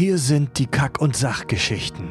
[0.00, 2.08] Hier sind die Kack- und Sachgeschichten.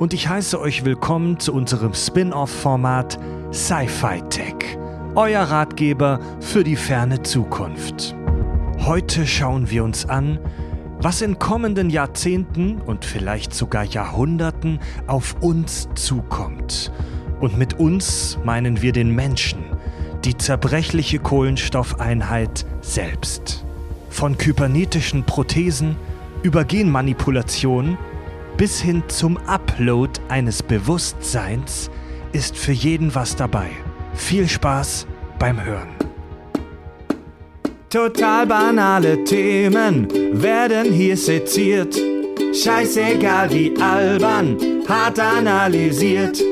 [0.00, 3.16] Und ich heiße euch willkommen zu unserem Spin-off-Format
[3.52, 4.76] Sci-Fi Tech,
[5.14, 8.16] euer Ratgeber für die ferne Zukunft.
[8.80, 10.40] Heute schauen wir uns an,
[10.98, 16.90] was in kommenden Jahrzehnten und vielleicht sogar Jahrhunderten auf uns zukommt.
[17.38, 19.62] Und mit uns meinen wir den Menschen,
[20.24, 23.64] die zerbrechliche Kohlenstoffeinheit selbst.
[24.10, 25.94] Von kybernetischen Prothesen
[26.42, 27.96] über Genmanipulation
[28.56, 31.90] bis hin zum Upload eines Bewusstseins
[32.32, 33.68] ist für jeden was dabei.
[34.14, 35.06] Viel Spaß
[35.38, 35.88] beim Hören.
[37.90, 41.96] Total banale Themen werden hier seziert.
[42.54, 44.56] Scheißegal wie albern,
[44.88, 46.42] hart analysiert.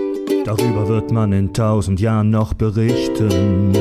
[0.44, 3.72] Darüber wird man in tausend Jahren noch berichten.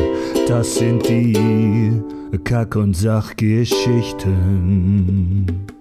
[0.47, 2.01] Das sind die
[2.43, 5.78] Kack- und Sachgeschichten.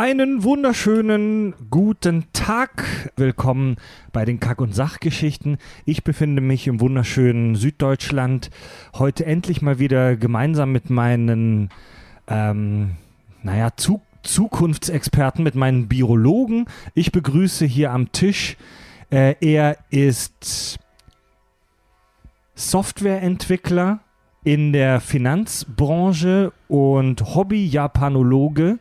[0.00, 3.10] Einen wunderschönen guten Tag.
[3.16, 3.76] Willkommen
[4.14, 5.58] bei den Kack- und Sachgeschichten.
[5.84, 8.48] Ich befinde mich im wunderschönen Süddeutschland.
[8.94, 11.68] Heute endlich mal wieder gemeinsam mit meinen,
[12.28, 12.92] ähm,
[13.42, 16.64] naja, Zu Zukunftsexperten, mit meinen Biologen.
[16.94, 18.56] Ich begrüße hier am Tisch.
[19.10, 20.78] Äh, er ist
[22.54, 24.00] Softwareentwickler
[24.44, 28.78] in der Finanzbranche und Hobby-Japanologe.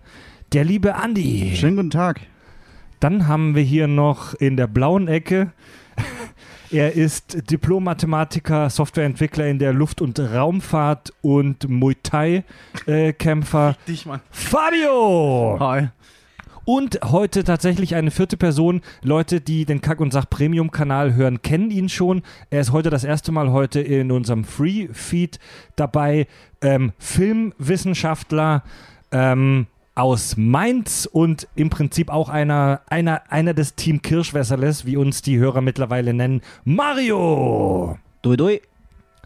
[0.51, 1.55] Der liebe Andi.
[1.55, 2.21] Schönen guten Tag.
[2.99, 5.51] Dann haben wir hier noch in der blauen Ecke.
[6.71, 13.69] Er ist Diplom-Mathematiker, Softwareentwickler in der Luft- und Raumfahrt und Muay Thai-Kämpfer.
[13.69, 14.21] Äh, Dich, Mann.
[14.29, 15.57] Fabio!
[15.59, 15.87] Hi.
[16.65, 18.81] Und heute tatsächlich eine vierte Person.
[19.01, 22.21] Leute, die den Kack- und Sach-Premium-Kanal hören, kennen ihn schon.
[22.51, 25.39] Er ist heute das erste Mal heute in unserem Free-Feed
[25.75, 26.27] dabei.
[26.61, 28.63] Ähm, Filmwissenschaftler,
[29.11, 35.21] ähm, aus Mainz und im Prinzip auch einer, einer, einer des Team Kirschwässerles, wie uns
[35.21, 37.97] die Hörer mittlerweile nennen, Mario.
[38.21, 38.61] Dui, dui.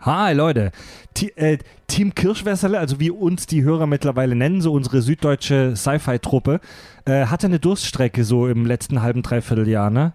[0.02, 0.74] Hi Leute,
[1.14, 6.60] T äh, Team Kirschwässerle, also wie uns die Hörer mittlerweile nennen, so unsere süddeutsche Sci-Fi-Truppe,
[7.06, 10.12] äh, hatte eine Durststrecke so im letzten halben, dreiviertel Jahr, ne?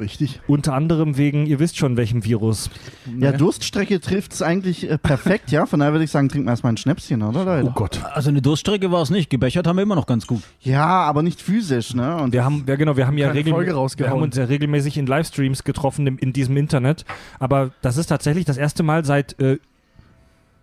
[0.00, 0.40] Richtig.
[0.46, 2.70] Unter anderem wegen, ihr wisst schon, welchem Virus.
[3.18, 5.66] Ja, Durststrecke trifft es eigentlich äh, perfekt, ja.
[5.66, 7.68] Von daher würde ich sagen, trinken wir erstmal ein Schnäpschen, oder Leute?
[7.68, 8.00] Oh Gott.
[8.14, 9.28] Also eine Durststrecke war es nicht.
[9.28, 10.42] Gebechert haben wir immer noch ganz gut.
[10.60, 12.16] Ja, aber nicht physisch, ne?
[12.16, 15.06] Und Wir haben, ja genau, wir haben ja regel wir haben uns ja regelmäßig in
[15.06, 17.04] Livestreams getroffen im, in diesem Internet.
[17.38, 19.58] Aber das ist tatsächlich das erste Mal seit, äh,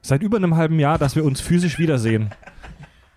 [0.02, 2.32] seit über einem halben Jahr, dass wir uns physisch wiedersehen.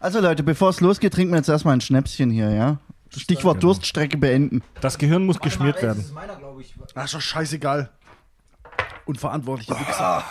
[0.01, 2.79] also Leute, bevor es losgeht, trinken wir jetzt erstmal ein Schnäpschen hier, ja.
[3.16, 4.62] Stichwort Durststrecke beenden.
[4.81, 6.04] Das Gehirn muss geschmiert werden.
[6.94, 7.91] Ach, ist doch scheißegal.
[9.06, 10.22] Unverantwortliche Wichser.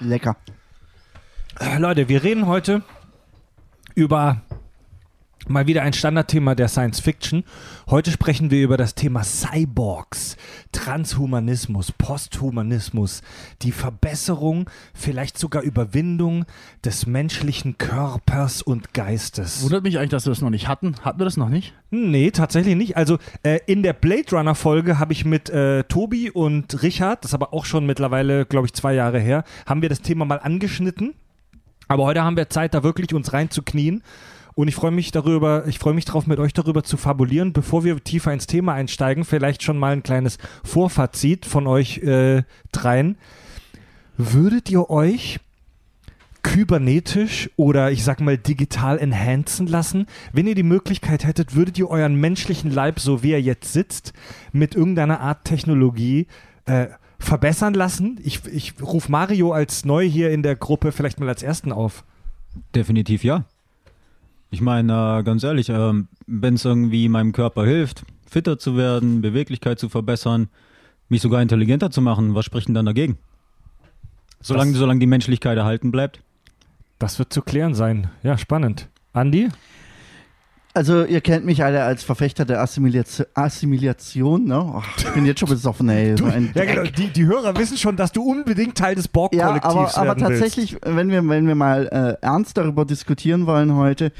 [0.00, 0.36] Lecker.
[1.58, 2.82] Äh, Leute, wir reden heute
[3.94, 4.42] über
[5.48, 7.44] mal wieder ein Standardthema der Science Fiction.
[7.90, 10.36] Heute sprechen wir über das Thema Cyborgs,
[10.72, 13.22] Transhumanismus, Posthumanismus,
[13.62, 16.44] die Verbesserung, vielleicht sogar Überwindung
[16.84, 19.62] des menschlichen Körpers und Geistes.
[19.62, 20.96] Wundert mich eigentlich, dass wir das noch nicht hatten.
[21.00, 21.72] Hatten wir das noch nicht?
[21.90, 22.98] Nee, tatsächlich nicht.
[22.98, 27.30] Also äh, in der Blade Runner Folge habe ich mit äh, Tobi und Richard, das
[27.30, 30.40] ist aber auch schon mittlerweile, glaube ich, zwei Jahre her, haben wir das Thema mal
[30.40, 31.14] angeschnitten.
[31.88, 34.02] Aber heute haben wir Zeit, da wirklich uns reinzuknien.
[34.58, 37.52] Und ich freue mich darüber, ich freue mich darauf, mit euch darüber zu fabulieren.
[37.52, 42.42] Bevor wir tiefer ins Thema einsteigen, vielleicht schon mal ein kleines Vorfazit von euch äh,
[42.72, 43.18] dreien.
[44.16, 45.38] Würdet ihr euch
[46.42, 50.06] kybernetisch oder ich sag mal digital enhancen lassen.
[50.32, 54.12] Wenn ihr die Möglichkeit hättet, würdet ihr euren menschlichen Leib, so wie er jetzt sitzt,
[54.50, 56.26] mit irgendeiner Art Technologie
[56.64, 56.88] äh,
[57.20, 58.18] verbessern lassen?
[58.24, 62.02] Ich, ich rufe Mario als neu hier in der Gruppe vielleicht mal als ersten auf.
[62.74, 63.44] Definitiv ja.
[64.50, 69.20] Ich meine, äh, ganz ehrlich, ähm, wenn es irgendwie meinem Körper hilft, fitter zu werden,
[69.20, 70.48] Beweglichkeit zu verbessern,
[71.08, 73.18] mich sogar intelligenter zu machen, was spricht denn dann dagegen?
[74.40, 76.20] Solange, Das- solange die Menschlichkeit erhalten bleibt.
[76.98, 78.08] Das wird zu klären sein.
[78.22, 78.88] Ja, spannend.
[79.12, 79.48] Andi?
[80.74, 84.74] Also, ihr kennt mich alle als Verfechter der Assimilation, Assimilation ne?
[84.76, 86.16] Ach, ich bin jetzt schon besoffen, ey.
[86.18, 86.82] So ein Ja, genau.
[86.84, 90.28] Die, die Hörer wissen schon, dass du unbedingt Teil des Ja, Borg-Kollektivs aber, aber werden
[90.28, 90.40] willst.
[90.42, 91.86] tatsächlich, wenn wir, wenn wir mal
[92.20, 94.12] äh, ernst darüber diskutieren wollen heute,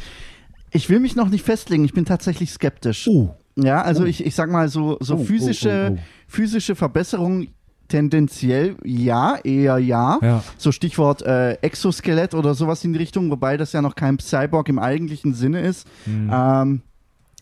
[0.70, 3.08] ich will mich noch nicht festlegen, ich bin tatsächlich skeptisch.
[3.08, 3.34] Oh.
[3.56, 6.02] Ja, also ich, ich sag mal so, so Oh, oh, physische, oh, oh.
[6.28, 7.48] physische Verbesserung
[7.88, 10.18] tendenziell ja, eher ja.
[10.22, 10.44] Ja.
[10.58, 14.68] So Stichwort äh, Exoskelett oder sowas in die Richtung, wobei das ja noch kein Cyborg
[14.68, 15.88] im eigentlichen Sinne ist.
[16.04, 16.30] Hm.
[16.32, 16.82] Ähm,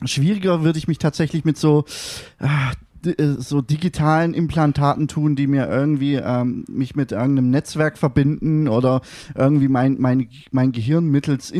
[0.04, 1.84] schwieriger würde ich mich tatsächlich mit so
[2.38, 2.72] ah,
[3.04, 9.00] äh, so digitalen Implantaten tun, die mir irgendwie ähm, mich mit irgendeinem Netzwerk verbinden oder
[9.34, 11.50] irgendwie mein, mein, mein Gehirn mittels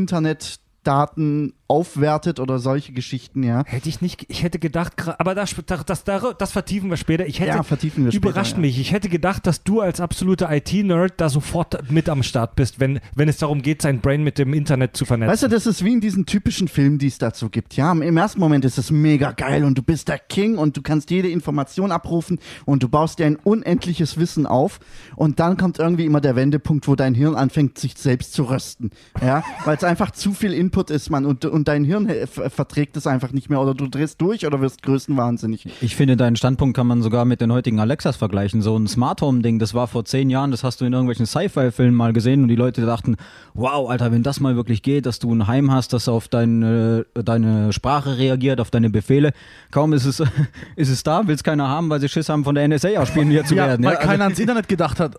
[0.87, 3.65] Internetdaten aufwertet oder solche Geschichten, ja.
[3.67, 6.05] Hätte ich nicht, ich hätte gedacht, aber das, das, das,
[6.39, 7.27] das vertiefen wir später.
[7.27, 8.59] Ich hätte, Ja, vertiefen wir später, überrascht ja.
[8.61, 8.79] mich.
[8.79, 13.01] Ich hätte gedacht, dass du als absoluter IT-Nerd da sofort mit am Start bist, wenn,
[13.15, 15.33] wenn es darum geht, sein Brain mit dem Internet zu vernetzen.
[15.33, 17.75] Weißt du, das ist wie in diesen typischen Filmen, die es dazu gibt.
[17.77, 20.83] Ja, im ersten Moment ist es mega geil und du bist der King und du
[20.83, 24.79] kannst jede Information abrufen und du baust dir ein unendliches Wissen auf
[25.17, 28.91] und dann kommt irgendwie immer der Wendepunkt, wo dein Hirn anfängt, sich selbst zu rösten.
[29.21, 32.51] Ja, weil es einfach zu viel Input ist, man und, und dein Hirn äh, ver-
[32.51, 35.67] verträgt es einfach nicht mehr oder du drehst durch oder wirst größenwahnsinnig.
[35.81, 38.63] Ich finde, deinen Standpunkt kann man sogar mit den heutigen Alexas vergleichen.
[38.63, 41.95] So ein Smart Home-Ding, das war vor zehn Jahren, das hast du in irgendwelchen Sci-Fi-Filmen
[41.95, 43.17] mal gesehen und die Leute dachten,
[43.55, 47.07] wow, Alter, wenn das mal wirklich geht, dass du ein Heim hast, das auf deine,
[47.15, 49.33] deine Sprache reagiert, auf deine Befehle.
[49.71, 50.21] Kaum ist es,
[50.77, 53.47] ist es da, will es keiner haben, weil sie Schiss haben, von der NSA ausspioniert
[53.49, 53.85] zu ja, werden.
[53.85, 55.17] weil Ja, also- keiner ans Internet gedacht hat,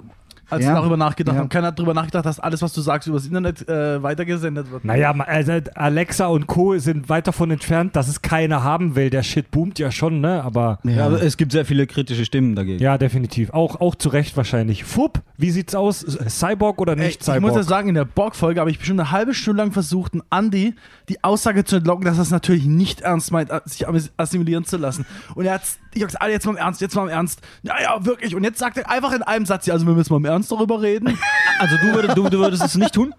[0.50, 0.70] als Ja.
[0.70, 1.42] sie darüber nachgedacht Ja.
[1.42, 1.50] haben.
[1.50, 4.86] Keiner hat darüber nachgedacht, dass alles, was du sagst, übers Internet äh, weitergesendet wird.
[4.86, 6.78] Naja, also Alexa und Co.
[6.78, 9.10] sind weit davon entfernt, dass es keiner haben will.
[9.10, 10.44] Der Shit boomt ja schon, ne?
[10.44, 12.82] Aber ja, aber es gibt sehr viele kritische Stimmen dagegen.
[12.82, 13.52] ja, definitiv.
[13.52, 14.84] Auch, auch zu Recht wahrscheinlich.
[14.84, 16.00] Fupp, wie sieht's aus?
[16.30, 17.42] Cyborg oder Ey, nicht ich Cyborg?
[17.42, 20.24] muss ja sagen, in der Borg-Folge habe ich bestimmt eine halbe Stunde lang versucht, einen
[20.30, 20.76] Andi
[21.10, 23.86] die Aussage zu entlocken, dass er es natürlich nicht ernst meint, äh, sich
[24.18, 25.06] assimilieren zu lassen.
[25.36, 25.62] Und er hat
[25.94, 27.42] ich habe gesagt, Andi, jetzt mal im Ernst, jetzt mal im Ernst.
[27.64, 28.36] Ja, ja, wirklich.
[28.36, 30.37] Und jetzt sagt er einfach in einem Satz, ja, also wir müssen mal im Ernst
[30.45, 31.18] darüber reden.
[31.60, 33.16] Also du, würdest, du, du würdest es nicht tun?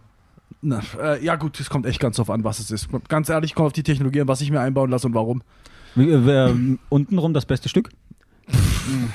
[0.61, 2.89] Na, äh, ja gut, es kommt echt ganz drauf an, was es ist.
[3.09, 5.43] Ganz ehrlich, kommt auf die Technologie an, was ich mir einbauen lasse und warum.
[5.95, 6.55] Wie, äh, wer,
[6.89, 7.91] untenrum das beste Stück?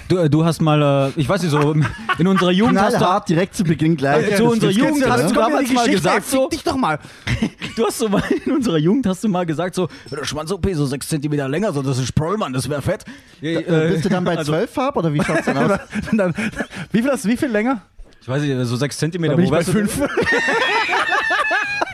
[0.08, 1.76] Du, du hast mal, äh, ich weiß nicht, so
[2.20, 4.32] in unserer Jugend hast du, Knallhart direkt zu Beginn gleich.
[4.32, 7.00] Äh, zu unserer Jugend hast du damals mal gesagt, so, dich doch mal.
[7.76, 10.68] du hast so mal in unserer Jugend hast du mal gesagt, so, der Schwanz OP
[10.74, 13.06] so 6 cm länger, so das ist Sprollmann, das wäre fett.
[13.42, 15.80] Äh, bist du dann bei also, 12 Farb oder wie schaut's denn aus?
[16.12, 16.34] Dann,
[16.92, 17.82] wie viel, hast, wie viel länger?
[18.24, 19.12] Ich weiß nicht, so 6 cm.
[19.24, 20.02] Da bin ich bei weißt du- fünf.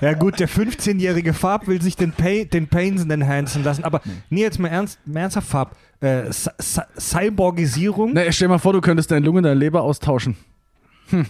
[0.02, 4.00] Ja gut, der 15-jährige Farb will sich den, Pay, den Painsen enhancen lassen, aber
[4.30, 5.76] nee, jetzt mal ernst, mal ernsthaft Farb.
[6.00, 8.14] Äh, Cy- Cy- Cyborgisierung?
[8.14, 10.38] Ne, stell mal vor, du könntest deine Lunge und deine Leber austauschen.
[11.10, 11.26] Hm.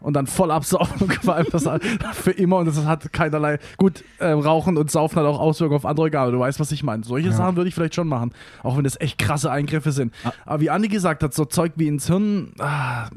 [0.00, 1.68] Und dann voll absaugen, vor allem das
[2.12, 3.58] für immer und das hat keinerlei.
[3.78, 6.84] Gut, äh, Rauchen und Saufen hat auch Auswirkungen auf andere Organe, du weißt, was ich
[6.84, 7.02] meine.
[7.02, 10.14] Solche Sachen würde ich vielleicht schon machen, auch wenn das echt krasse Eingriffe sind.
[10.46, 13.08] Aber wie Andi gesagt hat, so Zeug wie ins Hirn, ah,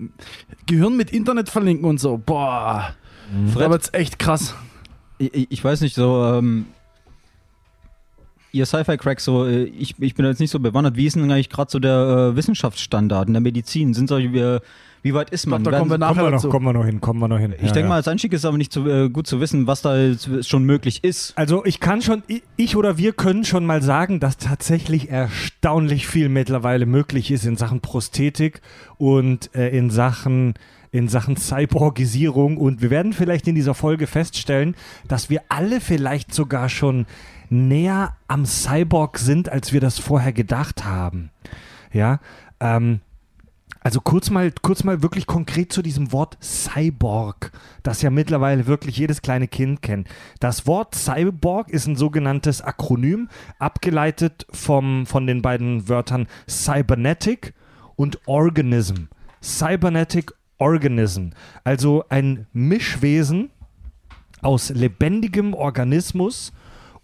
[0.66, 2.95] Gehirn mit Internet verlinken und so, boah,
[3.45, 4.56] da Fred, wird's echt krass.
[5.19, 6.66] ich, ich- weiß nicht, so, ähm,
[8.51, 10.95] ihr Sci-Fi-Cracks, so, äh, ich, ich bin jetzt nicht so bewandert.
[10.98, 13.94] Wie ist denn eigentlich gerade so der äh, Wissenschaftsstandard in der Medizin?
[13.94, 14.60] Sind solche, äh,
[15.03, 15.63] wie weit ist man?
[15.63, 17.39] da Werden- kommen wir nachher Kommen wir, noch, kommen wir noch hin, kommen wir noch
[17.39, 17.53] hin.
[17.56, 17.88] ich Ja, denke ja.
[17.89, 20.48] mal, als Einstieg ist es aber nicht so äh, gut zu wissen, was da jetzt
[20.48, 21.38] schon möglich ist.
[21.38, 26.07] Also ich kann schon, ich- ich oder wir können schon mal sagen, dass tatsächlich erstaunlich
[26.07, 28.62] viel mittlerweile möglich ist in Sachen Prosthetik
[28.98, 30.53] und äh, in Sachen
[30.94, 34.75] in Sachen Cyborgisierung und wir werden vielleicht in dieser Folge feststellen,
[35.07, 37.06] dass wir alle vielleicht sogar schon
[37.50, 41.30] näher am Cyborg sind, als wir das vorher gedacht haben.
[41.94, 42.19] Ja,
[42.59, 43.00] ähm,
[43.83, 47.51] also kurz mal, kurz mal wirklich konkret zu diesem Wort Cyborg,
[47.81, 50.07] das ja mittlerweile wirklich jedes kleine Kind kennt.
[50.39, 57.54] Das Wort Cyborg ist ein sogenanntes Akronym, abgeleitet vom, von den beiden Wörtern Cybernetic
[57.95, 59.07] und Organism.
[59.42, 61.30] Cybernetic Organism,
[61.63, 63.50] also ein Mischwesen
[64.44, 66.54] aus lebendigem Organismus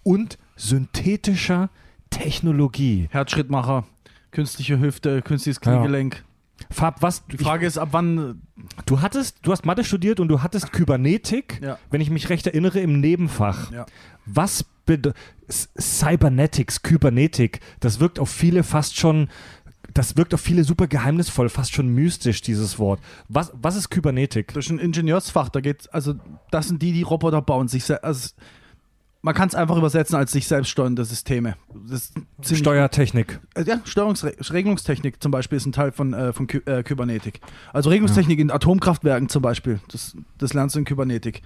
[0.03, 1.71] und synthetischer
[2.11, 3.07] Technologie.
[3.09, 3.85] Herzschrittmacher,
[4.29, 6.23] künstliche Hüfte, künstliches Kniegelenk.
[6.71, 7.25] Fab, was?
[7.27, 8.41] Die Frage ist, ab wann
[8.85, 11.77] Du hattest, du hast Mathe studiert und du hattest Kybernetik, Ja.
[11.91, 13.71] wenn ich mich recht erinnere, im Nebenfach.
[13.71, 13.85] Ja.
[14.25, 15.15] Was bedeutet
[15.79, 19.29] Cybernetics, Kybernetik, das wirkt auf viele fast schon,
[19.93, 22.99] das wirkt auf viele super geheimnisvoll, fast schon mystisch, dieses Wort.
[23.29, 24.53] Was, was ist Kybernetik?
[24.53, 26.15] Das ist ein Ingenieursfach, da geht also
[26.51, 28.29] das sind die, die Roboter bauen, sich also,
[29.21, 31.55] man kann es einfach übersetzen als sich selbst steuernde Systeme.
[32.41, 33.39] Steuertechnik.
[33.55, 37.41] Äh, Ja, Steuerungsregelungstechnik zum Beispiel ist ein Teil von, äh, von Ky äh, Kybernetik.
[37.73, 41.41] Also Regelungstechnik in Atomkraftwerken zum Beispiel, das, das lernst du in Kybernetik.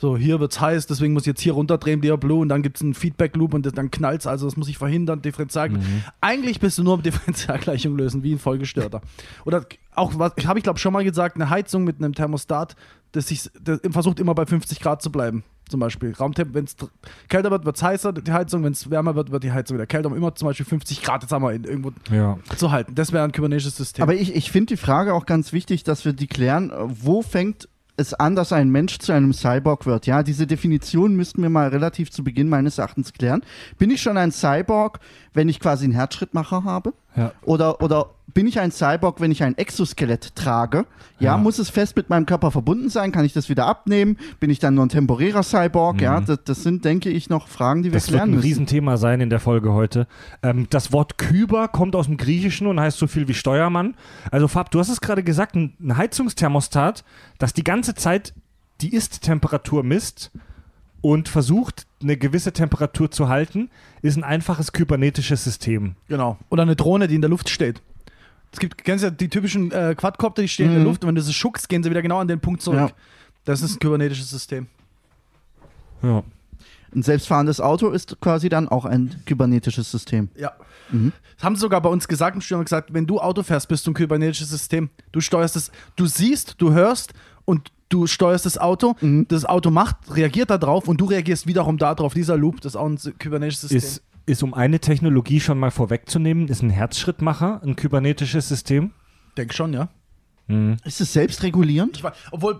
[0.00, 2.76] So, hier wird's heiß, deswegen muss ich jetzt hier runterdrehen, der Blue, und dann gibt
[2.76, 5.70] es einen Feedback-Loop und das, dann knallt's, also das muss ich verhindern, Differential.
[6.20, 9.00] Eigentlich bist du nur mit Differentialgleichung lösen, wie ein Vollgestörter.
[9.44, 12.76] Oder auch, was habe ich glaube schon mal gesagt, eine Heizung mit einem Thermostat,
[13.10, 15.42] das, sich, das versucht immer bei 50 Grad zu bleiben.
[15.68, 16.76] Zum Beispiel Raumtemp, wenn es
[17.28, 19.86] kälter wird, wird es heißer, die Heizung, wenn es wärmer wird, wird die Heizung wieder
[19.86, 22.38] kälter, um immer zum Beispiel 50 Grad, jetzt haben wir in, irgendwo Ja.
[22.56, 22.94] zu halten.
[22.94, 24.02] Das wäre ein kybernetisches System.
[24.02, 27.68] Aber ich, ich finde die Frage auch ganz wichtig, dass wir die klären, wo fängt
[28.00, 30.06] es an, dass ein Mensch zu einem Cyborg wird?
[30.06, 33.42] Ja, diese Definition müssten wir mal relativ zu Beginn meines Erachtens klären.
[33.76, 35.00] Bin ich schon ein Cyborg,
[35.34, 36.92] wenn ich quasi einen Herzschrittmacher habe?
[37.16, 37.32] Ja.
[37.42, 40.84] Oder, oder bin ich ein Cyborg, wenn ich ein Exoskelett trage?
[41.18, 41.36] Ja, Ja.
[41.38, 43.10] muss es fest mit meinem Körper verbunden sein?
[43.10, 44.16] Kann ich das wieder abnehmen?
[44.38, 46.00] Bin ich dann nur ein temporärer Cyborg?
[46.00, 47.94] Ja, das, das sind, denke ich, noch Fragen, die wir Mhm.
[47.94, 48.46] Das wird klären ein müssen.
[48.46, 50.06] Riesenthema sein in der Folge heute.
[50.42, 53.94] Ähm, das Wort Kyber kommt aus dem Griechischen und heißt so viel wie Steuermann.
[54.30, 57.04] Also Fab, du hast es gerade gesagt, ein ein Heizungsthermostat,
[57.38, 58.34] das die ganze Zeit
[58.80, 60.30] die Ist-Temperatur misst
[61.00, 63.70] und versucht, eine gewisse Temperatur zu halten,
[64.02, 65.94] ist ein einfaches kybernetisches System.
[66.08, 66.38] Genau.
[66.50, 67.80] Oder eine Drohne, die in der Luft steht.
[68.52, 70.86] Es gibt, kennst du ja die typischen äh, Quadcopter, die stehen in der Mhm.
[70.86, 72.78] Luft und wenn du sie schuckst, gehen sie wieder genau an den Punkt zurück.
[72.78, 72.90] Ja.
[73.44, 74.66] Das ist ein kybernetisches System.
[76.02, 76.22] Ja.
[76.94, 80.30] Ein selbstfahrendes Auto ist quasi dann auch ein kybernetisches System.
[80.36, 80.52] Ja.
[80.90, 81.12] Mhm.
[81.36, 83.86] Das haben sie sogar bei uns gesagt im Studium gesagt, wenn du Auto fährst, bist
[83.86, 84.88] du ein kybernetisches System.
[85.12, 87.12] Du steuerst es, du siehst, du hörst
[87.44, 88.94] und du steuerst das Auto.
[89.00, 89.26] Mhm.
[89.28, 92.14] Das Auto macht, reagiert darauf und du reagierst wiederum darauf.
[92.14, 93.78] Dieser Loop, das ist auch ein kybernetisches System.
[93.78, 98.92] Ist, ist, um eine Technologie schon mal vorwegzunehmen, ist ein Herzschrittmacher ein kybernetisches System?
[99.36, 99.88] Denke schon, ja.
[100.86, 101.98] Ist es selbstregulierend?
[101.98, 102.58] Ich weiß, obwohl,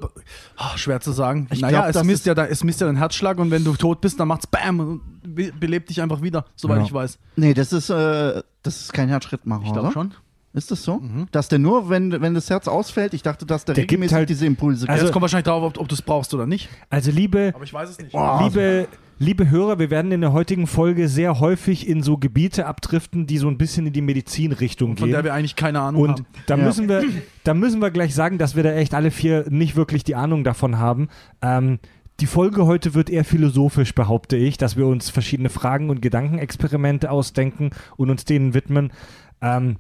[0.59, 1.49] ah, schwer zu sagen.
[1.51, 3.65] Ich naja, glaub, es misst, ist- ja, da, es misst ja deinen Herzschlag und wenn
[3.65, 6.85] du tot bist, dann macht's BAM und be- belebt dich einfach wieder, soweit Ja.
[6.85, 7.19] ich weiß.
[7.37, 10.13] Nee, das ist, äh, das ist kein Herzschrittmacher, Ich glaube schon.
[10.55, 10.99] Ist das so?
[10.99, 11.26] Mhm.
[11.31, 14.14] Dass der nur, wenn, wenn das Herz ausfällt, ich dachte, dass der, Der gibt regelmäßig
[14.17, 16.69] halt- diese Impulse Also- es kommt wahrscheinlich darauf, ob, ob du es brauchst oder nicht.
[16.90, 18.12] Also liebe, Aber ich weiß es nicht.
[18.12, 18.40] Boah.
[18.43, 18.88] liebe,
[19.19, 23.37] liebe Hörer, wir werden in der heutigen Folge sehr häufig in so Gebiete abdriften, die
[23.38, 25.25] so ein bisschen in die Medizinrichtung Von der gehen.
[25.26, 26.26] wir eigentlich keine Ahnung Und haben.
[26.47, 26.64] da Ja.
[26.64, 27.05] müssen wir,
[27.45, 30.45] da müssen wir gleich sagen, dass wir da echt alle vier nicht wirklich die Ahnung
[30.45, 31.09] davon haben.
[31.43, 31.78] Ähm,
[32.21, 37.11] die Folge heute wird eher philosophisch, behaupte ich, dass wir uns verschiedene Fragen und Gedankenexperimente
[37.11, 38.93] ausdenken und uns denen widmen.
[39.40, 39.76] Ähm,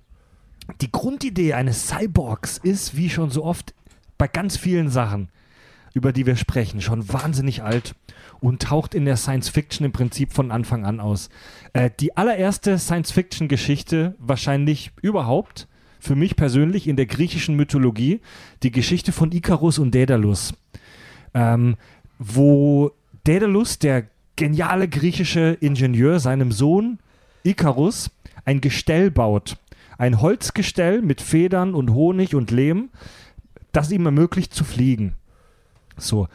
[0.80, 3.74] die Grundidee eines Cyborgs ist, wie schon so oft
[4.18, 5.28] bei ganz vielen Sachen,
[5.94, 7.94] über die wir sprechen, schon wahnsinnig alt
[8.40, 11.28] und taucht in der Science Fiction im Prinzip von Anfang an aus.
[11.72, 15.66] Äh, die allererste Science Fiction Geschichte wahrscheinlich überhaupt,
[16.00, 18.20] für mich persönlich in der griechischen Mythologie,
[18.62, 20.54] die Geschichte von Ikarus und Daedalus,
[21.34, 21.76] ähm,
[22.18, 22.92] wo
[23.24, 24.04] Daedalus, der
[24.36, 26.98] geniale griechische Ingenieur, seinem Sohn
[27.42, 28.10] Ikarus
[28.44, 29.56] ein Gestell baut.
[29.98, 32.88] Ein Holzgestell mit Federn und Honig und Lehm,
[33.72, 35.14] das ihm ermöglicht zu fliegen.
[35.96, 36.28] So.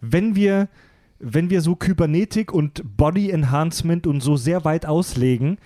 [0.00, 0.68] Wenn wir,
[1.18, 5.58] wenn wir so Kybernetik und Body Enhancement und so sehr weit auslegen,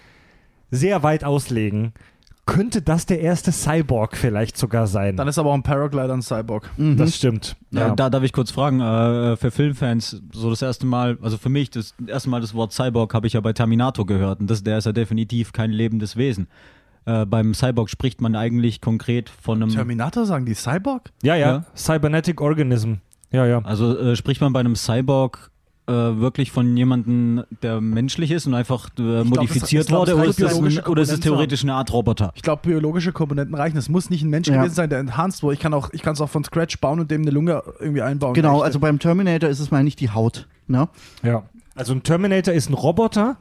[0.71, 1.93] sehr weit auslegen,
[2.47, 5.17] könnte das der erste Cyborg vielleicht sogar sein.
[5.17, 6.71] Dann ist aber auch ein Paraglider ein Cyborg.
[6.77, 6.97] Mhm.
[6.97, 7.57] das stimmt.
[7.73, 7.89] Ja.
[7.89, 7.95] Ja.
[7.95, 11.71] Da darf ich kurz fragen, äh, für Filmfans, so das erste Mal, also für mich,
[11.71, 14.79] das erste Mal das Wort Cyborg habe ich ja bei Terminator gehört und das, der
[14.79, 16.47] ist ja definitiv kein lebendes Wesen.
[17.07, 21.13] Äh, beim Cyborg spricht man eigentlich konkret von einem, Terminator sagen die Cyborg?
[21.23, 21.65] ja, ja, Ja.
[21.77, 22.95] Cybernetic Organism.
[23.31, 23.61] Ja, ja.
[23.65, 25.51] also äh, spricht man bei einem Cyborg
[25.89, 30.19] äh, wirklich von jemandem, der menschlich ist und einfach äh, das- modifiziert glaub, wurde das
[30.21, 30.29] oder
[30.69, 32.33] ist, das oder ist es theoretisch eine Art Roboter?
[32.35, 33.77] Ich glaube, biologische Komponenten reichen.
[33.77, 34.57] Es muss nicht ein Mensch Ja.
[34.57, 35.55] gewesen sein, der enhanced wurde.
[35.55, 38.03] Ich kann auch, ich kann es auch von Scratch bauen und dem eine Lunge irgendwie
[38.03, 38.35] einbauen.
[38.35, 40.49] Genau, also beim Terminator ist es mal nicht die Haut.
[40.67, 40.89] Ne?
[41.23, 41.45] Ja.
[41.77, 43.37] Also ein Terminator ist ein Roboter,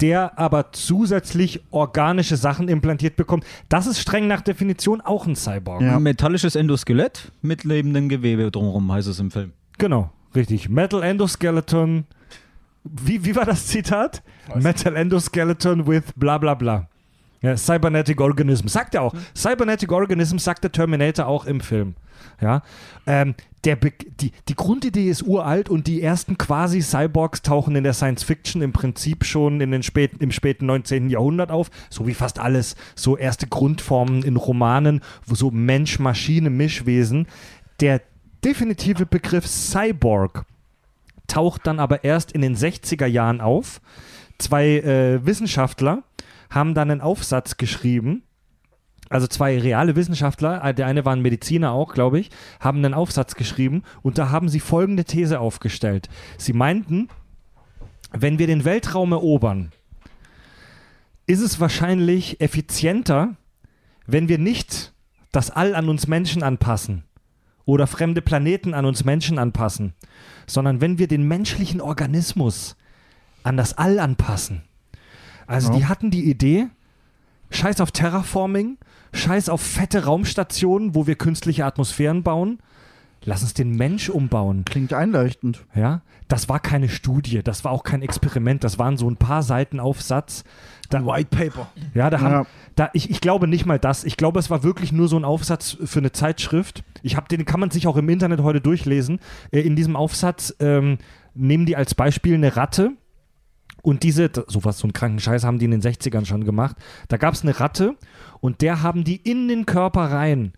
[0.00, 3.44] der aber zusätzlich organische Sachen implantiert bekommt.
[3.68, 5.82] Das ist streng nach Definition auch ein Cyborg.
[5.82, 5.96] Ja.
[5.96, 9.52] Ein metallisches Endoskelett mit lebendem Gewebe drumherum, heißt es im Film.
[9.78, 10.68] Genau, richtig.
[10.68, 12.04] Metal Endoskeleton.
[12.84, 14.22] Wie, wie war das Zitat?
[14.56, 16.88] Metal Endoskeleton with bla bla bla.
[17.42, 18.68] Ja, Cybernetic Organism.
[18.68, 19.14] Sagt er auch.
[19.36, 21.94] Cybernetic Organism sagt der Terminator auch im Film.
[22.40, 22.62] Ja.
[23.06, 27.84] Ähm, der Be die, die Grundidee ist uralt und die ersten quasi Cyborgs tauchen in
[27.84, 31.10] der Science Fiction im Prinzip schon in den späten, im späten 19.
[31.10, 32.74] Jahrhundert auf, so wie fast alles.
[32.96, 37.26] So erste Grundformen in Romanen, wo so Mensch-Maschine-Mischwesen.
[37.80, 38.02] Der
[38.44, 40.44] definitive Begriff Cyborg
[41.28, 43.80] taucht dann aber erst in den 60er Jahren auf.
[44.38, 46.02] Zwei äh, Wissenschaftler
[46.50, 48.22] haben dann einen Aufsatz geschrieben,
[49.12, 52.94] also zwei reale Wissenschaftler, äh, der eine war ein Mediziner auch, glaube ich, haben einen
[52.94, 56.08] Aufsatz geschrieben und da haben sie folgende These aufgestellt.
[56.38, 57.08] Sie meinten,
[58.12, 59.72] wenn wir den Weltraum erobern,
[61.26, 63.36] ist es wahrscheinlich effizienter,
[64.06, 64.92] wenn wir nicht
[65.30, 67.04] das All an uns Menschen anpassen
[67.64, 69.94] oder fremde Planeten an uns Menschen anpassen,
[70.46, 72.76] sondern wenn wir den menschlichen Organismus
[73.44, 74.62] an das All anpassen.
[75.46, 75.78] Also Ja.
[75.78, 76.66] die hatten die Idee,
[77.50, 78.78] scheiß auf Terraforming,
[79.12, 82.58] scheiß auf fette Raumstationen, wo wir künstliche Atmosphären bauen,
[83.24, 84.64] lass uns den Mensch umbauen.
[84.64, 85.64] Klingt einleuchtend.
[85.74, 89.42] Ja, das war keine Studie, das war auch kein Experiment, das waren so ein paar
[89.42, 90.44] Seiten Aufsatz.
[90.88, 91.68] Da, Ein White Paper.
[91.94, 92.46] ja, da haben, Ja.
[92.74, 94.04] da, ich, ich glaube nicht mal das.
[94.04, 96.84] Ich glaube, es war wirklich nur so ein Aufsatz für eine Zeitschrift.
[97.02, 99.18] Ich habe den kann man sich auch im Internet heute durchlesen.
[99.52, 100.98] Äh, in diesem Aufsatz ähm,
[101.34, 102.90] nehmen die als Beispiel eine Ratte
[103.80, 106.76] Und diese, sowas, so einen kranken Scheiß haben die in den 60ern schon gemacht.
[107.08, 107.96] Da gab es eine Ratte
[108.42, 110.52] und der haben die in den Körper rein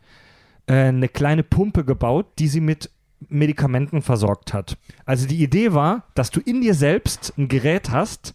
[0.67, 2.91] äh, eine kleine Pumpe gebaut, die sie mit
[3.29, 4.79] Medikamenten versorgt hat.
[5.05, 8.35] Also die Idee war, dass du in dir selbst ein Gerät hast,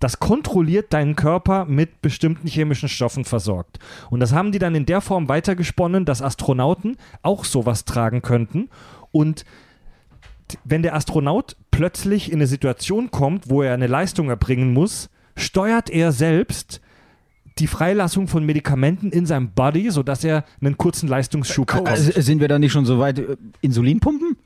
[0.00, 3.78] das kontrolliert deinen Körper mit bestimmten chemischen Stoffen versorgt.
[4.10, 8.68] Und das haben die dann in der Form weitergesponnen, dass Astronauten auch sowas tragen könnten.
[9.12, 9.44] Und
[10.64, 15.88] wenn der Astronaut plötzlich in eine Situation kommt, wo er eine Leistung erbringen muss, steuert
[15.88, 16.82] er selbst
[17.60, 21.88] die Freilassung von Medikamenten in seinem Body, sodass er einen kurzen Leistungsschub bekommt.
[21.88, 23.18] Also, sind wir da nicht schon so weit?
[23.18, 24.36] äh, Insulinpumpen?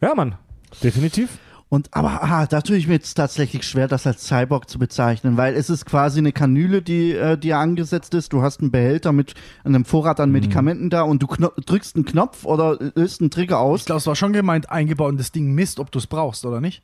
[0.00, 0.34] Ja, Mann.
[0.82, 1.38] Definitiv.
[1.68, 5.36] Und aber ah, da tue ich mir jetzt tatsächlich schwer, das als Cyborg zu bezeichnen,
[5.36, 8.32] weil es ist quasi eine Kanüle, die äh, dir angesetzt ist.
[8.32, 10.22] Du hast einen Behälter mit einem Vorrat Mhm.
[10.22, 13.80] an Medikamenten da und du drückst einen Knopf oder löst einen Trigger aus.
[13.80, 16.44] Ich glaube, es war schon gemeint, eingebaut und das Ding misst, ob du es brauchst
[16.44, 16.82] oder nicht.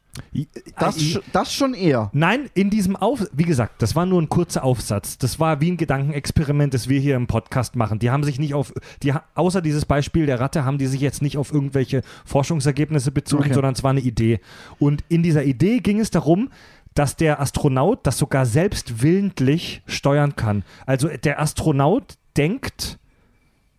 [0.78, 0.96] Das,
[1.32, 2.10] das schon eher.
[2.12, 5.16] Nein, in diesem Auf, wie gesagt, das war nur ein kurzer Aufsatz.
[5.16, 7.98] Das war wie ein Gedankenexperiment, das wir hier im Podcast machen.
[8.00, 11.22] Die haben sich nicht auf, die, außer dieses Beispiel der Ratte, haben die sich jetzt
[11.22, 13.54] nicht auf irgendwelche Forschungsergebnisse bezogen, Okay.
[13.54, 14.40] sondern es war eine Idee.
[14.78, 16.50] Und in dieser Idee ging es darum,
[16.94, 20.64] dass der Astronaut das sogar selbst willentlich steuern kann.
[20.86, 22.98] Also der Astronaut denkt,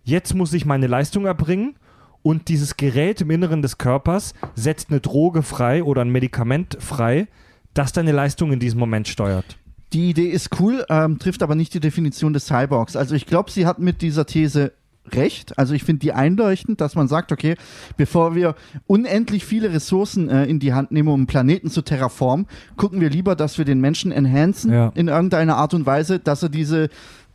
[0.04, 1.76] jetzt muss ich meine Leistung erbringen
[2.22, 7.28] und dieses Gerät im Inneren des Körpers setzt eine Droge frei oder ein Medikament frei,
[7.74, 9.58] das deine Leistung in diesem Moment steuert.
[9.92, 12.96] Die Idee ist cool, ähm, trifft aber nicht die Definition des Cyborgs.
[12.96, 14.74] Also ich glaube, sie hat mit dieser These
[15.12, 15.58] recht.
[15.58, 17.56] Also ich finde die einleuchtend, dass man sagt, okay,
[17.98, 18.56] bevor wir
[18.88, 23.10] unendlich viele Ressourcen äh, in die Hand nehmen, um einen Planeten zu terraformen, gucken wir
[23.10, 24.92] lieber, dass wir den Menschen enhancen Ja.
[24.96, 26.90] in irgendeiner Art und Weise, dass er diese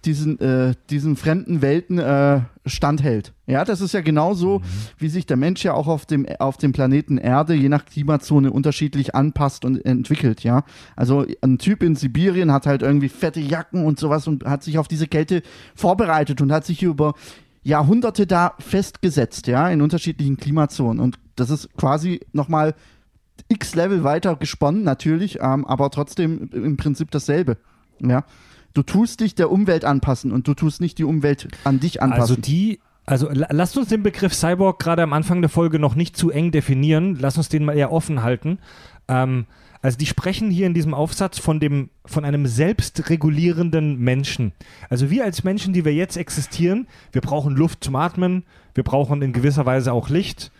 [0.05, 3.33] diesen, äh, diesen fremden Welten äh, standhält.
[3.49, 4.63] Ja, das ist ja genauso,
[4.97, 8.53] wie sich der Mensch ja auch auf dem, auf dem Planeten Erde je nach Klimazone
[8.53, 10.63] unterschiedlich anpasst und entwickelt, ja.
[10.95, 14.79] Also ein Typ in Sibirien hat halt irgendwie fette Jacken und sowas und hat sich
[14.79, 15.43] auf diese Kälte
[15.75, 17.15] vorbereitet und hat sich über
[17.69, 21.01] Jahrhunderte da festgesetzt, ja, in unterschiedlichen Klimazonen.
[21.01, 22.75] Und das ist quasi nochmal
[23.49, 27.59] x Level weiter gesponnen, natürlich, ähm, aber trotzdem im Prinzip dasselbe.
[28.01, 28.25] Ja.
[28.75, 32.13] Du tust dich der Umwelt anpassen und du tust nicht die Umwelt an dich Also
[32.15, 32.43] anpassen.
[32.43, 36.17] die, also la- lasst uns den Begriff Cyborg gerade am Anfang der Folge noch nicht
[36.17, 37.17] zu eng definieren.
[37.21, 38.59] Lass uns den mal eher offen halten.
[39.09, 39.47] Ähm,
[39.81, 44.53] also die sprechen hier in diesem Aufsatz von dem, von einem selbstregulierenden Menschen.
[44.89, 49.23] Also wir als Menschen, die wir jetzt existieren, wir brauchen Luft zum Atmen, wir brauchen
[49.23, 50.51] in gewisser Weise auch Licht.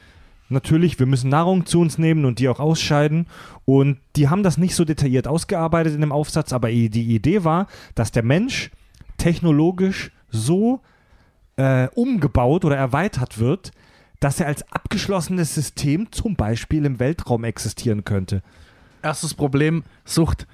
[0.51, 3.27] Natürlich, wir müssen Nahrung zu uns nehmen und die auch ausscheiden.
[3.65, 7.67] Und die haben das nicht so detailliert ausgearbeitet in dem Aufsatz, aber die Idee war,
[7.95, 8.71] dass der Mensch
[9.19, 10.81] technologisch so
[11.57, 13.73] äh, umgebaut oder erweitert wird,
[14.21, 18.43] dass er als abgeschlossenes System zum Beispiel im Weltraum existieren könnte.
[19.03, 20.47] Erstes Problem, Sucht.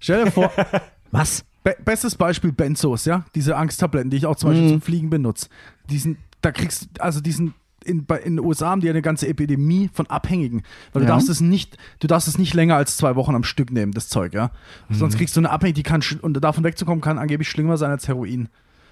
[0.00, 0.50] Stell dir vor,
[1.10, 1.44] Was?
[1.64, 3.24] Be bestes Beispiel Benzos, ja?
[3.34, 5.48] Diese Angsttabletten, die ich auch zum Beispiel zum Fliegen benutze.
[5.90, 7.54] Die sind, da kriegst also diesen
[7.84, 10.62] in, bei, in den USA haben die eine ganze Epidemie von Abhängigen.
[10.92, 11.14] Weil du Ja.
[11.14, 14.08] darfst es nicht, du darfst es nicht länger als zwei Wochen am Stück nehmen, das
[14.08, 14.50] Zeug, ja.
[14.90, 18.08] Sonst kriegst du eine Abhängigkeit, die kann und davon wegzukommen kann angeblich schlimmer sein als
[18.08, 18.48] Heroin.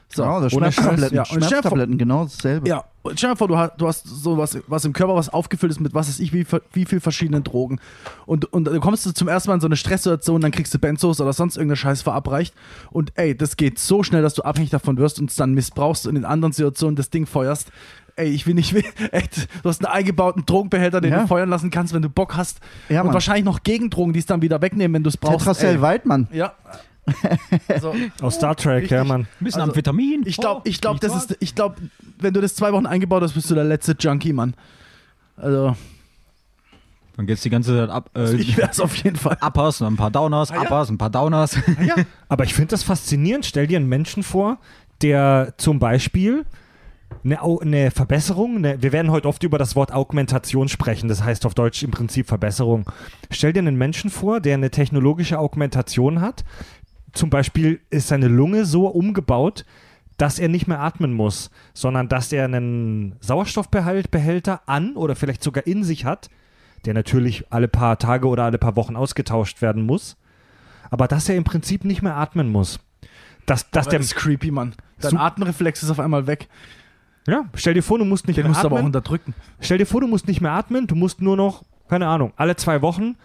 [0.08, 0.22] So.
[0.22, 1.16] ja, oder Schmerztabletten.
[1.16, 2.68] Ja, Schmerztabletten, genau dasselbe.
[2.68, 5.72] Ja, und stell dir vor, du hast, du hast sowas, was im Körper, was aufgefüllt
[5.72, 7.80] ist mit was weiß ich, wie, wie viel verschiedenen Drogen.
[8.26, 10.78] Und, und dann kommst du zum ersten Mal in so eine Stresssituation, dann kriegst du
[10.78, 12.54] Benzos oder sonst irgendeine Scheiß verabreicht.
[12.90, 16.06] Und ey, das geht so schnell, dass du abhängig davon wirst und es dann missbrauchst
[16.06, 17.70] und in anderen Situationen das Ding feuerst.
[18.16, 18.72] Ey, ich will nicht,
[19.10, 19.24] ey,
[19.62, 21.22] du hast einen eingebauten Drogenbehälter, den Ja.
[21.22, 22.60] du feuern lassen kannst, wenn du Bock hast.
[22.88, 25.40] Ja, und wahrscheinlich noch Gegendrogen, die es dann wieder wegnehmen, wenn du es brauchst.
[25.40, 25.82] Tetracell Ey.
[25.82, 26.28] Weidmann.
[26.32, 26.52] Ja.
[27.68, 28.90] Also, Aus Star Trek, Richtig.
[28.92, 29.22] ja, Mann.
[29.22, 30.22] Ein bisschen Also, Amphetamin?
[30.26, 31.76] ich glaube, Oh, ich glaube, das ist, ich glaube,
[32.18, 34.54] wenn du das zwei Wochen eingebaut hast, bist du der letzte Junkie, Mann.
[35.36, 35.76] Also,
[37.16, 38.10] Dann geht's die ganze Zeit ab.
[38.16, 39.36] Äh, ich wär's auf jeden Fall.
[39.40, 40.62] Uppers, ein paar Downers, Ah, ja.
[40.62, 41.58] Uppers, ein paar Downers.
[41.84, 41.94] Ja.
[42.28, 43.44] Aber ich finde das faszinierend.
[43.46, 44.58] Stell dir einen Menschen vor,
[45.02, 46.44] der zum Beispiel
[47.22, 51.46] eine, eine Verbesserung, eine, wir werden heute oft über das Wort Augmentation sprechen, das heißt
[51.46, 52.84] auf Deutsch im Prinzip Verbesserung.
[53.30, 56.44] Stell dir einen Menschen vor, der eine technologische Augmentation hat.
[57.14, 59.64] Zum Beispiel ist seine Lunge so umgebaut,
[60.16, 65.66] dass er nicht mehr atmen muss, sondern dass er einen Sauerstoffbehälter an oder vielleicht sogar
[65.66, 66.28] in sich hat,
[66.84, 70.16] der natürlich alle paar Tage oder alle paar Wochen ausgetauscht werden muss
[70.90, 72.78] aber dass er im Prinzip nicht mehr atmen muss.
[73.46, 74.74] Dass, dass Das der, ist creepy, Mann.
[75.00, 76.46] Dein So- Atemreflex ist auf einmal weg.
[77.26, 78.88] ja, stell dir vor, du musst nicht Den mehr musst du aber auch atmen.
[78.94, 79.34] unterdrücken.
[79.60, 82.54] Stell dir vor, du musst nicht mehr atmen, du musst nur noch, keine Ahnung, alle
[82.54, 83.16] zwei Wochen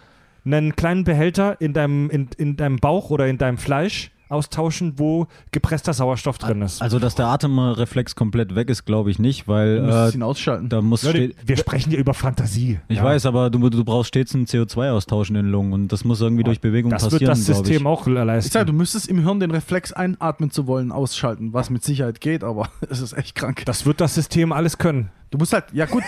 [0.44, 5.26] einen kleinen Behälter in deinem, in, in deinem Bauch oder in deinem Fleisch austauschen, wo
[5.52, 6.80] gepresster Sauerstoff drin ist.
[6.80, 10.22] Also, dass der Atemreflex komplett weg ist, glaube ich nicht, weil Du musst äh, ihn
[10.22, 10.68] ausschalten.
[10.68, 12.78] da muss Leute, wir sprechen hier über Fantasie.
[12.88, 13.04] Ich Ja.
[13.04, 16.44] weiß, aber du, du brauchst stets einen CO2-Austausch in den Lungen und das muss irgendwie
[16.44, 17.86] durch Bewegung Das wird passieren, das glaub System ich.
[17.86, 18.46] auch leisten.
[18.48, 22.20] Ich sag, du müsstest im Hirn den Reflex einatmen zu wollen ausschalten, was mit Sicherheit
[22.20, 23.62] geht, aber es ist echt krank.
[23.66, 25.10] das wird das System alles können.
[25.30, 26.02] Du musst halt, ja gut,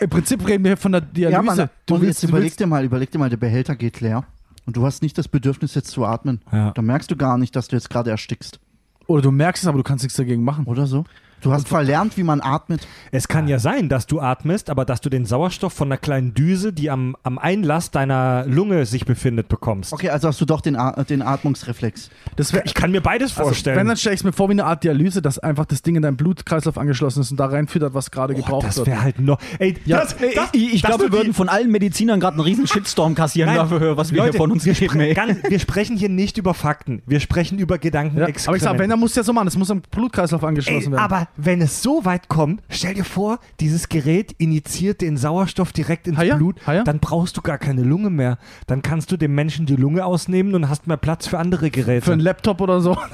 [0.00, 1.32] im Prinzip reden wir hier von der Dialyse.
[1.36, 3.36] Ja, Mann, du und willst, jetzt du überleg willst, dir mal, überleg dir mal, der
[3.36, 4.24] Behälter geht leer.
[4.66, 6.40] Und du hast nicht das Bedürfnis, jetzt zu atmen.
[6.52, 6.70] Ja.
[6.72, 8.60] Da merkst du gar nicht, dass du jetzt gerade erstickst.
[9.06, 10.64] oder du merkst es, aber du kannst nichts dagegen machen.
[10.66, 11.04] Oder so?
[11.44, 12.86] Du hast verlernt, wie man atmet.
[13.12, 16.34] Es kann ja sein, dass du atmest, aber dass du den Sauerstoff von einer kleinen
[16.34, 19.92] Düse, die am, am Einlass deiner Lunge sich befindet, bekommst.
[19.92, 20.78] Okay, also hast du doch den,
[21.08, 22.10] den Atmungsreflex.
[22.36, 23.76] Das wär, Ich kann mir beides also, vorstellen.
[23.76, 25.96] wenn, dann stelle ich es mir vor wie eine Art Dialyse, dass einfach das Ding
[25.96, 28.86] in deinem Blutkreislauf angeschlossen ist und da reinfüttert, was gerade Boah, gebraucht das wird.
[28.86, 29.38] wäre halt noch.
[29.58, 32.44] Ey, Ja, das, das, ich ich das glaube, wir würden von allen Medizinern gerade einen
[32.44, 35.14] riesen Shitstorm kassieren Nein, dafür, was wir Leute, hier von uns wir, ey.
[35.14, 37.02] ganz, wir sprechen hier nicht über Fakten.
[37.06, 38.48] Wir sprechen über ja, Gedankenexperimente.
[38.48, 40.98] aber ich sag, wenn, dann muss ja so machen, es muss am Blutkreislauf angeschlossen Ey,
[40.98, 41.04] werden.
[41.04, 46.06] aber wenn es so weit kommt, stell dir vor, dieses Gerät initiiert den Sauerstoff direkt
[46.06, 46.84] ins Ha ja, Blut, ha ja.
[46.84, 48.38] dann brauchst du gar keine Lunge mehr.
[48.68, 52.04] Dann kannst du dem Menschen die Lunge ausnehmen und hast mehr Platz für andere Geräte.
[52.06, 52.96] Für einen Laptop oder so.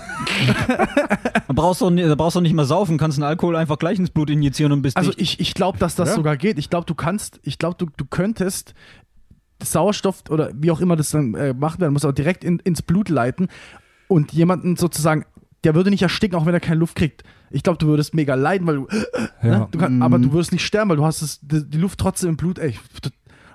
[1.47, 3.79] Da brauchst du auch nicht- da brauchst du nicht mehr saufen, kannst einen Alkohol einfach
[3.79, 5.21] gleich ins Blut injizieren und bist Also dicht.
[5.21, 6.15] ich, ich glaube, dass das Ja.
[6.15, 6.59] sogar geht.
[6.59, 8.75] Ich glaube, du kannst, ich glaube, du, du könntest
[9.63, 12.83] Sauerstoff oder wie auch immer das dann äh, gemacht werden muss, aber direkt in, ins
[12.83, 13.49] Blut leiten
[14.09, 15.25] und jemanden sozusagen,
[15.65, 17.25] der würde nicht ersticken, auch wenn er keine Luft kriegt.
[17.51, 18.89] Ich glaube, du würdest mega leiden, weil du,
[19.43, 19.59] Ja.
[19.61, 19.69] ne?
[19.71, 22.31] du kann, aber du würdest nicht sterben, weil du hast es, die, die Luft trotzdem
[22.31, 22.59] im Blut.
[22.59, 22.79] Ey,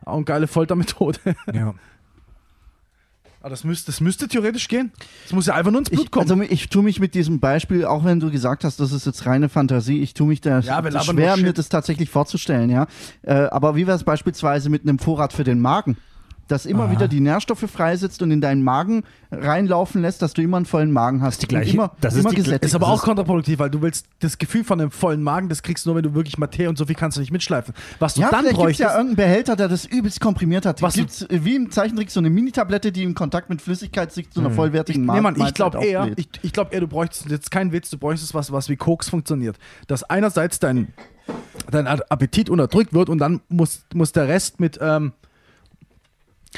[0.05, 1.19] auch eine geile Foltermethode.
[1.53, 1.73] Ja.
[3.41, 4.91] Aber das müsste, das müsste theoretisch gehen.
[5.23, 6.23] Es muss ja einfach nur ins Blut Ich, kommen.
[6.31, 9.27] also ich tue mich mit diesem Beispiel, auch wenn du gesagt hast, das ist jetzt
[9.27, 12.87] reine Fantasie, ich tue mich da Ja, schwer, mir das tatsächlich vorzustellen, ja.
[13.21, 15.95] Äh, aber wie wäre es beispielsweise mit einem Vorrat für den Magen?
[16.47, 16.91] Dass immer Aha.
[16.91, 20.91] wieder die Nährstoffe freisetzt und in deinen Magen reinlaufen lässt, dass du immer einen vollen
[20.91, 21.41] Magen hast.
[21.41, 22.65] die gleiche- immer, das ist immer die- gesättigt.
[22.65, 25.63] Ist aber Das auch kontraproduktiv, weil du willst das Gefühl von einem vollen Magen, das
[25.63, 27.73] kriegst du nur, wenn du wirklich Materie und so viel kannst du nicht mitschleifen.
[27.99, 30.81] Was du ja, dann bräuchtest, ja irgendeinen Behälter, der das übelst komprimiert hat.
[30.83, 34.39] Was Gibt's wie im Zeichentrick so eine Mini-Tablette, die im Kontakt mit Flüssigkeit sich zu
[34.39, 37.71] einer vollwertigen Nee, Mann, ich glaube eher, ich, ich glaube eher, du bräuchtest jetzt keinen
[37.71, 39.57] Witz, du bräuchtest was, was wie Koks funktioniert.
[39.87, 40.93] Dass einerseits dein,
[41.71, 45.13] dein Appetit unterdrückt wird und dann muss, muss der Rest mit, ähm,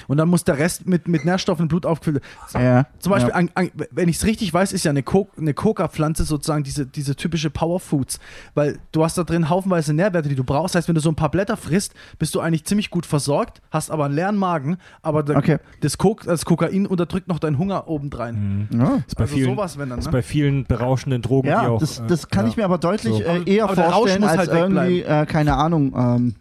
[0.07, 2.21] und dann muss der Rest mit, mit Nährstoffen im Blut aufgefüllt
[2.53, 2.65] werden.
[2.65, 3.35] Ja, Zum Beispiel, ja.
[3.35, 6.85] an, an, wenn ich es richtig weiß, ist ja eine, Co eine Coca-Pflanze sozusagen diese,
[6.85, 8.19] diese typische Powerfoods,
[8.53, 10.75] weil du hast da drin haufenweise Nährwerte, die du brauchst.
[10.75, 13.61] Das heißt, wenn du so ein paar Blätter frisst, bist du eigentlich ziemlich gut versorgt,
[13.71, 15.57] hast aber einen leeren Magen, aber der, Okay.
[15.81, 18.67] das, Co das Kokain unterdrückt noch deinen Hunger obendrein.
[18.71, 18.97] Ja.
[19.07, 20.11] Ist bei Also vielen, sowas, wenn dann, ist ne?
[20.11, 21.79] bei vielen berauschenden Drogen, die Ja, auch.
[21.79, 22.51] das, äh, das kann ja.
[22.51, 23.21] ich mir aber deutlich So.
[23.23, 26.35] äh, eher Aber der Rausch vorstellen, muss als halt irgendwie, äh, keine Ahnung, ähm,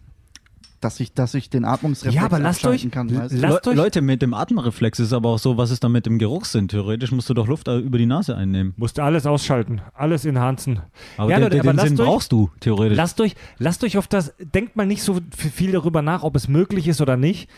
[0.79, 3.09] dass, ich, dass ich den Atmungsreflex Ja, aber lasst euch- kann.
[3.15, 3.37] Weißt du?
[3.39, 6.05] lasst Le euch- Leute, mit dem Atemreflex ist aber auch so, was ist da mit
[6.05, 6.67] dem Geruchssinn?
[6.67, 8.73] Theoretisch musst du doch Luft über die Nase einnehmen.
[8.77, 10.81] Musst du alles ausschalten, alles enhanzen.
[11.17, 12.97] Aber Ja, den, Leute, den, aber den lasst Sinn euch- brauchst du, theoretisch.
[12.97, 16.47] Lasst euch, lasst euch auf das, denkt mal nicht so viel darüber nach, ob es
[16.47, 17.49] möglich ist oder nicht.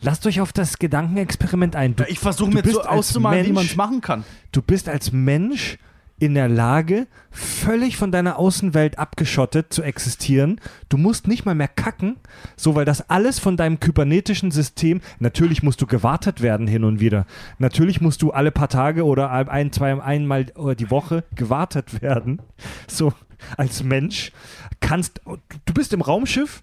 [0.00, 1.96] Lasst euch auf das Gedankenexperiment ein.
[1.96, 4.24] Du, ich versuche mir so auszumalen, wie Mensch- man es machen kann.
[4.52, 5.78] du bist als Mensch
[6.18, 10.60] in der Lage, völlig von deiner Außenwelt abgeschottet zu existieren.
[10.88, 12.16] Du musst nicht mal mehr kacken,
[12.56, 17.00] so weil das alles von deinem kybernetischen System, natürlich musst du gewartet werden hin und
[17.00, 17.26] wieder.
[17.58, 22.42] Natürlich musst du alle paar Tage oder ein, zwei, einmal oder die Woche gewartet werden.
[22.88, 23.12] So
[23.56, 24.32] als Mensch
[24.80, 26.62] kannst, du bist im Raumschiff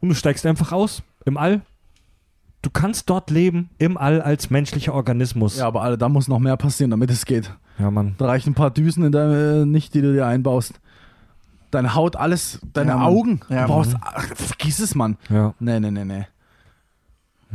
[0.00, 1.62] und du steigst einfach aus im All.
[2.60, 5.58] Du kannst dort leben im All als menschlicher Organismus.
[5.58, 7.52] Ja, aber da muss noch mehr passieren, damit es geht.
[7.78, 8.14] Ja Mann.
[8.18, 10.80] Da reichen ein paar Düsen in deine, äh, nicht, die du dir einbaust.
[11.70, 13.02] Deine Haut, alles, deine Ja.
[13.02, 13.40] Augen.
[13.48, 15.16] Ja, du brauchst, ach, vergiss es, Mann.
[15.28, 16.26] Ja, Nee, nee, nee, nee.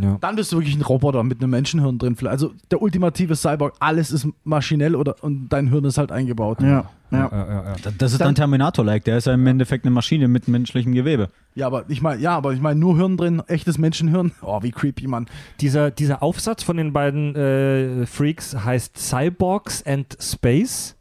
[0.03, 0.17] Ja.
[0.21, 2.15] Dann bist du wirklich ein Roboter mit einem Menschenhirn drin.
[2.25, 6.61] Also der ultimative Cyborg, alles ist maschinell oder und dein Hirn ist halt eingebaut.
[6.61, 6.89] Ja, ja.
[7.11, 7.75] Ja, ja, ja.
[7.83, 10.93] Das- Das ist Dann- dann Terminator-like, der ist ja im Endeffekt eine Maschine mit menschlichem
[10.93, 11.29] Gewebe.
[11.55, 14.31] Ja, aber ich meine, ja, aber ich meine nur Hirn drin, echtes Menschenhirn.
[14.41, 15.25] Oh, wie creepy, Mann.
[15.59, 20.95] Dieser, dieser Aufsatz von den beiden äh, Freaks heißt Cyborgs and Space.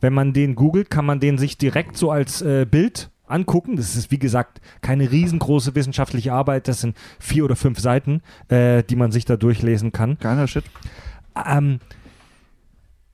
[0.00, 3.76] Wenn man den googelt, kann man den sich direkt so als äh, Bild angucken.
[3.76, 6.68] Das ist, wie gesagt, keine riesengroße wissenschaftliche Arbeit.
[6.68, 10.18] Das sind vier oder fünf Seiten, äh, die man sich da durchlesen kann.
[10.18, 10.64] Geiler Shit.
[11.46, 11.80] Ähm,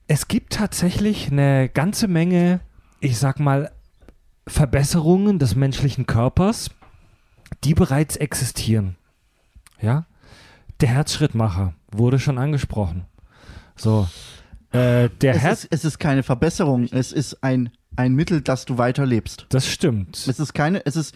[0.07, 2.61] es gibt tatsächlich eine ganze Menge,
[3.01, 3.71] ich sag mal,
[4.47, 6.71] Verbesserungen des menschlichen Körpers,
[7.63, 8.97] die bereits existieren.
[9.81, 10.07] Ja?
[10.81, 13.05] Der Herzschrittmacher wurde schon angesprochen.
[13.77, 14.09] So.
[14.73, 15.65] Äh, der Es Herz.
[15.65, 17.71] ist, es ist keine Verbesserung, es ist ein,
[18.01, 19.47] ein Mittel, dass du weiterlebst.
[19.51, 20.17] Das stimmt.
[20.29, 21.15] Es ist keine, es ist,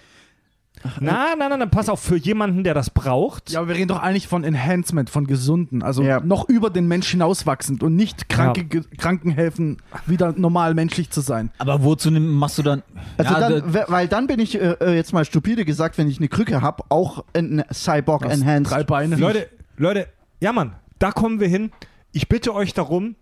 [1.00, 3.50] Na, na, na, na, pass auf, für jemanden, der das braucht.
[3.52, 5.82] Ja, aber wir reden doch eigentlich von Enhancement, von Gesunden.
[5.82, 6.20] Also Ja.
[6.20, 11.22] noch über den Mensch hinauswachsend und nicht kranke, ge- Kranken helfen, wieder normal menschlich zu
[11.22, 11.50] sein.
[11.58, 12.82] Aber wozu machst du dann?
[13.16, 15.96] Also ja, dann, da- we- weil dann bin ich äh, äh, jetzt mal stupide gesagt,
[15.96, 18.70] wenn ich eine Krücke habe, auch ein Cyborg Enhanced.
[18.72, 19.16] Drei Beine.
[19.16, 20.08] Leute, Leute,
[20.40, 21.70] ja Mann, da kommen wir hin.
[22.12, 23.16] Ich bitte euch darum,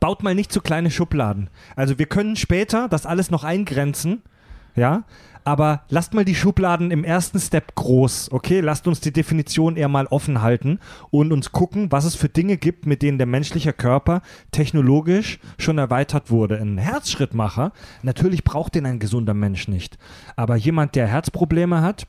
[0.00, 1.50] baut mal nicht zu kleine Schubladen.
[1.76, 4.22] Also wir können später das alles noch eingrenzen,
[4.74, 5.04] ja,
[5.44, 8.60] aber lasst mal die Schubladen im ersten Step groß, okay?
[8.60, 10.78] Lasst uns die Definition eher mal offen halten
[11.10, 15.78] und uns gucken, was es für Dinge gibt, mit denen der menschliche Körper technologisch schon
[15.78, 16.60] erweitert wurde.
[16.60, 19.98] Ein Herzschrittmacher, natürlich braucht den ein gesunder Mensch nicht,
[20.36, 22.06] aber jemand, der Herzprobleme hat,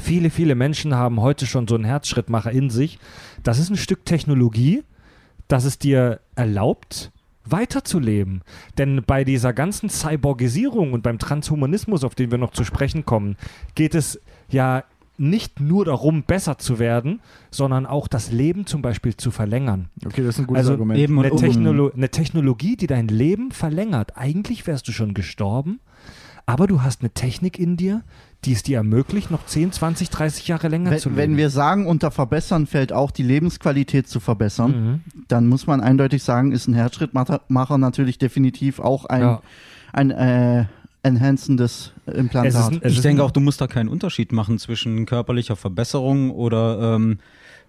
[0.00, 2.98] Viele, viele Menschen haben heute schon so einen Herzschrittmacher in sich.
[3.44, 4.82] Das ist ein Stück Technologie,
[5.48, 7.12] das es dir erlaubt,
[7.44, 8.42] weiterzuleben.
[8.78, 13.36] Denn bei dieser ganzen Cyborgisierung und beim Transhumanismus, auf den wir noch zu sprechen kommen,
[13.74, 14.84] geht es ja
[15.16, 19.88] nicht nur darum, besser zu werden, sondern auch das Leben zum Beispiel zu verlängern.
[20.04, 20.98] Okay, das ist ein gutes Also Argument.
[20.98, 24.16] eben Eine, Technolo eine Technologie, die dein Leben verlängert.
[24.16, 25.78] Eigentlich wärst du schon gestorben,
[26.46, 28.02] aber du hast eine Technik in dir,
[28.44, 31.16] die es dir ermöglicht, noch 10, 20, 30 Jahre länger zu Wenn, leben.
[31.32, 35.00] wenn wir sagen, unter verbessern fällt auch die Lebensqualität zu verbessern, Mhm.
[35.28, 39.42] dann muss man eindeutig sagen, ist ein Herzschrittmacher natürlich definitiv auch ein, Ja.
[39.94, 40.66] ein äh,
[41.02, 42.46] enhancendes Implantat.
[42.54, 45.56] Es ist ein- es ich denke auch, du musst da keinen Unterschied machen zwischen körperlicher
[45.56, 47.18] Verbesserung oder ähm,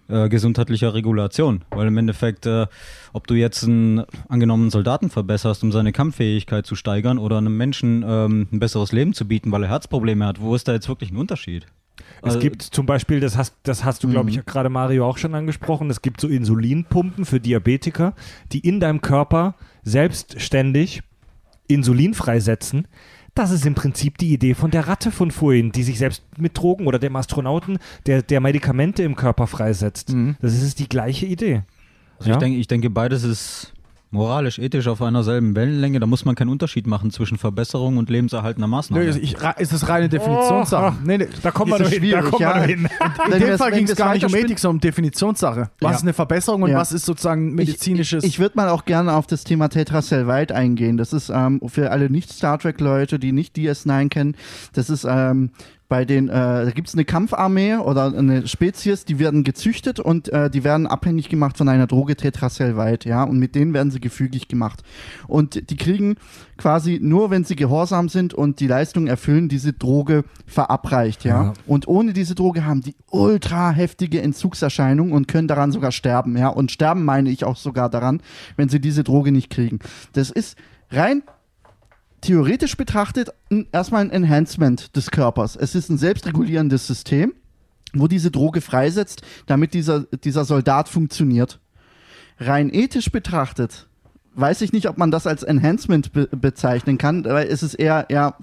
[0.08, 1.64] äh, gesundheitlicher Regulation.
[1.72, 2.68] Weil im Endeffekt, äh,
[3.14, 8.04] ob du jetzt einen angenommenen Soldaten verbesserst, um seine Kampffähigkeit zu steigern oder einem Menschen
[8.08, 11.12] ähm, ein besseres Leben zu bieten, weil er Herzprobleme hat, wo ist da jetzt wirklich
[11.12, 11.66] ein Unterschied?
[12.18, 14.38] Es Also- gibt zum Beispiel, das hast, das hast du, glaube Mhm.
[14.40, 18.14] ich, gerade Mario auch schon angesprochen, es gibt so Insulinpumpen für Diabetiker,
[18.52, 21.02] die in deinem Körper selbstständig
[21.68, 22.88] Insulin freisetzen.
[23.36, 26.58] Das ist im Prinzip die Idee von der Ratte von vorhin, die sich selbst mit
[26.58, 30.14] Drogen oder dem Astronauten, der, der Medikamente im Körper freisetzt.
[30.14, 30.38] Mhm.
[30.42, 31.64] Das ist die gleiche Idee.
[32.18, 32.36] Also Ja?
[32.38, 33.74] ich, denke, ich denke, beides ist
[34.16, 36.00] moralisch, ethisch auf einer selben Wellenlänge.
[36.00, 39.08] Da muss man keinen Unterschied machen zwischen Verbesserung und lebenserhaltender Maßnahmen.
[39.08, 40.96] Nö, ich, ist reine Definitionssache.
[41.04, 41.28] nee, nee.
[41.44, 42.32] Da kommen wir Ist noch es hin.
[42.32, 42.62] Da ja.
[42.64, 42.88] hin.
[43.26, 45.70] In Wenn dem Fall ging es gar nicht um Ethik, sondern um Definitionssache.
[45.80, 45.96] Was Ja.
[45.98, 46.78] ist eine Verbesserung und Ja.
[46.78, 48.24] was ist sozusagen medizinisches?
[48.24, 50.98] Ich, ich würde mal auch gerne auf das Thema Tetracell White eingehen.
[50.98, 54.36] Das ist ähm, für alle Nicht-Star Trek-Leute, die nicht DS9 kennen,
[54.74, 55.52] das ist ähm,
[55.96, 60.28] bei den, äh, da gibt es eine Kampfarmee oder eine Spezies, die werden gezüchtet und
[60.28, 63.92] äh, die werden abhängig gemacht von einer Droge Tetracell White, ja, und mit denen werden
[63.92, 64.84] sie gefügig gemacht.
[65.26, 66.16] Und die kriegen
[66.58, 71.44] quasi nur, wenn sie gehorsam sind und die Leistung erfüllen, diese Droge verabreicht, ja.
[71.44, 71.54] Ja.
[71.66, 76.50] Und ohne diese Droge haben die ultra heftige Entzugserscheinungen und können daran sogar sterben, ja.
[76.50, 78.22] Und sterben meine ich auch sogar daran,
[78.58, 79.80] wenn sie diese Droge nicht kriegen.
[80.12, 80.58] Das ist
[80.92, 81.24] rein
[82.26, 85.56] theoretisch betrachtet ein, erstmal ein Enhancement des Körpers.
[85.56, 87.34] Es ist ein selbstregulierendes System,
[87.94, 91.60] wo diese Droge freisetzt, damit dieser, dieser Soldat funktioniert.
[92.40, 93.88] Rein ethisch betrachtet
[94.38, 98.06] weiß ich nicht, ob man das als Enhancement be bezeichnen kann, weil es ist eher,
[98.10, 98.36] eher,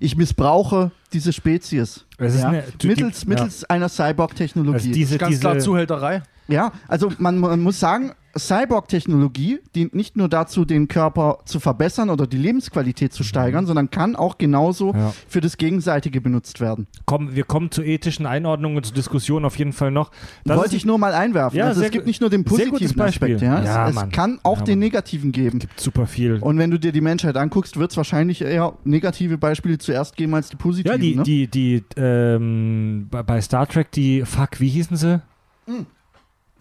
[0.00, 2.04] ich missbrauche diese Spezies.
[2.18, 3.28] Es ist ja, eine- die- mittels ja.
[3.28, 4.74] mittels einer Cyborg-Technologie.
[4.76, 6.22] Also diese, ganz diese, klar Zuhälterei.
[6.48, 12.10] Ja, also man, man muss sagen, Cyborg-Technologie dient nicht nur dazu, den Körper zu verbessern
[12.10, 14.98] oder die Lebensqualität zu steigern, sondern kann auch genauso Mhm.
[14.98, 15.12] Ja.
[15.28, 16.86] für das Gegenseitige benutzt werden.
[17.06, 20.10] Komm, wir kommen zur ethischen Einordnung und zur Diskussion auf jeden Fall noch.
[20.44, 21.58] Das Wollte ich nur mal einwerfen.
[21.58, 23.00] Ja, also es gibt nicht nur den positiven.
[23.00, 23.62] Aspekt, ja.
[23.62, 24.86] Ja, es, es kann auch den Mann.
[24.86, 25.58] negativen geben.
[25.58, 26.38] gibt super viel.
[26.40, 30.34] Und wenn du dir die Menschheit anguckst, wird es wahrscheinlich eher negative Beispiele zuerst geben
[30.34, 30.92] als die positiven.
[30.92, 31.22] Ja, die, ne?
[31.22, 35.20] die, die, ähm, bei, bei Star Trek, die, fuck, wie hießen sie?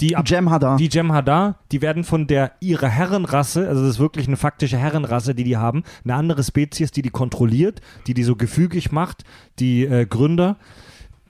[0.01, 0.77] Die, ab, Jem'Hadar.
[0.77, 5.35] die Jem'Hadar, die werden von der, ihrer Herrenrasse, also das ist wirklich eine faktische Herrenrasse,
[5.35, 9.23] die die haben, eine andere Spezies, die die kontrolliert, die die so gefügig macht,
[9.59, 10.57] die äh, Gründer,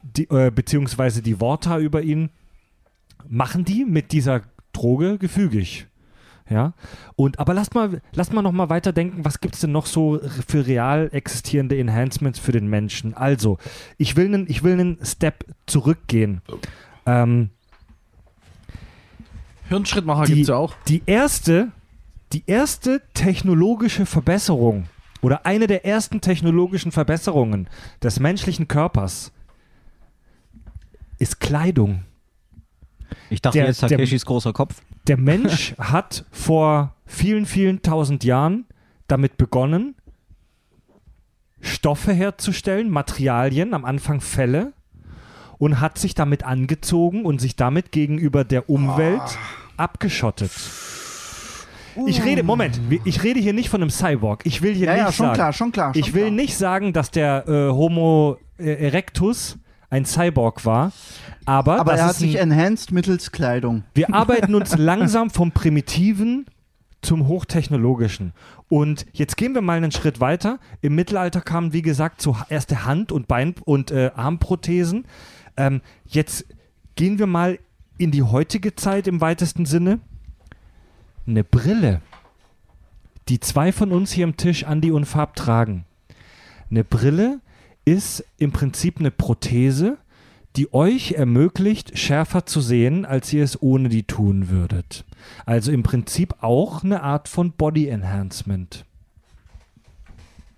[0.02, 2.30] die, äh, beziehungsweise die Worta über ihn,
[3.28, 4.42] machen die mit dieser
[4.74, 5.88] Droge gefügig.
[6.50, 6.74] Ja,
[7.16, 10.20] und aber lasst mal, lasst mal noch mal weiterdenken, was gibt es denn noch so
[10.46, 13.14] für real existierende Enhancements für den Menschen?
[13.14, 13.58] Also,
[13.98, 16.42] ich will einen, ich will einen Step zurückgehen.
[17.06, 17.52] Ähm,
[19.72, 20.74] Hirnschrittmacher Die- gibt es ja auch.
[20.88, 21.72] die erste,
[22.34, 24.86] die erste technologische Verbesserung
[25.22, 27.70] oder eine der ersten technologischen Verbesserungen
[28.04, 29.32] des menschlichen Körpers
[31.20, 32.04] ist Kleidung.
[33.30, 34.82] ich dachte der- jetzt der- Takeshis großer Kopf.
[35.08, 38.66] Der Mensch hat vor vielen, vielen tausend Jahren
[39.08, 39.96] damit begonnen,
[41.62, 44.74] Stoffe herzustellen, Materialien, am Anfang Felle,
[45.60, 49.22] und hat sich damit angezogen und sich damit gegenüber der Umwelt
[49.82, 50.52] abgeschottet.
[52.06, 54.46] Ich rede, Moment, ich rede hier nicht von einem Cyborg.
[54.46, 55.94] Ich will hier Ja, nicht ja, schon sagen, klar, schon klar.
[55.94, 56.32] Schon ich will klar.
[56.36, 59.58] nicht sagen, dass der äh, Homo erectus
[59.90, 60.94] ein Cyborg war,
[61.46, 63.84] aber, Aber er hat sich ein, enhanced mittels Kleidung.
[63.94, 66.46] wir arbeiten uns langsam vom Primitiven
[67.02, 68.32] zum Hochtechnologischen.
[68.70, 70.60] Und jetzt gehen wir mal einen Schritt weiter.
[70.82, 75.06] Im Mittelalter kamen, wie gesagt, so erste Hand- und Bein- und äh, Armprothesen.
[75.58, 76.46] Ähm, jetzt
[76.96, 77.60] gehen wir mal
[78.02, 80.00] in die heutige Zeit im weitesten Sinne.
[81.28, 82.02] Eine Brille,
[83.30, 85.86] die zwei von uns hier am Tisch, Andi und Fab, tragen.
[86.70, 87.40] Eine Brille
[87.86, 89.98] ist im Prinzip eine Prothese,
[90.56, 95.06] die euch ermöglicht, schärfer zu sehen, als ihr es ohne die tun würdet.
[95.46, 98.86] Also im Prinzip auch eine Art von Body Enhancement.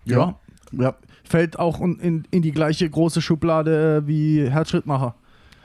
[0.06, 0.40] Ja.
[0.72, 0.96] Ja.
[1.24, 5.16] Fällt auch in, in, die gleiche große Schublade äh, wie Herzschrittmacher.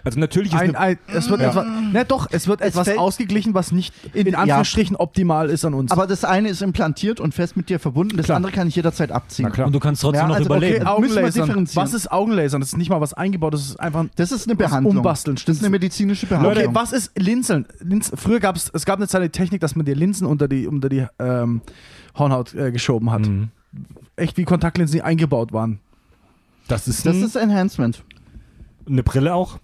[0.05, 1.49] Also natürlich ist Ein, ein, es wird Ja.
[1.51, 4.39] etwas, ne, doch, es wird Es etwas ausgeglichen, was nicht in, Ja.
[4.39, 5.91] Anführungsstrichen optimal ist an uns.
[5.91, 8.37] Aber das eine ist implantiert und fest mit dir verbunden, das Klar.
[8.37, 9.47] andere kann ich jederzeit abziehen.
[9.49, 9.67] Na klar.
[9.67, 10.87] Und du kannst trotzdem Ja, noch also, überleben.
[10.87, 11.47] okay, müssen wir Augenlasern.
[11.47, 11.85] differenzieren.
[11.87, 12.61] Was ist Augenlasern?
[12.61, 14.97] Das ist nicht mal was eingebaut, das ist einfach Das ist eine Das Behandlung.
[14.99, 16.75] Umbasteln, Das ist eine medizinische Okay, Behandlung.
[16.75, 17.67] was ist Linseln?
[17.81, 20.47] Linz, früher gab es, es gab eine Zeit die Technik, dass man dir Linsen unter
[20.49, 21.61] die, unter die ähm,
[22.17, 23.27] Hornhaut äh, geschoben hat.
[23.27, 23.49] Mhm.
[24.17, 25.81] Echt wie Kontaktlinsen, die eingebaut waren.
[26.69, 28.05] das ist, Das ist Enhancement.
[28.89, 29.59] eine Brille auch.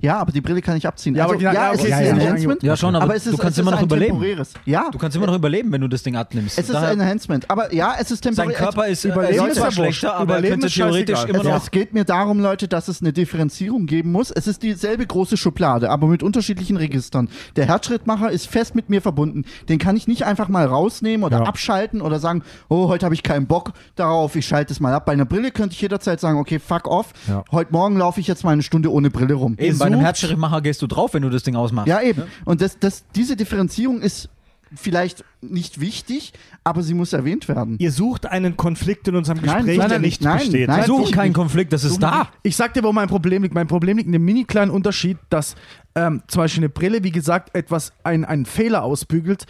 [0.00, 1.14] Ja, aber die Brille kann ich abziehen.
[1.14, 2.22] Ja, also, aber ja, ja, es okay, ist ja, ein ja.
[2.24, 2.62] Enhancement.
[2.62, 4.12] Ja, schon, aber es ist, du kannst es immer ist noch ein überleben.
[4.20, 4.52] temporäres.
[4.64, 6.58] Ja, Du kannst immer noch überleben, wenn du das Ding abnimmst.
[6.58, 7.50] es ist Daher- ein Enhancement.
[7.50, 8.56] Aber ja, es ist sein temporär.
[8.58, 11.56] Körper ist, äh, Überleben ist ja schlechter, aber er Überleben könnte theoretisch immer Es, noch.
[11.62, 14.30] es geht mir darum, Leute, dass es eine Differenzierung geben muss.
[14.30, 17.28] Es ist dieselbe große Schublade, aber mit unterschiedlichen Registern.
[17.56, 19.44] Der Herzschrittmacher ist fest mit mir verbunden.
[19.68, 21.44] Den kann ich nicht einfach mal rausnehmen oder Ja.
[21.44, 25.06] abschalten oder sagen, oh, heute habe ich keinen Bock darauf, ich schalte es mal ab.
[25.06, 27.12] Bei einer Brille könnte ich jederzeit sagen, okay, fuck off.
[27.28, 27.44] Ja.
[27.50, 29.56] Heute Morgen laufe ich jetzt mal eine Stunde ohne Brille rum.
[29.68, 31.88] Eben, bei einem Herzschrittmacher gehst du drauf, wenn du das Ding ausmachst.
[31.88, 32.24] Ja, eben.
[32.44, 34.28] Und das, das, diese Differenzierung ist
[34.76, 36.32] vielleicht nicht wichtig,
[36.64, 37.76] aber sie muss erwähnt werden.
[37.78, 40.68] Ihr sucht einen Konflikt in unserem Nein, Gespräch, nein, der nein, nicht nein, besteht.
[40.68, 40.80] nein.
[40.80, 41.36] Wir suchen ich keinen nicht.
[41.36, 42.28] Konflikt, das ist da.
[42.42, 43.54] Ich sag dir, wo mein Problem liegt.
[43.54, 45.54] Mein Problem liegt in dem mini kleinen Unterschied, dass
[45.94, 49.46] ähm, zum Beispiel eine Brille, wie gesagt, etwas, ein, einen Fehler ausbügelt.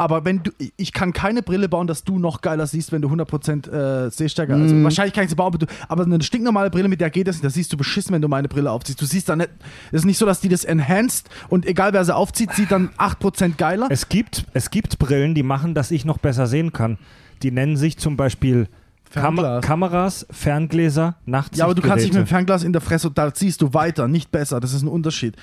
[0.00, 3.08] Aber wenn du, ich kann keine Brille bauen, dass du noch geiler siehst, wenn du
[3.08, 4.62] 100% äh, Sehstärke hast.
[4.62, 7.26] Also wahrscheinlich kann ich sie bauen, aber, du, aber eine stinknormale Brille, mit der geht
[7.26, 7.44] das nicht.
[7.44, 9.00] Da siehst du beschissen, wenn du meine Brille aufziehst.
[9.00, 9.50] Du siehst da nicht,
[9.90, 12.90] es ist nicht so, dass die das enhanced und egal wer sie aufzieht, sieht dann
[12.96, 13.88] 8% geiler.
[13.90, 16.98] Es gibt, es gibt Brillen, die machen, dass ich noch besser sehen kann.
[17.42, 18.68] Die nennen sich zum Beispiel
[19.12, 19.64] Kam Fernglas.
[19.64, 21.58] Kameras, Ferngläser, Nachtsichtgeräte.
[21.58, 24.06] Ja, aber du kannst nicht mit dem Fernglas in der Fresse, da siehst du weiter,
[24.06, 24.60] nicht besser.
[24.60, 25.34] Das ist ein Unterschied.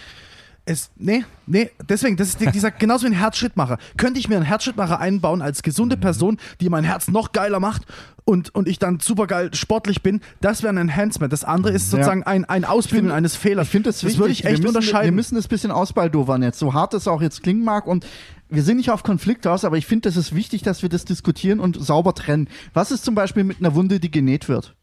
[0.67, 3.77] Es, nee, nee, deswegen, das ist die- dieser, genauso wie ein Herzschrittmacher.
[3.97, 7.83] Könnte ich mir einen Herzschrittmacher einbauen als gesunde Person, die mein Herz noch geiler macht
[8.23, 11.31] und, und ich dann super geil sportlich bin, das wäre ein Enhancement.
[11.31, 13.67] Das andere ist sozusagen ein, ein Ausbügeln eines Fehlers.
[13.67, 14.19] Ich finde das, das wichtig.
[14.19, 15.05] würde ich echt wir müssen, unterscheiden.
[15.05, 17.85] Wir müssen das ein bisschen ausbaldowern jetzt, so hart es auch jetzt klingen mag.
[17.85, 18.07] Und
[18.49, 21.05] wir sind nicht auf Konflikt aus, aber ich finde, das ist wichtig, dass wir das
[21.05, 22.49] diskutieren und sauber trennen.
[22.73, 24.75] Was ist zum Beispiel mit einer Wunde, die genäht wird?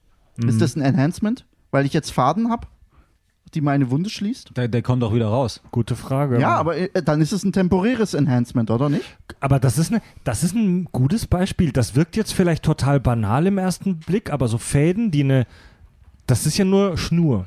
[0.47, 1.45] Ist das ein Enhancement?
[1.73, 2.69] Weil ich jetzt Faden habe,
[3.55, 4.57] die meine Wunde schließt?
[4.57, 5.61] Der, der kommt auch wieder raus.
[5.71, 6.41] Gute Frage.
[6.41, 9.05] Ja, aber äh, dann ist es ein temporäres Enhancement, oder nicht?
[9.41, 11.73] Aber das ist, eine, das ist ein gutes Beispiel.
[11.73, 15.47] Das wirkt jetzt vielleicht total banal im ersten Blick, aber so Fäden, die eine.
[16.27, 17.47] Das ist ja nur Schnur.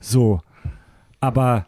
[0.00, 0.40] So.
[1.20, 1.66] Aber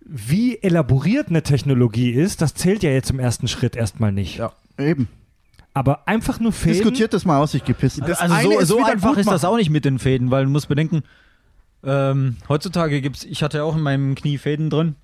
[0.00, 4.38] wie elaboriert eine Technologie ist, das zählt ja jetzt im ersten Schritt erstmal nicht.
[4.38, 4.52] Ja.
[4.78, 5.08] Eben.
[5.72, 6.78] Aber einfach nur Fäden.
[6.78, 8.00] Diskutiert das mal aus, ich gepisst.
[8.00, 10.68] Das also so, so einfach ist das auch nicht mit den Fäden, weil du musst
[10.68, 11.02] bedenken,
[11.84, 14.94] ähm, heutzutage gibt's, ich hatte ja auch in meinem Knie Fäden drin.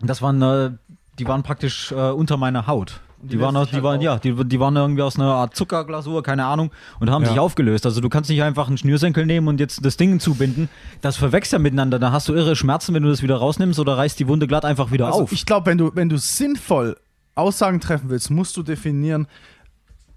[0.00, 0.70] Das waren, äh,
[1.18, 3.00] die waren praktisch äh, unter meiner Haut.
[3.24, 6.44] Die, waren, aus, die waren, ja, die, die waren irgendwie aus einer Art Zuckerglasur, keine
[6.44, 7.28] Ahnung, und haben Ja.
[7.28, 7.86] sich aufgelöst.
[7.86, 10.68] Also du kannst nicht einfach einen Schnürsenkel nehmen und jetzt das Ding zubinden.
[11.02, 12.00] Das verwechselt ja miteinander.
[12.00, 14.64] Da hast du irre Schmerzen, wenn du das wieder rausnimmst oder reißt die Wunde glatt
[14.64, 15.30] einfach wieder Also auf.
[15.32, 16.96] ich glaube, wenn du, wenn du sinnvoll
[17.36, 19.28] Aussagen treffen willst, musst du definieren,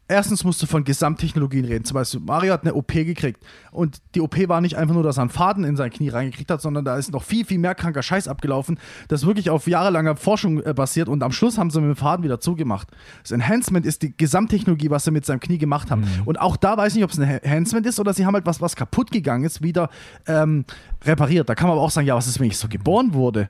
[0.08, 1.86] erstens musst du von Gesamttechnologien reden.
[1.86, 5.18] Zum Beispiel, Mario hat eine OP gekriegt und die OP war nicht einfach nur, dass
[5.18, 7.76] er einen Faden in sein Knie reingekriegt hat, sondern da ist noch viel, viel mehr
[7.76, 11.82] kranker Scheiß abgelaufen, das wirklich auf jahrelanger Forschung äh, basiert und am Schluss haben sie
[11.82, 12.88] mit dem Faden wieder zugemacht.
[13.24, 16.04] Das Enhancement ist die Gesamttechnologie, was sie mit seinem Knie gemacht haben.
[16.26, 18.46] Und auch da weiß ich nicht, ob es ein Enhancement ist oder sie haben halt
[18.46, 19.90] was, was kaputt gegangen ist, wieder
[20.28, 20.66] ähm,
[21.04, 21.50] repariert.
[21.50, 23.50] Da kann man aber auch sagen, ja, was ist, wenn ich so geboren wurde?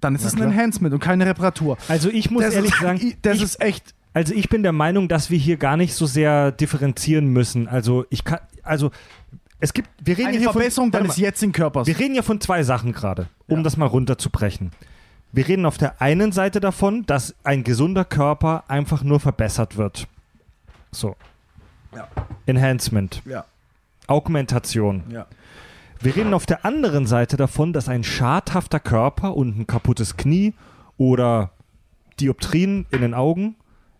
[0.00, 1.76] Dann ist es ein Enhancement und keine Reparatur.
[1.88, 3.94] Also ich muss Das ehrlich ist, sagen, das ist echt.
[4.14, 7.68] Also ich bin der Meinung, dass wir hier gar nicht so sehr differenzieren müssen.
[7.68, 8.90] Also ich kann, also
[9.60, 11.22] es gibt, wir reden Eine hier von, Verbesserung warte deines mal.
[11.24, 11.86] jetzigen Körpers.
[11.86, 13.62] Wir reden ja von zwei Sachen gerade, um Ja.
[13.64, 14.70] das mal runterzubrechen.
[15.32, 20.06] Wir reden auf der einen Seite davon, dass ein gesunder Körper einfach nur verbessert wird.
[20.90, 21.16] So.
[21.94, 22.08] Ja.
[22.46, 23.44] Enhancement, Ja,
[24.06, 25.02] Augmentation.
[25.10, 25.26] ja.
[26.00, 30.54] Wir reden auf der anderen Seite davon, dass ein schadhafter Körper und ein kaputtes Knie
[30.96, 31.50] oder
[32.20, 33.56] Dioptrien in den Augen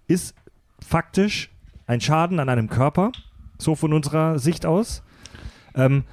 [0.08, 0.34] ist
[0.80, 1.50] faktisch
[1.86, 3.12] ein Schaden an einem Körper,
[3.58, 5.02] so von unserer Sicht aus,
[5.74, 6.04] ähm,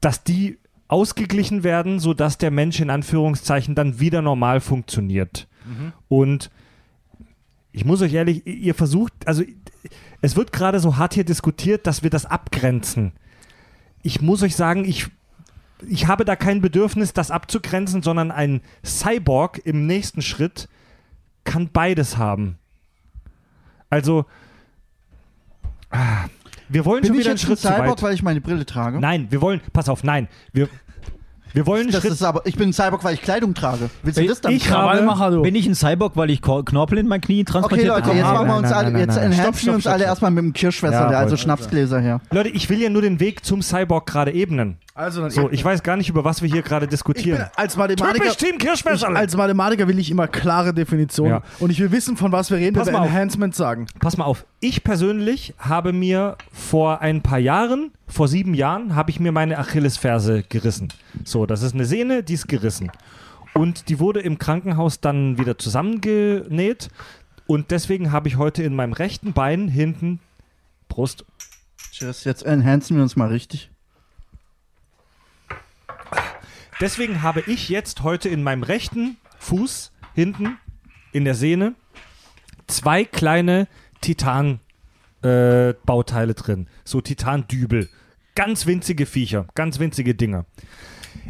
[0.00, 5.48] dass die ausgeglichen werden, sodass der Mensch in Anführungszeichen dann wieder normal funktioniert.
[6.08, 6.50] Und
[7.72, 9.42] ich muss euch ehrlich, ihr versucht, also
[10.20, 13.12] es wird gerade so hart hier diskutiert, dass wir das abgrenzen.
[14.02, 15.06] Ich muss euch sagen, ich,
[15.88, 20.68] ich habe da kein Bedürfnis, das abzugrenzen, sondern ein Cyborg im nächsten Schritt
[21.44, 22.58] kann beides haben.
[23.90, 24.24] Also,
[25.90, 26.24] ah,
[26.68, 28.02] wir wollen Bin schon ich wieder einen jetzt ein Schritt zu Cyborg, weit.
[28.02, 28.98] weil ich meine Brille trage?
[29.00, 30.68] Nein, wir wollen, pass auf, nein, wir,
[31.52, 32.12] wir wollen einen Das Schritt.
[32.12, 33.90] ist aber, ich bin ein Cyborg, weil ich Kleidung trage.
[34.02, 34.52] Willst du Ich- das dann?
[34.52, 35.08] ich sagen?
[35.18, 35.42] habe- du.
[35.42, 38.38] Bin ich ein Cyborg, weil ich Knorpel in mein Knie Okay, transportiert Leute, jetzt habe?
[38.38, 39.32] machen wir uns Nein, nein, alle, nein, jetzt nein, nein.
[39.32, 40.10] enhancen Stopp, wir stopp, uns stopp, alle stopp.
[40.10, 41.36] erstmal mit dem Kirschwässer, Ja, also.
[41.36, 42.20] Schnapsgläser her.
[42.32, 44.78] Leute, ich will ja nur den Weg zum Cyborg gerade ebnen.
[44.96, 47.46] Also dann So, ich weiß gar nicht, über was wir hier gerade ich bin diskutieren.
[47.56, 48.14] als Mathematiker.
[48.14, 49.10] Typisch Team Kirschwässer.
[49.10, 51.32] Ich, als Mathematiker will ich immer klare Definitionen.
[51.32, 51.42] Ja.
[51.58, 53.10] Und ich will wissen, von was wir reden, Pass wenn wir mal auf.
[53.10, 53.86] Enhancement sagen.
[53.98, 59.10] Pass mal auf, ich persönlich habe mir vor ein paar Jahren, vor sieben Jahren, habe
[59.10, 60.92] ich mir meine Achillesferse gerissen.
[61.24, 62.92] So, das ist eine Sehne, die ist gerissen.
[63.52, 66.88] Und die wurde im Krankenhaus dann wieder zusammengenäht.
[67.46, 70.20] Und deswegen habe ich heute in meinem rechten Bein hinten
[70.88, 71.24] Brust.
[71.90, 73.70] Tschüss, jetzt enhancen wir uns mal richtig.
[76.80, 80.58] Deswegen habe ich jetzt heute in meinem rechten Fuß hinten
[81.12, 81.74] in der Sehne
[82.66, 83.68] zwei kleine
[84.00, 84.60] Titan
[85.22, 86.68] äh, drin.
[86.84, 87.88] So Titandübel.
[88.34, 90.44] Ganz winzige Viecher, ganz winzige Dinger.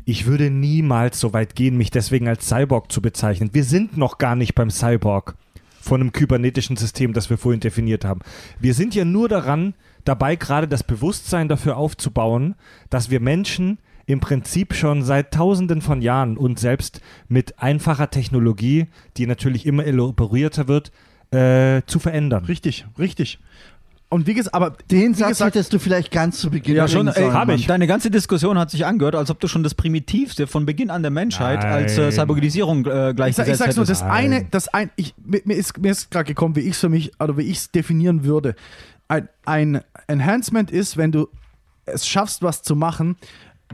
[0.07, 3.51] Ich würde niemals so weit gehen, mich deswegen als Cyborg zu bezeichnen.
[3.53, 5.37] Wir sind noch gar nicht beim Cyborg
[5.83, 8.21] von einem kybernetischen System, das wir vorhin definiert haben.
[8.59, 9.75] Wir sind ja nur daran,
[10.05, 12.55] dabei gerade das Bewusstsein dafür aufzubauen,
[12.89, 18.87] dass wir Menschen im Prinzip schon seit Tausenden von Jahren und selbst mit einfacher Technologie,
[19.17, 20.93] die natürlich immer elaborierter wird,
[21.31, 22.45] äh, zu verändern.
[22.45, 23.39] Richtig, richtig.
[24.15, 27.09] Und wie gesagt, aber Den Satz gesagt, hättest du vielleicht ganz zu Beginn Ja, schon,
[27.09, 27.57] ey, sollen, hab Mann.
[27.57, 27.67] ich.
[27.67, 31.03] Deine ganze Diskussion hat sich angehört, als ob du schon das Primitivste von Beginn an
[31.03, 31.73] der Menschheit Nein.
[31.73, 35.15] als äh, Cyborgisierung äh, ich, sag, gleichgesetzt ich sag's nur, das eine, das ein, ich,
[35.25, 37.57] mir mir ist, mir ist gerade gekommen, wie ich es für mich, oder wie ich
[37.57, 38.55] es definieren würde.
[39.09, 41.29] Ein, ein Enhancement ist, wenn du
[41.87, 43.17] es schaffst, was zu machen,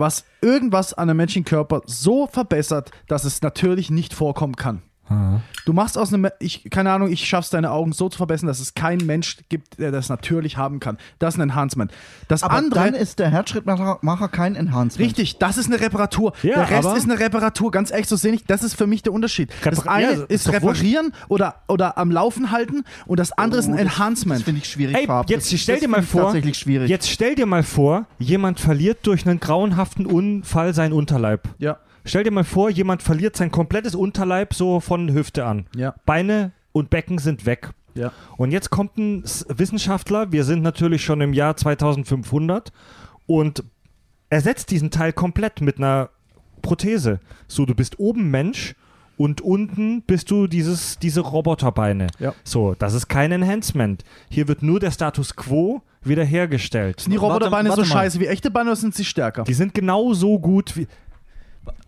[0.01, 4.83] was irgendwas an einem menschlichen Körper so verbessert, dass es natürlich nicht vorkommen kann.
[5.65, 8.61] Du machst aus einem, ich, keine Ahnung, ich schaff's deine Augen so zu verbessern, dass
[8.61, 10.99] es keinen Mensch gibt, der das natürlich haben kann.
[11.19, 11.93] Das ist ein Enhancement.
[12.29, 14.99] Das Aber andere, dann ist der Herzschrittmacher Macher kein Enhancement.
[15.05, 16.33] Richtig, das ist eine Reparatur.
[16.43, 18.45] Ja, der Rest ist eine Reparatur, ganz echt, so sehe ich.
[18.45, 19.51] Das ist für mich der Unterschied.
[19.65, 20.63] das Repar- eine ja, ist ist wurscht.
[20.63, 24.39] reparieren oder, oder am Laufen halten und das andere ist ein Oh, das- Enhancement.
[24.41, 25.29] Das finde ich schwierig, Ey, Farb.
[25.29, 26.89] jetzt das, stell das dir mal vor, tatsächlich schwierig.
[26.89, 31.49] jetzt stell dir mal vor, jemand verliert durch einen grauenhaften Unfall seinen Unterleib.
[31.59, 31.79] ja,
[32.11, 35.67] Stell dir mal vor, jemand verliert sein komplettes Unterleib so von Hüfte an.
[35.77, 37.71] ja, Beine und Becken sind weg.
[37.95, 38.11] ja.
[38.37, 42.73] Und jetzt kommt ein Wissenschaftler, wir sind natürlich schon im Jahr 2500
[43.27, 43.63] und
[44.29, 46.11] ersetzt diesen Teil komplett mit einer
[46.63, 47.21] Prothese.
[47.47, 48.75] So, du bist oben Mensch
[49.17, 52.09] und unten bist du dieses, diese Roboterbeine.
[52.19, 52.35] Ja.
[52.43, 54.03] So, das ist kein Enhancement.
[54.31, 57.01] Hier wird nur der Status quo wiederhergestellt.
[57.01, 57.95] Sind die Warte- Roboterbeine so warte mal.
[57.95, 59.45] scheiße wie echte Beine oder sind sie stärker?
[59.45, 60.89] Die sind genauso gut wie.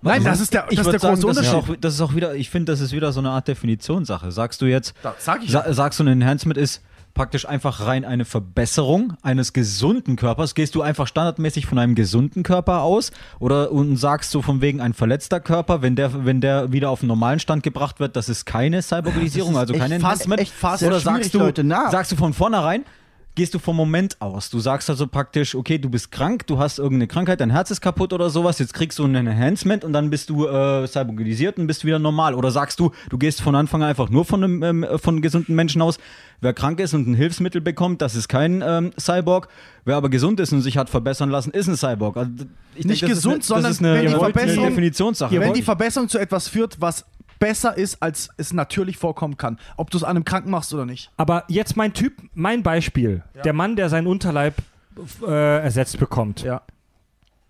[0.03, 1.77] Nein, das ist der, ich das ist der große sagen, das ist, Unterschied.
[1.77, 4.33] auch, das ist auch wieder, ich finde, das ist wieder so eine Art Definitionssache.
[4.33, 6.83] Sagst du jetzt, Da, sag ich sa sagst du, ein Enhancement ist
[7.15, 10.55] praktisch einfach rein eine Verbesserung eines gesunden Körpers?
[10.55, 13.13] Gehst du einfach standardmäßig von einem gesunden Körper aus?
[13.39, 17.01] Oder und sagst du von wegen ein verletzter Körper, wenn der, wenn der wieder auf
[17.01, 20.41] den normalen Stand gebracht wird, das ist keine Cyborgisierung, also kein fast- Enhancement?
[20.41, 21.91] echt fast Oder sagst du, Leute, na.
[21.91, 22.85] sagst du von vornherein,
[23.35, 24.51] gehst du vom Moment aus.
[24.51, 27.81] Du sagst also praktisch, okay, du bist krank, du hast irgendeine Krankheit, dein Herz ist
[27.81, 31.67] kaputt oder sowas, jetzt kriegst du ein Enhancement und dann bist du äh, cyborgisiert und
[31.67, 32.35] bist wieder normal.
[32.35, 35.55] Oder sagst du, du gehst von Anfang an einfach nur von einem ähm, von gesunden
[35.55, 35.99] Menschen aus.
[36.41, 39.49] Wer krank ist und ein Hilfsmittel bekommt, das ist kein ähm, Cyborg.
[39.85, 42.17] Wer aber gesund ist und sich hat verbessern lassen, ist ein Cyborg.
[42.17, 42.31] Also,
[42.75, 45.41] ich Nicht ist gesund, eine, sondern eine, wenn die Verbesserung- Definitionssache.
[45.41, 47.05] Wenn die Verbesserung zu etwas führt, was
[47.43, 49.59] besser ist, als es natürlich vorkommen kann.
[49.77, 51.11] Ob du es an einem Kranken machst oder nicht.
[51.17, 53.25] Aber jetzt mein Typ, mein Beispiel.
[53.45, 54.55] Der Mann, der seinen Unterleib
[55.27, 56.43] äh, ersetzt bekommt.
[56.43, 56.63] Ja.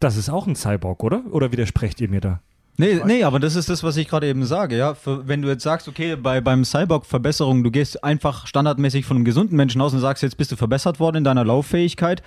[0.00, 1.22] Das ist auch ein Cyborg, oder?
[1.30, 2.40] Oder widersprecht ihr mir da?
[2.78, 4.94] Nee, nee, aber das ist das, was ich gerade eben sage, ja.
[4.94, 9.26] Für, wenn du jetzt sagst, okay, bei, beim Cyborg-Verbesserung, du gehst einfach standardmäßig von einem
[9.26, 12.22] gesunden Menschen aus und sagst, jetzt bist du verbessert worden in deiner Lauffähigkeit,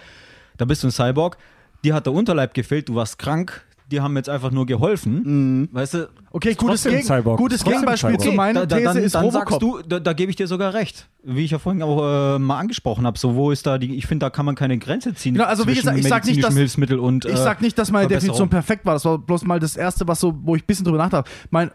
[0.57, 1.37] da bist du ein Cyborg,
[1.83, 5.93] dir hat der Unterleib gefehlt, du warst krank, die haben jetzt einfach nur geholfen, weißt
[5.93, 6.09] du?
[6.31, 7.37] Okay, gutes, Gegen Cyborg.
[7.37, 8.21] gutes Gegenbeispiel Cyborg.
[8.29, 9.49] zu meiner da, da, These dann, ist dann Robocop.
[9.49, 11.07] sagst du, da, da gebe ich dir sogar recht.
[11.23, 14.07] Wie ich ja vorhin auch äh, mal angesprochen habe, so wo ist da die, ich
[14.07, 16.53] finde, da kann man keine Grenze ziehen Genau, also wie gesagt, ich sag nicht, dass-
[16.55, 18.07] Hilfsmittel und Ich äh, sag nicht, dass meine.
[18.07, 18.93] Definition perfekt war.
[18.95, 21.29] Das war bloß mal das Erste, was so, wo ich ein bisschen drüber nachdachte.
[21.51, 21.71] Mein,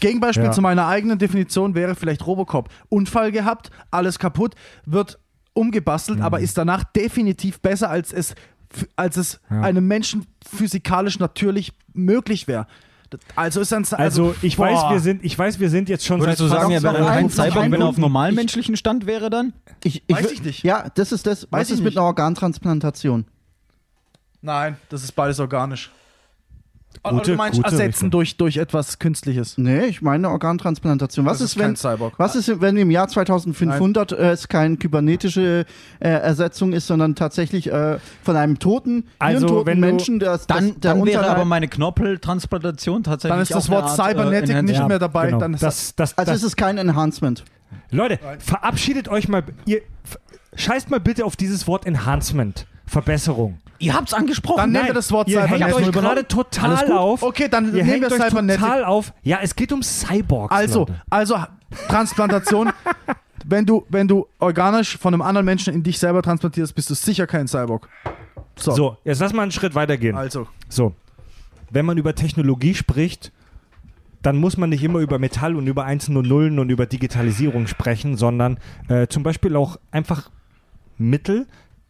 [0.00, 0.50] Gegenbeispiel Ja.
[0.52, 2.68] zu meiner eigenen Definition wäre vielleicht Robocop.
[2.88, 5.18] Unfall gehabt, alles kaputt, wird
[5.54, 6.24] umgebastelt, Mhm.
[6.24, 8.34] aber ist danach definitiv besser, als es,
[8.96, 9.60] als es Ja.
[9.60, 12.66] einem Menschen physikalisch natürlich möglich wäre.
[13.36, 14.92] Also ist ein Also ich weiß, boah.
[14.92, 17.02] wir sind, ich weiß, wir sind jetzt schon Würdest du seit sagen, fast- er wäre
[17.02, 19.52] noch ein ein- noch Cyborg, wenn er auf normalmenschlichen Stand wäre dann?
[19.84, 20.62] Ich, Weiß wür- ich nicht.
[20.64, 21.42] Ja, das ist das.
[21.50, 23.26] Weiß was ich ist mit einer Organtransplantation?
[24.40, 25.90] Nein, das ist beides organisch.
[27.04, 28.10] Gute- Oder du meinst gute ersetzen Richtung.
[28.12, 29.58] durch, durch etwas Künstliches.
[29.58, 31.26] Nee, ich meine Organtransplantation.
[31.26, 32.14] Was Das ist, ist wenn, Cyborg.
[32.16, 35.66] was ist, wenn im Jahr 2500 äh, es keine kybernetische
[35.98, 40.46] äh, Ersetzung ist, sondern tatsächlich äh, von einem toten, Also, hirntoten wenn du- Menschen, das,
[40.46, 43.98] Dann, das, der dann wäre Unterleib- aber meine Knorpeltransplantation tatsächlich Dann ist das Wort Art,
[43.98, 45.26] äh, Cybernetic Enhanced- nicht Ja, mehr dabei.
[45.26, 45.38] genau.
[45.40, 47.44] Dann ist das, das, Also das, es ist kein Enhancement.
[47.90, 49.42] Leute, verabschiedet euch mal.
[49.66, 49.80] Ihr
[50.54, 52.66] scheißt mal bitte auf dieses Wort Enhancement.
[52.86, 53.58] Verbesserung.
[53.82, 54.58] Ihr habt's angesprochen.
[54.58, 57.22] Dann nehmen wir das Wort ihr hängt Cybernetic euch gerade total auf.
[57.22, 58.62] Okay, dann ihr nehmen hängt wir euch Cybernetic.
[58.62, 59.12] total auf.
[59.22, 60.54] Ja, es geht um Cyborgs.
[60.54, 61.02] Also, Leute.
[61.10, 61.36] also
[61.88, 62.72] Transplantation.
[63.44, 66.94] wenn, du, wenn du organisch von einem anderen Menschen in dich selber transplantierst, bist du
[66.94, 67.88] sicher kein Cyborg.
[68.56, 68.72] So.
[68.72, 70.16] So, jetzt lass mal einen Schritt weitergehen.
[70.16, 70.94] Also, So,
[71.70, 73.32] wenn man über Technologie spricht,
[74.22, 77.66] dann muss man nicht immer über Metall und über Einsen und Nullen und über Digitalisierung
[77.66, 78.58] sprechen, sondern
[78.88, 80.30] äh, zum Beispiel auch einfach
[80.96, 81.48] Mittel,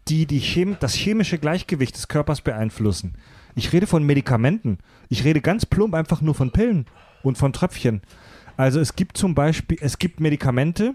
[0.08, 3.14] die, die Chem das chemische Gleichgewicht des Körpers beeinflussen.
[3.54, 4.78] Ich rede von Medikamenten.
[5.08, 6.86] Ich rede ganz plump einfach nur von Pillen
[7.22, 8.02] und von Tröpfchen.
[8.56, 10.94] Also es gibt zum Beispiel, es gibt Medikamente,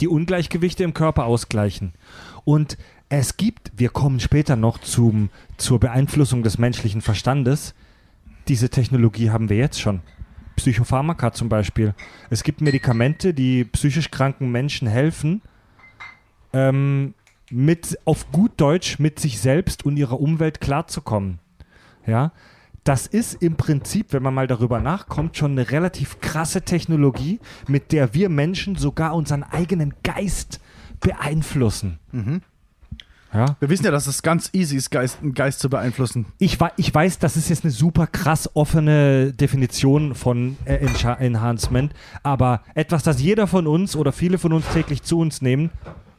[0.00, 1.92] die Ungleichgewichte im Körper ausgleichen.
[2.44, 7.74] Und es gibt, wir kommen später noch zum, zur Beeinflussung des menschlichen Verstandes.
[8.48, 10.00] Diese Technologie haben wir jetzt schon.
[10.56, 11.94] Psychopharmaka zum Beispiel.
[12.28, 15.42] Es gibt Medikamente, die psychisch kranken Menschen helfen,
[16.52, 17.14] ähm,
[17.50, 21.38] mit, auf gut Deutsch mit sich selbst und ihrer Umwelt klarzukommen.
[22.06, 22.32] Ja,
[22.84, 27.38] das ist im Prinzip, wenn man mal darüber nachkommt, schon eine relativ krasse Technologie,
[27.68, 30.60] mit der wir Menschen sogar unseren eigenen Geist
[31.00, 31.98] beeinflussen.
[33.32, 33.56] Ja.
[33.60, 36.26] wir wissen ja, dass es ganz easy ist, Geist, einen Geist zu beeinflussen.
[36.38, 40.84] Ich, ich weiß, das ist jetzt eine super krass offene Definition von äh,
[41.20, 41.92] Enhancement,
[42.24, 45.70] aber etwas, das jeder von uns oder viele von uns täglich zu uns nehmen,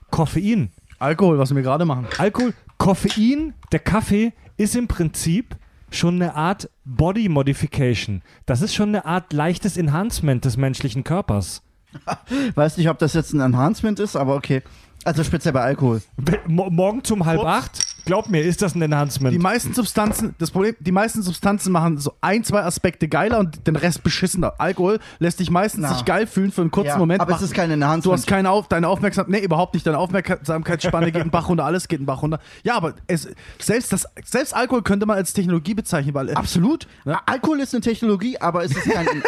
[0.09, 0.69] Koffein.
[1.01, 2.07] Alkohol, was wir gerade machen.
[2.19, 5.55] Alkohol, Koffein, der Kaffee ist im Prinzip
[5.89, 8.21] schon eine Art Body Modification.
[8.45, 11.63] Das ist schon eine Art leichtes Enhancement des menschlichen Körpers.
[12.55, 14.61] Weiß nicht, ob das jetzt ein Enhancement ist, aber okay.
[15.03, 16.01] Also speziell bei Alkohol.
[16.47, 17.47] Mo morgen zum halb Ups.
[17.47, 19.33] acht, glaub mir, ist das ein Enhancement.
[19.33, 23.65] Die meisten Substanzen, das Problem, die meisten Substanzen machen so ein, zwei Aspekte geiler und
[23.67, 24.53] den Rest beschissener.
[24.57, 25.93] Alkohol lässt dich meistens Na.
[25.93, 27.21] sich geil fühlen für einen kurzen Ja, Moment.
[27.21, 28.17] aber es macht- ist kein Du Enhancement.
[28.19, 29.87] hast keine Auf deine Aufmerksamkeit, nee, überhaupt nicht.
[29.87, 32.39] Deine Aufmerksamkeitsspanne geht einen Bach runter, alles geht einen Bach runter.
[32.63, 36.33] Ja, aber es, selbst, das, selbst Alkohol könnte man als Technologie bezeichnen, weil.
[36.35, 36.87] Absolut.
[37.25, 39.07] Alkohol ist eine Technologie, aber es ist kein.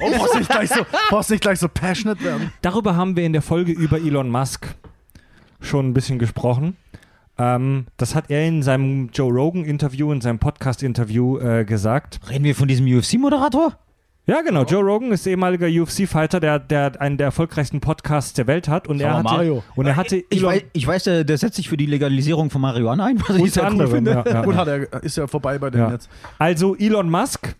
[0.00, 2.52] Oh, brauchst nicht gleich so, brauchst nicht gleich so passionate werden.
[2.60, 4.66] Darüber haben wir in der Folge über Elon Musk
[5.60, 6.76] schon ein bisschen gesprochen.
[7.42, 12.20] Ähm, das hat er in seinem Joe Rogan-Interview, in seinem Podcast-Interview äh, gesagt.
[12.30, 13.76] Reden wir von diesem UFC-Moderator?
[14.24, 14.62] Ja, genau.
[14.64, 18.86] Joe Rogan ist ehemaliger UFC-Fighter, der, der einen der erfolgreichsten Podcasts der Welt hat.
[18.86, 19.64] Und er hatte, Mario.
[19.74, 22.48] Und er hatte Ich Elon weiß, ich weiß der, der setzt sich für die Legalisierung
[22.48, 24.12] von Marihuana ein, was ich sehr cool finde.
[24.12, 24.60] Ja, ja, Gut, ja.
[24.60, 25.90] hat er, ist ja vorbei bei dem Ja.
[25.90, 26.08] jetzt.
[26.38, 27.56] Also Elon Musk.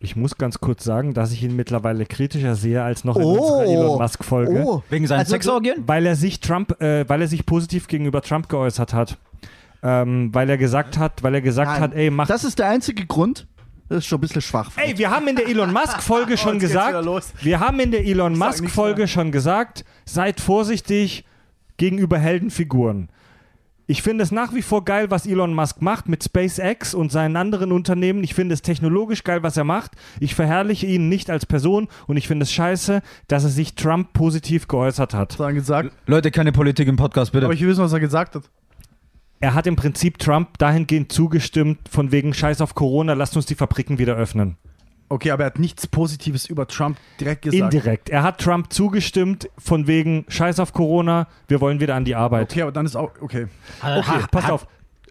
[0.00, 3.64] Ich muss ganz kurz sagen, dass ich ihn mittlerweile kritischer sehe als noch in unserer
[3.64, 4.62] Elon Musk-Folge.
[4.64, 4.82] Oh.
[4.90, 5.82] Wegen seinen Also, Sexorgien?
[5.86, 9.18] Weil er sich Trump, äh, weil er sich positiv gegenüber Trump geäußert hat.
[9.82, 12.28] Ähm, weil er gesagt hat, weil er gesagt Nein, hat, ey, mach.
[12.28, 13.46] Das ist der einzige Grund.
[13.88, 14.70] Das ist schon ein bisschen schwach.
[14.76, 18.04] ey, wir haben in der Elon Musk-Folge schon jetzt geht's gesagt, wir haben in der
[18.04, 19.06] Elon Musk-Folge mehr.
[19.08, 21.24] schon gesagt, seid vorsichtig
[21.76, 23.08] gegenüber Heldenfiguren.
[23.90, 27.36] Ich finde es nach wie vor geil, was Elon Musk macht mit SpaceX und seinen
[27.36, 28.22] anderen Unternehmen.
[28.22, 29.92] Ich finde es technologisch geil, was er macht.
[30.20, 34.12] Ich verherrliche ihn nicht als Person und ich finde es scheiße, dass er sich Trump
[34.12, 35.32] positiv geäußert hat.
[35.32, 35.90] Hat er gesagt.
[36.04, 37.46] Leute, keine Politik im Podcast, bitte.
[37.46, 38.42] Aber ich will wissen, was er gesagt hat.
[39.40, 43.54] Er hat im Prinzip Trump dahingehend zugestimmt, von wegen Scheiß auf Corona, lasst uns die
[43.54, 44.58] Fabriken wieder öffnen.
[45.10, 47.74] Okay, aber er hat nichts Positives über Trump direkt gesagt.
[47.74, 48.08] Indirekt.
[48.10, 52.50] Er hat Trump zugestimmt, von wegen Scheiß auf Corona, wir wollen wieder an die Arbeit.
[52.50, 53.12] Okay, aber dann ist auch.
[53.20, 53.46] Okay.
[53.82, 54.66] Okay, pass auf.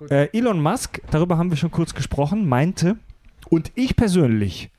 [0.10, 2.98] Äh, Elon Musk, darüber haben wir schon kurz gesprochen, meinte,
[3.50, 4.70] und ich persönlich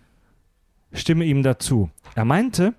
[0.93, 2.75] stimme ihm dazu, er meinte,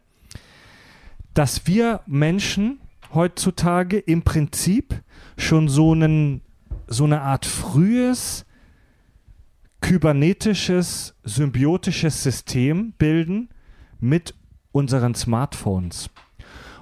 [1.33, 2.79] dass wir Menschen
[3.13, 5.01] heutzutage im Prinzip
[5.37, 6.41] schon so, einen,
[6.87, 8.45] so eine Art frühes
[9.81, 13.49] kybernetisches, symbiotisches System bilden
[13.99, 14.35] mit
[14.71, 16.09] unseren Smartphones.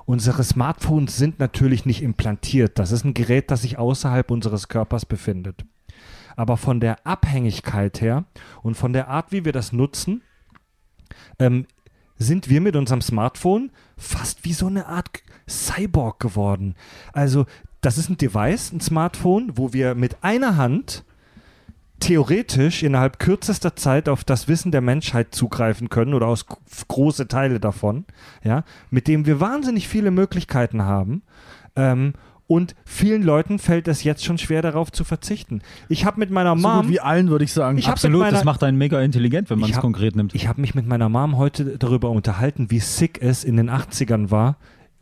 [0.05, 2.79] Unsere Smartphones sind natürlich nicht implantiert.
[2.79, 5.65] Das ist ein Gerät, das sich außerhalb unseres Körpers befindet.
[6.35, 8.25] Aber von der Abhängigkeit her
[8.61, 10.21] und von der Art, wie wir das nutzen,
[11.39, 11.65] ähm,
[12.17, 15.09] sind wir mit unserem Smartphone fast wie so eine Art
[15.47, 16.75] Cyborg geworden.
[17.13, 17.45] Also,
[17.81, 21.03] das ist ein Device, ein Smartphone, wo wir mit einer Hand
[21.99, 26.45] theoretisch innerhalb kürzester Zeit auf das Wissen der Menschheit zugreifen können oder aus
[26.87, 28.05] große Teile davon,
[28.43, 31.21] ja, mit dem wir wahnsinnig viele Möglichkeiten haben.
[31.75, 32.13] Ähm,
[32.49, 35.61] und vielen Leuten fällt es jetzt schon schwer, darauf zu verzichten.
[35.89, 36.81] Ich habe mit meiner So Mom.
[36.83, 37.77] gut wie allen, würde ich sagen.
[37.77, 40.33] Ich Absolut, meiner- das macht einen mega intelligent, wenn man es konkret nimmt.
[40.33, 44.31] Ich habe mich mit meiner Mom heute darüber unterhalten, wie sick es in den 80ern
[44.31, 44.55] war,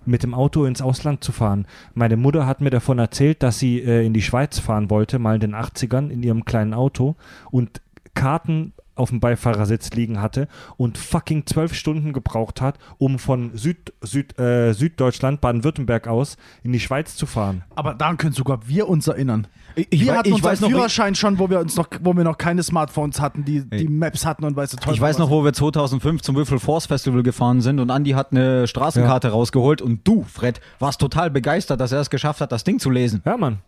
[0.08, 1.66] mit dem Auto ins Ausland zu fahren.
[1.94, 5.36] Meine Mutter hat mir davon erzählt, dass sie äh, in die Schweiz fahren wollte, mal
[5.36, 7.16] in den 80ern in ihrem kleinen Auto
[7.52, 7.82] und
[8.14, 13.94] Karten auf dem Beifahrersitz liegen hatte und fucking zwölf Stunden gebraucht hat, um von Süd,
[14.02, 17.64] Süd, äh, Süddeutschland, Baden-Württemberg aus in die Schweiz zu fahren.
[17.76, 19.48] Aber daran können sogar wir uns erinnern.
[19.76, 21.88] Ich- ich wir wei- hatten ich unseren weiß noch, Führerschein schon, wo wir uns noch,
[22.02, 23.88] wo wir noch keine Smartphones hatten, die, die.
[23.90, 24.94] Maps hatten und weißt du, toll.
[24.94, 28.32] Ich weiß noch, wo wir 2005 zum Würfel Force Festival gefahren sind und Andi hat
[28.32, 32.64] eine Straßenkarte rausgeholt und du, Fred, warst total begeistert, dass er es geschafft hat, das
[32.64, 33.22] Ding zu lesen.
[33.26, 33.60] Ja, Mann.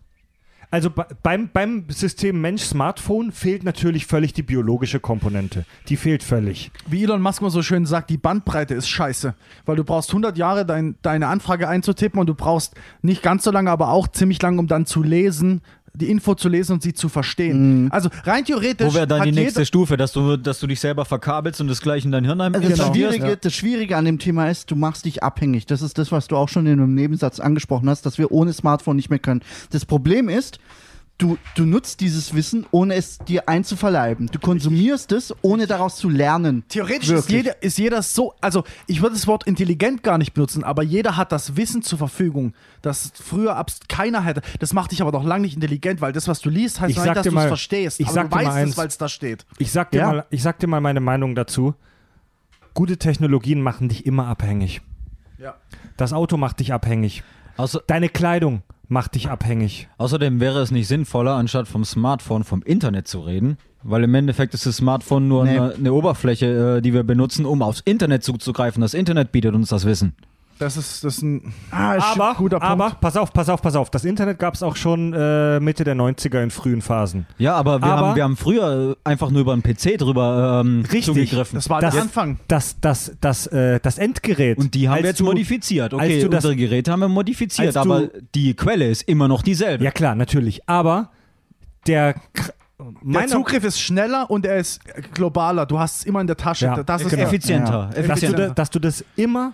[0.70, 5.64] Also bei, beim, beim System Mensch-Smartphone fehlt natürlich völlig die biologische Komponente.
[5.88, 6.70] Die fehlt völlig.
[6.86, 9.34] Wie Elon Musk mal so schön sagt, die Bandbreite ist scheiße.
[9.64, 13.50] Weil du brauchst 100 Jahre, dein, deine Anfrage einzutippen und du brauchst nicht ganz so
[13.50, 15.62] lange, aber auch ziemlich lange, um dann zu lesen,
[15.98, 17.88] die Info zu lesen und sie zu verstehen.
[17.90, 18.86] Also rein theoretisch.
[18.86, 21.68] Wo wäre dann hat die nächste Stufe, dass du, dass du dich selber verkabelst und
[21.68, 22.92] das gleich in dein Hirn Also das, Genau.
[22.92, 25.66] Schwierige, das Schwierige an dem Thema ist, du machst dich abhängig.
[25.66, 28.52] Das ist das, was du auch schon in einem Nebensatz angesprochen hast, dass wir ohne
[28.52, 29.42] Smartphone nicht mehr können.
[29.70, 30.58] Das Problem ist,
[31.18, 34.28] du, du nutzt dieses Wissen, ohne es dir einzuverleiben.
[34.32, 36.62] Du konsumierst es, ohne daraus zu lernen.
[36.68, 37.36] Theoretisch ist Wirklich.
[37.44, 41.16] jeder, ist jeder so, also ich würde das Wort intelligent gar nicht benutzen, aber jeder
[41.16, 44.42] hat das Wissen zur Verfügung, das früher abs- keiner hätte.
[44.60, 46.96] Das macht dich aber doch lang nicht intelligent, weil das, was du liest, heißt Ich
[46.96, 48.00] noch sag nicht, dass dir du es mal- verstehst.
[48.00, 48.70] ich aber sag du dir mal weißt eins.
[48.70, 49.44] es, weil es da steht.
[49.58, 50.06] Ich sag, dir Ja.
[50.06, 51.74] mal, ich sag dir mal meine Meinung dazu.
[52.74, 54.82] Gute Technologien machen dich immer abhängig.
[55.38, 55.56] Ja.
[55.96, 57.24] Das Auto macht dich abhängig.
[57.58, 59.88] Außer, Deine Kleidung macht dich abhängig.
[59.98, 64.54] außerdem wäre es nicht sinnvoller, anstatt vom Smartphone vom Internet zu reden, weil im Endeffekt
[64.54, 65.58] ist das Smartphone nur Nee.
[65.58, 68.80] eine, eine Oberfläche, äh, die wir benutzen, um aufs Internet zuzugreifen.
[68.80, 70.14] Das Internet bietet uns das Wissen.
[70.58, 72.72] Das ist, das ist ein Ah, ist Aber, guter Punkt.
[72.72, 73.90] aber, pass auf, pass auf, pass auf.
[73.90, 77.26] Das Internet gab es auch schon äh, Mitte der 90er in frühen Phasen.
[77.38, 80.80] Ja, aber wir, Aber- haben, wir haben früher einfach nur über einen PC drüber ähm,
[80.82, 81.04] Richtig.
[81.04, 81.56] zugegriffen.
[81.56, 82.40] das war Das- der Anfang.
[82.48, 84.58] Das, das, das, äh, das Endgerät.
[84.58, 85.94] Und die haben wir jetzt du- modifiziert.
[85.94, 89.42] Okay, du das- unsere Geräte haben wir modifiziert, du- aber die Quelle ist immer noch
[89.42, 89.84] dieselbe.
[89.84, 90.68] Ja klar, natürlich.
[90.68, 91.10] Aber
[91.86, 92.14] der...
[93.02, 94.80] Der Zugriff ist schneller und er ist
[95.12, 95.66] globaler.
[95.66, 96.66] Du hast es immer in der Tasche.
[96.66, 97.22] Ja, das ist genau.
[97.24, 97.72] effizienter.
[97.72, 97.86] Ja.
[97.86, 98.46] dass, du, effizienter.
[98.48, 99.52] da, dass du das immer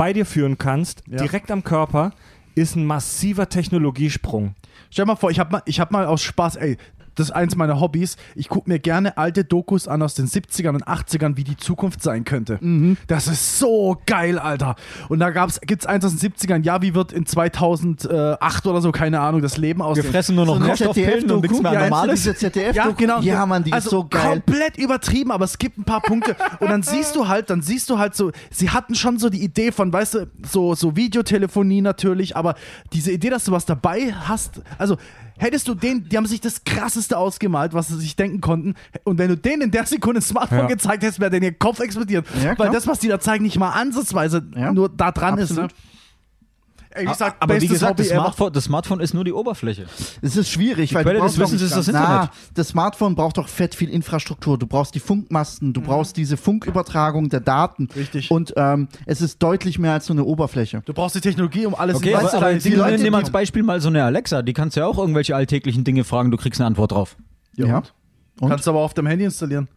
[0.00, 1.18] bei dir führen kannst, Ja.
[1.18, 2.12] direkt am Körper,
[2.54, 4.54] ist ein massiver Technologiesprung.
[4.90, 6.78] Stell dir mal vor, ich habe mal, ich hab mal aus Spaß, ey,
[7.14, 8.16] das ist eins meiner Hobbys.
[8.34, 12.02] Ich gucke mir gerne alte Dokus an aus den 70ern und 80ern, wie die Zukunft
[12.02, 12.58] sein könnte.
[13.06, 14.76] Das ist so geil, Alter.
[15.08, 18.92] Und da gibt es eins aus den 70ern, ja, wie wird in 2008 oder so,
[18.92, 20.10] keine Ahnung, das Leben Wir aussehen.
[20.10, 22.20] fressen nur noch eine Nährstoffpillen und nichts mehr ja, Normales.
[22.22, 23.20] Diese ZDF Ja, genau.
[23.20, 24.42] Ja, Mann, die also ist so geil.
[24.42, 26.36] komplett übertrieben, aber es gibt ein paar Punkte.
[26.60, 29.42] Und dann siehst du halt, dann siehst du halt so, sie hatten schon so die
[29.42, 32.54] Idee von, weißt du, so, so Videotelefonie natürlich, aber
[32.92, 34.96] diese Idee, dass du was dabei hast, also
[35.40, 38.74] hättest du den, die haben sich das krasseste ausgemalt, was sie sich denken konnten.
[39.04, 40.66] Und wenn du denen in der Sekunde ein Smartphone Ja.
[40.66, 42.26] gezeigt hättest, wäre denen ihr Kopf explodiert.
[42.44, 45.72] Ja, weil das, was die da zeigen, nicht mal ansatzweise nur da dran absolut.
[45.72, 45.78] ist.
[46.92, 48.16] Ey, wie gesagt, aber wie gesagt, das Hobby.
[48.18, 49.86] Smartphone, das Smartphone ist nur die Oberfläche.
[50.22, 52.30] Es ist schwierig, weil Quelle des Wissens ist das Na, Internet.
[52.54, 54.58] das Smartphone braucht doch fett viel Infrastruktur.
[54.58, 55.72] Du brauchst die Funkmasten, Mhm.
[55.74, 57.88] du brauchst diese Funkübertragung der Daten.
[57.94, 58.32] Richtig.
[58.32, 60.82] Und ähm, es ist deutlich mehr als so eine Oberfläche.
[60.84, 63.62] Du brauchst die Technologie, um alles Okay, aber, aber die Leute, nimm die- als Beispiel
[63.62, 64.42] mal so eine Alexa.
[64.42, 67.16] Die kannst du ja auch irgendwelche alltäglichen Dinge fragen, du kriegst eine Antwort drauf.
[67.54, 67.82] Ja.
[68.40, 68.48] Und?
[68.48, 69.68] Kannst du aber auf dem Handy installieren.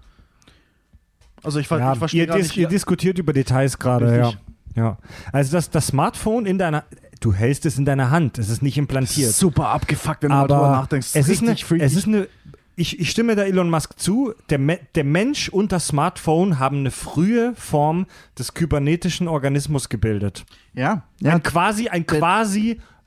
[1.43, 2.57] Also ich, Ja, ich verstehe ihr, gar dis nicht.
[2.57, 4.32] ihr diskutiert über Details gerade, ja.
[4.76, 4.97] Ja.
[5.32, 6.84] Also das, das Smartphone in deiner,
[7.24, 9.32] du hältst es in deiner Hand, es ist nicht implantiert.
[9.34, 11.09] super abgefuckt, wenn du aber nachdenkst.
[11.13, 11.84] es ist, eine, freaky.
[11.84, 12.28] es ist eine,
[12.76, 16.80] ich, ich stimme da Elon Musk zu, der, Me der Mensch und das Smartphone haben
[16.80, 18.07] eine frühe Form
[18.38, 20.45] des kybernetischen Organismus gebildet.
[20.74, 21.34] Ja, ja.
[21.34, 22.19] Ein quasi, ein Der-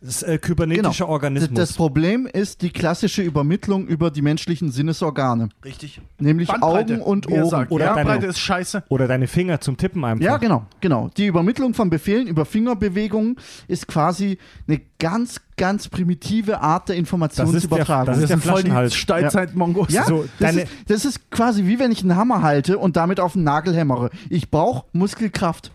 [0.03, 1.09] quasi äh, kybernetischer Genau.
[1.09, 1.55] Organismus.
[1.55, 6.01] Das Problem ist die klassische Übermittlung über die menschlichen Sinnesorgane, Richtig.
[6.19, 7.49] nämlich Bandbreite, Augen und Ohren.
[7.49, 7.73] sagt.
[7.73, 8.85] Oder Bandbreite deine- ist scheiße.
[8.89, 10.25] Oder deine Finger zum Tippen einfach.
[10.25, 11.11] Ja, genau, genau.
[11.17, 13.37] Die Übermittlung von Befehlen über Fingerbewegungen
[13.69, 14.39] ist quasi
[14.69, 18.07] eine ganz, ganz primitive Art der Informationsübertragung.
[18.07, 18.95] Das ist der voll die Flaschenhals.
[18.95, 19.93] Steinzeit-Mongos.
[19.93, 22.97] ja, so, das, deine- ist, das ist quasi wie wenn ich einen Hammer halte und
[22.97, 24.11] damit auf den Nagel hämmere.
[24.29, 25.73] Ich brauche Muskelkraft,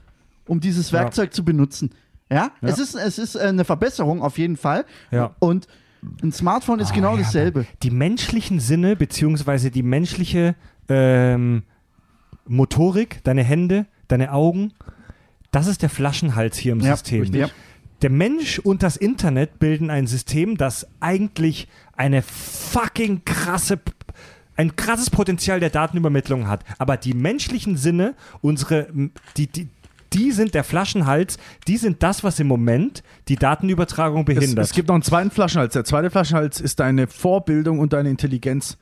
[0.48, 1.00] um dieses Ja.
[1.00, 1.92] Werkzeug zu benutzen.
[2.32, 2.70] Ja, Ja.
[2.70, 4.86] Es, ist, es ist äh, eine Verbesserung auf jeden Fall.
[5.12, 5.36] Ja.
[5.40, 5.68] Und
[6.24, 7.66] ein Smartphone ist Ah, genau ja, dasselbe.
[7.84, 10.56] Die menschlichen Sinne, beziehungsweise die menschliche
[10.90, 11.64] ähm,
[12.48, 14.74] Motorik, deine Hände, deine Augen.
[15.52, 17.22] Das ist der Flaschenhals hier im Ja, System.
[17.22, 17.42] richtig.
[17.42, 17.50] Ja.
[18.02, 23.80] Der Mensch und das Internet bilden ein System, das eigentlich eine fucking krasse,
[24.56, 26.64] ein krasses Potenzial der Datenübermittlung hat.
[26.80, 28.88] Aber die menschlichen Sinne, unsere,
[29.38, 29.68] die, die,
[30.14, 31.38] die sind der Flaschenhals,
[31.68, 34.66] die sind das, was im Moment die Datenübertragung Es, behindert.
[34.66, 35.74] es gibt noch einen zweiten Flaschenhals.
[35.74, 38.78] Der zweite Flaschenhals ist deine Vorbildung und deine Intelligenz.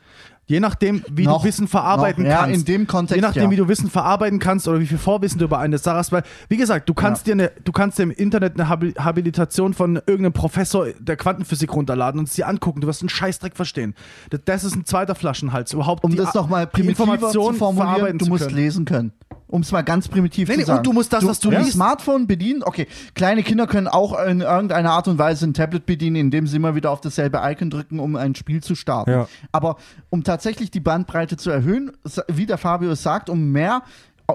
[0.48, 2.56] Je nachdem, wie Noch- du Wissen verarbeiten noch, ja, kannst.
[2.62, 3.52] in dem Kontext, Je nachdem, ja.
[3.52, 6.12] wie du Wissen verarbeiten kannst oder wie viel Vorwissen du über eine Sache hast.
[6.12, 9.76] Weil, wie gesagt, du kannst dir eine, du kannst dir im Internet eine Habil Habilitation
[9.76, 12.82] von irgendeinem Professor der Quantenphysik runterladen und es dir angucken.
[12.82, 13.94] Du wirst einen Scheißdreck verstehen.
[14.32, 15.72] Das, das ist ein zweiter Flaschenhals.
[15.74, 18.56] Überhaupt Um die, das nochmal primitiver zu formulieren, verarbeiten du musst können.
[18.56, 19.12] lesen können.
[19.50, 20.78] Um es mal ganz primitiv Nee, zu nee, sagen.
[20.80, 22.62] und du musst das, was du ein liest- Smartphone bedienen.
[22.64, 22.86] Okay,
[23.16, 26.76] kleine Kinder können auch in irgendeiner Art und Weise ein Tablet bedienen, indem sie immer
[26.76, 29.10] wieder auf dasselbe Icon drücken, um ein Spiel zu starten.
[29.12, 29.28] Ja.
[29.52, 29.78] Aber
[30.12, 31.92] um tatsächlich die Bandbreite zu erhöhen,
[32.28, 33.82] wie der Fabio es sagt, um mehr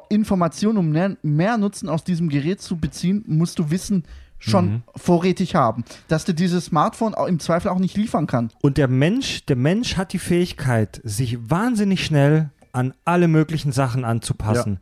[0.08, 4.04] Informationen, um mehr, mehr Nutzen aus diesem Gerät zu beziehen, musst du Wissen
[4.40, 4.82] schon Mhm.
[4.96, 8.50] vorrätig haben, dass dir dieses Smartphone auch im Zweifel auch nicht liefern kann.
[8.60, 14.04] Und der Mensch, der Mensch hat die Fähigkeit, sich wahnsinnig schnell an alle möglichen Sachen
[14.04, 14.78] anzupassen.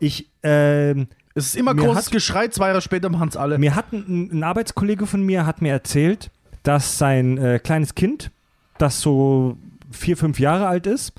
[0.00, 3.58] Ich, ähm, Es ist immer Mir großes hat- Geschrei, zwei Jahre später machen es alle.
[3.58, 6.30] mir hat ein, ein Arbeitskollege von mir hat mir erzählt,
[6.62, 8.30] dass sein äh, kleines Kind,
[8.78, 9.56] das so
[9.90, 11.12] vier, fünf Jahre alt ist,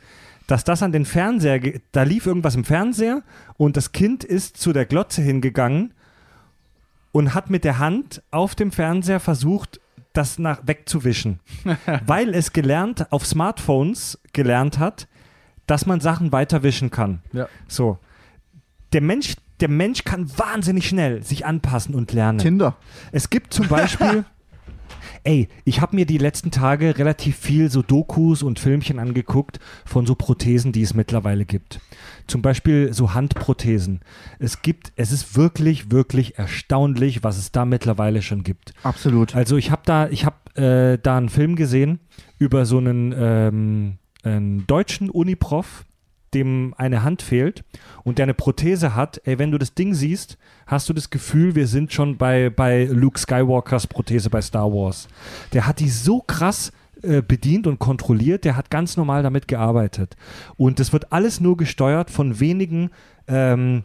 [0.48, 1.60] dass das an den Fernseher,
[1.92, 3.22] da lief irgendwas im Fernseher
[3.58, 5.94] und das Kind ist zu der Glotze hingegangen
[7.12, 9.80] und hat mit der Hand auf dem Fernseher versucht,
[10.14, 11.40] das nach wegzuwischen,
[12.06, 15.08] weil es gelernt auf Smartphones gelernt hat,
[15.68, 17.22] dass man Sachen weiterwischen kann.
[17.34, 17.48] Ja.
[17.68, 18.00] So,
[18.94, 22.40] der Mensch, der Mensch kann wahnsinnig schnell sich anpassen und lernen.
[22.40, 22.78] Tinder.
[23.12, 24.26] Es gibt zum Beispiel,
[25.24, 30.06] ey, ich habe mir die letzten Tage relativ viel so Dokus und Filmchen angeguckt von
[30.06, 31.80] so Prothesen, die es mittlerweile gibt.
[32.28, 34.02] Zum Beispiel so Handprothesen.
[34.40, 38.74] Es gibt, es ist wirklich, wirklich erstaunlich, was es da mittlerweile schon gibt.
[38.84, 39.36] Absolut.
[39.36, 42.00] Also ich habe da, ich habe äh, da einen Film gesehen
[42.40, 45.86] über so einen, ähm, einen deutschen Uniprof,
[46.34, 47.64] dem eine Hand fehlt
[48.04, 49.22] und der eine Prothese hat.
[49.24, 52.86] Ey, wenn du das Ding siehst, hast du das Gefühl, wir sind schon bei, bei
[52.92, 55.08] Luke Skywalkers Prothese bei Star Wars.
[55.54, 60.18] Der hat die so krass äh, bedient und kontrolliert, der hat ganz normal damit gearbeitet.
[60.58, 62.90] Und das wird alles nur gesteuert von wenigen
[63.30, 63.84] ähm,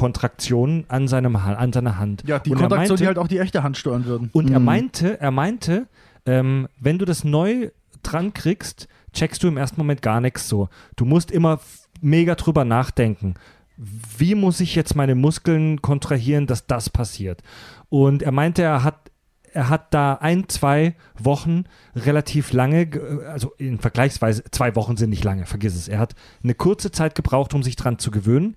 [0.00, 2.22] Muskelkontraktionen an, seinem, Ha- an seiner Hand.
[2.26, 4.30] Ja, die Und er Kontraktion, meinte- die halt auch die echte Hand steuern würden.
[4.32, 4.64] und er Mhm.
[4.64, 5.86] meinte, er meinte,
[6.26, 7.70] ähm, wenn du das neu
[8.02, 10.68] dran kriegst, checkst du im ersten Moment gar nichts so.
[10.96, 11.60] Du musst immer
[12.00, 13.34] mega drüber nachdenken.
[13.76, 17.42] Wie muss ich jetzt meine Muskeln kontrahieren, dass das passiert?
[17.88, 19.10] Und er meinte, er hat
[19.52, 21.64] er hat da ein, zwei Wochen
[21.96, 25.88] relativ lange, ge- also in vergleichsweise, zwei Wochen sind nicht lange, vergiss es.
[25.88, 28.56] Er hat eine kurze Zeit gebraucht, um sich dran zu gewöhnen.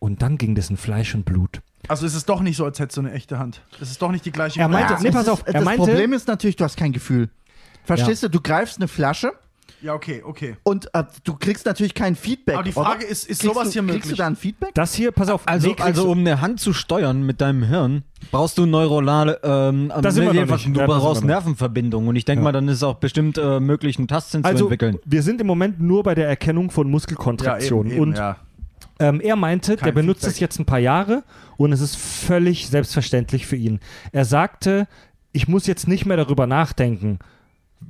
[0.00, 1.62] Und dann ging das in Fleisch und Blut.
[1.86, 3.62] Also es ist doch nicht so, als hättest du eine echte Hand.
[3.80, 5.52] Es ist doch nicht die gleiche Er meinte- Ja, nee, es pass ist- auf, er
[5.52, 7.30] das meinte- Problem ist natürlich, du hast kein Gefühl.
[7.84, 9.32] Verstehst du, du greifst eine Flasche
[9.84, 10.56] Ja, okay, okay.
[10.62, 12.54] und äh, du kriegst natürlich kein Feedback.
[12.54, 12.86] Aber die oder?
[12.86, 14.16] Frage ist, ist kriegst sowas du, hier Kriegst du möglich?
[14.18, 14.70] da ein Feedback?
[14.74, 18.02] Das hier, pass auf, Also, nee, also um eine Hand zu steuern mit deinem Hirn,
[18.30, 20.74] brauchst du neuronale, ähm, Da sind wir noch jedenfalls, nicht.
[20.74, 21.22] du Ja, brauchst.
[21.22, 22.44] Nervenverbindungen und ich denke Ja.
[22.44, 24.98] mal, dann ist es auch bestimmt äh, möglich, einen Tastsinn zu Also, entwickeln.
[25.04, 28.00] wir sind im Moment nur bei der Erkennung von Muskelkontraktionen.
[28.00, 28.36] und ja.
[29.00, 30.32] ähm, er meinte, der Kein benutzt Feedback.
[30.34, 31.24] es jetzt ein paar Jahre
[31.58, 33.80] und es ist völlig selbstverständlich für ihn.
[34.12, 34.88] Er sagte,
[35.32, 37.18] ich muss jetzt nicht mehr darüber nachdenken,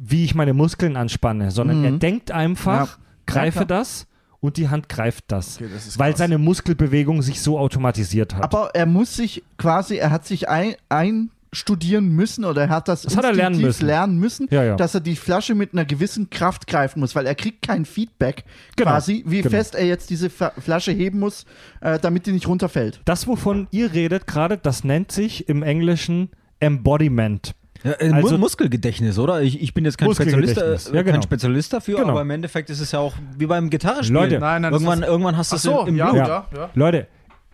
[0.02, 1.84] wie ich meine Muskeln anspanne, sondern Mhm.
[1.84, 3.02] er denkt einfach, Ja.
[3.26, 4.06] greife Ja, das
[4.40, 5.56] und die Hand greift das.
[5.56, 6.18] Okay, das weil krass.
[6.18, 8.42] seine Muskelbewegung sich so automatisiert hat.
[8.44, 13.02] Aber er muss sich quasi, er hat sich ein, einstudieren müssen oder er hat das,
[13.02, 13.86] Das hat er lernen müssen.
[13.86, 14.76] lernen müssen, Ja, ja.
[14.76, 18.44] dass er die Flasche mit einer gewissen Kraft greifen muss, weil er kriegt kein Feedback
[18.76, 19.50] Genau, quasi, wie genau.
[19.50, 21.46] fest er jetzt diese Flasche heben muss,
[21.80, 23.00] äh, damit die nicht runterfällt.
[23.04, 26.30] das, wovon ihr redet gerade, das nennt sich im Englischen
[26.60, 27.54] Embodiment.
[27.84, 29.42] Ja, äh, Also- Mu- Muskelgedächtnis, oder?
[29.42, 31.12] Ich, ich bin jetzt kein Spezialist, äh, Ja, genau.
[31.12, 32.10] kein Spezialist dafür, Genau.
[32.10, 34.22] aber im Endeffekt ist es ja auch wie beim Gitarrespielen.
[34.22, 36.26] Leute, Nein, nein, das irgendwann, ist- irgendwann hast du es so, im, im ja, Blut.
[36.26, 36.70] ja, ja.
[36.74, 37.06] Leute,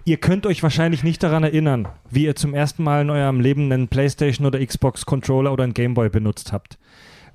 [0.04, 3.72] ihr könnt euch wahrscheinlich nicht daran erinnern, wie ihr zum ersten Mal in eurem Leben
[3.72, 6.78] einen PlayStation oder Xbox Controller oder einen Gameboy benutzt habt.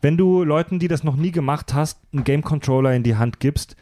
[0.01, 3.39] Wenn du Leuten, die das noch nie gemacht hast, einen Game Controller in die Hand
[3.41, 3.75] gibst,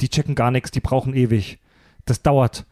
[0.00, 1.58] die checken gar nichts, die brauchen ewig.
[2.06, 2.64] Das dauert.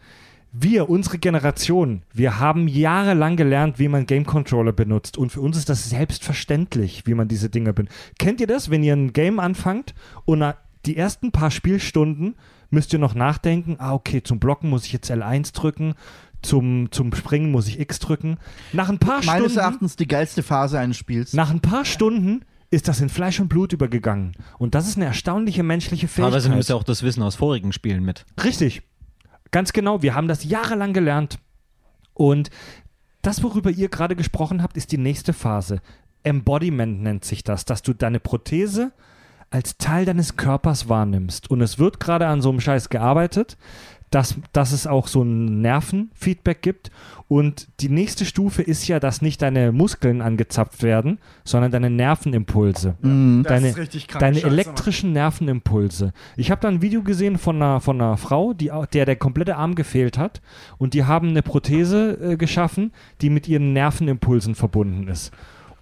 [0.55, 5.17] Wir, unsere Generation, wir haben jahrelang gelernt, wie man Game Controller benutzt.
[5.17, 7.95] Und für uns ist das selbstverständlich, wie man diese Dinge benutzt.
[8.19, 9.95] Kennt ihr das, wenn ihr ein Game anfangt
[10.27, 10.45] und
[10.85, 12.37] die ersten paar Spielstunden
[12.69, 15.95] müsst ihr noch nachdenken, ah, okay, zum Blocken muss ich jetzt L1 drücken,
[16.43, 18.39] zum, zum Springen muss ich X drücken.
[18.73, 19.59] Nach ein paar Meines Stunden.
[19.59, 21.33] Erachtens die geilste Phase eines Spiels.
[21.33, 24.33] Nach ein paar Stunden ist das in Fleisch und Blut übergegangen.
[24.59, 26.33] Und das ist eine erstaunliche menschliche Fähigkeit.
[26.33, 28.25] Teilweise nimmst du ja auch das Wissen aus vorigen Spielen mit.
[28.43, 28.83] Richtig.
[29.53, 31.39] Ganz genau, wir haben das jahrelang gelernt.
[32.15, 32.51] Und
[33.23, 35.81] das, worüber ihr gerade gesprochen habt, ist die nächste Phase.
[36.25, 38.93] Embodiment nennt sich das, dass du deine Prothese
[39.51, 41.51] als Teil deines Körpers wahrnimmst.
[41.51, 43.57] Und es wird gerade an so einem Scheiß gearbeitet,
[44.13, 46.91] dass, dass es auch so ein Nervenfeedback gibt.
[47.29, 52.97] Und die nächste Stufe ist ja, dass nicht deine Muskeln angezapft werden, sondern deine Nervenimpulse.
[53.01, 53.43] Mhm.
[53.43, 54.21] Das Deine, ist richtig krank.
[54.21, 56.13] deine Scheiße, elektrischen Nervenimpulse.
[56.37, 59.57] Ich habe da ein Video gesehen von einer, von einer Frau, die, der der komplette
[59.57, 60.43] Arm gefehlt hat.
[60.77, 62.93] Und die haben eine Prothese äh, geschaffen,
[63.23, 65.33] die mit ihren Nervenimpulsen verbunden ist.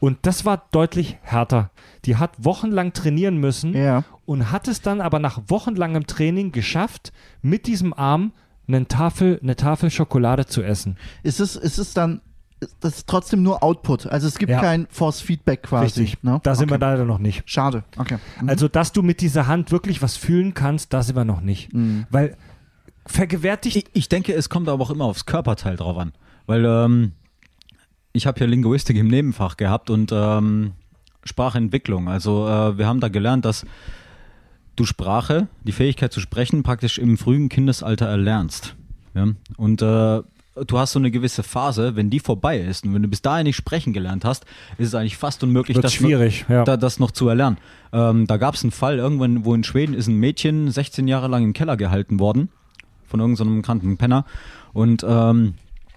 [0.00, 1.70] Und das war deutlich härter.
[2.06, 4.02] Die hat wochenlang trainieren müssen Ja.
[4.24, 8.32] und hat es dann aber nach wochenlangem Training geschafft, mit diesem Arm
[8.66, 10.96] eine Tafel, eine Tafel Schokolade zu essen.
[11.22, 12.22] Ist es, ist es dann,
[12.80, 14.06] das ist trotzdem nur Output.
[14.06, 14.60] Also es gibt Ja.
[14.60, 16.00] kein Force Feedback quasi.
[16.00, 16.22] Richtig.
[16.22, 16.40] Ne?
[16.44, 16.80] Da sind okay.
[16.80, 17.42] wir leider noch nicht.
[17.46, 17.84] Schade.
[17.98, 18.16] Okay.
[18.40, 18.48] Mhm.
[18.48, 21.74] Also, dass du mit dieser Hand wirklich was fühlen kannst, da sind wir noch nicht.
[21.74, 22.06] Mhm.
[22.10, 22.36] Weil
[23.06, 23.76] vergewärtigt.
[23.76, 26.12] Ich, ich denke, es kommt aber auch immer aufs Körperteil drauf an.
[26.46, 27.12] Weil ähm,
[28.12, 30.72] ich habe ja Linguistik im Nebenfach gehabt und ähm,
[31.24, 32.08] Sprachentwicklung.
[32.08, 33.66] Also äh, wir haben da gelernt, dass
[34.76, 38.74] du Sprache, die Fähigkeit zu sprechen, praktisch im frühen Kindesalter erlernst.
[39.14, 39.28] Ja?
[39.56, 43.08] Und äh, du hast so eine gewisse Phase, wenn die vorbei ist und wenn du
[43.08, 44.44] bis dahin nicht sprechen gelernt hast,
[44.78, 46.64] ist es eigentlich fast unmöglich, das schwierig, noch, ja.
[46.64, 47.58] da, das noch zu erlernen.
[47.92, 51.28] Ähm, da gab es einen Fall irgendwann, wo in Schweden ist ein Mädchen 16 Jahre
[51.28, 52.48] lang im Keller gehalten worden
[53.06, 54.24] von irgendeinem kranken Penner
[54.72, 55.54] und ähm,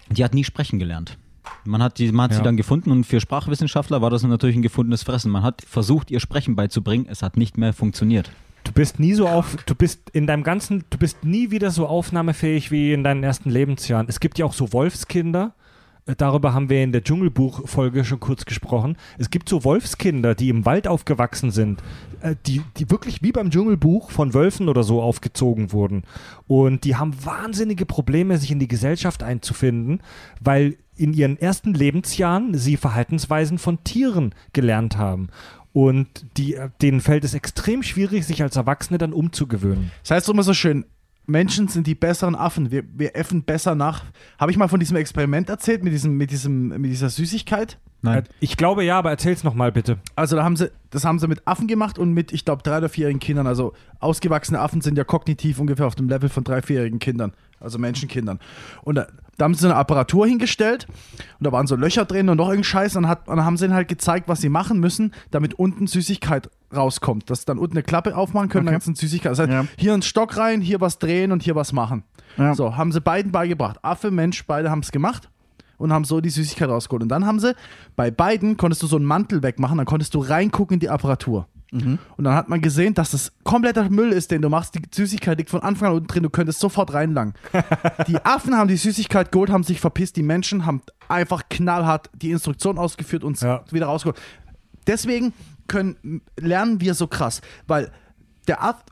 [0.09, 1.17] die hat nie sprechen gelernt.
[1.65, 2.37] Man hat, die, man hat Ja.
[2.37, 5.31] sie dann gefunden und für Sprachwissenschaftler war das natürlich ein gefundenes Fressen.
[5.31, 8.31] Man hat versucht, ihr Sprechen beizubringen, es hat nicht mehr funktioniert.
[8.63, 11.85] Du bist nie so auf, du bist in deinem ganzen, du bist nie wieder so
[11.85, 14.05] aufnahmefähig wie in deinen ersten Lebensjahren.
[14.07, 15.53] Es gibt ja auch so Wolfskinder.
[16.05, 18.95] Äh, Darüber haben wir in der Dschungelbuch-Folge schon kurz gesprochen.
[19.17, 21.83] Es gibt so Wolfskinder, die im Wald aufgewachsen sind,
[22.21, 26.03] äh, die, die wirklich wie beim Dschungelbuch von Wölfen oder so aufgezogen wurden.
[26.47, 29.99] Und die haben wahnsinnige Probleme, sich in die Gesellschaft einzufinden,
[30.39, 35.29] weil in ihren ersten Lebensjahren sie Verhaltensweisen von Tieren gelernt haben.
[35.71, 39.91] Und die, denen fällt es extrem schwierig, sich als Erwachsene dann umzugewöhnen.
[40.03, 40.85] Das heißt immer so schön,
[41.25, 42.69] Menschen sind die besseren Affen.
[42.69, 44.03] Wir, wir äffen besser nach.
[44.37, 47.79] Habe ich mal von diesem Experiment erzählt mit, diesem, mit, diesem, mit dieser Süßigkeit?
[48.03, 48.23] Nein.
[48.41, 49.97] Ich glaube ja, aber erzähl's nochmal bitte.
[50.15, 52.77] Also da haben sie, das haben sie mit Affen gemacht und mit, ich glaube, drei-
[52.79, 53.47] oder vierjährigen Kindern.
[53.47, 57.31] Also ausgewachsene Affen sind ja kognitiv ungefähr auf dem Level von drei, vierjährigen Kindern,
[57.61, 58.39] also Menschenkindern.
[58.81, 60.85] Und da, da haben sie so eine Apparatur hingestellt
[61.39, 62.97] und da waren so Löcher drin und noch irgendein Scheiß.
[62.97, 65.87] Und, hat, und dann haben sie ihnen halt gezeigt, was sie machen müssen, damit unten
[65.87, 67.29] Süßigkeit rauskommt.
[67.29, 68.73] Dass sie dann unten eine Klappe aufmachen können, Okay.
[68.73, 69.31] dann ganzen Süßigkeit.
[69.31, 69.65] Das heißt, Ja.
[69.77, 72.03] hier einen Stock rein, hier was drehen und hier was machen.
[72.37, 72.53] Ja.
[72.53, 73.77] So, haben sie beiden beigebracht.
[73.81, 75.29] Affe, Mensch, beide haben es gemacht
[75.83, 77.03] und haben so die Süßigkeit rausgeholt.
[77.03, 77.53] Und dann haben sie,
[77.97, 81.47] bei beiden konntest du so einen Mantel wegmachen, dann konntest du reingucken in die Apparatur.
[82.17, 84.75] Und dann hat man gesehen, dass das kompletter Müll ist, den du machst.
[84.75, 87.33] Die Süßigkeit liegt von Anfang an unten drin, du könntest sofort reinlangen.
[88.07, 92.29] die Affen haben die Süßigkeit geholt, haben sich verpisst, die Menschen haben einfach knallhart die
[92.29, 93.63] Instruktion ausgeführt und Ja.
[93.71, 94.19] wieder rausgeholt.
[94.85, 95.33] Deswegen
[95.67, 97.91] können, lernen wir so krass, weil
[98.47, 98.83] der Aff,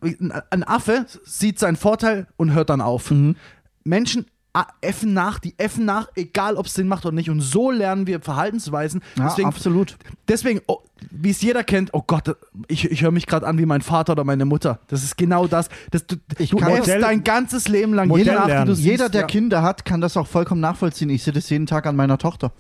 [0.50, 3.14] ein Affe sieht seinen Vorteil und hört dann auf.
[3.84, 7.30] Menschen a- äffen nach, die äffen nach, egal ob es Sinn macht oder nicht.
[7.30, 9.02] Und so lernen wir Verhaltensweisen.
[9.18, 9.98] Ja, deswegen, absolut.
[10.28, 10.80] deswegen oh,
[11.10, 12.36] wie es jeder kennt, oh Gott,
[12.68, 14.80] ich, ich höre mich gerade an wie mein Vater oder meine Mutter.
[14.88, 15.70] Das ist genau das.
[15.92, 19.10] das du Ich du Modell- dein ganzes Leben lang Modell je nach, du siehst, Jeder,
[19.10, 19.28] der ja.
[19.28, 21.10] Kinder hat, kann das auch vollkommen nachvollziehen.
[21.10, 22.52] Ich sehe das jeden Tag an meiner Tochter.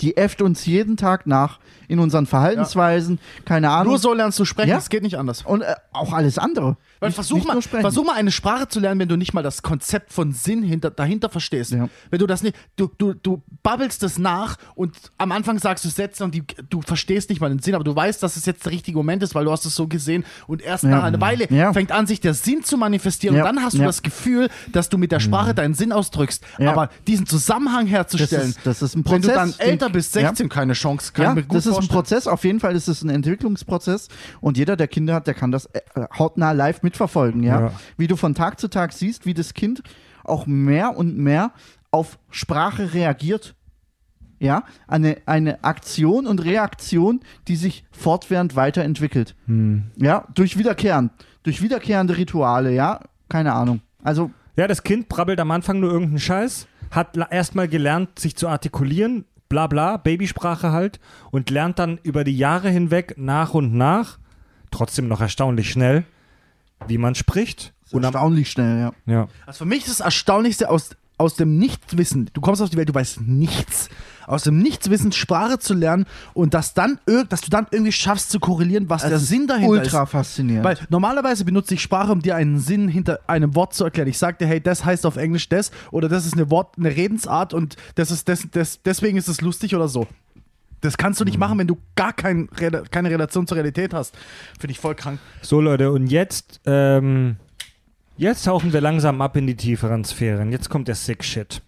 [0.00, 3.88] Die äfft uns jeden Tag nach in unseren Verhaltensweisen, keine Ahnung.
[3.88, 4.76] Nur so lernst du sprechen, Ja.
[4.76, 5.42] das geht nicht anders.
[5.42, 6.76] Und äh, auch alles andere.
[7.00, 7.82] Weil Nicht- versuch, nicht mal, nur sprechen.
[7.82, 10.90] versuch mal eine Sprache zu lernen, wenn du nicht mal das Konzept von Sinn hinter,
[10.90, 11.72] dahinter verstehst.
[11.72, 11.88] Ja.
[12.10, 15.90] Wenn du das nicht, du, du, du babbelst das nach und am Anfang sagst du
[15.90, 18.64] Sätze und die, du verstehst nicht mal den Sinn, aber du weißt, dass es jetzt
[18.64, 21.46] der richtige Moment ist, weil du hast es so gesehen und erst nach einer Weile
[21.52, 21.72] Ja.
[21.74, 23.42] fängt an, sich der Sinn zu manifestieren Ja.
[23.46, 23.86] und dann hast du Ja.
[23.86, 26.42] das Gefühl, dass du mit der Sprache deinen Sinn ausdrückst.
[26.58, 26.72] Ja.
[26.72, 29.83] Aber diesen Zusammenhang herzustellen, Das ist- das ist ein wenn du dann Prozess, den- älter
[29.90, 31.88] bist, 16, keine Chance, kann ja, das ist ein vorstellen.
[31.88, 32.26] Prozess.
[32.26, 34.08] Auf jeden Fall ist es ein Entwicklungsprozess.
[34.40, 35.80] Und jeder, der Kinder hat, der kann das äh,
[36.18, 37.42] hautnah live mitverfolgen.
[37.42, 37.60] Ja?
[37.60, 37.72] Ja.
[37.96, 39.82] Wie du von Tag zu Tag siehst, wie das Kind
[40.24, 41.52] auch mehr und mehr
[41.90, 43.54] auf Sprache reagiert.
[44.40, 49.36] Ja, eine, eine Aktion und Reaktion, die sich fortwährend weiterentwickelt.
[49.96, 51.10] Ja, durch Wiederkehren,
[51.44, 53.80] durch wiederkehrende Rituale, ja, keine Ahnung.
[54.02, 58.48] Also, Ja, das Kind brabbelt am Anfang nur irgendeinen Scheiß, hat erstmal gelernt, sich zu
[58.48, 59.24] artikulieren,
[59.54, 60.98] bla bla, Babysprache halt,
[61.30, 64.18] und lernt dann über die Jahre hinweg nach und nach,
[64.72, 66.04] trotzdem noch erstaunlich schnell,
[66.88, 67.72] wie man spricht.
[67.92, 68.92] Und am, erstaunlich schnell, ja.
[69.06, 69.28] ja.
[69.46, 72.88] Also für mich ist das Erstaunlichste aus aus dem Nichtwissen, du kommst auf die Welt,
[72.88, 73.88] du weißt nichts,
[74.26, 76.98] aus dem Nichtwissen Sprache zu lernen und das dann,
[77.28, 80.10] dass du dann irgendwie schaffst zu korrelieren, was der Das ist Sinn dahinter ultra ist.
[80.10, 80.64] faszinierend.
[80.64, 84.08] Weil normalerweise benutze ich Sprache, um dir einen Sinn hinter einem Wort zu erklären.
[84.08, 86.94] Ich sage dir, hey, das heißt auf Englisch das oder das ist eine Wort, eine
[86.94, 90.06] Redensart und das ist das, das, deswegen ist es lustig oder so.
[90.80, 92.48] Das kannst du nicht machen, wenn du gar kein,
[92.90, 94.14] keine Relation zur Realität hast.
[94.60, 95.18] Finde ich voll krank.
[95.40, 97.36] So Leute, und jetzt, ähm,
[98.18, 100.52] jetzt tauchen wir langsam ab in die tieferen Sphären.
[100.52, 101.62] Jetzt kommt der Sick Shit.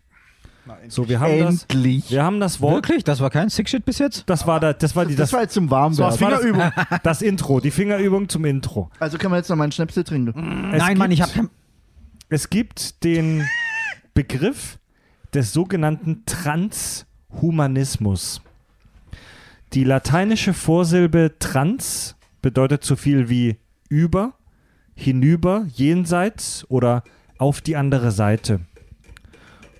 [0.89, 2.11] So, wir haben das, Endlich.
[2.11, 3.05] wir haben das Wort, Wirklich?
[3.05, 4.25] Das war kein Sick Shit bis jetzt?
[4.27, 6.21] das war da, das war die, das das, war jetzt zum Warmwerden.
[6.21, 6.73] war das, Fingerübung.
[7.05, 8.91] das Intro, die Fingerübung zum Intro.
[8.99, 10.73] Also können wir jetzt noch mal einen Schnäpsel trinken.
[10.73, 11.49] Es Nein, Mann, ich gibt- hab kein.
[12.29, 13.45] Es gibt den
[14.15, 14.79] Begriff
[15.35, 18.41] des sogenannten Transhumanismus.
[19.73, 23.59] Die lateinische Vorsilbe trans bedeutet so viel wie
[23.89, 24.35] über,
[24.95, 27.05] hinüber, jenseits oder
[27.39, 28.61] auf die andere Seite.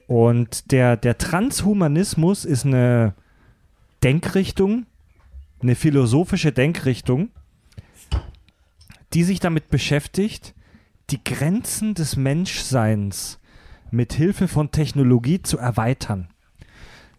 [0.07, 3.15] Und der, der Transhumanismus ist eine
[4.03, 4.87] Denkrichtung,
[5.61, 7.31] eine philosophische Denkrichtung,
[9.13, 10.55] die sich damit beschäftigt,
[11.11, 13.39] die Grenzen des Menschseins
[13.91, 16.29] mit Hilfe von Technologie zu erweitern.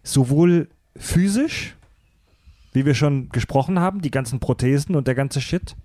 [0.02, 1.76] Sowohl physisch,
[2.72, 5.76] wie wir schon gesprochen haben, die ganzen Prothesen und der ganze Shit,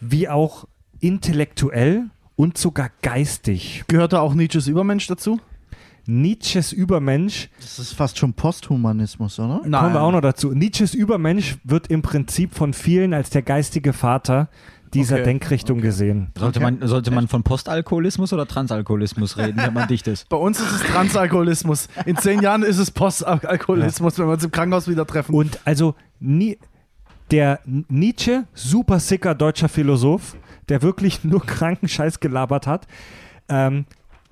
[0.00, 0.66] wie auch
[1.00, 3.84] intellektuell und sogar geistig.
[3.88, 5.40] Gehört da auch Nietzsches Übermensch dazu?
[6.06, 9.60] Nietzsches Übermensch, Das ist fast schon Posthumanismus, oder?
[9.60, 10.52] kommen wir auch noch dazu.
[10.52, 14.48] Nietzsches Übermensch wird im Prinzip von vielen als der geistige Vater
[14.92, 16.32] dieser Okay, Denkrichtung gesehen.
[16.36, 16.72] Sollte, Okay.
[16.78, 20.28] man, sollte man von Postalkoholismus oder Transalkoholismus reden, wenn man dicht ist?
[20.28, 21.86] Bei uns ist es Transalkoholismus.
[22.06, 25.32] In zehn Jahren ist es Postalkoholismus, wenn wir uns im Krankenhaus wieder treffen.
[25.34, 26.58] Und also nie,
[27.30, 30.36] der Nietzsche, super sicker deutscher Philosoph,
[30.68, 32.88] der wirklich nur kranken Scheiß gelabert hat,
[33.48, 33.84] ähm,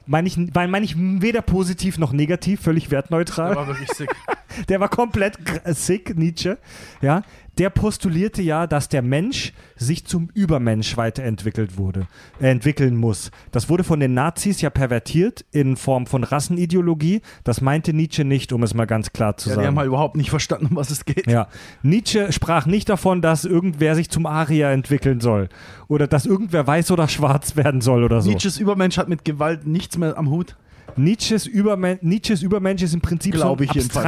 [0.09, 3.49] meine ich, mein, ich weder positiv noch negativ, völlig wertneutral.
[3.49, 4.11] Der war wirklich sick.
[4.69, 6.59] Der war komplett sick, Nietzsche.
[7.01, 7.23] Ja,
[7.59, 12.07] der postulierte ja, dass der Mensch sich zum Übermensch weiterentwickelt wurde,
[12.41, 13.31] äh, entwickeln muss.
[13.51, 17.21] Das wurde von den Nazis ja pervertiert in Form von Rassenideologie.
[17.45, 19.63] Das meinte Nietzsche nicht, um es mal ganz klar zu Ja, sagen.
[19.65, 21.27] die haben halt überhaupt nicht verstanden, um was es geht.
[21.27, 21.49] Ja,
[21.83, 25.49] Nietzsche sprach nicht davon, dass irgendwer sich zum Arier entwickeln soll
[25.89, 28.31] oder dass irgendwer weiß oder schwarz werden soll oder so.
[28.31, 30.57] Nietzsches Übermensch hat mit Gewalt nichts mehr am Hut.
[30.97, 34.05] Nietzsches, Übermen Nietzsches Übermensch ist im Prinzip Glaube so ich ein jedenfalls.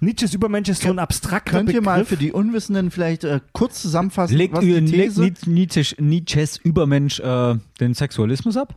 [0.00, 2.08] Nietzsches Übermensch ist so ein abstrakter Könnt ihr mal Begriff.
[2.08, 5.50] für die Unwissenden vielleicht äh, kurz zusammenfassen, Legt was die legt These...
[5.50, 8.74] Nietzsche, Nietzsches Übermensch äh, den Sexualismus ab?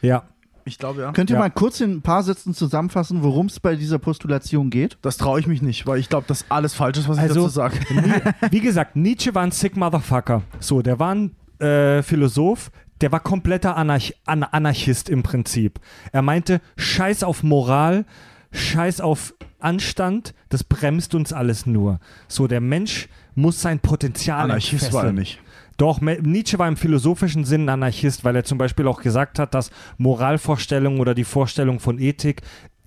[0.00, 0.24] ja.
[0.64, 1.10] Ich glaube, ja.
[1.10, 1.40] Könnt ihr Ja.
[1.40, 4.96] mal kurz in ein paar Sätzen zusammenfassen, worum es bei dieser Postulation geht?
[5.02, 7.34] Das traue ich mich nicht, weil ich glaube, dass alles falsch ist, was ich Also-
[7.34, 7.78] dazu sage.
[8.52, 10.42] Wie gesagt, Nietzsche war ein sick Motherfucker.
[10.60, 15.80] So, der war ein äh, Philosoph, der war kompletter Anarch An Anarchist im Prinzip.
[16.12, 18.04] Er meinte, scheiß auf Moral,
[18.52, 22.00] scheiß auf Anstand, das bremst uns alles nur.
[22.28, 25.40] So, der Mensch muss sein Potenzial Anarchist war er nicht.
[25.78, 29.54] Doch, Nietzsche war im philosophischen Sinn ein Anarchist, weil er zum Beispiel auch gesagt hat,
[29.54, 32.42] dass Moralvorstellungen oder die Vorstellung von Ethik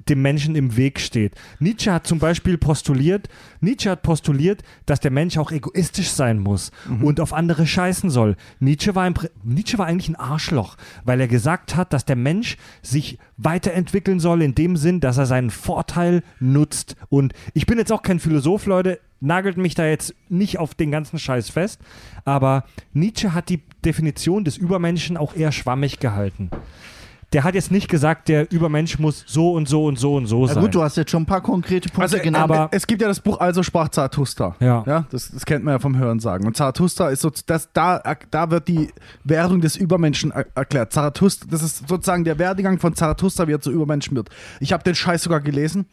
[0.09, 1.33] dem Menschen im Weg steht.
[1.59, 3.27] Nietzsche hat zum Beispiel postuliert,
[3.59, 8.35] Nietzsche hat postuliert, dass der Mensch auch egoistisch sein muss und auf andere scheißen soll.
[8.59, 12.57] Nietzsche war, Pri- Nietzsche war eigentlich ein Arschloch, weil er gesagt hat, dass der Mensch
[12.81, 16.95] sich weiterentwickeln soll in dem Sinn, dass er seinen Vorteil nutzt.
[17.09, 20.91] Und ich bin jetzt auch kein Philosoph, Leute, nagelt mich da jetzt nicht auf den
[20.91, 21.79] ganzen Scheiß fest,
[22.25, 26.51] aber Nietzsche hat die Definition des Übermenschen auch eher schwammig gehalten.
[27.34, 30.45] Der hat jetzt nicht gesagt, der Übermensch muss so und so und so und so
[30.45, 30.63] Na sein.
[30.63, 32.43] gut, du hast jetzt schon ein paar konkrete Punkte Also, genannt.
[32.51, 34.55] aber- es gibt ja das Buch Also sprach Zarathustra.
[34.59, 34.84] Ja.
[34.88, 36.45] ja das, das kennt man ja vom Hören sagen.
[36.47, 38.01] Und Zarathustra ist so, das, da,
[38.32, 38.89] da wird die
[39.23, 40.93] Werdung des Übermenschen er, erklärt.
[40.93, 44.30] Zarathustra, das ist sozusagen der Werdegang von Zarathustra, wie er zu Übermenschen wird.
[44.59, 45.88] Ich habe den Scheiß sogar gelesen.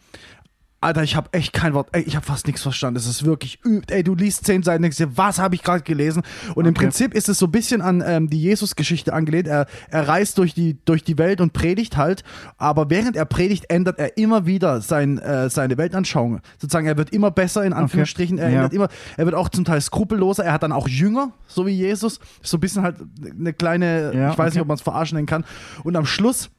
[0.83, 2.97] Alter, ich habe echt kein Wort, ey, ich habe fast nichts verstanden.
[2.97, 5.81] Es ist wirklich, üb- ey, du liest zehn Seiten, denkst dir, was habe ich gerade
[5.83, 6.21] gelesen?
[6.55, 6.85] Und im Okay.
[6.85, 9.47] Prinzip ist es so ein bisschen an ähm, die Jesus-Geschichte angelehnt.
[9.47, 12.23] Er, er reist durch die, durch die Welt und predigt halt,
[12.57, 16.41] aber während er predigt, ändert er immer wieder sein, äh, seine Weltanschauung.
[16.59, 18.37] Sozusagen, er wird immer besser, in Anführungsstrichen.
[18.37, 18.55] Er, Ja.
[18.57, 20.43] ändert immer, er wird auch zum Teil skrupelloser.
[20.43, 22.19] Er hat dann auch Jünger, so wie Jesus.
[22.41, 22.97] So ein bisschen halt
[23.39, 24.55] eine kleine, Ja, ich weiß okay.
[24.55, 25.45] nicht, ob man es verarschen nennen kann.
[25.83, 26.49] Und am Schluss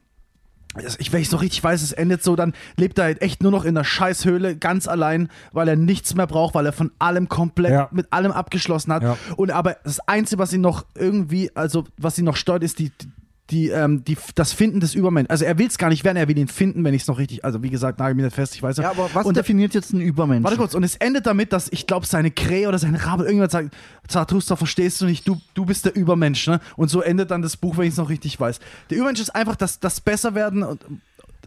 [0.99, 3.53] ich, wenn ich so richtig weiß, es endet so, dann lebt er halt echt nur
[3.53, 7.29] noch in der Scheißhöhle, ganz allein, weil er nichts mehr braucht, weil er von allem
[7.29, 7.89] komplett Ja.
[7.93, 9.03] mit allem abgeschlossen hat.
[9.03, 9.17] Ja.
[9.37, 12.91] Und aber das Einzige, was ihn noch irgendwie, also was ihn noch stört, ist die,
[13.51, 15.29] die, ähm, die, das Finden des Übermenschen.
[15.31, 17.19] Also er will es gar nicht werden, er will ihn finden, wenn ich es noch
[17.19, 19.75] richtig, also wie gesagt, nagel mich nicht fest, ich weiß ja, aber was und, definiert
[19.75, 20.45] jetzt einen Übermensch?
[20.45, 23.51] Warte kurz, und es endet damit, dass ich glaube, seine Krähe oder sein Rabe irgendwann
[23.51, 23.75] sagt,
[24.09, 26.61] Zarathustra, verstehst du nicht, du, du bist der Übermensch, ne?
[26.77, 28.61] Und so endet dann das Buch, wenn ich es noch richtig weiß.
[28.89, 30.81] Der Übermensch ist einfach das, das Besserwerden und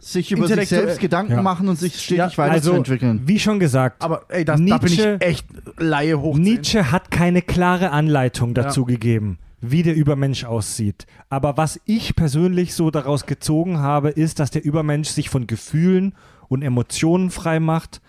[0.00, 1.42] sich über sich selbst Gedanken Ja.
[1.42, 3.22] machen und sich stetig Ja, Also, weiterzuentwickeln.
[3.24, 5.46] wie schon gesagt, Aber ey, das, da bin ich Nietzsche- echt
[5.78, 6.38] Laie hoch.
[6.38, 8.86] Nietzsche hat keine klare Anleitung dazu Ja.
[8.86, 11.06] gegeben, wie der Übermensch aussieht.
[11.30, 16.14] Aber was ich persönlich so daraus gezogen habe, ist, dass der Übermensch sich von Gefühlen
[16.48, 18.00] und Emotionen frei macht,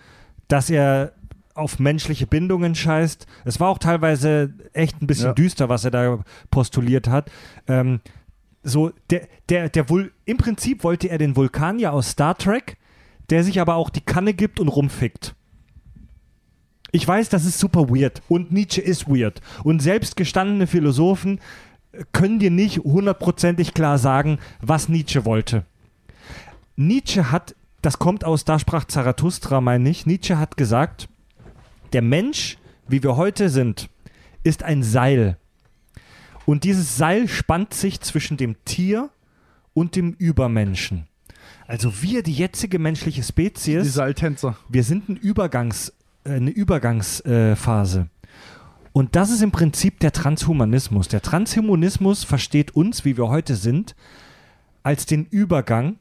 [0.48, 1.12] dass er
[1.54, 3.26] auf menschliche Bindungen scheißt.
[3.44, 5.32] Es war auch teilweise echt ein bisschen Ja.
[5.34, 6.18] düster, was er da
[6.50, 7.30] postuliert hat.
[7.66, 8.00] Ähm,
[8.62, 12.76] so, der, der, der Vul im Prinzip wollte er den Vulkanier aus Star Trek,
[13.30, 15.34] der sich aber auch die Kanne gibt und rumfickt.
[16.92, 19.40] Ich weiß, das ist super weird und Nietzsche ist weird.
[19.64, 21.40] Und selbst gestandene Philosophen
[22.12, 25.64] können dir nicht hundertprozentig klar sagen, was Nietzsche wollte.
[26.76, 31.08] Nietzsche hat, das kommt aus Da sprach Zarathustra, meine ich, Nietzsche hat gesagt,
[31.92, 33.88] der Mensch, wie wir heute sind,
[34.42, 35.36] ist ein Seil.
[36.46, 39.10] Und dieses Seil spannt sich zwischen dem Tier
[39.74, 41.06] und dem Übermenschen.
[41.66, 44.56] Also wir, die jetzige menschliche Spezies, Die Seiltänzer.
[44.68, 45.92] wir sind ein Übergangs,
[46.24, 48.00] eine Übergangsphase.
[48.00, 48.20] Äh,
[48.92, 51.08] und das ist im Prinzip der Transhumanismus.
[51.08, 53.94] Der Transhumanismus versteht uns, wie wir heute sind,
[54.82, 55.98] als den Übergang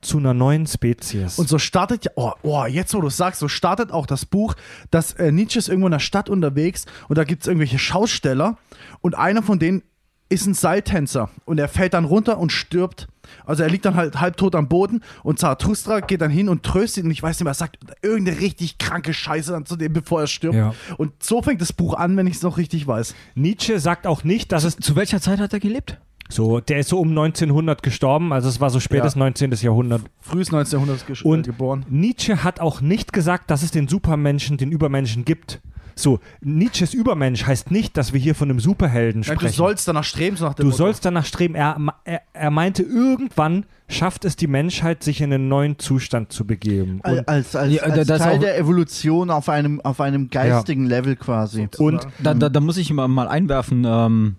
[0.00, 1.38] zu einer neuen Spezies.
[1.38, 4.26] Und so startet ja, oh, oh jetzt wo du es sagst, so startet auch das
[4.26, 4.54] Buch,
[4.90, 8.58] dass äh, Nietzsche ist irgendwo in der Stadt unterwegs und da gibt es irgendwelche Schausteller
[9.00, 9.82] und einer von denen
[10.28, 13.08] ist ein Seiltänzer und er fällt dann runter und stirbt.
[13.48, 17.02] Also er liegt dann halt halbtot am Boden und Zarathustra geht dann hin und tröstet
[17.02, 19.92] ihn und ich weiß nicht mehr, er sagt irgendeine richtig kranke Scheiße dann zu dem,
[19.92, 20.54] bevor er stirbt.
[20.54, 20.74] Ja.
[20.98, 23.14] Und so fängt das Buch an, wenn ich es noch richtig weiß.
[23.34, 25.98] Nietzsche sagt auch nicht, dass es Zu welcher Zeit hat er gelebt?
[26.30, 29.20] so, der ist so um 1900 gestorben, also es war so spätes Ja.
[29.20, 29.50] 19.
[29.62, 30.02] Jahrhundert.
[30.20, 31.86] Frühes 1900 ge Und äh, geboren.
[31.88, 35.60] Nietzsche hat auch nicht gesagt, dass es den Supermenschen, den Übermenschen gibt.
[35.98, 39.46] So, Nietzsches Übermensch heißt nicht, dass wir hier von einem Superhelden Nein, sprechen.
[39.52, 40.76] du sollst danach streben, so nach dem Du Motto.
[40.76, 41.54] sollst danach streben.
[41.56, 46.46] Er, er, er meinte, irgendwann schafft es die Menschheit, sich in einen neuen Zustand zu
[46.46, 47.00] begeben.
[47.02, 50.86] Und, als als, Ja, als das Teil auch- der Evolution auf einem, auf einem geistigen
[50.86, 51.68] Level quasi.
[51.78, 54.36] und Da, da, da muss ich mal, mal einwerfen, ähm,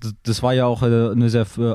[0.00, 1.74] das, das war ja auch äh, eine sehr äh,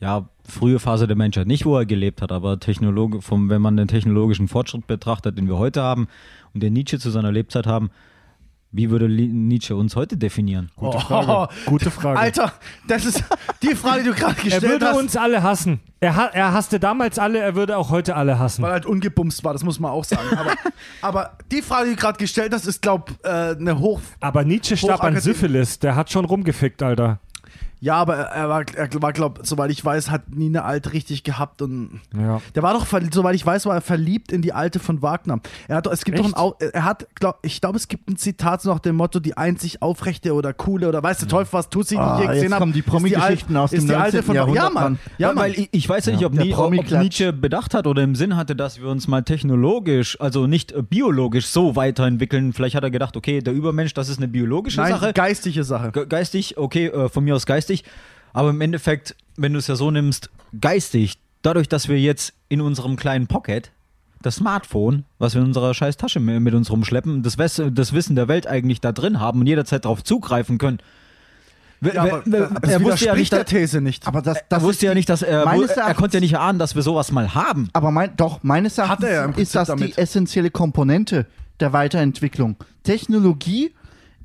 [0.00, 1.46] ja, frühe Phase der Menschheit.
[1.46, 5.48] Nicht, wo er gelebt hat, aber Technologe, vom, wenn man den technologischen Fortschritt betrachtet, den
[5.48, 6.06] wir heute haben
[6.54, 7.90] und den Nietzsche zu seiner Lebzeit haben,
[8.72, 10.70] wie würde Nietzsche uns heute definieren?
[10.76, 11.52] gute Oh, Frage.
[11.66, 12.18] Gute Frage.
[12.18, 12.52] Alter,
[12.86, 13.24] das ist
[13.62, 14.96] die Frage, die du gerade er gestellt würde hast.
[14.96, 15.80] uns alle hassen.
[16.00, 18.62] Er, ha er hasste damals alle, er würde auch heute alle hassen.
[18.62, 20.28] weil er halt ungebumst war, das muss man auch sagen.
[20.36, 20.52] Aber,
[21.02, 24.00] aber die Frage, die du gerade gestellt hast, ist, glaub äh, eine hoch.
[24.20, 25.78] Aber Nietzsche starb an Syphilis.
[25.80, 27.18] Der hat schon rumgefickt, Alter.
[27.82, 31.22] Ja, aber er war, er war, glaub, soweit ich weiß, hat nie eine Alte richtig
[31.24, 32.00] gehabt und.
[32.14, 32.40] Ja.
[32.54, 35.40] Der war doch, soweit ich weiß, war er verliebt in die Alte von Wagner.
[35.66, 36.36] Er hat, doch- es gibt Echt?
[36.36, 39.18] doch ein, er hat, glaub, ich glaube, es gibt ein Zitat so nach dem Motto,
[39.18, 42.26] die einzig aufrechte oder coole oder weiß der Teufel was, tut sie, die Ah, ich
[42.28, 42.60] gesehen jetzt habe.
[42.60, 44.22] kommen die Promi-Geschichten aus ist dem die Alte 19.
[44.24, 44.82] von Ja, Jahrhundert, Mann.
[44.82, 44.98] Mann.
[45.16, 45.44] Ja, Ja, Mann.
[45.44, 46.70] weil ich, ich weiß ja nicht, ob, Nie, ob.
[46.72, 50.82] Nietzsche bedacht hat oder im Sinn hatte, dass wir uns mal technologisch, also nicht äh,
[50.82, 52.52] biologisch so weiterentwickeln.
[52.52, 55.12] Vielleicht hat er gedacht, okay, der Übermensch, das ist eine biologische Nein, Sache.
[55.14, 55.92] geistige Sache.
[55.92, 57.69] Ge- Geistig, okay, äh, von mir aus geistig.
[58.32, 62.60] Aber im Endeffekt, wenn du es ja so nimmst, geistig, dadurch, dass wir jetzt in
[62.60, 63.70] unserem kleinen Pocket
[64.22, 67.92] das Smartphone, was wir in unserer scheiß Tasche mi- mit uns rumschleppen, das, Wes das
[67.94, 70.78] Wissen der Welt eigentlich da drin haben und jederzeit darauf zugreifen können.
[71.82, 74.06] Ja, wer- aber wer- das er wusste ja nicht, der dass, These nicht.
[74.06, 76.74] Aber das, er das wusste ja nicht, dass er, er konnte ja nicht erahnen, dass
[76.74, 77.70] wir sowas mal haben.
[77.72, 79.96] Aber mein, doch, meines Erachtens er ja ist das damit.
[79.96, 81.24] die essentielle Komponente
[81.58, 82.56] der Weiterentwicklung.
[82.82, 83.72] Technologie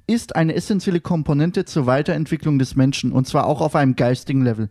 [0.07, 4.69] ist eine essentielle Komponente zur Weiterentwicklung des Menschen und zwar auch auf einem geistigen Level.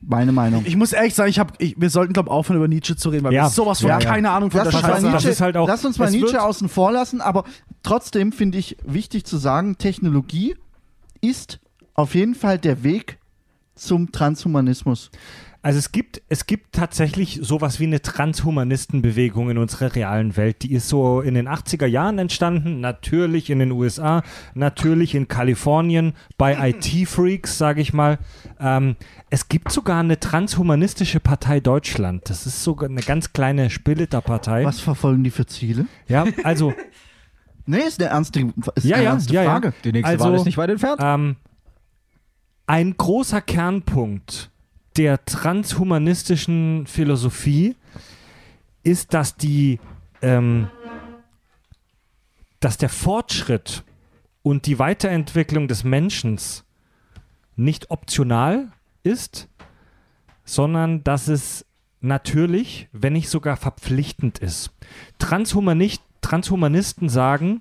[0.00, 0.64] Meine Meinung.
[0.66, 3.08] Ich muss ehrlich sagen, ich hab, ich, wir sollten, glaube ich, aufhören, über Nietzsche zu
[3.08, 3.44] reden, weil Ja.
[3.46, 4.04] wir sowas von Ja, ja.
[4.10, 5.98] keine Ahnung von Lass der uns, mal Scheiße, Nietzsche, das ist halt auch- lass uns
[5.98, 7.44] mal Nietzsche außen vor lassen, aber
[7.82, 10.54] trotzdem finde ich wichtig zu sagen, Technologie
[11.20, 11.58] ist
[11.94, 13.18] auf jeden Fall der Weg
[13.74, 15.10] zum Transhumanismus.
[15.60, 20.62] Also es gibt, es gibt tatsächlich sowas wie eine Transhumanistenbewegung in unserer realen Welt.
[20.62, 24.22] Die ist so in den 80er Jahren entstanden, natürlich in den USA,
[24.54, 28.18] natürlich in Kalifornien, bei IT-Freaks, sage ich mal.
[28.60, 28.94] Ähm,
[29.30, 32.30] es gibt sogar eine transhumanistische Partei Deutschland.
[32.30, 34.64] Das ist sogar eine ganz kleine Splitterpartei.
[34.64, 35.86] Was verfolgen die für Ziele?
[36.06, 36.72] Ja, also
[37.66, 39.44] Nee, ist eine ernste, ist Ja, eine ja, ernste ja.
[39.44, 39.74] Frage.
[39.84, 41.00] Die nächste Also, Wahl ist nicht weit entfernt.
[41.02, 41.36] Ähm,
[42.66, 44.50] ein großer Kernpunkt
[44.98, 47.76] der transhumanistischen Philosophie
[48.82, 49.78] ist, dass die,
[50.22, 50.68] ähm,
[52.58, 53.84] dass der Fortschritt
[54.42, 56.40] und die Weiterentwicklung des Menschen
[57.54, 58.72] nicht optional
[59.04, 59.48] ist,
[60.44, 61.64] sondern dass es
[62.00, 64.70] natürlich, wenn nicht sogar verpflichtend ist.
[65.18, 67.60] Transhumanist, Transhumanisten sagen,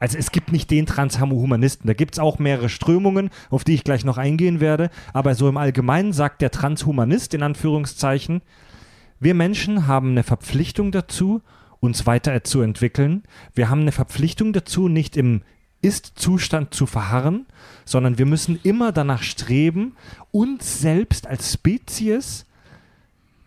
[0.00, 3.84] also es gibt nicht den Transhumanisten, da gibt es auch mehrere Strömungen, auf die ich
[3.84, 8.42] gleich noch eingehen werde, aber so im Allgemeinen sagt der Transhumanist in Anführungszeichen,
[9.20, 11.42] Wir Menschen haben eine Verpflichtung dazu,
[11.78, 13.22] uns weiter zu entwickeln.
[13.54, 15.42] Wir haben eine Verpflichtung dazu, nicht im
[15.82, 17.44] Ist-Zustand zu verharren,
[17.84, 19.94] sondern wir müssen immer danach streben,
[20.30, 22.46] uns selbst als Spezies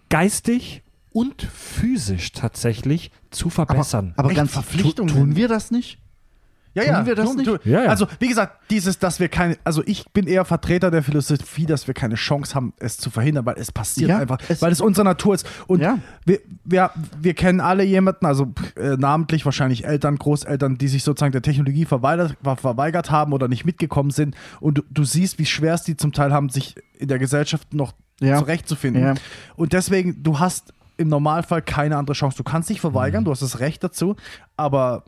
[0.09, 4.13] geistig und physisch tatsächlich zu verbessern.
[4.15, 5.11] Aber Echt ganz Verpflichtungen?
[5.11, 5.97] tu, tun wir das nicht?
[6.75, 7.45] Ja, Tun ja, wir das tun- nicht?
[7.47, 7.89] tun- Ja, ja.
[7.89, 11.85] Also, wie gesagt, dieses, dass wir keine, also ich bin eher Vertreter der Philosophie, dass
[11.87, 14.81] wir keine Chance haben, es zu verhindern, weil es passiert Ja, einfach, es- weil es
[14.81, 15.45] unsere Natur ist.
[15.67, 15.99] Und Ja.
[16.25, 16.89] wir, wir,
[17.21, 21.85] wir kennen alle jemanden, also äh, namentlich wahrscheinlich Eltern, Großeltern, die sich sozusagen der Technologie
[21.85, 24.35] verweigert, ver- verweigert haben oder nicht mitgekommen sind.
[24.59, 27.73] Und du, du siehst, wie schwer es die zum Teil haben, sich in der Gesellschaft
[27.73, 28.39] noch Ja.
[28.39, 29.03] zurechtzufinden.
[29.03, 29.13] Ja.
[29.55, 32.37] Und deswegen, du hast im Normalfall keine andere Chance.
[32.37, 32.81] Du kannst dich Mhm.
[32.81, 34.15] verweigern, du hast das Recht dazu,
[34.57, 35.03] aber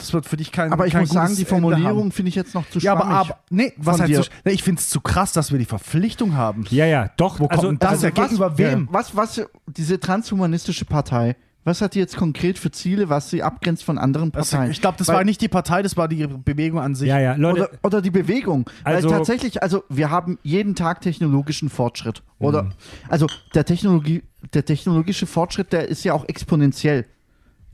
[0.00, 1.44] das wird für dich kein Aber ich kein muss sagen, die.
[1.44, 3.30] Formulierung finde ich jetzt noch zu Ja, aber, schwammig.
[3.30, 6.34] aber nee, was heißt so, nee, ich finde es zu krass, dass wir die Verpflichtung
[6.34, 6.64] haben.
[6.70, 7.38] ja, ja, doch.
[7.40, 8.88] Wo kommt denn das ja gegenüber wem?
[8.90, 13.84] Was, was, diese transhumanistische Partei, was hat die jetzt konkret für Ziele, was sie abgrenzt
[13.84, 14.70] von anderen Parteien?
[14.70, 17.08] ich glaube, das Weil- war nicht die Partei, das war die Bewegung an sich.
[17.08, 17.60] Ja, ja, Leute.
[17.60, 18.68] oder, oder die Bewegung.
[18.82, 22.22] Also- Weil tatsächlich, also wir haben jeden Tag technologischen Fortschritt.
[22.38, 22.72] Oder Mhm.
[23.10, 24.22] also der Technologie,
[24.54, 27.04] der technologische Fortschritt, der ist ja auch exponentiell.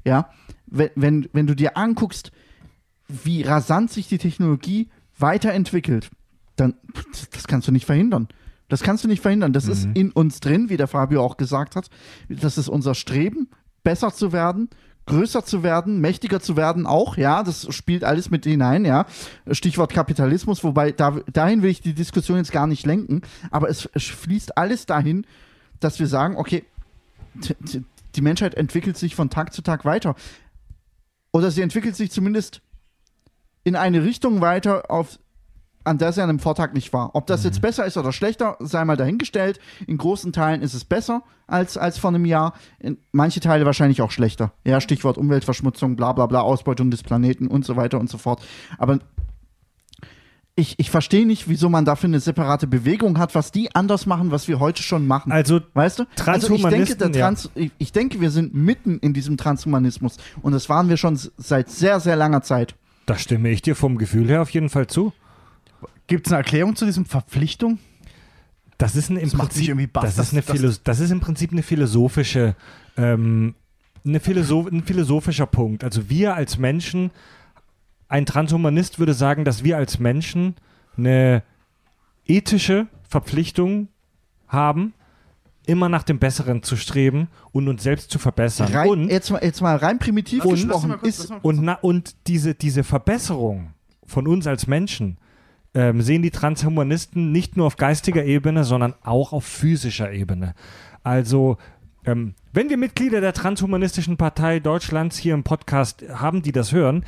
[0.05, 0.29] Ja.
[0.67, 2.33] Wenn, wenn, wenn du dir anguckst,
[3.09, 4.89] wie rasant sich die Technologie
[5.19, 6.11] weiterentwickelt,
[6.57, 6.75] dann
[7.33, 8.29] das kannst du nicht verhindern.
[8.69, 9.53] Das kannst du nicht verhindern.
[9.53, 11.89] Das ist in uns drin, wie der Fabio auch gesagt hat.
[12.29, 13.49] Das ist unser Streben,
[13.85, 14.69] besser zu werden,
[15.07, 19.07] größer zu werden, mächtiger zu werden auch, ja, das spielt alles mit hinein, ja.
[19.53, 23.23] Stichwort Kapitalismus, wobei da, dahin will ich die Diskussion jetzt gar nicht lenken,
[23.53, 25.25] aber es, es fließt alles dahin,
[25.79, 26.65] dass wir sagen, okay,
[28.17, 30.17] die Menschheit entwickelt sich von Tag zu Tag weiter.
[31.37, 32.63] Oder sie entwickelt sich zumindest
[33.63, 35.19] in eine Richtung weiter, auf,
[35.85, 37.15] an der sie an einem Vortag nicht war.
[37.15, 39.61] Ob das jetzt besser ist oder schlechter, sei mal dahingestellt.
[39.87, 42.55] In großen Teilen ist es besser als, als vor einem Jahr.
[42.79, 44.55] In manche Teile wahrscheinlich auch schlechter.
[44.65, 48.43] Ja, Stichwort Umweltverschmutzung, bla bla bla, Ausbeutung des Planeten und so weiter und so fort.
[48.79, 49.01] Aber
[50.59, 54.31] ich, ich verstehe nicht, wieso man dafür eine separate Bewegung hat, was die anders machen,
[54.31, 55.31] was wir heute schon machen.
[55.31, 56.05] Also, Weißt du?
[56.25, 57.21] Also ich denke, der Transhumanisten, ja.
[57.21, 60.17] Trans ich, ich denke, wir sind mitten in diesem Transhumanismus.
[60.41, 62.75] Und das waren wir schon seit sehr, sehr langer Zeit.
[63.05, 65.13] da stimme ich dir vom Gefühl her auf jeden Fall zu.
[66.07, 67.79] Gibt es eine Erklärung zu diesem Verpflichtung?
[68.79, 71.21] Das ist ein, im Das Prinzip, irgendwie baff, das, dass- ist Philo das ist im
[71.21, 72.57] Prinzip eine philosophische,
[72.97, 73.55] ähm,
[74.07, 75.83] eine Philosoph ein philosophischer Punkt.
[75.85, 77.11] Also wir als Menschen,
[78.09, 80.55] ein Transhumanist würde sagen, dass wir als Menschen
[80.97, 81.43] eine
[82.27, 83.89] ethische Verpflichtung
[84.49, 84.95] haben,
[85.67, 88.73] immer nach dem Besseren zu streben und uns selbst zu verbessern.
[88.73, 90.95] Rein, und jetzt, mal, jetzt mal rein primitiv lass gesprochen.
[91.01, 93.73] kurz- ist, Und, na, und diese, diese Verbesserung
[94.07, 95.19] von uns als Menschen
[95.75, 100.55] ähm, sehen die Transhumanisten nicht nur auf geistiger Ebene, sondern auch auf physischer Ebene.
[101.03, 101.59] Also,
[102.05, 107.05] ähm, wenn wir Mitglieder der Transhumanistischen Partei Deutschlands hier im Podcast haben, die das hören,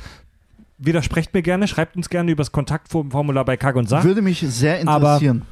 [0.79, 4.03] widersprecht mir gerne, schreibt uns gerne übers Kontaktformular bei Kag und Sach.
[4.03, 5.43] würde mich sehr Aber- interessieren.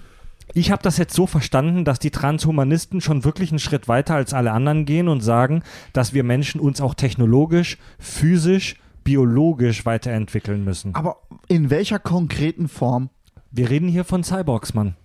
[0.53, 4.33] Ich habe das jetzt so verstanden, dass die Transhumanisten schon wirklich einen Schritt weiter als
[4.33, 10.95] alle anderen gehen und sagen, dass wir Menschen uns auch technologisch, physisch, biologisch weiterentwickeln müssen.
[10.95, 11.17] Aber
[11.49, 13.09] in welcher konkreten Form?
[13.51, 14.95] Wir reden hier von Cyborgs, Mann.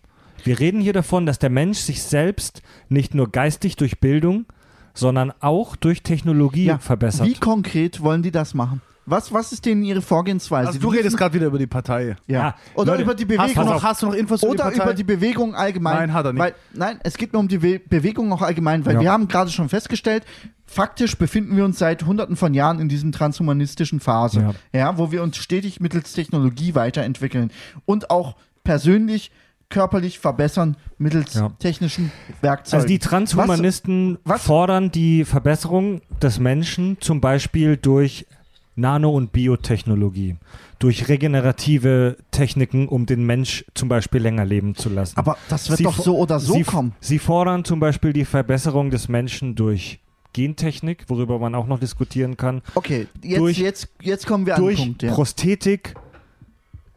[0.45, 4.47] Wir reden hier davon, dass der Mensch sich selbst nicht nur geistig durch Bildung,
[4.95, 7.27] sondern auch durch Technologie verbessert.
[7.27, 8.81] Wie konkret wollen die das machen?
[9.05, 10.69] Was, was ist denen ihre Vorgehensweise?
[10.69, 12.17] Also du Die redest gerade wieder über die Partei.
[12.27, 12.39] ja.
[12.39, 13.75] Ja, Oder Leute, über die Hast du, Bewegung.
[13.75, 15.97] noch, hast du noch Infos über die Oder über die Bewegung allgemein.
[15.97, 16.41] Nein, hat er nicht.
[16.43, 19.01] Weil, nein, es geht nur um die Be Bewegung noch allgemein, weil Ja.
[19.01, 20.25] wir haben gerade schon festgestellt,
[20.67, 24.97] faktisch befinden wir uns seit hunderten von Jahren in diesem transhumanistischen Phase, ja.
[24.99, 27.51] wo wir uns stetig mittels Technologie weiterentwickeln
[27.85, 29.33] und auch persönlich,
[29.69, 31.49] körperlich verbessern mittels Ja.
[31.59, 32.13] technischen
[32.43, 32.77] Werkzeugen.
[32.77, 38.27] Also die Transhumanisten Was- was- fordern die Verbesserung des Menschen zum Beispiel durch
[38.75, 40.37] Nano- und Biotechnologie,
[40.79, 45.17] durch regenerative Techniken, um den Mensch zum Beispiel länger leben zu lassen.
[45.19, 46.93] Aber das wird Sie doch so oder so sie, kommen.
[47.01, 50.01] Sie fordern zum Beispiel die Verbesserung des Menschen durch
[50.33, 54.67] Gentechnik, worüber man auch noch diskutieren kann, Okay, jetzt, durch- jetzt, jetzt kommen wir an
[54.67, 55.03] den Punkt.
[55.03, 55.13] Ja.
[55.13, 55.95] Prosthetik,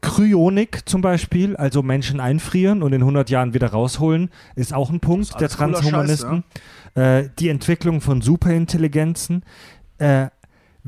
[0.00, 5.00] Kryonik zum Beispiel, also Menschen einfrieren und in 100 Jahren wieder rausholen, ist auch ein
[5.00, 6.44] Punkt der alles cooler Transhumanisten.
[6.94, 9.42] äh, die Entwicklung von Superintelligenzen.
[9.98, 10.26] Äh,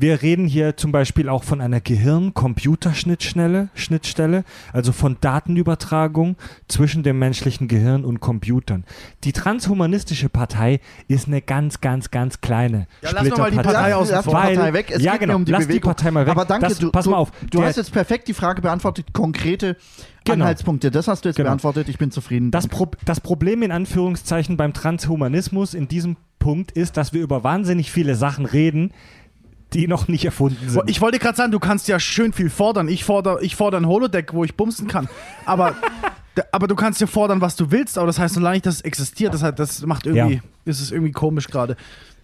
[0.01, 6.37] wir reden hier zum Beispiel auch von einer Gehirn-Computerschnittstelle, Schnittstelle, also von Datenübertragung
[6.69, 8.85] zwischen dem menschlichen Gehirn und Computern.
[9.25, 13.57] Die Transhumanistische Partei ist eine ganz, ganz, ganz kleine Ja, lass doch mal die.
[13.57, 14.39] Partei Lass, außen lass die vor.
[14.39, 14.91] Weil- Partei weg.
[14.91, 15.35] Es ja, geht genau.
[15.35, 15.89] um die Lass die Bewegung.
[15.93, 16.31] Partei mal weg.
[16.31, 17.31] Aber danke, Das- du, pass mal auf.
[17.49, 19.75] Du Der- hast jetzt perfekt die Frage beantwortet, konkrete
[20.23, 20.43] Genau.
[20.43, 20.91] Anhaltspunkte.
[20.91, 21.49] Das hast du jetzt Genau.
[21.49, 21.89] beantwortet.
[21.89, 22.51] Ich bin zufrieden.
[22.51, 27.43] Das, Pro das Problem in Anführungszeichen beim Transhumanismus in diesem Punkt ist, dass wir über
[27.43, 28.91] wahnsinnig viele Sachen reden,
[29.73, 30.89] die noch nicht erfunden sind.
[30.89, 32.87] Ich wollte gerade sagen, du kannst ja schön viel fordern.
[32.87, 35.07] Ich fordere ich forder ein Holodeck, wo ich bumsen kann.
[35.45, 35.75] Aber,
[36.51, 38.81] aber du kannst ja fordern, was du willst, aber das heißt, solange nicht, dass es
[38.81, 40.41] existiert, das, das macht irgendwie, Ja.
[40.65, 41.75] ist es irgendwie komisch gerade.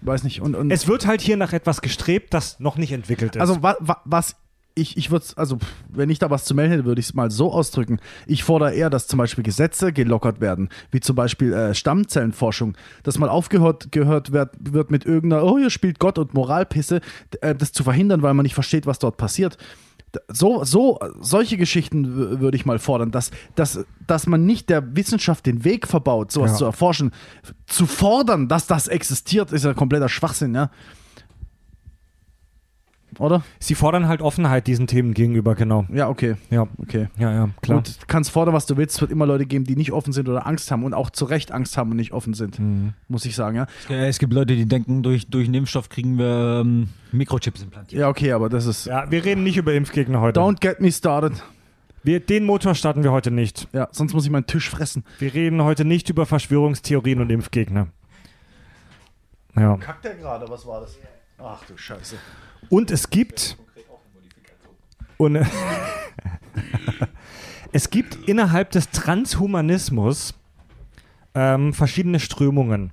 [0.02, 0.42] Weiß nicht.
[0.42, 3.42] Und, und es wird halt hier nach etwas gestrebt, das noch nicht entwickelt ist.
[3.42, 4.36] also wa, wa, was
[4.76, 5.58] ich, ich würde also
[5.90, 8.00] wenn ich da was zu melden hätte, würde ich es mal so ausdrücken.
[8.28, 13.18] Ich fordere eher, dass zum Beispiel Gesetze gelockert werden, wie zum Beispiel äh, Stammzellenforschung, dass
[13.18, 17.02] mal aufgehört gehört wird, wird mit irgendeiner, oh, hier spielt Gott und Moralpisse,
[17.42, 19.58] äh, das zu verhindern, weil man nicht versteht, was dort passiert.
[20.30, 25.46] So, so, solche Geschichten würde ich mal fordern, dass, dass, dass man nicht der Wissenschaft
[25.46, 26.58] den Weg verbaut, sowas Ja.
[26.58, 27.12] zu erforschen.
[27.66, 30.70] Zu fordern, dass das existiert, ist ja kompletter Schwachsinn, ja.
[33.20, 33.44] Oder?
[33.60, 35.86] Sie fordern halt Offenheit diesen Themen gegenüber, genau.
[35.90, 36.36] Ja, okay.
[36.50, 37.08] Ja, Okay.
[37.18, 37.78] ja, ja, klar.
[37.80, 38.96] Und du kannst fordern, was du willst.
[38.96, 41.26] Es wird immer Leute geben, die nicht offen sind oder Angst haben und auch zu
[41.26, 42.60] Recht Angst haben und nicht offen sind.
[42.60, 42.94] Mhm.
[43.08, 43.68] Muss ich sagen, ja.
[43.90, 48.00] Es gibt Leute, die denken, durch, durch einen Impfstoff kriegen wir ähm, Mikrochips implantiert.
[48.02, 48.86] Ja, okay, aber das ist.
[48.86, 50.40] Ja, wir reden nicht über Impfgegner heute.
[50.40, 51.34] Don't get me started.
[52.04, 53.68] Wir, den Motor starten wir heute nicht.
[53.74, 55.04] Ja, sonst muss ich meinen Tisch fressen.
[55.18, 57.88] Wir reden heute nicht über Verschwörungstheorien und Impfgegner.
[59.56, 59.78] Ja.
[59.78, 60.48] Kackt der gerade?
[60.50, 60.98] Was war das?
[61.40, 62.16] Ach du Scheiße.
[62.70, 63.58] Und es gibt.
[65.18, 65.38] Und,
[67.72, 70.34] es gibt innerhalb des Transhumanismus
[71.34, 72.92] ähm, verschiedene Strömungen.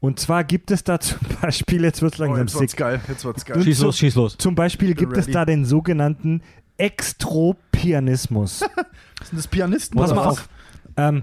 [0.00, 2.80] Und zwar gibt es da zum Beispiel, jetzt wird es Oh, langsam jetzt wird's sick,
[2.80, 3.00] geil.
[3.08, 3.62] Jetzt wird's geil.
[3.62, 4.36] Schieß los, schieß los.
[4.36, 5.32] zum Beispiel gibt es ready.
[5.32, 6.42] da den sogenannten
[6.76, 8.58] Extropianismus.
[9.24, 9.98] Sind das Pianisten?
[9.98, 10.48] Pass mal auf.
[10.96, 11.22] Ähm,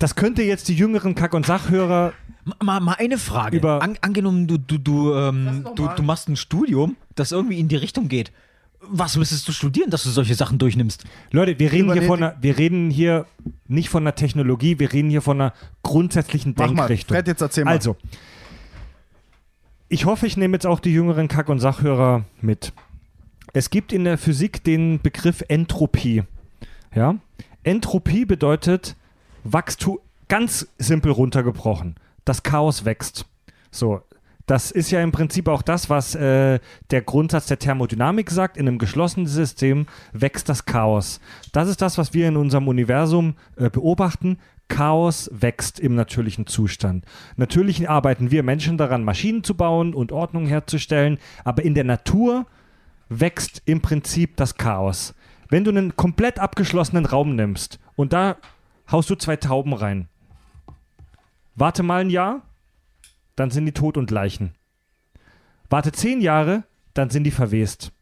[0.00, 2.12] das könnte jetzt die jüngeren Kack- und Sachhörer
[2.62, 3.58] Mal, mal eine Frage.
[3.58, 5.94] Über- An, angenommen, du, du, du, ähm, du, mal.
[5.94, 8.32] du machst ein Studium, das irgendwie in die Richtung geht.
[8.80, 11.04] Was müsstest du studieren, dass du solche Sachen durchnimmst?
[11.32, 13.26] Leute, wir reden, hier von einer, wir reden hier
[13.68, 15.52] nicht von einer Technologie, wir reden hier von einer
[15.82, 16.86] grundsätzlichen Mach mal.
[16.86, 17.14] Denkrichtung.
[17.14, 17.72] Fred, jetzt erzähl mal.
[17.72, 17.96] Also,
[19.90, 22.72] ich hoffe, ich nehme jetzt auch die jüngeren Kack- und Sachhörer mit.
[23.52, 26.22] Es gibt in der Physik den Begriff Entropie.
[26.94, 27.16] Ja?
[27.64, 28.96] Entropie bedeutet
[29.44, 29.98] Wachstum,
[30.28, 31.96] ganz simpel runtergebrochen.
[32.24, 33.26] Das Chaos wächst.
[33.70, 34.02] So,
[34.46, 36.58] das ist ja im Prinzip auch das, was äh,
[36.90, 38.56] der Grundsatz der Thermodynamik sagt.
[38.56, 41.20] In einem geschlossenen System wächst das Chaos.
[41.52, 44.38] Das ist das, was wir in unserem Universum äh, beobachten.
[44.66, 47.04] Chaos wächst im natürlichen Zustand.
[47.36, 52.46] Natürlich arbeiten wir Menschen daran, Maschinen zu bauen und Ordnung herzustellen, aber in der Natur
[53.08, 55.14] wächst im Prinzip das Chaos.
[55.48, 58.36] Wenn du einen komplett abgeschlossenen Raum nimmst und da
[58.90, 60.08] haust du zwei Tauben rein,
[61.54, 62.42] warte mal ein Jahr,
[63.36, 64.52] dann sind die tot und Leichen.
[65.68, 66.64] Warte zehn Jahre,
[66.94, 67.92] dann sind die verwest.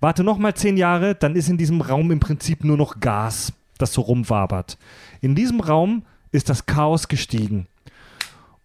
[0.00, 3.92] Warte nochmal zehn Jahre, dann ist in diesem Raum im Prinzip nur noch Gas, das
[3.92, 4.78] so rumwabert.
[5.20, 7.66] In diesem Raum ist das Chaos gestiegen.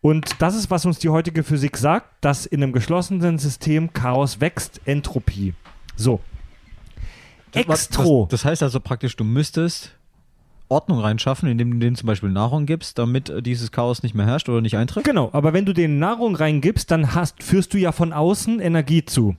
[0.02, 4.40] Und das ist, was uns die heutige Physik sagt, dass in einem geschlossenen System Chaos
[4.40, 5.54] wächst, Entropie.
[5.96, 6.22] So.
[7.54, 8.28] Extro.
[8.30, 9.97] Das, das heißt also praktisch, du müsstest
[10.70, 14.26] Ordnung reinschaffen, indem du denen zum Beispiel Nahrung gibst, damit äh, dieses Chaos nicht mehr
[14.26, 15.04] herrscht oder nicht eintritt.
[15.04, 19.06] Genau, aber wenn du denen Nahrung reingibst, dann hast, führst du ja von außen Energie
[19.06, 19.36] zu.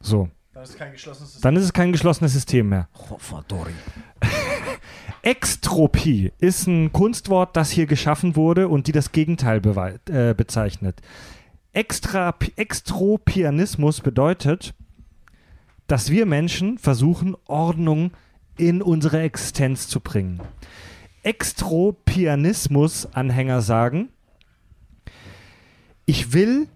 [0.00, 0.28] So.
[0.52, 1.42] Das ist kein geschlossenes System.
[1.42, 2.88] Dann ist es kein geschlossenes System mehr.
[5.22, 11.00] Extropie ist ein Kunstwort, das hier geschaffen wurde und die das Gegenteil bewei- äh, bezeichnet.
[11.72, 14.74] Extra Extropianismus bedeutet,
[15.86, 18.10] dass wir Menschen versuchen, Ordnung
[18.58, 20.42] in unsere Existenz zu bringen.
[21.22, 24.10] Extropianismus-Anhänger sagen,
[26.04, 26.66] ich will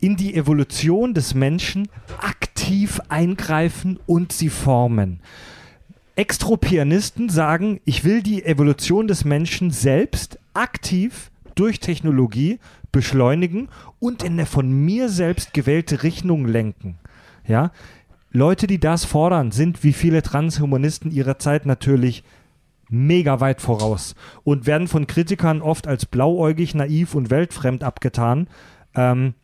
[0.00, 5.20] in die Evolution des Menschen aktiv eingreifen und sie formen.
[6.16, 12.58] Extropianisten sagen, ich will die Evolution des Menschen selbst aktiv durch Technologie
[12.92, 13.68] beschleunigen
[13.98, 16.98] und in eine von mir selbst gewählte Richtung lenken.
[17.46, 17.72] Ja?
[18.36, 22.24] Leute, die das fordern, sind wie viele Transhumanisten ihrer Zeit natürlich
[22.90, 28.48] mega weit voraus und werden von Kritikern oft als blauäugig, naiv und weltfremd abgetan.
[28.96, 29.34] Ähm,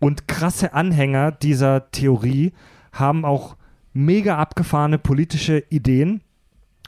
[0.00, 2.52] und krasse Anhänger dieser Theorie
[2.90, 3.56] haben auch
[3.92, 6.22] mega abgefahrene politische Ideen,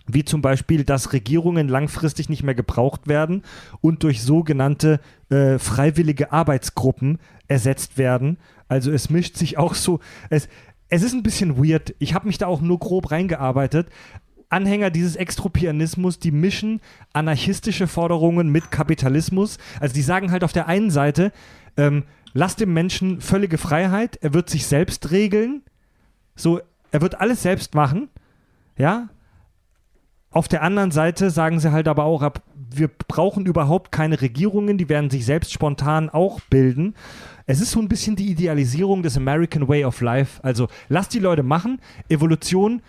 [0.06, 3.42] wie zum Beispiel, dass Regierungen langfristig nicht mehr gebraucht werden
[3.82, 7.18] und durch sogenannte äh, freiwillige Arbeitsgruppen
[7.48, 8.38] ersetzt werden.
[8.68, 10.00] Also es mischt sich auch so,
[10.30, 10.48] es,
[10.90, 11.94] es ist ein bisschen weird.
[11.98, 13.88] Ich habe mich da auch nur grob reingearbeitet.
[14.48, 16.80] Anhänger dieses Extropianismus, die mischen
[17.12, 19.58] anarchistische Forderungen mit Kapitalismus.
[19.78, 21.32] Also die sagen halt auf der einen Seite,
[21.76, 22.04] ähm,
[22.34, 25.62] lass dem Menschen völlige Freiheit, er wird sich selbst regeln,
[26.34, 26.60] so,
[26.90, 28.08] er wird alles selbst machen,
[28.76, 29.08] ja,
[30.32, 32.28] Auf der anderen Seite sagen sie halt aber auch,
[32.72, 36.94] wir brauchen überhaupt keine Regierungen, die werden sich selbst spontan auch bilden.
[37.50, 40.38] Es ist so ein bisschen die Idealisierung des American Way of Life.
[40.44, 41.80] Also lass die Leute machen.
[42.08, 42.80] Evolution,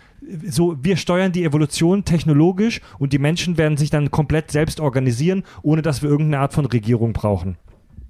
[0.46, 5.42] so wir steuern die Evolution technologisch und die Menschen werden sich dann komplett selbst organisieren,
[5.62, 7.56] ohne dass wir irgendeine Art von Regierung brauchen.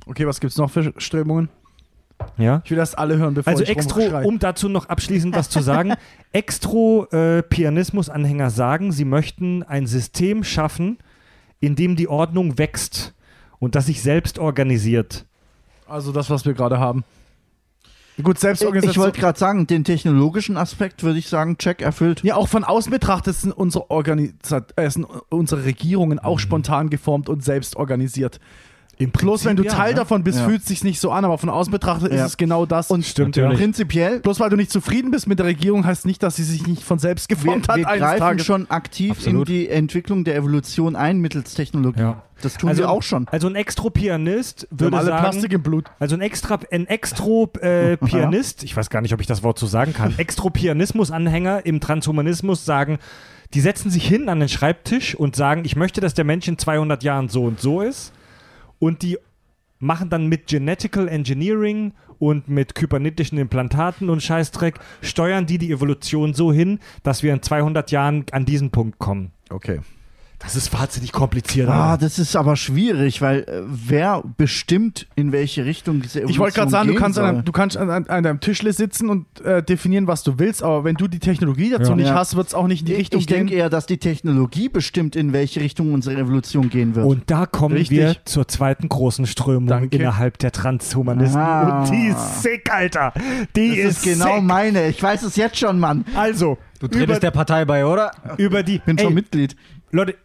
[0.05, 1.49] Okay, was gibt's noch für Strömungen?
[2.37, 2.61] Ja.
[2.67, 4.25] Ich will das alle hören, bevor Also ich Extro, rumschrei.
[4.25, 5.95] um dazu noch abschließend was zu sagen,
[6.35, 10.99] Extro-Pianismus-Anhänger sagen, sie möchten ein System schaffen,
[11.61, 13.15] in dem die Ordnung wächst
[13.59, 15.25] und das sich selbst organisiert.
[15.93, 17.05] Also das, was wir gerade haben.
[18.23, 19.05] Gut, Ich Selbstorganisation.
[19.05, 22.23] wollte gerade sagen, den technologischen Aspekt würde ich sagen, check erfüllt.
[22.25, 27.29] ja, auch von außen betrachtet sind unsere, Organisa äh, sind unsere Regierungen auch spontan geformt
[27.29, 28.41] und selbst organisiert.
[29.03, 29.97] Im Bloß wenn du ja, Teil ne?
[29.97, 30.45] davon bist, Ja.
[30.47, 32.91] fühlt es sich nicht so an, aber von außen betrachtet ist es genau das.
[32.91, 33.59] Und Stimmt, Natürlich.
[33.59, 33.65] ja.
[33.65, 36.67] prinzipiell, Bloß weil du nicht zufrieden bist mit der Regierung, heißt nicht, dass sie sich
[36.67, 38.47] nicht von selbst wir, geformt hat wir greifen Tages.
[38.47, 39.49] schon aktiv Absolut.
[39.49, 42.01] in die Entwicklung der Evolution ein mittels Technologie.
[42.01, 42.23] Ja.
[42.43, 43.29] Das tun Also, wir auch schon.
[43.29, 45.85] Also ein Extro-Pianist Wir würde alle sagen, Plastik im Blut.
[46.01, 49.93] also ein extra ein Extro-Pianist, ich weiß gar nicht, ob ich das Wort so sagen
[49.93, 52.99] kann, Extro-Pianismus-Anhänger im Transhumanismus sagen,
[53.55, 56.59] die setzen sich hin an den Schreibtisch und sagen, ich möchte, dass der Mensch in
[56.59, 58.13] 200 Jahren so und so ist
[58.83, 59.17] und die
[59.79, 66.35] machen dann mit Genetical Engineering und mit kybernetischen Implantaten und Scheißdreck, steuern die die Evolution
[66.35, 69.31] so hin, dass wir in 200 Jahren an diesen Punkt kommen.
[69.51, 69.79] Okay.
[70.43, 71.69] Das ist wahnsinnig kompliziert.
[71.69, 76.39] Ah, das ist aber schwierig, weil äh, wer bestimmt, in welche Richtung diese Evolution Ich
[76.41, 79.09] wollte gerade sagen, du kannst, an einem, du kannst an, an, an deinem Tischle sitzen
[79.09, 81.97] und äh, definieren, was du willst, aber wenn du die Technologie dazu Ja.
[81.97, 82.15] nicht Ja.
[82.15, 83.37] hast, wird es auch nicht in die Ich, Richtung ich gehen.
[83.39, 87.07] denke eher, dass die Technologie bestimmt, in welche Richtung unsere Evolution gehen wird.
[87.07, 87.99] Und da kommen Richtig.
[87.99, 89.97] wir zur zweiten großen Strömung Danke.
[89.97, 91.41] innerhalb der Transhumanisten.
[91.41, 91.83] Ah.
[91.85, 93.13] Und die ist sick, Alter.
[93.57, 94.43] Die das ist, ist genau sick.
[94.45, 94.89] meine.
[94.89, 96.05] Ich weiß es jetzt schon, Mann.
[96.15, 98.11] Also, Du über, trittst der Partei bei, oder?
[98.39, 98.79] über die.
[98.81, 99.55] Bin ey, schon Mitglied.
[99.93, 100.17] Leute,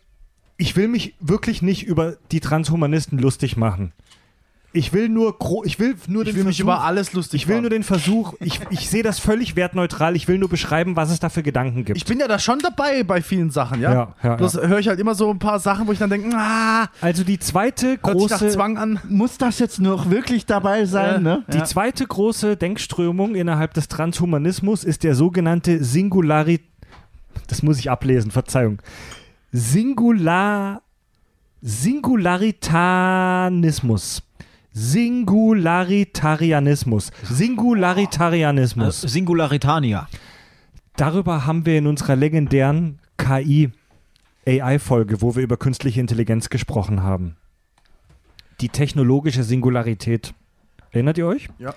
[0.58, 3.94] ich will mich wirklich nicht über die Transhumanisten lustig machen.
[4.74, 7.42] Ich will nur, gro ich will nur ich den will mich Versuch, über alles lustig
[7.44, 7.62] ich will machen.
[7.64, 11.20] nur den Versuch, ich, ich sehe das völlig wertneutral, ich will nur beschreiben, was es
[11.20, 11.98] da für Gedanken gibt.
[11.98, 13.94] Ich bin ja da schon dabei bei vielen Sachen, ja?
[13.94, 16.36] Ja, ja, Bloß höre ich halt immer so ein paar Sachen, wo ich dann denke,
[16.36, 19.00] ah, also die zweite hört sich nach große, Zwang an.
[19.08, 21.44] Muss das jetzt noch wirklich dabei sein, Äh, ne?
[21.52, 26.62] die zweite große Denkströmung innerhalb des Transhumanismus ist der sogenannte Singularit,
[27.48, 28.80] das muss ich ablesen, Verzeihung,
[29.52, 30.82] Singular,
[31.62, 34.24] Singularitarianismus.
[34.74, 37.12] Singularitarianismus.
[37.24, 39.04] Singularitarianismus.
[39.04, 40.08] Äh, Singularitania.
[40.96, 43.72] Darüber haben wir in unserer legendären KI
[44.46, 47.36] AI-Folge, wo wir über künstliche Intelligenz gesprochen haben.
[48.62, 50.34] Die technologische Singularität.
[50.92, 51.50] Erinnert ihr euch?
[51.60, 51.76] Ja.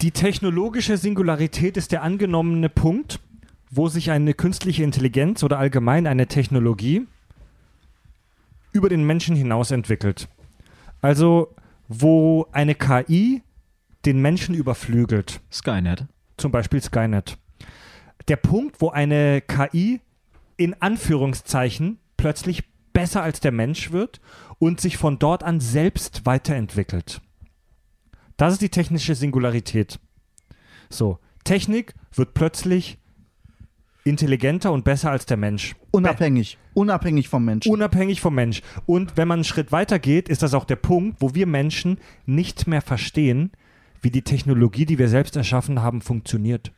[0.00, 3.20] Die technologische Singularität ist der angenommene Punkt,
[3.76, 7.06] wo sich eine künstliche Intelligenz oder allgemein eine Technologie
[8.72, 10.28] über den Menschen hinaus entwickelt.
[11.00, 11.54] Also,
[11.88, 13.42] wo eine KI
[14.04, 16.06] den Menschen überflügelt Skynet.
[16.36, 17.36] zum Beispiel Skynet.
[18.28, 20.00] Der Punkt, wo eine KI
[20.56, 24.20] in Anführungszeichen plötzlich besser als der Mensch wird
[24.58, 27.20] und sich von dort an selbst weiterentwickelt.
[28.36, 29.98] Das ist die technische Singularität.
[30.88, 32.98] So, Technik wird plötzlich
[34.04, 35.74] intelligenter und besser als der Mensch.
[35.90, 36.58] Unabhängig.
[36.74, 37.72] Unabhängig vom Menschen.
[37.72, 38.62] Unabhängig vom Mensch.
[38.86, 41.98] Und wenn man einen Schritt weiter geht, ist das auch der Punkt, wo wir Menschen
[42.26, 43.52] nicht mehr verstehen,
[44.02, 46.70] wie die Technologie, die wir selbst erschaffen haben, funktioniert.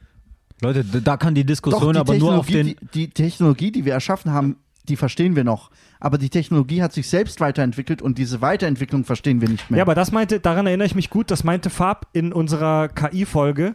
[0.62, 2.69] Leute, da kann die Doch, Diskussion die aber nur auf den.
[2.69, 4.57] die, die Technologie, die wir erschaffen haben,
[4.89, 5.70] die verstehen wir noch.
[5.98, 9.78] Aber die Technologie hat sich selbst weiterentwickelt und diese Weiterentwicklung verstehen wir nicht mehr.
[9.78, 13.74] Ja, aber das meinte, daran erinnere ich mich gut, das meinte Fab in unserer KI-Folge.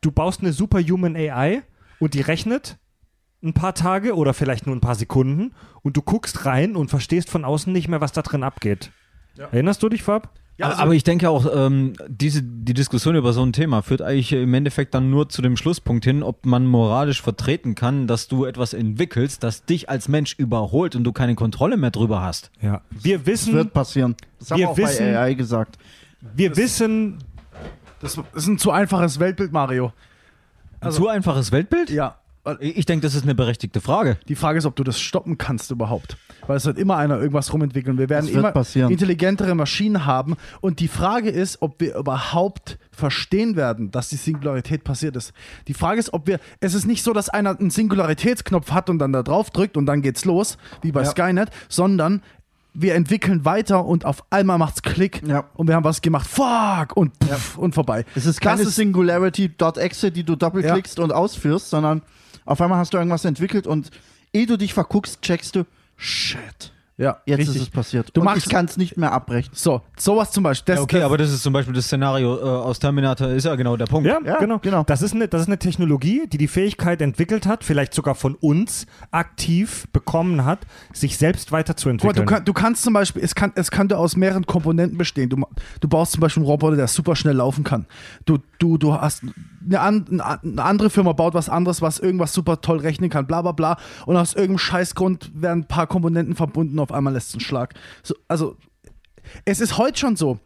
[0.00, 1.62] Du baust eine Superhuman AI
[1.98, 2.78] und die rechnet
[3.44, 5.52] ein paar Tage oder vielleicht nur ein paar Sekunden
[5.82, 8.90] und du guckst rein und verstehst von außen nicht mehr, was da drin abgeht.
[9.36, 10.30] Erinnerst du dich, Fab?
[10.56, 14.02] Ja, also, aber ich denke auch, ähm, diese, die Diskussion über so ein Thema führt
[14.02, 18.28] eigentlich im Endeffekt dann nur zu dem Schlusspunkt hin, ob man moralisch vertreten kann, dass
[18.28, 22.52] du etwas entwickelst, das dich als Mensch überholt und du keine Kontrolle mehr drüber hast.
[22.62, 22.82] Ja.
[22.92, 24.14] Wir das wissen, wird passieren.
[24.38, 25.76] Das haben wir wir auch wissen- bei AI gesagt.
[26.36, 27.18] wir wissen,
[28.00, 29.92] das ist ein zu einfaches Weltbild, Mario.
[30.80, 31.90] Ein zu einfaches Weltbild?
[31.90, 32.16] Ja.
[32.60, 34.18] Ich denke, das ist eine berechtigte Frage.
[34.28, 36.18] Die Frage ist, ob du das stoppen kannst überhaupt.
[36.46, 37.96] Weil es wird immer einer irgendwas rumentwickeln.
[37.96, 38.90] Wir werden immer passieren.
[38.92, 40.36] intelligentere Maschinen haben.
[40.60, 45.32] Und die Frage ist, ob wir überhaupt verstehen werden, dass die Singularität passiert ist.
[45.68, 46.38] Die Frage ist, ob wir.
[46.60, 49.86] Es ist nicht so, dass einer einen Singularitätsknopf hat und dann da drauf drückt und
[49.86, 51.10] dann geht's los, wie bei Ja.
[51.10, 52.20] Skynet, sondern
[52.74, 55.44] wir entwickeln weiter und auf einmal macht's Klick Ja.
[55.54, 56.26] und wir haben was gemacht.
[56.28, 56.94] Fuck!
[56.96, 58.04] Und, pff, und vorbei.
[58.14, 62.02] Es ist keine Singularity.exe, die du doppelklickst und ausführst, sondern
[62.44, 63.90] auf einmal hast du irgendwas entwickelt und
[64.32, 65.64] ehe du dich verguckst, checkst du,
[65.96, 67.56] shit, Ja, jetzt richtig.
[67.56, 68.10] ist es passiert.
[68.14, 69.50] Du und machst- ich kann es nicht mehr abbrechen.
[69.54, 70.74] So, sowas zum Beispiel.
[70.74, 73.44] Das, Ja, okay, das, aber das ist zum Beispiel das Szenario äh, aus Terminator, ist
[73.44, 74.06] ja genau der Punkt.
[74.08, 74.58] Ja, Ja, genau.
[74.60, 74.84] genau.
[74.84, 78.34] Das, ist eine, das ist eine Technologie, die die Fähigkeit entwickelt hat, vielleicht sogar von
[78.36, 80.60] uns aktiv bekommen hat,
[80.92, 82.26] sich selbst Guck mal, weiterzuentwickeln.
[82.26, 85.28] du, kann, du kannst zum Beispiel, es, kann, es könnte aus mehreren Komponenten bestehen.
[85.30, 85.44] Du,
[85.80, 87.86] du baust zum Beispiel einen Roboter, der super schnell laufen kann.
[88.24, 89.22] Du, du, du hast
[89.64, 93.42] eine, an, eine andere Firma baut was anderes, was irgendwas super toll rechnen kann, bla
[93.42, 93.76] bla bla.
[94.06, 97.74] Und aus irgendeinem Scheißgrund werden ein paar Komponenten verbunden, auf einmal lässt es einen Schlag.
[98.02, 98.56] So, also,
[99.44, 100.38] es ist heute schon so,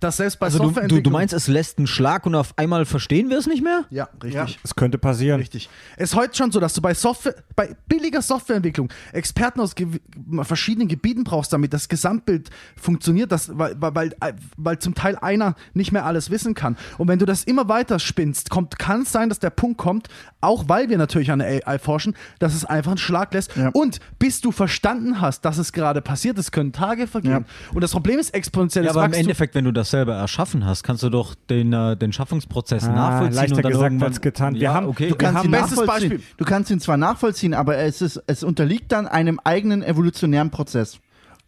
[0.00, 1.02] dass selbst bei Also du, du, Softwareentwicklung...
[1.04, 3.84] du meinst, es lässt einen Schlag und auf einmal verstehen wir es nicht mehr?
[3.90, 4.34] Ja, richtig.
[4.34, 4.46] Ja.
[4.62, 5.40] es könnte passieren.
[5.40, 5.68] Richtig.
[5.96, 9.98] Es ist heute schon so, dass du bei Software, bei billiger Softwareentwicklung Experten aus gew-
[10.44, 12.50] verschiedenen Gebieten brauchst, damit das Gesamtbild
[12.80, 14.10] funktioniert, das, weil, weil,
[14.56, 16.76] weil, zum Teil einer nicht mehr alles wissen kann.
[16.98, 20.08] Und wenn du das immer weiter spinnst, kommt, kann es sein, dass der Punkt kommt,
[20.40, 23.56] auch weil wir natürlich an der AI forschen, dass es einfach einen Schlag lässt.
[23.56, 23.70] Ja.
[23.72, 27.44] Und bis du verstanden hast, dass es gerade passiert ist, können Tage vergehen.
[27.72, 29.20] Und das Problem ist exponentielles Ja, aber im Wachstum.
[29.22, 32.92] Endeffekt, wenn du das selber erschaffen hast, kannst du doch den, äh, den Schaffungsprozess Ah,
[32.92, 34.54] nachvollziehen leichter und dann gesagt als getan.
[34.54, 35.08] Wir Ja, haben- okay.
[35.08, 36.22] Du kannst ihn nachvollziehen.
[36.36, 40.98] Du kannst ihn zwar nachvollziehen, aber es, ist, es unterliegt dann einem eigenen evolutionären Prozess.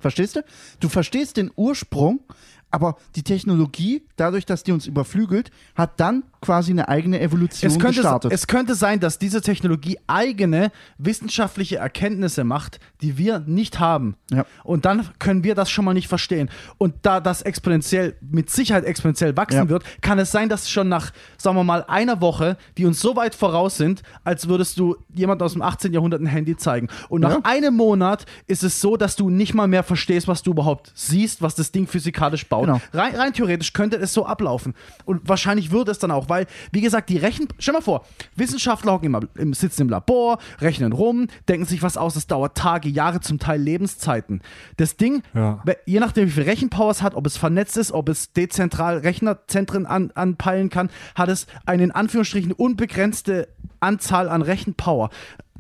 [0.01, 0.44] Verstehst du?
[0.81, 2.20] Du verstehst den Ursprung,
[2.70, 7.78] aber die Technologie, dadurch, dass die uns überflügelt, hat dann quasi eine eigene Evolution es
[7.78, 8.32] könnte, gestartet.
[8.32, 14.16] es könnte sein, dass diese Technologie eigene wissenschaftliche Erkenntnisse macht, die wir nicht haben.
[14.31, 14.45] Ja.
[14.62, 16.49] Und dann können wir das schon mal nicht verstehen.
[16.77, 19.69] Und da das exponentiell, mit Sicherheit exponentiell wachsen Ja.
[19.69, 23.16] wird, kann es sein, dass schon nach, sagen wir mal, einer Woche, die uns so
[23.16, 25.93] weit voraus sind, als würdest du jemand aus dem 18.
[25.93, 26.89] Jahrhundert ein Handy zeigen.
[27.09, 27.40] Und nach Ja.
[27.45, 31.43] einem Monat ist es so, dass du nicht mal mehr verstehst, was du überhaupt siehst,
[31.43, 32.57] was das Ding physikalisch baut.
[32.62, 32.80] Genau.
[32.93, 34.74] Rein, rein theoretisch könnte es so ablaufen.
[35.05, 37.48] Und wahrscheinlich würde es dann auch, weil, wie gesagt, die Rechen.
[37.59, 38.05] Stell mal vor,
[38.36, 42.56] Wissenschaftler hocken im, im, sitzen im Labor, rechnen rum, denken sich was aus, das dauert
[42.56, 44.40] Tage, Jahre, zum Teil Lebenszeiten.
[44.76, 45.62] Das Ding, Ja.
[45.86, 49.86] je nachdem, wie viel Rechenpower es hat, ob es vernetzt ist, ob es dezentral Rechnerzentren
[49.86, 53.48] an, anpeilen kann, hat es eine in Anführungsstrichen unbegrenzte
[53.80, 55.10] Anzahl an Rechenpower.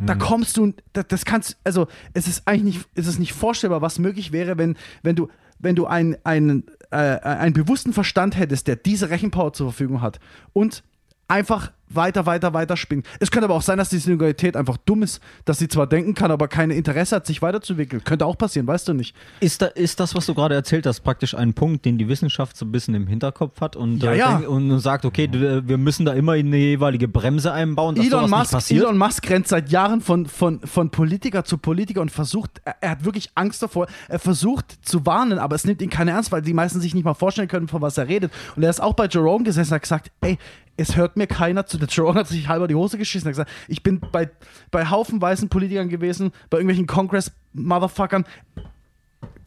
[0.00, 3.82] Da kommst du, das, das kannst, also es ist eigentlich nicht, es ist nicht vorstellbar,
[3.82, 8.66] was möglich wäre, wenn, wenn du, wenn du einen, einen, äh, einen bewussten Verstand hättest,
[8.66, 10.18] der diese Rechenpower zur Verfügung hat
[10.52, 10.84] und
[11.28, 13.06] einfach weiter, weiter, weiter springt.
[13.20, 16.14] Es könnte aber auch sein, dass die Singularität einfach dumm ist, dass sie zwar denken
[16.14, 18.04] kann, aber kein Interesse hat, sich weiterzuentwickeln.
[18.04, 19.14] Könnte auch passieren, weißt du nicht.
[19.40, 22.56] Ist, da, ist das, was du gerade erzählt hast, praktisch ein Punkt, den die Wissenschaft
[22.56, 24.36] so ein bisschen im Hinterkopf hat und, Ja, äh, ja.
[24.38, 28.52] und sagt, okay, du, wir müssen da immer eine jeweilige Bremse einbauen, dass Elon Musk,
[28.52, 28.82] passiert?
[28.82, 32.90] Elon Musk rennt seit Jahren von, von, von Politiker zu Politiker und versucht, er, er
[32.90, 36.42] hat wirklich Angst davor, er versucht zu warnen, aber es nimmt ihn keiner ernst, weil
[36.42, 38.32] die meisten sich nicht mal vorstellen können, von was er redet.
[38.56, 40.38] Und er ist auch bei Joe Rogan gesessen und hat gesagt, ey,
[40.76, 41.77] es hört mir keiner zu.
[41.78, 44.28] Der Joe hat sich halber die Hose geschissen und hat gesagt, ich bin bei,
[44.70, 48.24] bei haufenweisen Politikern gewesen, bei irgendwelchen Congress-Motherfuckern,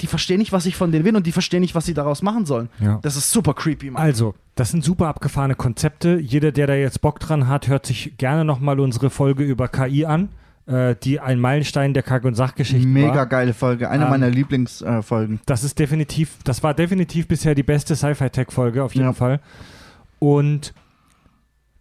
[0.01, 2.21] die verstehen nicht, was ich von denen will und die verstehen nicht, was sie daraus
[2.23, 2.69] machen sollen.
[2.79, 2.99] Ja.
[3.03, 4.01] Das ist super creepy, Mann.
[4.01, 6.17] Also, das sind super abgefahrene Konzepte.
[6.19, 10.05] Jeder, der da jetzt Bock dran hat, hört sich gerne nochmal unsere Folge über KI
[10.05, 10.29] an,
[10.65, 13.25] äh, die ein Meilenstein der Kack- und Sachgeschichten Mega war.
[13.27, 15.39] geile Folge, eine Ähm, meiner Lieblingsfolgen.
[15.45, 19.13] Das ist definitiv, das war definitiv bisher die beste Sci-Fi-Tech-Folge, auf jeden Ja.
[19.13, 19.39] Fall.
[20.19, 20.73] Und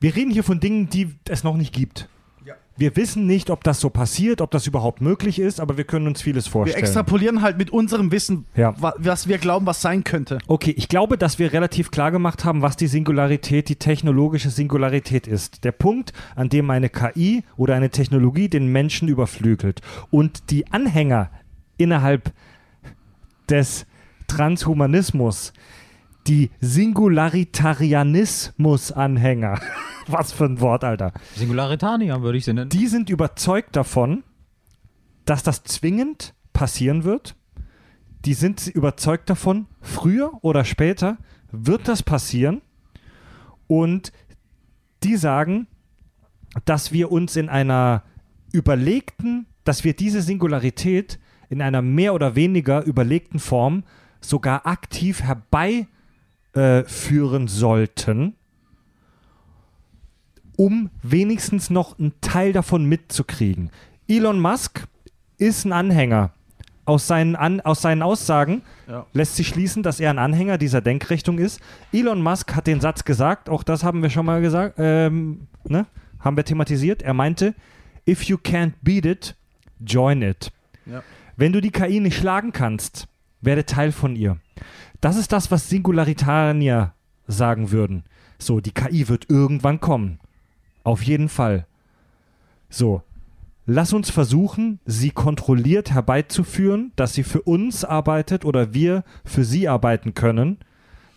[0.01, 2.09] wir reden hier von Dingen, die es noch nicht gibt.
[2.45, 2.55] Ja.
[2.77, 6.07] Wir wissen nicht, ob das so passiert, ob das überhaupt möglich ist, aber wir können
[6.07, 6.83] uns vieles wir vorstellen.
[6.83, 8.75] extrapolieren halt mit unserem Wissen, Ja.
[8.81, 10.39] wa was wir glauben, was sein könnte.
[10.47, 15.27] Okay, ich glaube, dass wir relativ klar gemacht haben, was die Singularität, die technologische Singularität
[15.27, 15.65] ist.
[15.65, 19.83] Der Punkt, an dem eine KI oder eine Technologie den Menschen überflügelt.
[20.11, 21.31] Und die Anhänger
[21.77, 22.33] innerhalb
[23.51, 23.85] des
[24.29, 25.53] Transhumanismus,
[26.27, 29.61] die Singularitarianismus-Anhänger,
[30.07, 32.71] was für ein Wort, Alter, Singularitania würde ich sie nennen.
[32.71, 34.23] die sind überzeugt davon,
[35.25, 37.35] dass das zwingend passieren wird.
[38.25, 41.17] Die sind überzeugt davon, früher oder später
[41.51, 42.61] wird das passieren.
[43.67, 44.13] Und
[45.03, 45.67] die sagen,
[46.65, 48.03] dass wir uns in einer
[48.53, 51.19] überlegten, dass wir diese Singularität
[51.49, 53.85] in einer mehr oder weniger überlegten Form
[54.21, 55.89] sogar aktiv herbeiführen
[56.55, 58.35] äh, führen sollten,
[60.57, 63.71] um wenigstens noch einen Teil davon mitzukriegen.
[64.09, 64.87] Elon Musk
[65.39, 66.33] ist ein Anhänger.
[66.85, 69.07] Aus seinen, An aus seinen Aussagen Ja.
[69.13, 71.61] lässt sich schließen, dass er ein Anhänger dieser Denkrichtung ist.
[71.93, 75.87] Elon Musk hat den Satz gesagt, auch das haben wir schon mal gesagt, ähm, ne?
[76.19, 77.03] haben wir thematisiert.
[77.03, 77.55] Er meinte,
[78.09, 79.37] if you can't beat it,
[79.79, 80.51] join it.
[80.85, 81.03] Ja.
[81.37, 83.07] Wenn du die KI nicht schlagen kannst,
[83.41, 84.39] werde Teil von ihr.
[85.01, 86.93] Das ist das, was Singularitarier
[87.27, 88.05] sagen würden.
[88.39, 90.19] So, die KI wird irgendwann kommen.
[90.85, 91.67] Auf jeden Fall.
[92.69, 93.03] So,
[93.67, 99.69] lass uns versuchen, sie kontrolliert herbeizuführen, dass sie für uns arbeitet oder wir für sie
[99.69, 100.59] arbeiten können,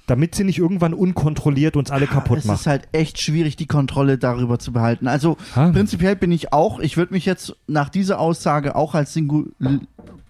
[0.08, 2.62] damit sie nicht irgendwann unkontrolliert uns alle kaputt es macht.
[2.62, 5.08] ist halt echt schwierig, die Kontrolle darüber zu behalten.
[5.08, 5.72] Also Ha.
[5.72, 9.14] prinzipiell bin ich auch, ich würde mich jetzt nach dieser Aussage auch als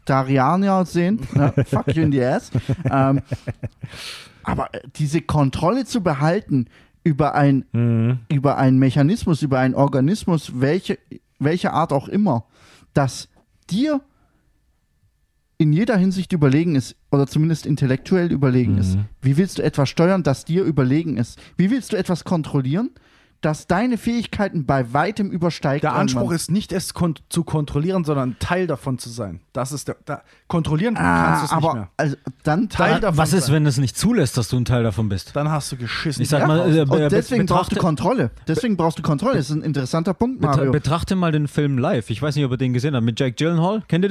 [0.06, 1.20] Singularianer sehen.
[1.36, 2.52] Ja, fuck you in the ass.
[2.90, 3.22] ähm,
[4.44, 6.68] aber äh, diese Kontrolle zu behalten
[7.04, 8.20] über ein, Mhm.
[8.30, 10.98] über einen Mechanismus, über einen Organismus, welche,
[11.40, 12.46] welche Art auch immer,
[12.94, 13.30] das
[13.70, 14.02] dir
[15.58, 18.96] in jeder Hinsicht überlegen ist oder zumindest intellektuell überlegen ist.
[18.96, 19.06] Mhm.
[19.22, 21.40] Wie willst du etwas steuern, das dir überlegen ist?
[21.58, 22.90] Wie willst du etwas kontrollieren,
[23.46, 25.84] das deine Fähigkeiten bei weitem übersteigt?
[25.84, 26.36] Der Anspruch irgendwann?
[26.36, 29.42] ist nicht, es kon zu kontrollieren, sondern ein Teil davon zu sein.
[29.54, 29.98] Das ist der.
[30.06, 31.90] Da, kontrollieren ah, kannst du es nicht aber mehr.
[31.98, 33.56] also, dann Teil davon Was ist, sein.
[33.56, 35.36] wenn es nicht zulässt, dass du ein Teil davon bist?
[35.36, 36.22] Dann hast du geschissen.
[36.22, 38.32] Ich sag ja, mal, äh, deswegen brauchst du Kontrolle.
[38.48, 39.38] Deswegen brauchst du Kontrolle.
[39.38, 40.72] Das ist ein interessanter Punkt, Mario.
[40.72, 42.10] betrachte mal den Film live.
[42.10, 43.06] Ich weiß nicht, ob ihr den gesehen habt.
[43.06, 43.84] Mit Jake Gyllenhaal.
[43.88, 44.10] Kennt ihr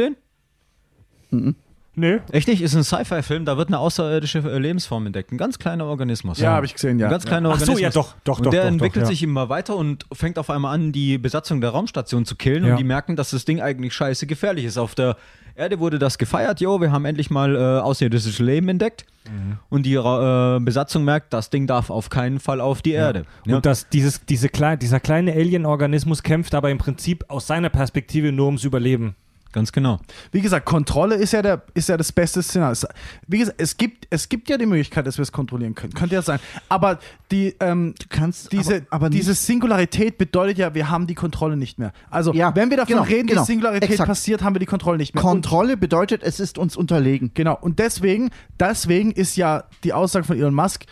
[1.30, 1.56] den?
[1.94, 2.20] Nö.
[2.30, 2.62] Echt nicht?
[2.62, 3.44] Ist ein Sci-Fi-Film.
[3.44, 5.30] Da wird eine außerirdische äh, Lebensform entdeckt.
[5.30, 6.38] Ein ganz kleiner Organismus.
[6.38, 7.06] ja, habe ich gesehen, ja.
[7.06, 7.80] Ein ganz kleiner Ach so, Organismus.
[7.80, 9.14] ja, doch, doch, und doch, der doch, entwickelt doch, ja.
[9.14, 12.64] sich immer weiter und fängt auf einmal an, die Besatzung der Raumstation zu killen.
[12.64, 12.72] Ja.
[12.72, 14.78] Und die merken, dass das Ding eigentlich scheiße gefährlich ist.
[14.78, 15.16] Auf der
[15.54, 16.60] Erde wurde das gefeiert.
[16.62, 19.04] Jo, wir haben endlich mal äh, außerirdisches Leben entdeckt.
[19.26, 19.58] Mhm.
[19.68, 23.24] Und die äh, Besatzung merkt, das Ding darf auf keinen Fall auf die Erde.
[23.44, 23.56] Ja.
[23.56, 28.32] Und das, dieses, diese klei dieser kleine Alien-Organismus kämpft aber im Prinzip aus seiner Perspektive
[28.32, 29.14] nur ums Überleben.
[29.52, 30.00] Ganz genau.
[30.30, 32.72] Wie gesagt, Kontrolle ist ja, der, ist ja das beste Szenario.
[32.72, 32.86] Es-
[33.26, 35.92] Wie gesagt, es gibt, es gibt ja die Möglichkeit, dass wir es kontrollieren können.
[35.92, 36.40] Könnte ja sein.
[36.70, 36.98] Aber
[37.30, 41.56] die, ähm, du kannst diese, aber, aber diese Singularität bedeutet ja, wir haben die Kontrolle
[41.58, 41.92] nicht mehr.
[42.10, 44.08] Also, Ja, wenn wir davon genau, reden, genau, die Singularität exakt.
[44.08, 45.22] passiert, haben wir die Kontrolle nicht mehr.
[45.22, 47.30] Und, Kontrolle bedeutet, es ist uns unterlegen.
[47.34, 47.58] genau.
[47.60, 50.84] Und deswegen, deswegen ist ja die Aussage von Elon Musk,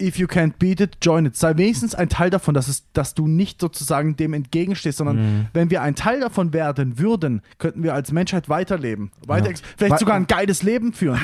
[0.00, 1.36] if you can't beat it, join it.
[1.36, 5.46] Sei wenigstens ein Teil davon, dass, es, dass du nicht sozusagen dem entgegenstehst, sondern Mhm.
[5.52, 9.10] wenn wir ein Teil davon werden würden, könnten wir als Menschheit weiterleben.
[9.26, 9.56] Weiter Ja.
[9.76, 11.18] Vielleicht sogar ein geiles Leben führen.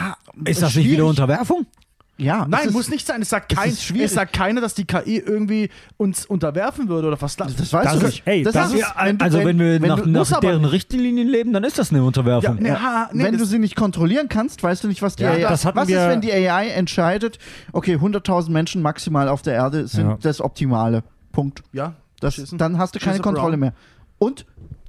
[0.44, 1.06] Ist das nicht wieder.
[1.06, 1.66] Unterwerfung?
[2.16, 3.20] Ja, Nein, muss nicht sein.
[3.22, 4.06] Es sagt, kein, ist schwierig.
[4.06, 7.34] es sagt keiner, dass die KI irgendwie uns unterwerfen würde oder was.
[7.34, 9.88] Das weißt Das du ist- ey, das ist, ist- wenn du, also wenn, wir wenn
[9.88, 10.72] nach, du, nach aber deren nicht.
[10.72, 12.56] Richtlinien leben, dann ist das eine Unterwerfung.
[12.58, 15.16] Ja, nee, ha, nee, wenn du das- sie nicht kontrollieren kannst, weißt du nicht, was
[15.16, 17.38] die Ja, AI das Was wir- ist, wenn die AI entscheidet,
[17.72, 20.18] okay, 100.000 Menschen maximal auf der Erde sind Ja.
[20.22, 21.02] das Optimale.
[21.32, 21.64] Punkt.
[21.72, 22.58] ja, Das, Schissen.
[22.58, 23.60] dann hast du keine Kontrolle Brown.
[23.60, 23.72] mehr.
[24.20, 24.46] Und,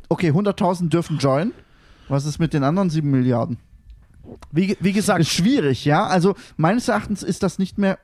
[0.10, 1.54] okay, 100.000 dürfen joinen.
[2.08, 3.58] Was ist mit den anderen 7 Milliarden?
[4.52, 6.06] Wie, wie gesagt, schwierig, ja.
[6.06, 7.98] Also meines Erachtens ist das nicht mehr.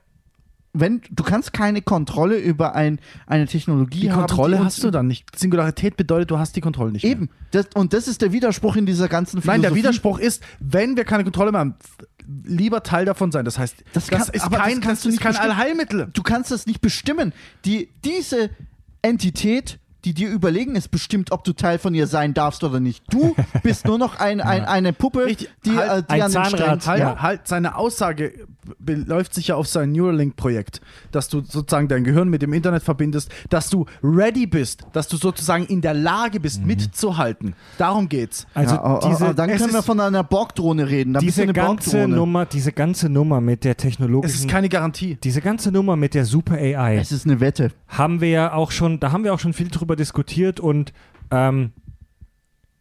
[0.73, 4.19] Wenn du kannst keine Kontrolle über ein, eine Technologie die haben.
[4.21, 5.37] Kontrolle die hast du dann nicht.
[5.37, 7.03] Singularität bedeutet, du hast die Kontrolle nicht.
[7.03, 7.29] Eben.
[7.51, 9.41] Das, und das ist der Widerspruch in dieser ganzen.
[9.41, 9.51] Philosophie.
[9.51, 11.75] Nein, der Widerspruch ist, wenn wir keine Kontrolle mehr haben,
[12.45, 13.43] lieber Teil davon sein.
[13.43, 15.35] Das heißt, Das das, kann- ist aber das kein, kannst das du nicht kein.
[15.35, 16.07] Allheilmittel.
[16.13, 17.33] Du kannst das nicht bestimmen.
[17.65, 18.49] Die, diese
[19.01, 23.03] Entität, die dir überlegen ist, bestimmt, ob du Teil von ihr sein darfst oder nicht.
[23.09, 25.49] Du bist nur noch ein, ein, eine Puppe, Richtig.
[25.65, 26.87] die, Halt, äh, die ein an den Zahnrad.
[26.87, 27.21] Halt, Ja.
[27.21, 28.33] halt, seine Aussage
[28.79, 33.31] beläuft sich ja auf sein Neuralink-Projekt, dass du sozusagen dein Gehirn mit dem Internet verbindest,
[33.49, 37.55] dass du ready bist, dass du sozusagen in der Lage bist, mitzuhalten.
[37.77, 38.45] Darum geht's.
[38.53, 41.13] Also ja, oh, oh, diese, oh, dann es können wir von einer Borgdrohne reden.
[41.13, 42.07] Dann diese ganze.
[42.07, 45.17] Nummer, diese ganze Nummer mit der Es ist keine Garantie.
[45.23, 47.71] diese ganze Nummer mit der Super AI Es ist eine Wette.
[47.87, 50.93] haben wir ja auch schon, da haben wir auch schon viel drüber diskutiert und
[51.31, 51.71] ähm,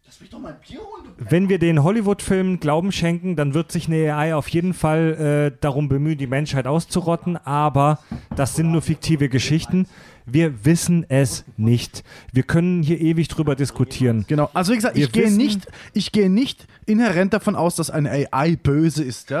[0.05, 1.13] Lass mich doch mal ein Bier holen.
[1.17, 5.57] wenn wir den Hollywood-Filmen Glauben schenken, dann wird sich eine AI auf jeden Fall äh,
[5.61, 7.99] darum bemühen, die Menschheit auszurotten, aber
[8.35, 9.87] das sind nur fiktive Geschichten.
[10.25, 12.03] Wir wissen es nicht.
[12.31, 14.25] Wir können hier ewig drüber diskutieren.
[14.27, 14.49] Genau.
[14.53, 18.27] Also wie gesagt, Wir ich gehe nicht, ich gehe nicht inhärent davon aus, dass eine
[18.31, 19.29] AI böse ist.
[19.31, 19.39] Ja?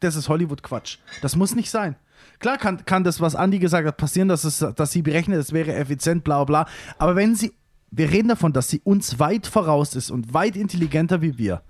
[0.00, 0.98] Das ist Hollywood-Quatsch.
[1.22, 1.96] Das muss nicht sein.
[2.40, 5.52] Klar kann, kann das, was Andi gesagt hat, passieren, dass, es, dass sie berechnet, es
[5.52, 6.66] wäre effizient, bla bla.
[6.98, 7.52] Aber wenn sie,
[7.90, 11.62] wir reden davon, dass sie uns weit voraus ist und weit intelligenter wie wir,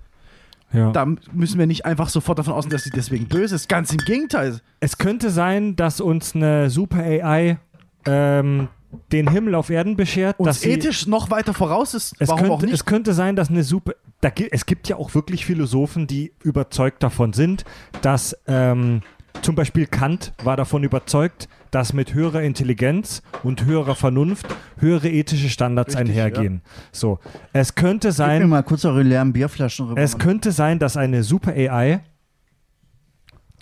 [0.73, 0.91] Ja.
[0.93, 3.69] da müssen wir nicht einfach sofort davon ausgehen, dass sie deswegen böse ist.
[3.69, 4.61] Ganz im Gegenteil.
[4.81, 7.59] Es könnte sein, dass uns eine Super AI
[8.05, 8.69] ähm,
[9.13, 10.39] den Himmel auf Erden beschert.
[10.39, 12.15] Und dass sie, ethisch noch weiter voraus ist.
[12.19, 12.75] es, Warum auch könnte, nicht?
[12.75, 13.93] es könnte sein, dass eine Super.
[14.21, 17.65] Da, es gibt ja auch wirklich Philosophen, die überzeugt davon sind,
[18.03, 19.03] dass ähm,
[19.43, 24.47] zum Beispiel Kant war davon überzeugt, dass mit höherer Intelligenz und höherer Vernunft
[24.79, 26.63] höhere ethische Standards Richtig, einhergehen.
[26.93, 27.19] So,
[27.53, 30.01] es könnte Gib mir sein, mal kurz eure leeren Bierflaschen rüber.
[30.01, 32.01] es könnte sein, dass eine Super AI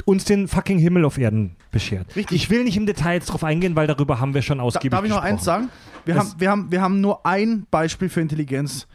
[0.04, 2.14] uns den fucking Himmel auf Erden beschert.
[2.14, 2.36] Richtig.
[2.36, 4.90] Ich will nicht im Detail jetzt drauf eingehen, weil darüber haben wir schon Da, ausgiebig
[4.90, 5.32] darf ich noch gesprochen.
[5.34, 5.68] eins sagen?
[6.04, 8.86] Wir Es- haben, wir, haben, wir haben nur ein Beispiel für Intelligenz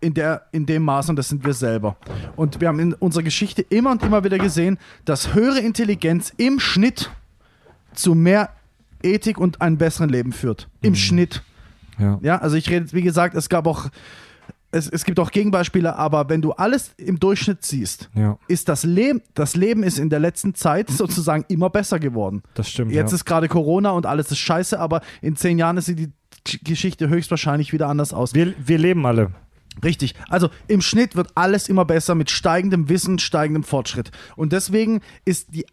[0.00, 1.96] in, der, in dem Maß und das sind wir selber.
[2.36, 6.60] Und wir haben in unserer Geschichte immer und immer wieder gesehen, dass höhere Intelligenz im
[6.60, 7.10] Schnitt
[7.94, 8.50] zu mehr
[9.02, 10.68] Ethik und einem besseren Leben führt.
[10.82, 11.42] Im Schnitt.
[11.98, 12.18] Ja.
[12.22, 13.88] Ja, also ich rede, wie gesagt, es gab auch
[14.70, 18.84] es, es gibt auch Gegenbeispiele, aber wenn du alles im Durchschnitt siehst, Ja, ist das
[18.84, 22.42] Leben, das Leben ist in der letzten Zeit sozusagen immer besser geworden.
[22.54, 22.92] das stimmt.
[22.92, 23.16] Jetzt ja.
[23.16, 25.98] ist gerade Corona und alles ist scheiße, aber in zehn Jahren sieht
[26.46, 28.34] die Geschichte höchstwahrscheinlich wieder anders aus.
[28.34, 29.32] wir, wir leben alle.
[29.84, 30.14] Richtig.
[30.28, 34.10] Also im Schnitt wird alles immer besser mit steigendem Wissen, steigendem Fortschritt.
[34.36, 35.66] Und deswegen ist die,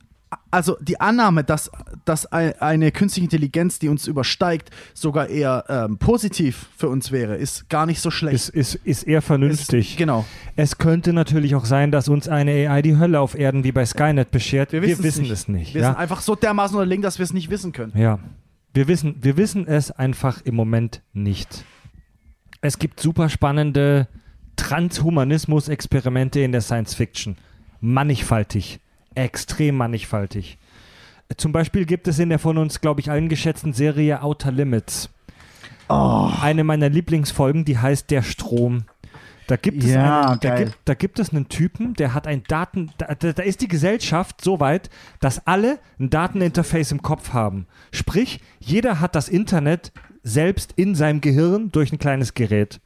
[0.51, 1.69] also die Annahme, dass,
[2.03, 7.35] dass ein- eine künstliche Intelligenz, die uns übersteigt, sogar eher ähm, positiv für uns wäre,
[7.37, 8.35] ist gar nicht so schlecht.
[8.35, 9.91] Ist, ist, ist eher vernünftig.
[9.91, 10.25] Ist, genau.
[10.55, 13.85] Es könnte natürlich auch sein, dass uns eine AI die Hölle auf Erden wie bei
[13.85, 14.71] Skynet beschert.
[14.73, 15.73] Wir, wissen's wissen es nicht.
[15.73, 15.87] Wir ja?
[15.91, 17.93] sind einfach so dermaßen unterlegen, dass wir es nicht wissen können.
[17.95, 18.19] Ja,
[18.73, 21.63] wir wissen, wir wissen es einfach im Moment nicht.
[22.65, 24.07] Es gibt super spannende
[24.55, 27.37] Transhumanismus-Experimente in der Science Fiction.
[27.79, 28.79] Mannigfaltig,
[29.13, 30.57] extrem mannigfaltig.
[31.37, 35.09] Zum Beispiel gibt es in der von uns, glaube ich, allen geschätzten Serie Outer Limits
[35.87, 38.85] eine meiner Lieblingsfolgen, die heißt Der Strom.
[39.47, 42.41] Da gibt es, Ja, einen, da, gibt, da gibt es einen Typen, der hat ein
[42.47, 44.89] Daten, da, da da ist die Gesellschaft so weit,
[45.19, 47.67] dass alle ein Dateninterface im Kopf haben.
[47.91, 49.91] Sprich, jeder hat das Internet
[50.27, 52.81] selbst in seinem Gehirn durch ein kleines Gerät.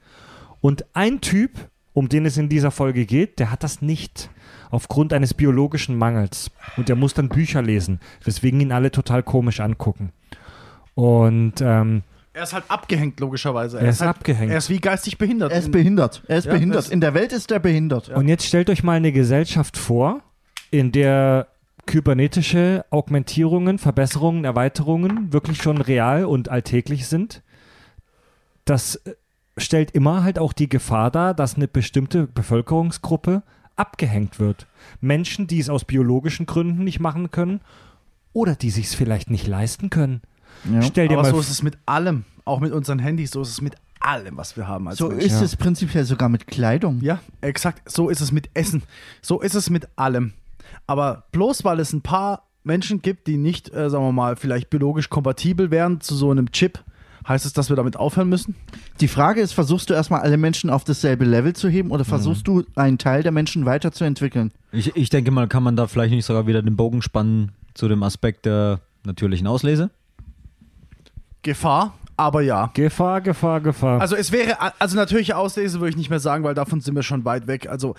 [0.60, 1.52] Und ein Typ,
[1.94, 4.28] um den es in dieser Folge geht, der hat das nicht.
[4.70, 6.50] Aufgrund eines biologischen Mangels.
[6.76, 10.12] Und der muss dann Bücher lesen, weswegen ihn alle total komisch angucken.
[10.94, 12.02] Und ähm,
[12.34, 13.80] Er ist halt abgehängt, logischerweise.
[13.80, 14.52] Er ist halt, abgehängt.
[14.52, 15.50] Er ist wie geistig behindert.
[15.52, 16.22] Er ist In- behindert.
[16.28, 16.78] Er ist Ja, behindert.
[16.78, 18.10] das- In der Welt ist er behindert.
[18.10, 20.20] Und jetzt stellt euch mal eine Gesellschaft vor,
[20.70, 21.48] in der
[21.90, 27.42] kybernetische Augmentierungen, Verbesserungen, Erweiterungen wirklich schon real und alltäglich sind.
[28.64, 29.14] Das äh,
[29.58, 33.42] stellt immer halt auch die Gefahr dar, dass eine bestimmte Bevölkerungsgruppe
[33.74, 34.68] abgehängt wird.
[35.00, 37.60] Menschen, die es aus biologischen Gründen nicht machen können
[38.32, 40.22] oder die sich es vielleicht nicht leisten können.
[40.70, 40.82] Ja.
[40.82, 42.24] Stell dir Aber mal so ist es mit allem.
[42.44, 45.26] Auch mit unseren Handys, so ist es mit allem, was wir haben als So Menschen.
[45.26, 45.42] ist Ja.
[45.42, 47.00] es prinzipiell sogar mit Kleidung.
[47.00, 47.82] Ja, exakt.
[47.90, 48.84] So ist es mit Essen.
[49.22, 50.34] So ist es mit allem.
[50.90, 54.70] Aber bloß weil es ein paar Menschen gibt, die nicht, äh, sagen wir mal, vielleicht
[54.70, 56.80] biologisch kompatibel wären zu so einem Chip,
[57.28, 58.56] heißt es, dass wir damit aufhören müssen?
[59.00, 61.92] Die Frage ist, versuchst du erstmal alle Menschen auf dasselbe Level zu heben Mhm.
[61.92, 64.50] oder versuchst du einen Teil der Menschen weiterzuentwickeln?
[64.72, 67.86] Ich, ich denke mal, kann man da vielleicht nicht sogar wieder den Bogen spannen zu
[67.86, 69.90] dem Aspekt der natürlichen Auslese?
[71.42, 72.68] Gefahr, aber ja.
[72.74, 74.00] Gefahr, Gefahr, Gefahr.
[74.00, 77.04] Also es wäre, also natürliche Auslese würde ich nicht mehr sagen, weil davon sind wir
[77.04, 77.68] schon weit weg.
[77.68, 77.94] Also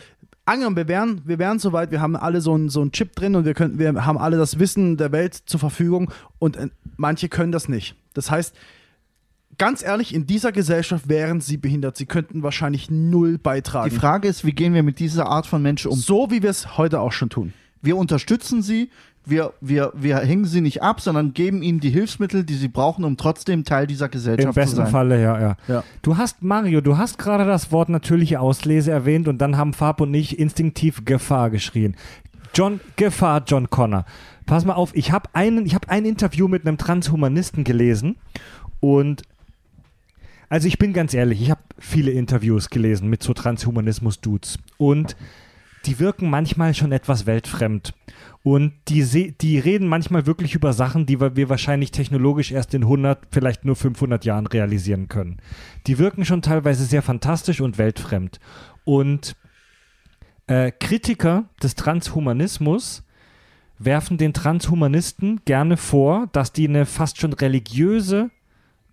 [0.52, 3.45] angenommen, wir wären, wir wären soweit, wir haben alle so einen so Chip drin und
[3.45, 7.52] wir könnten, wir haben alle das Wissen der Welt zur Verfügung und äh, manche können
[7.52, 7.95] das nicht.
[8.14, 8.56] Das heißt,
[9.57, 11.98] ganz ehrlich, in dieser Gesellschaft wären sie behindert.
[11.98, 13.90] Sie könnten wahrscheinlich null beitragen.
[13.90, 15.98] Die Frage ist, wie gehen wir mit dieser Art von Menschen um?
[15.98, 17.53] so wie wir es heute auch schon tun.
[17.82, 18.90] Wir unterstützen sie,
[19.26, 23.03] wir, wir, wir hängen sie nicht ab, sondern geben ihnen die Hilfsmittel, die sie brauchen,
[23.03, 24.88] um trotzdem Teil dieser Im Gesellschaft zu besten sein.
[24.88, 25.84] Falle, ja, ja, Ja.
[26.02, 30.02] Du hast, Mario, du hast gerade das Wort natürliche Auslese erwähnt und dann haben Fab
[30.02, 31.95] und ich instinktiv Gefahr geschrien.
[32.53, 34.06] John, Gefahr, John Connor.
[34.45, 38.18] Pass mal auf, ich habe habe ein Interview mit einem Transhumanisten gelesen
[38.80, 39.22] und
[40.49, 45.16] also ich bin ganz ehrlich, ich habe viele Interviews gelesen mit so Transhumanismus-Dudes und
[45.86, 47.94] die wirken manchmal schon etwas weltfremd.
[48.44, 52.84] Und die, die reden manchmal wirklich über Sachen, die wir, wir wahrscheinlich technologisch erst in
[52.84, 55.38] 100, vielleicht nur 500 Jahren realisieren können.
[55.86, 58.40] Die wirken schon teilweise sehr fantastisch und weltfremd.
[58.84, 59.36] Und
[60.48, 63.03] äh, Kritiker des Transhumanismus
[63.78, 68.32] werfen den Transhumanisten gerne vor, dass die eine fast schon religiöse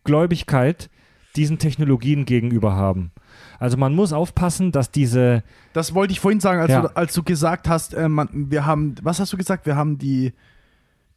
[0.05, 0.91] Gläubigkeit
[1.37, 3.13] diesen Technologien gegenüber haben.
[3.59, 6.83] Also man muss aufpassen, dass diese Das wollte ich vorhin sagen, als, Ja.
[6.83, 9.67] du, als du gesagt hast, äh, man, wir haben, was hast du gesagt?
[9.67, 10.33] Wir haben die,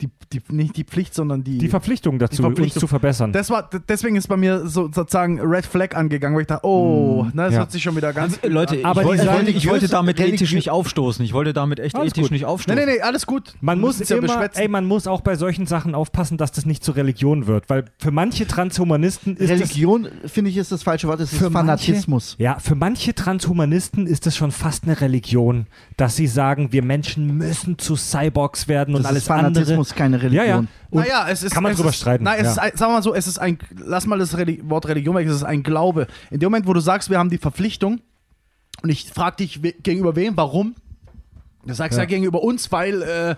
[0.01, 2.63] die, die nicht die Pflicht, sondern die, die Verpflichtung dazu, Verpflichtung.
[2.63, 3.31] uns zu verbessern.
[3.33, 7.23] Das war, deswegen ist bei mir so, sozusagen Red Flag angegangen, weil ich dachte, oh,
[7.33, 7.59] ne, das Ja.
[7.59, 8.39] hört sich schon wieder ganz.
[8.43, 11.23] Leute, Aber ich, wollte, die ich, wollte, ich wollte damit ethisch nicht aufstoßen.
[11.23, 12.31] Ich wollte damit echt Alles ethisch gut.
[12.31, 12.79] nicht Nee, aufstoßen.
[12.85, 13.53] nee, nee, alles gut.
[13.61, 16.83] Man muss ja immer, ey, man muss auch bei solchen Sachen aufpassen, dass das nicht
[16.83, 21.19] zur Religion wird, weil für manche Transhumanisten ist Religion, finde ich, ist das falsche Wort,
[21.19, 22.35] es das ist Fanatismus.
[22.39, 25.67] Manche, ja, für manche Transhumanisten ist es schon fast eine Religion,
[25.97, 29.27] dass sie sagen, wir Menschen müssen zu Cyborgs werden und Das alles ist
[29.91, 30.19] Andere.
[30.19, 30.47] keine Ja, Religion.
[30.47, 30.87] ja.
[30.91, 31.53] Und naja, es ist.
[31.53, 32.51] kann man es drüber ist, streiten, Nein, es ja.
[32.51, 35.15] ist ein, sagen wir mal so, es ist ein, lass mal das Reli Wort Religion
[35.15, 36.07] weg, es ist ein Glaube.
[36.29, 38.01] In dem Moment, wo du sagst, wir haben die Verpflichtung,
[38.83, 40.75] und ich frage dich we gegenüber wem, warum?
[41.65, 42.07] Du sagst ja, Ja.
[42.07, 43.35] gegenüber uns, weil äh,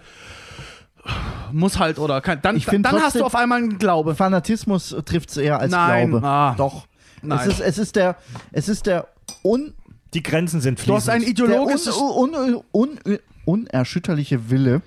[1.51, 4.15] muss halt oder kann, dann, Ich dann hast du auf einmal einen Glaube.
[4.15, 6.25] Fanatismus trifft es eher als Nein, Glaube.
[6.25, 6.55] ah.
[6.57, 6.87] Doch.
[7.21, 7.39] Nein.
[7.41, 8.15] Es ist, es ist der,
[8.51, 9.07] es ist der
[9.43, 9.73] un,
[10.13, 11.23] die Grenzen sind Du hast fließend.
[11.25, 11.95] ein ideologisches.
[11.97, 14.81] un, un, un, unerschütterliche Wille,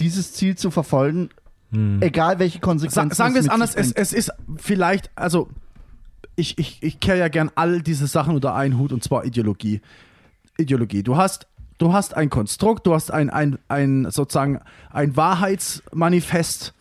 [0.00, 1.30] dieses Ziel zu verfolgen,
[2.00, 5.48] egal welche Sa Konsequenzen sagen wir es anders, es, es ist vielleicht, also
[6.36, 9.80] ich, ich, ich kehre ja gern all diese Sachen unter einen Hut und zwar Ideologie.
[10.58, 11.02] Ideologie.
[11.02, 11.46] Du hast,
[11.78, 14.60] du hast ein Konstrukt, du hast ein, ein, ein sozusagen
[14.90, 16.74] ein Wahrheitsmanifest,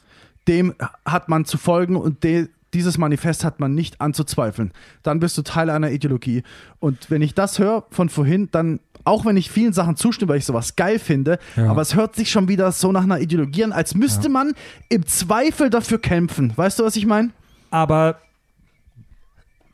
[0.48, 0.74] dem
[1.06, 4.72] hat man zu folgen und de, dieses Manifest hat man nicht anzuzweifeln.
[5.04, 6.44] Dann bist du Teil einer Ideologie.
[6.80, 8.80] Und wenn ich das höre von vorhin, dann,
[9.10, 11.70] auch wenn ich vielen Sachen zustimme, weil ich sowas geil finde, Ja.
[11.70, 14.54] aber es hört sich schon wieder so nach einer Ideologie an, als müsste man
[14.90, 16.54] im Zweifel dafür kämpfen.
[16.56, 17.32] Weißt du, was ich meine?
[17.72, 18.20] Aber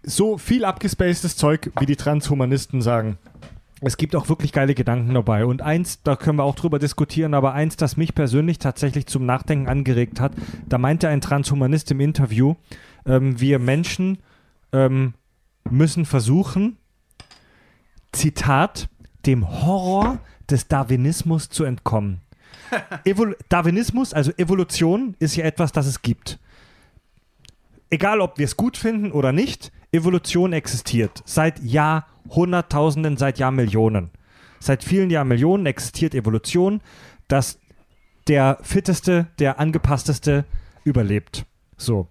[0.04, 3.18] so viel abgespacedes Zeug, wie die Transhumanisten sagen.
[3.82, 5.46] Es gibt auch wirklich geile Gedanken dabei.
[5.46, 9.26] Und eins, da können wir auch drüber diskutieren, aber eins, das mich persönlich tatsächlich zum
[9.26, 10.32] Nachdenken angeregt hat,
[10.68, 12.56] da meinte ein Transhumanist im Interview,
[13.06, 14.20] ähm, wir Menschen
[14.72, 15.14] ähm,
[15.70, 16.78] müssen versuchen,
[18.12, 18.88] Zitat,
[19.26, 20.20] dem Horror
[20.50, 22.22] des Darwinismus zu entkommen.
[23.06, 26.40] Evol Darwinismus, also Evolution, ist ja etwas, das es gibt
[27.90, 31.24] egal ob wir es gut finden oder nicht, Evolution existiert.
[31.26, 34.10] Seit Jahrhunderttausenden, seit Jahrmillionen.
[34.60, 36.82] Seit vielen Jahrmillionen existiert Evolution,
[37.28, 37.60] dass
[38.28, 40.46] der fitteste, der angepassteste
[40.84, 41.46] überlebt.
[41.78, 42.08] So.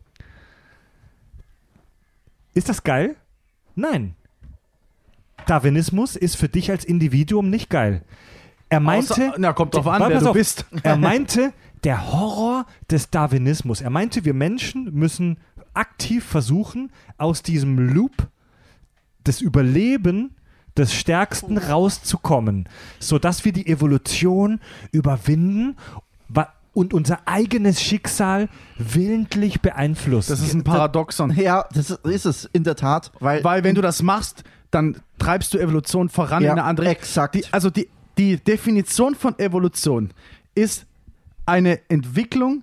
[2.54, 3.16] Ist das geil?
[3.74, 4.14] Nein.
[5.46, 8.02] Darwinismus ist für dich als Individuum nicht geil.
[8.68, 10.32] Er meinte, Außer- na, kommt drauf an, wer du auf.
[10.34, 10.64] bist.
[10.82, 11.52] er meinte,
[11.84, 13.80] der Horror des Darwinismus.
[13.80, 15.38] Er meinte, wir Menschen müssen
[15.74, 18.28] aktiv versuchen, aus diesem Loop
[19.26, 20.34] des Überleben
[20.76, 22.68] des Stärksten rauszukommen,
[22.98, 24.60] sodass wir die Evolution
[24.92, 25.76] überwinden
[26.72, 30.32] und unser eigenes Schicksal willentlich beeinflussen.
[30.32, 31.30] Das ist ein Paradoxon.
[31.36, 34.42] Ja, das ist es in der Tat, weil, Weil wenn du das machst,
[34.74, 37.34] dann treibst du Evolution voran Ja, in eine andere exakt.
[37.34, 37.88] Die, also die,
[38.18, 40.12] die Definition von Evolution
[40.54, 40.86] ist
[41.46, 42.62] eine Entwicklung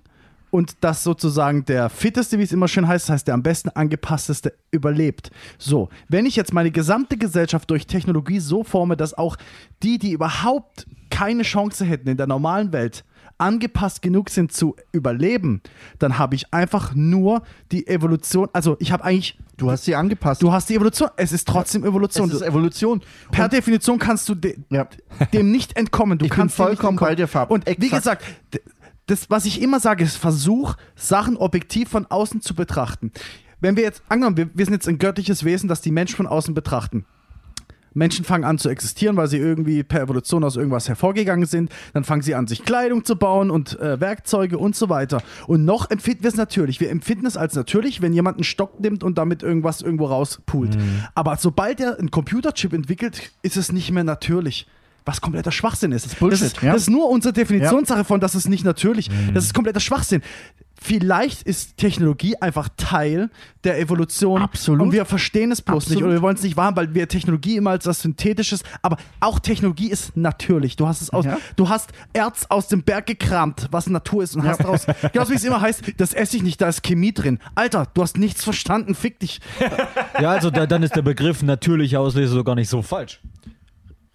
[0.50, 3.70] und dass sozusagen der fitteste, wie es immer schön heißt, das heißt der am besten
[3.70, 5.30] angepassteste überlebt.
[5.56, 9.36] So, wenn ich jetzt meine gesamte Gesellschaft durch Technologie so forme, dass auch
[9.82, 13.04] die, die überhaupt keine Chance hätten in der normalen Welt,
[13.42, 15.60] angepasst genug sind zu überleben,
[15.98, 17.42] dann habe ich einfach nur
[17.72, 20.42] die Evolution, also ich habe eigentlich, du hast sie angepasst.
[20.42, 22.28] du hast die Evolution, es ist trotzdem Evolution.
[22.30, 23.02] es ist Evolution.
[23.30, 24.86] Per Und- Definition kannst du de ja.
[25.32, 26.18] dem nicht entkommen.
[26.18, 27.50] Du Ich bin kannst nicht vollkommen bei dir, Fab.
[27.50, 27.90] Und wie Exakt.
[28.02, 28.24] gesagt,
[28.54, 28.60] d-
[29.06, 33.10] das, was ich immer sage, ist Versuch, Sachen objektiv von außen zu betrachten.
[33.60, 36.26] Wenn wir jetzt, angenommen, wir, wir sind jetzt ein göttliches Wesen, das die Menschen von
[36.28, 37.04] außen betrachten.
[37.94, 41.70] Menschen fangen an zu existieren, weil sie irgendwie per Evolution aus irgendwas hervorgegangen sind.
[41.92, 45.22] Dann fangen sie an, sich Kleidung zu bauen und äh, Werkzeuge und so weiter.
[45.46, 46.80] Und noch empfinden wir es natürlich.
[46.80, 50.76] Wir empfinden es als natürlich, wenn jemand einen Stock nimmt und damit irgendwas irgendwo rauspult.
[51.14, 54.66] Aber sobald er einen Computerchip entwickelt, ist es nicht mehr natürlich.
[55.04, 56.06] Was kompletter Schwachsinn ist.
[56.06, 56.72] Das, Bullshit, ist, ja.
[56.72, 59.10] das ist nur unsere Definitionssache von, das ist nicht natürlich.
[59.34, 60.22] Das ist kompletter Schwachsinn.
[60.82, 63.30] Vielleicht ist Technologie einfach Teil
[63.62, 64.42] der Evolution.
[64.42, 64.80] Absolut.
[64.82, 65.96] Und wir verstehen es bloß Absolut.
[65.96, 68.96] nicht oder wir wollen es nicht wahrhaben, weil wir Technologie immer als was Synthetisches, aber
[69.20, 70.74] auch Technologie ist natürlich.
[70.76, 71.38] Du hast es aus, Ja.
[71.54, 75.34] du hast Erz aus dem Berg gekramt, was Natur ist und hast daraus, genau wie
[75.34, 77.38] es immer heißt, das esse ich nicht, da ist Chemie drin.
[77.54, 79.40] Alter, du hast nichts verstanden, fick dich.
[80.20, 83.20] Ja, also da, dann ist der Begriff natürliche Auslese so gar nicht so falsch.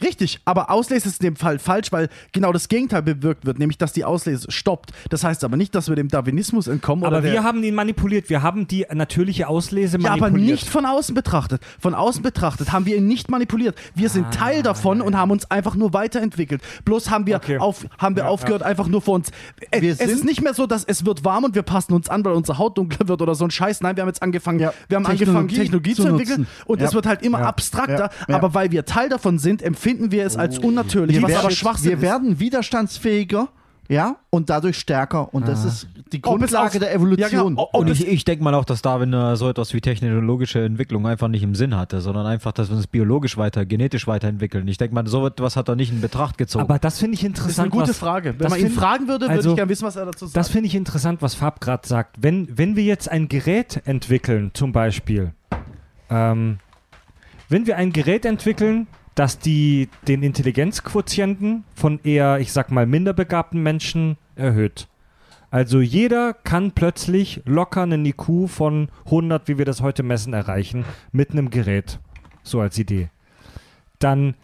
[0.02, 3.80] Richtig, aber Auslese ist in dem Fall falsch, weil genau das Gegenteil bewirkt wird, nämlich
[3.80, 4.92] dass die Auslese stoppt.
[5.10, 7.04] Das heißt aber nicht, dass wir dem Darwinismus entkommen.
[7.04, 8.30] aber oder wir haben ihn manipuliert.
[8.30, 10.30] Wir haben die natürliche Auslese Ja, manipuliert.
[10.30, 11.62] aber nicht von außen betrachtet.
[11.80, 13.76] Von außen betrachtet haben wir ihn nicht manipuliert.
[13.96, 16.62] Wir sind Teil davon und haben uns einfach nur weiterentwickelt.
[16.86, 17.58] Bloß haben wir, Ah, Okay.
[17.58, 19.32] auf, haben wir Ja, aufgehört, einfach nur vor uns.
[19.72, 21.94] Es, Wir es sind- ist nicht mehr so, dass es wird warm und wir passen
[21.94, 23.82] uns an, weil unsere Haut dunkler wird oder so ein Scheiß.
[23.82, 26.52] Nein, wir haben jetzt angefangen, Ja, wir haben angefangen, Technologie Technologie zu zu entwickeln nutzen.
[26.68, 26.96] und es Ja.
[26.96, 27.46] wird halt immer Ja.
[27.48, 27.98] abstrakter.
[27.98, 28.26] Ja.
[28.30, 28.36] Ja.
[28.36, 31.52] Aber weil wir Teil davon sind, empfinden wir es als unnatürlich, wir was werden, aber
[31.52, 32.02] Schwachsinn wir ist.
[32.02, 33.50] werden widerstandsfähiger,
[33.90, 35.34] ja, und dadurch stärker.
[35.34, 37.32] Und das ist die Grundlage der Evolution.
[37.32, 37.70] Ja, genau.
[37.72, 41.30] Und ich, ich denke mal auch, dass Darwin äh, so etwas wie technologische Entwicklung einfach
[41.30, 44.68] nicht im Sinn hatte, sondern einfach, dass wir uns biologisch weiter, genetisch weiterentwickeln.
[44.68, 46.66] Ich denke mal, so etwas hat er nicht in Betracht gezogen.
[46.66, 47.72] aber das finde ich Das ist eine interessant.
[47.72, 48.36] gute was, Frage.
[48.38, 50.36] Wenn man ihn fragen würde, würde also, ich gerne wissen, was er dazu sagt.
[50.36, 52.18] Das finde ich interessant, was Fab gerade sagt.
[52.20, 55.32] Wenn, wenn wir jetzt ein Gerät entwickeln, zum Beispiel,
[56.10, 56.60] ähm,
[57.48, 58.88] wenn wir ein Gerät entwickeln,
[59.18, 64.88] das die, den Intelligenzquotienten von eher, ich sag mal, minderbegabten Menschen erhöht.
[65.50, 70.86] Also jeder kann plötzlich locker einen IQ von 100, wie wir das heute messen, erreichen
[71.12, 72.00] mit einem Gerät.
[72.44, 73.10] So als Idee.
[73.98, 74.36] Dann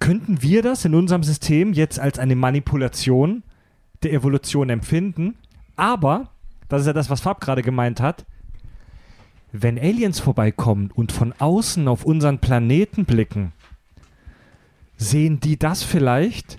[0.00, 3.44] könnten wir das in unserem System jetzt als eine Manipulation
[4.02, 5.36] der Evolution empfinden.
[5.76, 6.30] Aber,
[6.68, 8.26] das ist ja das, was Fab gerade gemeint hat,
[9.52, 13.52] wenn Aliens vorbeikommen und von außen auf unseren Planeten blicken,
[15.02, 16.56] sehen die das vielleicht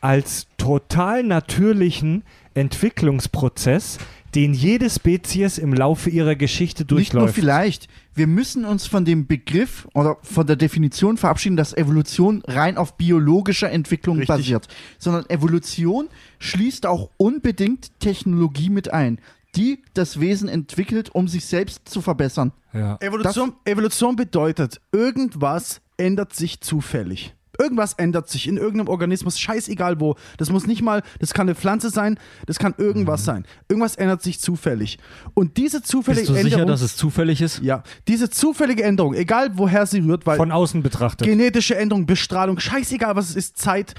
[0.00, 2.22] als total natürlichen
[2.54, 3.98] Entwicklungsprozess,
[4.34, 7.34] den jede Spezies im Laufe ihrer Geschichte Nicht nur durchläuft.
[7.34, 7.88] vielleicht.
[8.14, 12.96] Wir müssen uns von dem Begriff oder von der Definition verabschieden, dass Evolution rein auf
[12.96, 14.36] biologischer Entwicklung Richtig.
[14.36, 14.68] basiert.
[14.98, 16.08] Sondern Evolution
[16.38, 19.18] schließt auch unbedingt Technologie mit ein,
[19.56, 22.52] die das Wesen entwickelt, um sich selbst zu verbessern.
[22.72, 22.98] Ja.
[23.00, 27.34] Evolution, Evolution bedeutet, irgendwas ändert sich zufällig.
[27.58, 30.14] Irgendwas ändert sich in irgendeinem Organismus, scheißegal wo.
[30.36, 33.44] Das muss nicht mal, das kann eine Pflanze sein, das kann irgendwas sein.
[33.68, 34.98] Irgendwas ändert sich zufällig.
[35.34, 36.60] Und diese zufällige Bist du Änderung.
[36.60, 37.60] sicher, dass es zufällig ist?
[37.62, 41.26] ja, diese zufällige Änderung, egal woher sie rührt, weil Von außen betrachtet.
[41.26, 43.94] genetische Änderung, Bestrahlung, scheißegal was es ist, Zeit.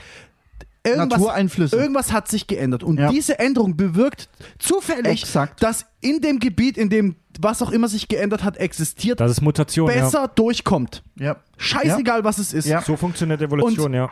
[0.86, 1.76] Irgendwas, Natureinflüsse.
[1.76, 2.84] irgendwas hat sich geändert.
[2.84, 3.10] Und Ja.
[3.12, 4.30] diese Änderung bewirkt
[4.60, 5.62] zufällig, Exakt.
[5.62, 9.42] dass in dem Gebiet, in dem was auch immer sich geändert hat, existiert, Das ist
[9.42, 9.88] Mutation.
[9.88, 11.04] besser durchkommt.
[11.18, 11.38] Ja.
[11.58, 12.66] Scheißegal, was es ist.
[12.66, 12.80] Ja.
[12.80, 12.82] Ja.
[12.86, 14.10] So funktioniert Evolution, Und- ja.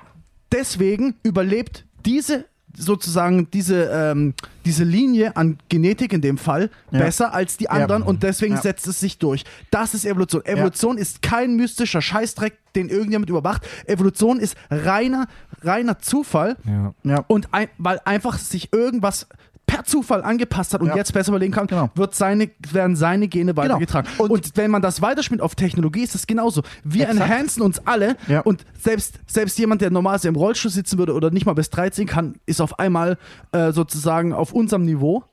[0.51, 2.45] Deswegen überlebt diese
[2.77, 4.33] sozusagen diese, ähm,
[4.65, 6.99] diese Linie an Genetik in dem Fall Ja.
[6.99, 8.61] besser als die anderen und deswegen Ja.
[8.61, 9.43] setzt es sich durch.
[9.71, 10.45] Das ist Evolution.
[10.45, 13.67] Evolution ist kein mystischer Scheißdreck, den irgendjemand überwacht.
[13.87, 15.27] Evolution ist reiner,
[15.63, 16.93] reiner Zufall ja.
[17.03, 17.25] Ja.
[17.27, 19.27] und ein, weil einfach sich irgendwas
[19.67, 20.95] per Zufall angepasst hat und Ja.
[20.95, 21.91] jetzt besser überlegen kann, Genau.
[21.93, 24.09] wird seine, werden seine Gene weitergetragen.
[24.17, 26.63] Und- Und, wenn man das weiterspielt auf Technologie, ist es genauso.
[26.83, 27.29] Wir Exakt.
[27.29, 28.39] enhancen uns alle Ja.
[28.41, 32.07] und selbst, selbst jemand, der normalerweise im Rollstuhl sitzen würde oder nicht mal bis 13
[32.07, 33.17] kann, ist auf einmal
[33.51, 35.23] äh, sozusagen auf unserem Niveau.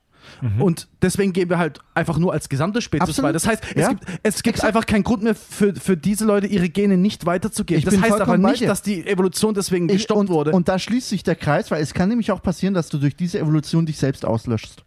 [0.40, 0.62] Mhm.
[0.62, 3.28] Und deswegen gehen wir halt einfach nur als gesamte Spezies Absolut.
[3.28, 3.32] weiter.
[3.35, 3.89] Das heißt, es Ja.
[3.90, 7.78] gibt, es gibt einfach keinen Grund mehr für, für diese Leute, ihre Gene nicht weiterzugeben.
[7.78, 10.52] Ich das heißt aber nicht, dass die Evolution deswegen Ich- gestoppt und, wurde.
[10.52, 13.16] Und da schließt sich der Kreis, weil es kann nämlich auch passieren, dass du durch
[13.16, 14.85] diese Evolution dich selbst auslöschst.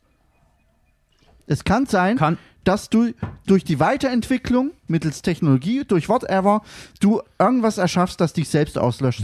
[1.47, 2.37] Es kann sein, Kann.
[2.67, 3.13] Dass du
[3.45, 6.61] durch die Weiterentwicklung mittels Technologie, durch whatever,
[6.99, 9.23] du irgendwas erschaffst, das dich selbst auslöscht.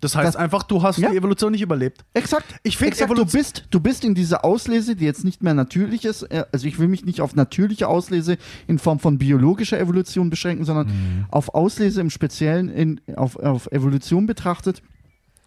[0.00, 1.10] das heißt das- einfach, du hast Ja.
[1.10, 2.04] die Evolution nicht überlebt.
[2.14, 2.46] Exakt.
[2.62, 3.40] Ich finde Exakt, du Evolution.
[3.40, 6.22] bist, du bist in dieser Auslese, die jetzt nicht mehr natürlich ist.
[6.24, 10.64] äh, Also ich will mich nicht auf natürliche Auslese in Form von biologischer Evolution beschränken,
[10.64, 11.24] sondern Mhm.
[11.30, 14.82] auf Auslese im Speziellen in, auf, auf Evolution betrachtet.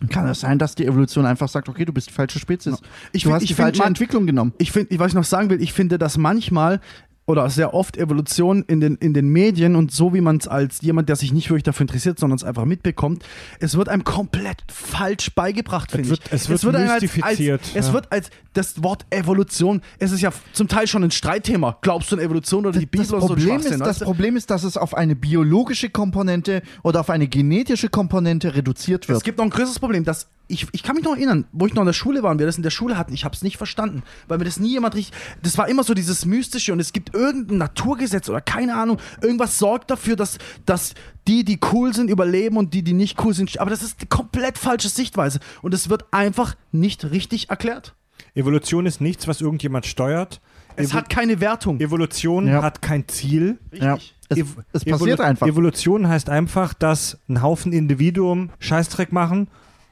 [0.09, 2.75] Kann es sein, dass die Evolution einfach sagt, okay, du bist die falsche Spezies.
[3.13, 4.53] Ich du find- hast ich die find falsche man- Entwicklung genommen.
[4.57, 6.81] ich finde, was ich noch sagen will, ich finde, dass manchmal
[7.25, 10.81] oder sehr oft Evolution in den, in den Medien und so wie man es als
[10.81, 13.23] jemand, der sich nicht wirklich dafür interessiert, sondern es einfach mitbekommt,
[13.59, 16.31] es wird einem komplett falsch beigebracht, finde wird- ich.
[16.33, 17.93] es wird einem als, mystifiziert, Als, es ja.
[17.93, 21.77] wird als das Wort Evolution, es ist ja zum Teil schon ein Streitthema.
[21.81, 24.05] Glaubst du an Evolution oder die Bibel Das so Problem, Schwachsinn, ist, das du?
[24.05, 29.17] Problem ist, dass es auf eine biologische Komponente oder auf eine genetische Komponente reduziert wird.
[29.17, 31.73] Es gibt noch ein größeres Problem, dass ich, ich kann mich noch erinnern, wo ich
[31.73, 33.41] noch in der Schule war und wir das in der Schule hatten, ich habe es
[33.41, 36.79] nicht verstanden, weil mir das nie jemand richtig, das war immer so dieses Mystische und
[36.79, 40.93] es gibt irgendein Naturgesetz oder keine Ahnung, irgendwas sorgt dafür, dass, dass
[41.27, 44.05] die, die cool sind, überleben und die, die nicht cool sind, aber das ist die
[44.07, 47.95] komplett falsche Sichtweise und es wird einfach nicht richtig erklärt.
[48.35, 50.41] Evolution ist nichts, was irgendjemand steuert.
[50.75, 51.79] Es Evo hat keine Wertung.
[51.79, 52.63] Evolution Ja.
[52.63, 53.59] hat kein Ziel.
[53.71, 53.97] ja.
[54.29, 54.39] es,
[54.71, 55.45] es passiert Evolu- einfach.
[55.47, 59.47] Evolution heißt einfach, dass ein Haufen Individuen Scheißdreck machen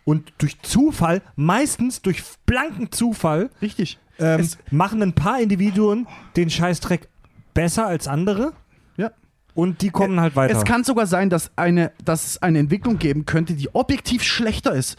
[0.05, 3.99] und durch Zufall, meistens durch blanken Zufall, Richtig.
[4.19, 7.07] ähm, machen ein paar Individuen den Scheißdreck
[7.53, 8.53] besser als andere
[8.97, 9.11] Ja.
[9.53, 10.57] und die kommen halt weiter.
[10.57, 14.73] Es kann sogar sein, dass, eine, dass es eine Entwicklung geben könnte, die objektiv schlechter
[14.73, 14.97] ist,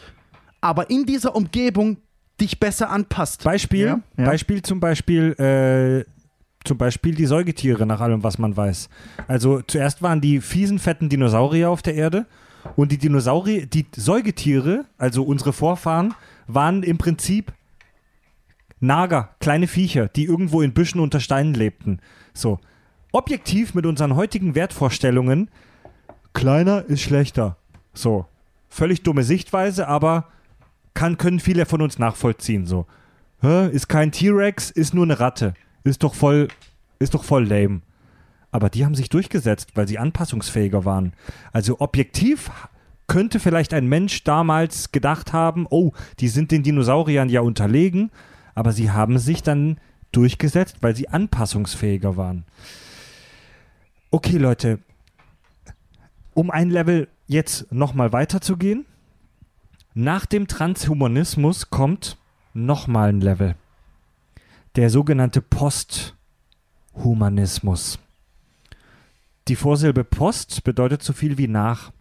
[0.61, 1.97] aber in dieser Umgebung
[2.39, 3.43] dich besser anpasst.
[3.43, 4.25] Beispiel, Ja, ja.
[4.25, 6.09] Beispiel zum Beispiel, äh,
[6.65, 8.87] zum Beispiel die Säugetiere, nach allem, was man weiß.
[9.27, 12.25] Also zuerst waren die fiesen, fetten Dinosaurier auf der Erde
[12.75, 16.13] und die Dinosaurier, die Säugetiere, also unsere Vorfahren,
[16.47, 17.53] waren im Prinzip
[18.79, 21.99] Nager, kleine Viecher, die irgendwo in Büschen unter Steinen lebten.
[22.33, 22.59] So.
[23.13, 25.49] Objektiv mit unseren heutigen Wertvorstellungen,
[26.33, 27.57] kleiner ist schlechter.
[27.93, 28.25] So.
[28.69, 30.27] Völlig dumme Sichtweise, aber
[30.93, 32.65] kann, können viele von uns nachvollziehen.
[32.65, 32.85] So.
[33.41, 35.53] Hä, ist kein T-Rex, ist nur eine Ratte.
[35.83, 36.49] Ist doch voll,
[36.99, 37.81] ist doch voll lame.
[38.53, 41.13] Aber die haben sich durchgesetzt, weil sie anpassungsfähiger waren.
[41.51, 42.51] Also objektiv
[43.07, 48.11] könnte vielleicht ein Mensch damals gedacht haben, oh, die sind den Dinosauriern ja unterlegen,
[48.53, 49.79] aber sie haben sich dann
[50.11, 52.45] durchgesetzt, weil sie anpassungsfähiger waren.
[54.11, 54.77] Okay, Leute,
[56.35, 58.85] um ein Level jetzt nochmal weiterzugehen,
[59.95, 62.19] nach dem Transhumanismus kommt
[62.53, 63.55] nochmal ein Level.
[64.75, 67.97] Der sogenannte Posthumanismus.
[69.47, 71.91] Die Vorsilbe Post bedeutet so viel wie nach.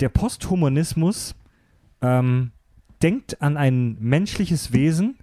[0.00, 1.34] Der Posthumanismus
[2.02, 2.52] ähm,
[3.02, 5.18] denkt an ein menschliches Wesen,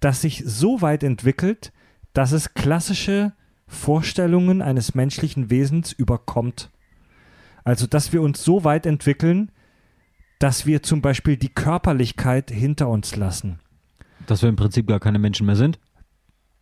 [0.00, 1.72] das sich so weit entwickelt,
[2.12, 3.32] dass es klassische
[3.66, 6.70] Vorstellungen eines menschlichen Wesens überkommt.
[7.64, 9.50] Also, dass wir uns so weit entwickeln,
[10.38, 13.60] dass wir zum Beispiel die Körperlichkeit hinter uns lassen.
[14.26, 15.78] Dass wir im Prinzip gar keine Menschen mehr sind.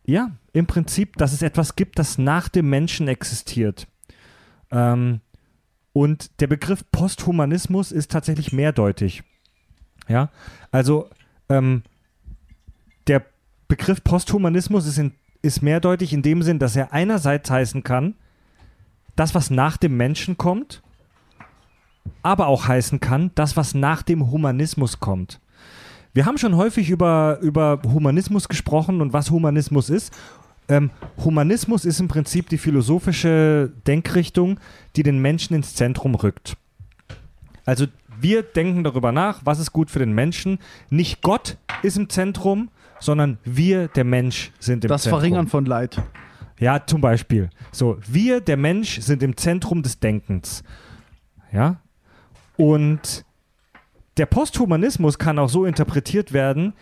[0.05, 3.87] Ja, im Prinzip, dass es etwas gibt, das nach dem Menschen existiert.
[4.71, 5.21] Ähm,
[5.93, 9.23] und der Begriff Posthumanismus ist tatsächlich mehrdeutig.
[10.07, 10.29] Ja,
[10.71, 11.09] also
[11.49, 11.83] ähm,
[13.07, 13.25] der
[13.67, 18.15] Begriff Posthumanismus ist, in, ist mehrdeutig in dem Sinn, dass er einerseits heißen kann,
[19.15, 20.81] das, was nach dem Menschen kommt,
[22.23, 25.39] aber auch heißen kann, das, was nach dem Humanismus kommt.
[26.13, 30.13] Wir haben schon häufig über, über Humanismus gesprochen und was Humanismus ist.
[30.67, 30.89] Ähm,
[31.23, 34.59] Humanismus ist im Prinzip die philosophische Denkrichtung,
[34.95, 36.57] die den Menschen ins Zentrum rückt.
[37.65, 37.87] Also
[38.19, 40.59] wir denken darüber nach, was ist gut für den Menschen.
[40.89, 42.69] Nicht Gott ist im Zentrum,
[42.99, 45.19] sondern wir, der Mensch, sind im Das Zentrum.
[45.19, 46.01] Verringern von Leid.
[46.59, 47.49] Ja, zum Beispiel.
[47.71, 50.63] So, wir, der Mensch, sind im Zentrum des Denkens.
[51.51, 51.81] Ja?
[52.57, 53.25] Und
[54.17, 56.73] der Posthumanismus kann auch so interpretiert werden,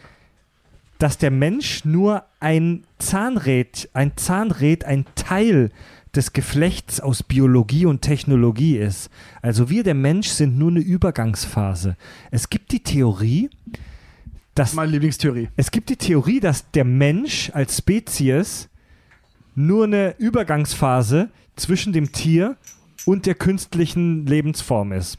[0.97, 5.71] dass der Mensch nur ein Zahnrad, ein Zahnrad, ein Teil
[6.13, 9.09] des Geflechts aus Biologie und Technologie ist.
[9.41, 11.95] Also wir, der Mensch, sind nur eine Übergangsphase.
[12.31, 13.49] Es gibt die Theorie,
[14.55, 15.47] dass Meine Lieblingstheorie.
[15.55, 18.67] es gibt die Theorie, dass der Mensch als Spezies
[19.55, 22.57] nur eine Übergangsphase zwischen dem Tier
[23.05, 25.17] und der künstlichen Lebensform ist.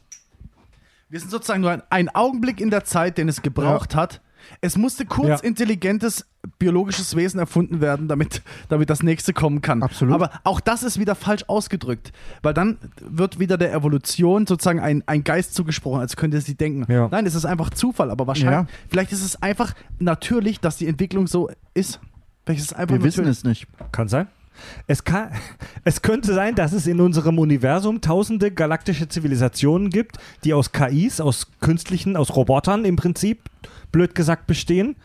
[1.11, 4.21] Wir sind sozusagen nur ein, ein Augenblick in der Zeit, den es gebraucht hat.
[4.63, 5.47] Es musste kurz Ja.
[5.49, 6.25] intelligentes
[6.59, 9.83] biologisches Wesen erfunden werden, damit, damit das nächste kommen kann.
[9.83, 10.15] Absolut.
[10.15, 12.13] Aber auch das ist wieder falsch ausgedrückt,
[12.43, 16.91] weil dann wird wieder der Evolution sozusagen ein, ein Geist zugesprochen, als könnte sie denken.
[16.91, 17.09] Ja.
[17.11, 18.79] Nein, es ist einfach Zufall, aber wahrscheinlich, Ja.
[18.89, 22.01] vielleicht ist es einfach natürlich, dass die Entwicklung so ist.
[22.47, 23.39] Vielleicht ist es einfach Wir wissen natürlich.
[23.39, 23.67] es nicht.
[23.93, 24.29] Kann sein.
[24.87, 25.31] Es, kann,
[25.85, 31.21] es könnte sein, dass es in unserem Universum tausende galaktische Zivilisationen gibt, die aus KIs,
[31.21, 33.43] aus künstlichen, aus Robotern im Prinzip,
[33.93, 34.97] blöd gesagt, bestehen.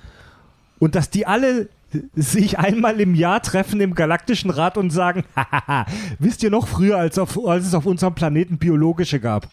[0.79, 1.69] Und dass die alle
[2.15, 5.85] sich einmal im Jahr treffen im galaktischen Rat und sagen, hahaha,
[6.19, 9.47] wisst ihr noch früher, als, auf, als es auf unserem Planeten biologische gab?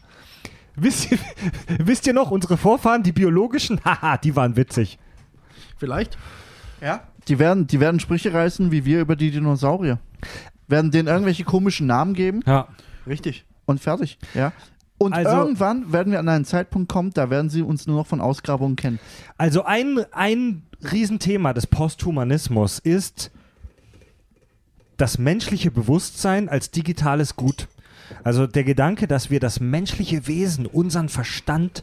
[0.74, 1.18] Wisst ihr,
[1.78, 4.98] wisst ihr noch, unsere Vorfahren, die biologischen, haha, die waren witzig.
[5.76, 6.16] Vielleicht.
[6.80, 7.02] Ja.
[7.28, 9.98] Die werden, die werden Sprüche reißen wie wir über die Dinosaurier.
[10.68, 12.68] Werden denen irgendwelche komischen Namen geben Ja.
[13.06, 13.44] Richtig.
[13.66, 14.18] und fertig.
[14.34, 14.52] Ja.
[14.98, 18.06] Und Also- irgendwann werden wir an einen Zeitpunkt kommen, da werden sie uns nur noch
[18.06, 18.98] von Ausgrabungen kennen.
[19.36, 23.30] Also ein, ein Riesenthema des Posthumanismus ist
[24.96, 27.66] das menschliche Bewusstsein als digitales Gut.
[28.24, 31.82] Also der Gedanke, dass wir das menschliche Wesen, unseren Verstand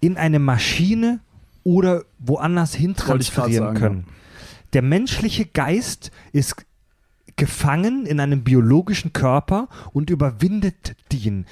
[0.00, 1.20] in eine Maschine
[1.64, 3.32] oder woanders hin Wollte ich
[4.72, 6.64] Der menschliche Geist ist
[7.36, 11.46] gefangen in einem biologischen Körper und überwindet den.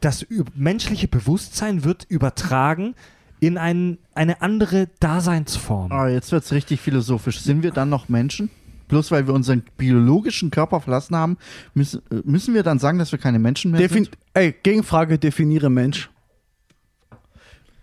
[0.00, 2.94] Das menschliche Bewusstsein wird übertragen
[3.40, 5.92] in ein, eine andere Daseinsform.
[5.92, 7.40] Ah, jetzt wird es richtig philosophisch.
[7.40, 8.50] Sind wir dann noch Menschen?
[8.88, 11.36] Bloß weil wir unseren biologischen Körper verlassen haben,
[11.74, 14.18] müssen, äh, müssen wir dann sagen, dass wir keine Menschen mehr Defin sind?
[14.34, 16.10] Ey, Gegenfrage, definiere Mensch.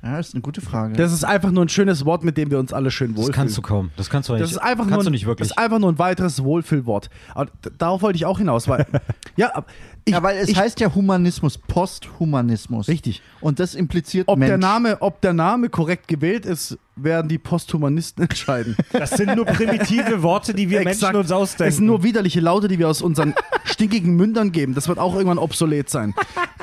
[0.05, 0.93] Ja, ist eine gute Frage.
[0.95, 3.33] Das ist einfach nur ein schönes Wort, mit dem wir uns alle schön Das wohlfühlen.
[3.35, 3.89] kannst du kaum.
[3.97, 4.43] Das kannst du eigentlich.
[4.43, 5.47] Das ist einfach kannst nur, du ein- nicht wirklich.
[5.49, 7.09] Das ist einfach nur ein weiteres Wohlfühlwort.
[7.33, 7.49] Aber
[7.79, 8.85] darauf wollte ich auch hinaus, weil
[9.35, 9.65] ja, aber
[10.07, 12.87] ich, ja, weil es ich, heißt ja Humanismus, Posthumanismus.
[12.87, 13.23] richtig.
[13.41, 14.49] Und das impliziert Ob Mensch.
[14.49, 18.77] der Name, ob der Name korrekt gewählt ist, werden die Posthumanisten entscheiden.
[18.93, 21.01] Das sind nur primitive Worte, die wir Exakt.
[21.13, 21.69] Menschen uns ausdenken.
[21.69, 23.33] Es sind nur widerliche Laute, die wir aus unseren
[23.63, 24.75] stinkigen Mündern geben.
[24.75, 26.13] Das wird auch irgendwann obsolet sein.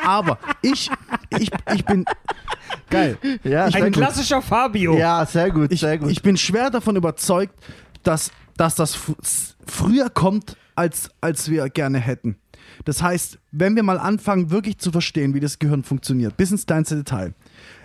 [0.04, 0.90] Aber ich,
[1.38, 2.04] ich, ich bin
[2.90, 3.18] geil.
[3.44, 4.02] ja, sehr Ein gut.
[4.02, 4.96] klassischer Fabio.
[4.96, 6.10] Ja, sehr gut, ich, sehr gut.
[6.10, 7.54] ich bin schwer davon überzeugt,
[8.02, 9.16] dass, dass das fr-
[9.66, 12.36] früher kommt, als, als wir gerne hätten.
[12.84, 16.66] Das heißt, wenn wir mal anfangen, wirklich zu verstehen, wie das Gehirn funktioniert, bis ins
[16.66, 17.34] kleinste Detail.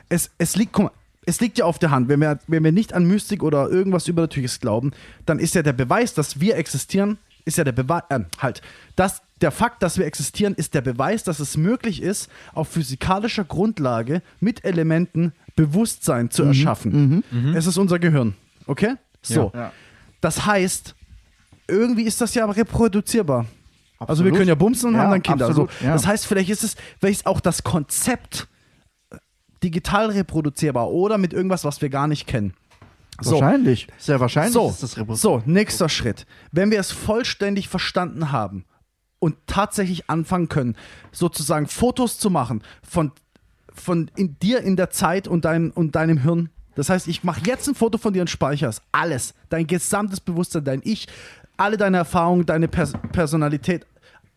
[0.09, 0.91] Es, es, liegt, guck mal,
[1.25, 4.07] es liegt ja auf der Hand, wenn wir, wenn wir nicht an Mystik oder irgendwas
[4.07, 4.91] Übernatürliches glauben,
[5.25, 8.61] dann ist ja der Beweis, dass wir existieren, ist ja der Beweis, äh, halt,
[8.95, 13.43] dass der Fakt, dass wir existieren, ist der Beweis, dass es möglich ist, auf physikalischer
[13.43, 17.23] Grundlage mit Elementen Bewusstsein zu erschaffen.
[17.55, 18.35] Es ist unser Gehirn.
[18.65, 18.95] Okay?
[19.21, 19.51] So.
[19.53, 19.71] Ja.
[20.21, 20.95] Das heißt,
[21.67, 23.45] irgendwie ist das ja reproduzierbar.
[23.99, 24.31] Also Absolut.
[24.31, 25.47] wir können ja bumsen und Ja, haben dann Kinder.
[25.47, 25.85] absolut, so.
[25.85, 25.93] ja.
[25.93, 28.47] Das heißt, vielleicht ist es, vielleicht ist auch das Konzept
[29.09, 29.17] äh,
[29.63, 32.53] digital reproduzierbar oder mit irgendwas, was wir gar nicht kennen.
[33.19, 33.31] So.
[33.41, 33.87] Wahrscheinlich.
[33.97, 36.27] Sehr wahrscheinlich So, ist das Repro- so, nächster Schritt.
[36.51, 38.65] Wenn wir es vollständig verstanden haben
[39.19, 40.75] und tatsächlich anfangen können,
[41.11, 43.11] sozusagen Fotos zu machen von,
[43.73, 46.49] von in dir in der Zeit und, dein, und deinem Hirn.
[46.75, 48.81] Das heißt, ich mache jetzt ein Foto von dir und speichere es.
[48.91, 49.33] Alles.
[49.49, 51.07] Dein gesamtes Bewusstsein, dein Ich,
[51.57, 53.87] alle deine Erfahrungen, deine Pers Personalität,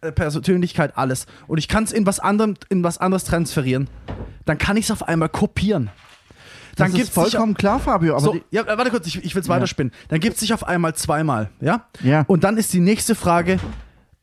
[0.00, 1.26] äh, Persönlichkeit, alles.
[1.46, 3.88] Und ich kann es in was anderem, in was anderes transferieren.
[4.46, 5.90] Dann kann ich es auf einmal kopieren.
[6.76, 8.14] dann das gibt ist vollkommen klar, Fabio.
[8.14, 9.92] Aber so, ja, warte kurz, ich, ich will es weiterspinnen.
[10.08, 11.86] Dann gibt es sich auf einmal zweimal, ja?
[12.02, 12.24] Ja.
[12.26, 13.58] Und dann ist die nächste Frage,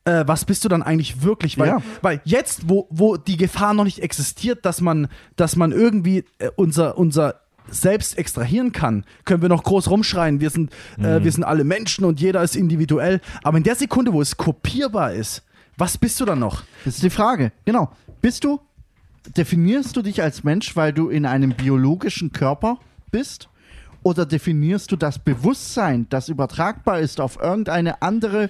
[0.08, 1.58] äh, was bist du dann eigentlich wirklich?
[1.58, 1.82] Weil, Ja.
[2.02, 6.50] weil jetzt, wo, wo die Gefahr noch nicht existiert, dass man, dass man irgendwie äh,
[6.56, 11.44] unser, unser selbst extrahieren kann, können wir noch groß rumschreien, wir sind, äh, wir sind
[11.44, 13.20] alle Menschen und jeder ist individuell.
[13.44, 15.44] Aber in der Sekunde, wo es kopierbar ist,
[15.78, 16.64] was bist du dann noch?
[16.86, 17.52] das ist die Frage.
[17.66, 17.92] Genau.
[18.22, 18.62] Bist du,
[19.36, 22.80] definierst du dich als Mensch, weil du in einem biologischen Körper
[23.12, 23.50] bist?
[24.02, 28.50] Oder definierst du das Bewusstsein, das übertragbar ist auf irgendeine andere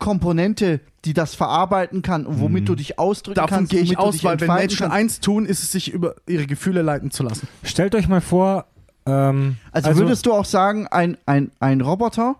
[0.00, 3.70] Komponente, die das verarbeiten kann und womit du dich ausdrücken Davon kannst?
[3.70, 4.96] gehe ich aus, weil wenn Menschen kannst?
[4.96, 7.46] eins tun, ist es sich über ihre Gefühle leiten zu lassen.
[7.62, 8.66] Stellt euch mal vor,
[9.06, 12.34] ähm, Also, würdest du auch sagen, ein, ein, ein Roboter,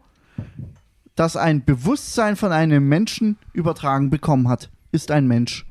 [1.15, 5.67] das ein Bewusstsein von einem Menschen übertragen bekommen hat, ist ein Mensch.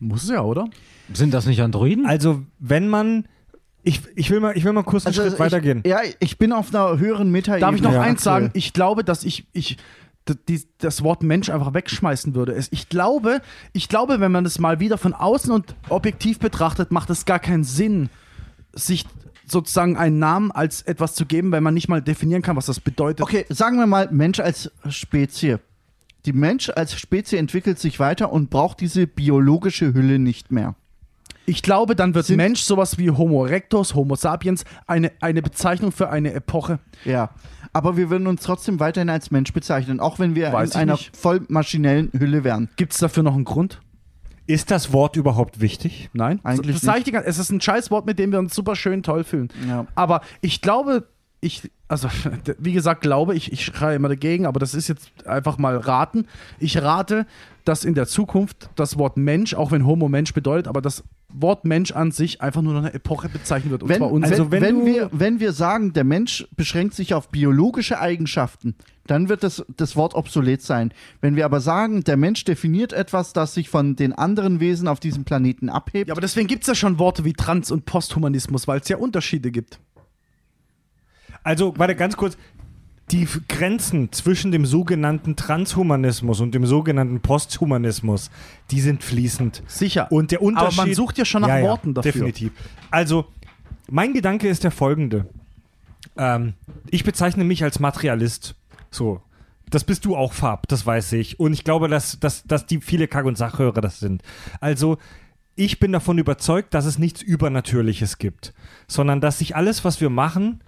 [0.00, 0.68] Muss es ja, oder?
[1.12, 2.06] Sind das nicht Androiden?
[2.06, 3.26] also wenn man,
[3.82, 5.82] ich, ich, will mal, ich will mal kurz einen Schritt Also ich, weitergehen.
[5.86, 7.60] Ja, ich bin auf einer höheren Metaebene.
[7.60, 8.42] Darf ich noch Ja, eins aktuell.
[8.44, 8.50] sagen?
[8.54, 9.76] Ich glaube, dass ich, ich
[10.78, 12.58] das Wort Mensch einfach wegschmeißen würde.
[12.70, 13.42] Ich glaube,
[13.72, 17.38] ich glaube, wenn man das mal wieder von außen und objektiv betrachtet, macht es gar
[17.38, 18.08] keinen Sinn,
[18.72, 19.04] sich
[19.46, 22.80] sozusagen einen Namen als etwas zu geben, wenn man nicht mal definieren kann, was das
[22.80, 23.20] bedeutet.
[23.20, 25.58] Okay, sagen wir mal Mensch als Spezie.
[26.24, 30.74] Die Mensch als Spezie entwickelt sich weiter und braucht diese biologische Hülle nicht mehr.
[31.44, 35.92] Ich glaube, dann wird Sind- Mensch sowas wie Homo erectus, Homo sapiens, eine, eine Bezeichnung
[35.92, 36.78] für eine Epoche.
[37.04, 37.28] Ja.
[37.74, 40.92] Aber wir würden uns trotzdem weiterhin als Mensch bezeichnen, auch wenn wir Weiß in einer
[40.92, 41.14] nicht.
[41.14, 42.70] voll maschinellen Hülle wären.
[42.76, 43.80] Gibt es dafür noch einen Grund?
[44.46, 46.08] Ist das Wort überhaupt wichtig?
[46.12, 46.40] Nein.
[46.44, 48.76] Eigentlich das sag ich dir ganz- Es ist ein Scheißwort, mit dem wir uns super
[48.76, 49.48] schön toll fühlen.
[49.68, 49.86] Ja.
[49.94, 51.08] Aber ich glaube,
[51.40, 52.08] ich, also
[52.58, 56.26] wie gesagt, glaube ich, ich schreie immer dagegen, aber das ist jetzt einfach mal raten.
[56.58, 57.26] Ich rate,
[57.64, 61.64] dass in der Zukunft das Wort Mensch, auch wenn Homo Mensch bedeutet, aber das Wort
[61.64, 63.82] Mensch an sich einfach nur noch eine Epoche bezeichnet wird.
[63.82, 64.30] Und Wenn, zwar uns.
[64.30, 68.76] also wenn, wenn wir, wenn wir sagen, der Mensch beschränkt sich auf biologische Eigenschaften,
[69.06, 70.92] dann wird das, das Wort obsolet sein.
[71.20, 75.00] Wenn wir aber sagen, der Mensch definiert etwas, das sich von den anderen Wesen auf
[75.00, 78.68] diesem Planeten abhebt, ja, aber deswegen gibt es ja schon Worte wie Trans- und Posthumanismus,
[78.68, 79.80] weil es ja Unterschiede gibt.
[81.42, 82.38] Also, warte, ganz kurz.
[83.10, 88.30] Die Grenzen zwischen dem sogenannten Transhumanismus und dem sogenannten Posthumanismus,
[88.70, 89.62] die sind fließend.
[89.66, 90.10] Sicher.
[90.10, 90.78] Und der Unterschied.
[90.78, 92.12] Aber man sucht ja schon nach Worten dafür.
[92.12, 92.52] Definitiv.
[92.90, 93.26] Also,
[93.90, 95.26] mein Gedanke ist der folgende.
[96.16, 96.54] Ähm,
[96.90, 98.54] ich bezeichne mich als Materialist.
[98.90, 99.20] So.
[99.70, 101.40] Das bist du auch, Fab, das weiß ich.
[101.40, 104.22] Und ich glaube, dass, dass, dass die viele Kack- und Sachhörer das sind.
[104.60, 104.98] Also,
[105.56, 108.54] ich bin davon überzeugt, dass es nichts Übernatürliches gibt,
[108.88, 110.60] sondern dass sich alles, was wir machen,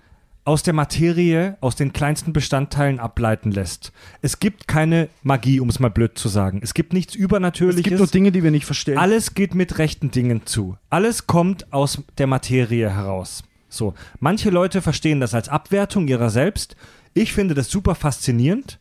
[0.47, 3.93] aus der Materie, aus den kleinsten Bestandteilen ableiten lässt.
[4.23, 6.61] Es gibt keine Magie, um es mal blöd zu sagen.
[6.63, 7.83] Es gibt nichts Es Übernatürliches.
[7.83, 8.97] gibt nur Dinge, die wir nicht verstehen.
[8.97, 10.79] Alles geht mit rechten Dingen zu.
[10.89, 13.43] Alles kommt aus der Materie heraus.
[13.69, 16.77] So, manche Leute verstehen das als Abwertung ihrer selbst.
[17.13, 18.79] Ich finde das super faszinierend.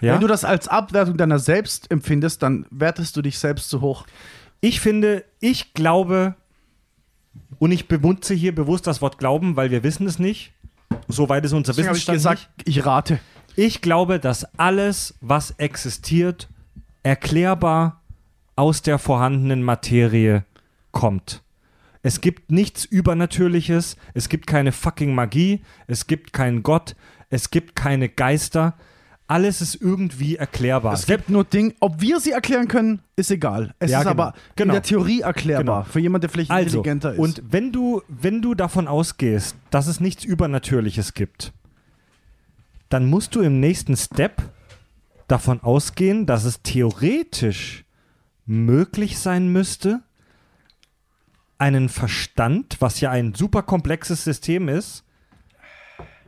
[0.00, 0.14] Ja?
[0.14, 4.06] Wenn du das als Abwertung deiner selbst empfindest, dann wertest du dich selbst zu hoch.
[4.60, 6.36] ich finde, ich glaube,
[7.58, 10.52] und ich benutze hier bewusst das Wort Glauben, weil wir wissen es nicht.
[11.08, 13.20] Soweit ist unser Deswegen habe ich Wissensstand gesagt, ich rate.
[13.56, 16.48] Ich glaube, dass alles, was existiert,
[17.02, 18.00] erklärbar
[18.56, 20.44] aus der vorhandenen Materie
[20.92, 21.42] kommt.
[22.02, 26.96] Es gibt nichts Übernatürliches, es gibt keine fucking Magie, es gibt keinen Gott,
[27.28, 28.74] es gibt keine Geister.
[29.30, 30.92] Alles ist irgendwie erklärbar.
[30.92, 33.74] Es gibt nur Dinge, ob wir sie erklären können, ist egal.
[33.78, 34.10] Es Ja, ist genau.
[34.24, 34.72] aber Genau.
[34.72, 35.82] in der Theorie erklärbar.
[35.82, 35.92] Genau.
[35.92, 37.18] Für jemanden, der vielleicht Also, intelligenter ist.
[37.20, 41.52] und wenn du, wenn du davon ausgehst, dass es nichts Übernatürliches gibt,
[42.88, 44.42] dann musst du im nächsten Step
[45.28, 47.84] davon ausgehen, dass es theoretisch
[48.46, 50.00] möglich sein müsste,
[51.56, 55.04] einen Verstand, was ja ein super komplexes System ist,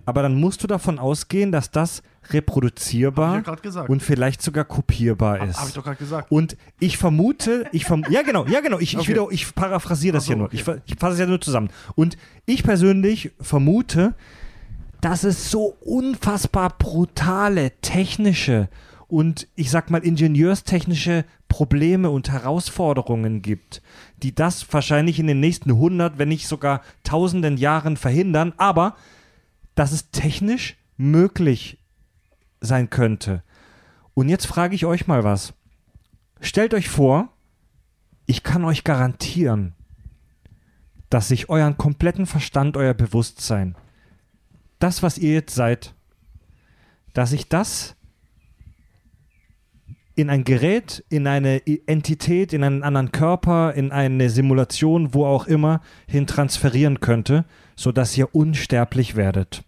[0.04, 4.64] aber dann musst du davon ausgehen, dass das reproduzierbar Hab ich ja und vielleicht sogar
[4.64, 5.58] kopierbar ist.
[5.58, 6.30] Habe ich doch gerade gesagt.
[6.30, 9.08] Und ich vermute, ich verm ja genau, ja genau, ich, ich, Okay.
[9.08, 10.46] wieder, ich paraphrasiere das so, hier nur.
[10.46, 10.56] okay.
[10.56, 11.70] Ich, ich fasse es ja nur zusammen.
[11.94, 12.16] Und
[12.46, 14.14] ich persönlich vermute,
[15.00, 18.68] dass es so unfassbar brutale technische
[19.08, 23.82] und ich sag mal ingenieurstechnische Probleme und Herausforderungen gibt,
[24.22, 28.96] die das wahrscheinlich in den nächsten 100, wenn nicht sogar tausenden Jahren verhindern, aber
[29.74, 31.78] dass es technisch möglich
[32.60, 33.42] sein könnte.
[34.14, 35.54] Und jetzt frage ich euch mal was.
[36.40, 37.28] Stellt euch vor,
[38.26, 39.74] ich kann euch garantieren,
[41.10, 43.76] dass sich euren kompletten Verstand, euer Bewusstsein,
[44.78, 45.94] das, was ihr jetzt seid,
[47.12, 47.94] dass ich das
[50.14, 55.46] in ein Gerät, in eine Entität, in einen anderen Körper, in eine Simulation, wo auch
[55.46, 57.44] immer, hin transferieren könnte,
[57.82, 59.64] sodass ihr unsterblich werdet.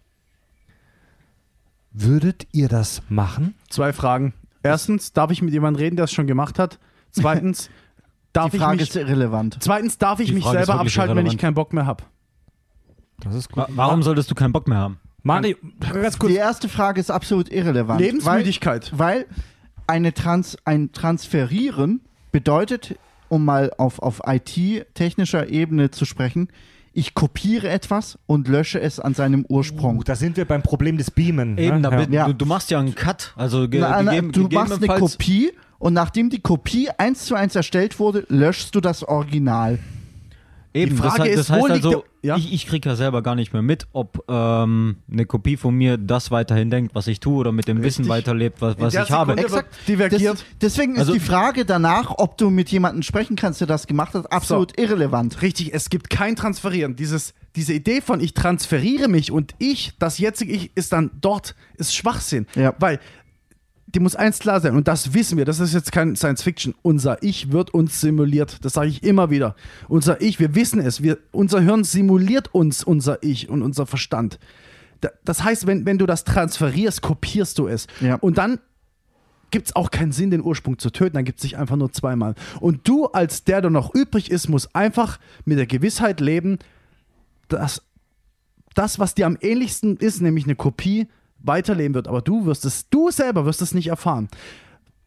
[1.91, 3.55] Würdet ihr das machen?
[3.69, 4.33] Zwei Fragen.
[4.63, 6.79] Erstens, darf ich mit jemandem reden, der es schon gemacht hat?
[7.11, 7.69] Zweitens,
[8.33, 9.57] darf Die ich Frage mich, ist irrelevant.
[9.59, 11.41] zweitens, darf ich Die mich Frage ist selber wirklich abschalten, wenn ich irrelevant.
[11.41, 12.03] keinen Bock mehr habe?
[13.19, 14.99] Das ist Wa- Warum solltest du keinen Bock mehr haben?
[15.23, 16.31] Mani, ganz kurz.
[16.31, 17.99] Die erste Frage ist absolut irrelevant.
[18.01, 18.91] Lebensmüdigkeit.
[18.95, 19.25] Weil, weil
[19.87, 22.01] eine Trans, ein Transferieren
[22.31, 22.95] bedeutet,
[23.29, 26.49] um mal auf, auf IT-technischer Ebene zu sprechen,
[26.97, 29.99] ich kopiere etwas und lösche es an seinem Ursprung.
[29.99, 31.57] Oh, da sind wir beim Problem des Beamen.
[31.57, 31.81] Eben, ne?
[31.81, 32.25] damit, Ja.
[32.27, 33.33] du, du machst ja einen Cut.
[33.35, 37.35] Also ge Na, na, gegeben, du machst eine Kopie und nachdem die Kopie eins zu
[37.35, 39.77] eins erstellt wurde, löschst du das Original.
[40.73, 42.35] Eben, Die Frage das, ist, das heißt wo liegt also, der- ja?
[42.37, 45.97] ich, ich kriege ja selber gar nicht mehr mit, ob ähm, eine Kopie von mir
[45.97, 49.31] das weiterhin denkt, was ich tue oder mit dem Wissen weiterlebt, was, was ich habe.
[49.33, 49.75] Sekunde- Exakt.
[49.87, 50.33] divergiert.
[50.33, 53.87] Das, deswegen Also- ist die Frage danach, ob du mit jemandem sprechen kannst, der das
[53.87, 55.41] gemacht hat, absolut irrelevant.
[55.41, 56.95] Richtig, es gibt kein Transferieren.
[56.95, 61.55] Dieses, diese Idee von ich transferiere mich und ich, das jetzige Ich, ist dann dort,
[61.77, 62.47] ist Schwachsinn.
[62.55, 62.73] Ja.
[62.79, 62.99] Weil
[63.95, 66.75] dir muss eins klar sein, und das wissen wir, das ist jetzt kein Science Fiction.
[66.81, 68.63] Unser Ich wird uns simuliert.
[68.65, 69.55] Das sage ich immer wieder.
[69.87, 71.01] Unser Ich, wir wissen es.
[71.01, 74.37] Wir, unser Hirn simuliert uns unser Ich und unser Verstand.
[75.01, 77.87] Da- Das heißt, wenn, wenn du das transferierst, kopierst du es.
[78.01, 78.15] Ja.
[78.15, 78.59] Und dann
[79.51, 81.13] gibt es auch keinen Sinn, den Ursprung zu töten.
[81.15, 82.35] Dann gibt es sich einfach nur zweimal.
[82.59, 86.59] Und du, als der, der noch übrig ist, musst einfach mit der Gewissheit leben,
[87.47, 87.81] dass
[88.73, 91.07] das, was dir am ähnlichsten ist, nämlich eine Kopie,
[91.45, 92.07] weiterleben wird.
[92.07, 94.27] Aber du wirst es, du selber wirst es nicht erfahren.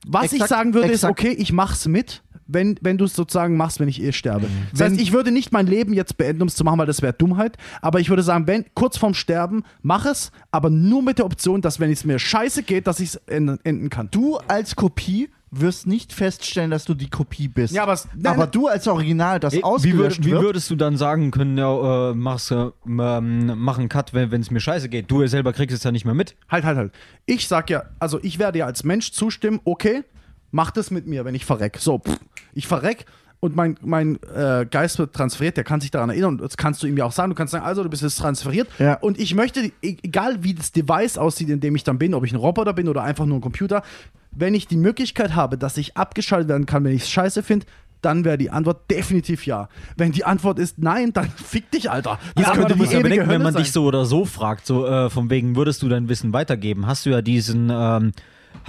[0.07, 1.19] Was ich Exakt, sagen würde, exakt.
[1.21, 4.47] ist, okay, ich mach's mit, wenn, wenn du es sozusagen machst, wenn ich eh sterbe.
[4.71, 6.87] Das Wenn- heißt, ich würde nicht mein Leben jetzt beenden, um es zu machen, weil
[6.87, 7.57] das wäre Dummheit.
[7.83, 11.61] Aber ich würde sagen, wenn kurz vorm Sterben, mach es, aber nur mit der Option,
[11.61, 14.09] dass wenn es mir scheiße geht, dass ich es enden, enden kann.
[14.11, 17.73] Du als Kopie wirst nicht feststellen, dass du die Kopie bist.
[17.75, 18.51] Ja, aber es- nein, aber nein.
[18.53, 20.43] du als Original, das Ey, wie, ausgelöscht würd, wie wird.
[20.43, 24.51] würdest du dann sagen können, ja, äh, mach's, äh, ähm, mach einen Cut, wenn es
[24.51, 25.11] mir scheiße geht?
[25.11, 26.37] Du selber kriegst es ja nicht mehr mit.
[26.51, 26.93] Halt, halt, halt.
[27.27, 30.05] Ich sag ja, also ich werde ja als Mensch zustimmen, okay,
[30.51, 31.79] mach das mit mir, wenn ich verreck.
[31.79, 32.19] So, pff,
[32.55, 33.07] ich verreck
[33.41, 36.83] und mein, mein äh, Geist wird transferiert, der kann sich daran erinnern und das kannst
[36.83, 37.31] du ihm ja auch sagen.
[37.31, 38.95] Du kannst sagen, also du bist jetzt transferiert Ja.
[38.95, 39.73] und ich möchte, e-
[40.03, 42.89] egal wie das Device aussieht, in dem ich dann bin, ob ich ein Roboter bin
[42.89, 43.83] oder einfach nur ein Computer,
[44.39, 47.67] wenn ich die Möglichkeit habe, dass ich abgeschaltet werden kann, wenn ich es scheiße finde,
[48.01, 49.69] dann wäre die Antwort definitiv ja.
[49.97, 52.19] Wenn die Antwort ist nein, dann fick dich, Alter.
[52.35, 53.63] Das Ja, aber könnte du musst ja bedenken, wenn man sein.
[53.63, 57.07] dich so oder so fragt, so äh, von wegen, würdest du dein Wissen weitergeben, hast
[57.07, 58.13] du ja diesen, ähm,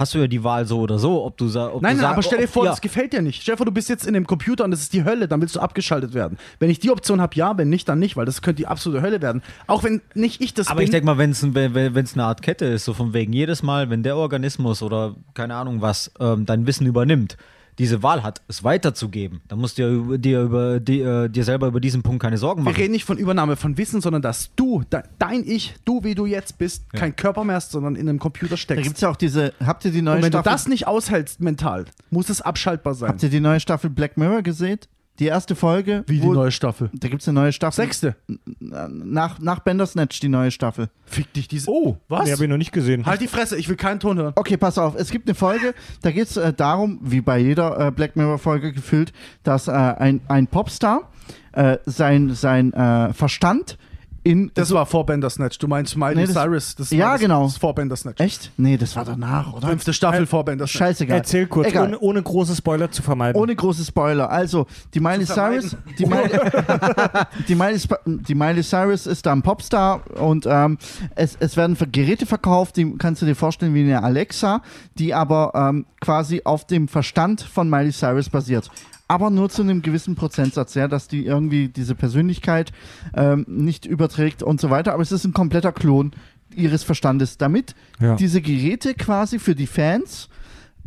[0.00, 1.80] hast du ja die Wahl so oder so, ob du sagst.
[1.82, 2.70] Nein, du nein, aber stell dir ob- vor, ja.
[2.70, 3.42] das gefällt dir nicht.
[3.42, 5.40] Stell dir vor, du bist jetzt in dem Computer und das ist die Hölle, dann
[5.40, 6.38] willst du abgeschaltet werden.
[6.58, 9.02] Wenn ich die Option habe, ja, wenn nicht, dann nicht, weil das könnte die absolute
[9.02, 9.42] Hölle werden.
[9.66, 10.84] Auch wenn nicht ich das Aber bin.
[10.86, 13.90] ich denke mal, wenn es ein, eine Art Kette ist, so von wegen jedes Mal,
[13.90, 17.36] wenn der Organismus oder keine Ahnung was ähm, dein Wissen übernimmt,
[17.80, 21.44] diese Wahl hat, es weiterzugeben, dann musst du ja über, dir, über, die, äh, dir
[21.44, 22.76] selber über diesen Punkt keine Sorgen wir machen.
[22.76, 26.26] reden nicht von Übernahme von Wissen, sondern dass du, de, dein Ich, du wie du
[26.26, 28.84] jetzt bist, kein Körper mehr hast, sondern in einem Computer Da steckst.
[28.84, 29.54] gibt es ja auch diese.
[29.64, 30.52] Habt ihr die neue und wenn du Staffel?
[30.52, 33.08] das nicht aushältst mental, muss es abschaltbar sein.
[33.08, 34.78] habt ihr die neue Staffel Black Mirror gesehen?
[35.20, 36.02] Die erste Folge.
[36.06, 36.90] Wie die wo- neue Staffel.
[36.94, 37.76] Da gibt es eine neue Staffel.
[37.84, 38.16] Sechste.
[38.58, 40.88] Nach, nach Bandersnatch die neue Staffel.
[41.04, 41.70] Fick dich diese.
[41.70, 42.24] Oh, was?
[42.24, 43.04] Die habe ich noch nicht gesehen.
[43.06, 44.32] halt die Fresse, ich will keinen Ton hören.
[44.36, 44.94] Okay, pass auf.
[44.96, 48.72] Es gibt eine Folge, da geht es äh, darum, wie bei jeder äh, Black Mirror-Folge
[48.72, 51.10] gefüllt, dass äh, ein, ein Popstar
[51.52, 53.76] äh, sein, sein äh, Verstand
[54.22, 54.50] in.
[54.54, 55.58] Das war vor Bandersnatch.
[55.58, 56.74] Du meinst Miley Nee, das- Cyrus.
[56.76, 57.42] Das Ja, war das, genau.
[57.44, 58.20] Das vor Bandersnatch.
[58.20, 58.50] Echt?
[58.56, 59.68] Nee, das war danach, oder?
[59.68, 60.78] Fünfte Staffel vor Bandersnatch.
[60.78, 61.18] Scheißegal.
[61.18, 61.86] Erzähl kurz, Egal.
[61.88, 63.40] ohne, ohne große Spoiler zu vermeiden.
[63.40, 64.30] Ohne große Spoiler.
[64.30, 65.24] Also, die Miley.
[65.26, 66.30] Cyrus, die Miley,
[67.48, 70.78] die, Miley, die Miley Cyrus ist da ein Popstar und ähm,
[71.14, 74.62] es, es werden Geräte verkauft, die kannst du dir vorstellen wie eine Alexa,
[74.98, 78.70] die aber ähm, quasi auf dem Verstand von Miley Cyrus basiert.
[79.10, 82.70] Aber nur zu einem gewissen Prozentsatz, ja, dass die irgendwie diese Persönlichkeit
[83.14, 84.92] ähm, nicht überträgt und so weiter.
[84.92, 86.12] Aber es ist ein kompletter Klon
[86.54, 88.14] ihres Verstandes, damit Ja.
[88.14, 90.28] diese Geräte quasi für die Fans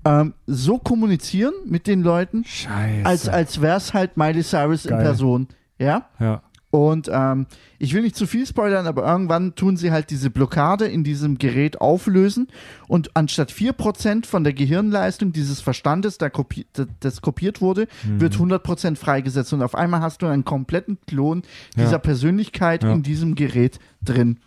[0.05, 3.05] ähm, so kommunizieren mit den Leuten, Scheiße.
[3.05, 5.03] als, als wäre es halt Miley Cyrus in Geil.
[5.03, 5.47] Person.
[5.77, 6.07] Ja?
[6.19, 6.41] ja.
[6.73, 7.45] Und ähm,
[7.77, 11.37] ich will nicht zu viel spoilern, aber irgendwann tun sie halt diese Blockade in diesem
[11.37, 12.47] Gerät auflösen
[12.87, 16.65] und anstatt 4% von der Gehirnleistung dieses Verstandes, der kopi
[16.99, 18.21] das kopiert wurde, Mhm.
[18.21, 21.43] wird 100% freigesetzt und auf einmal hast du einen kompletten Klon
[21.77, 21.97] dieser Ja.
[21.99, 22.91] Persönlichkeit Ja.
[22.91, 24.39] in diesem Gerät drin.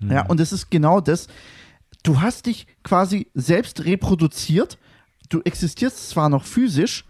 [0.00, 0.10] Mhm.
[0.10, 1.28] Ja, und es ist genau das.
[2.02, 4.78] Du hast dich quasi selbst reproduziert.
[5.28, 7.04] Du existierst zwar noch physisch,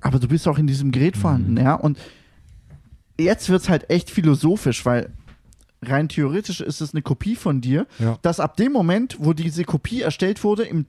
[0.00, 1.20] aber du bist auch in diesem Gerät Mhm.
[1.20, 1.74] vorhanden, ja.
[1.74, 1.98] Und
[3.20, 5.10] jetzt wird es halt echt philosophisch, weil
[5.82, 8.18] rein theoretisch ist es eine Kopie von dir, Ja.
[8.22, 10.86] dass ab dem Moment, wo diese Kopie erstellt wurde, im,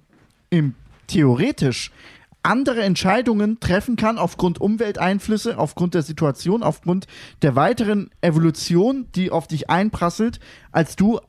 [0.50, 0.74] im
[1.08, 1.92] theoretisch
[2.44, 7.06] andere Entscheidungen treffen kann aufgrund Umwelteinflüsse, aufgrund der Situation, aufgrund
[7.44, 10.40] der weiteren Evolution, die auf dich einprasselt,
[10.72, 11.20] als du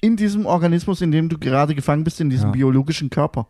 [0.00, 2.52] in diesem Organismus, in dem du gerade gefangen bist, in diesem Ja.
[2.52, 3.46] biologischen Körper.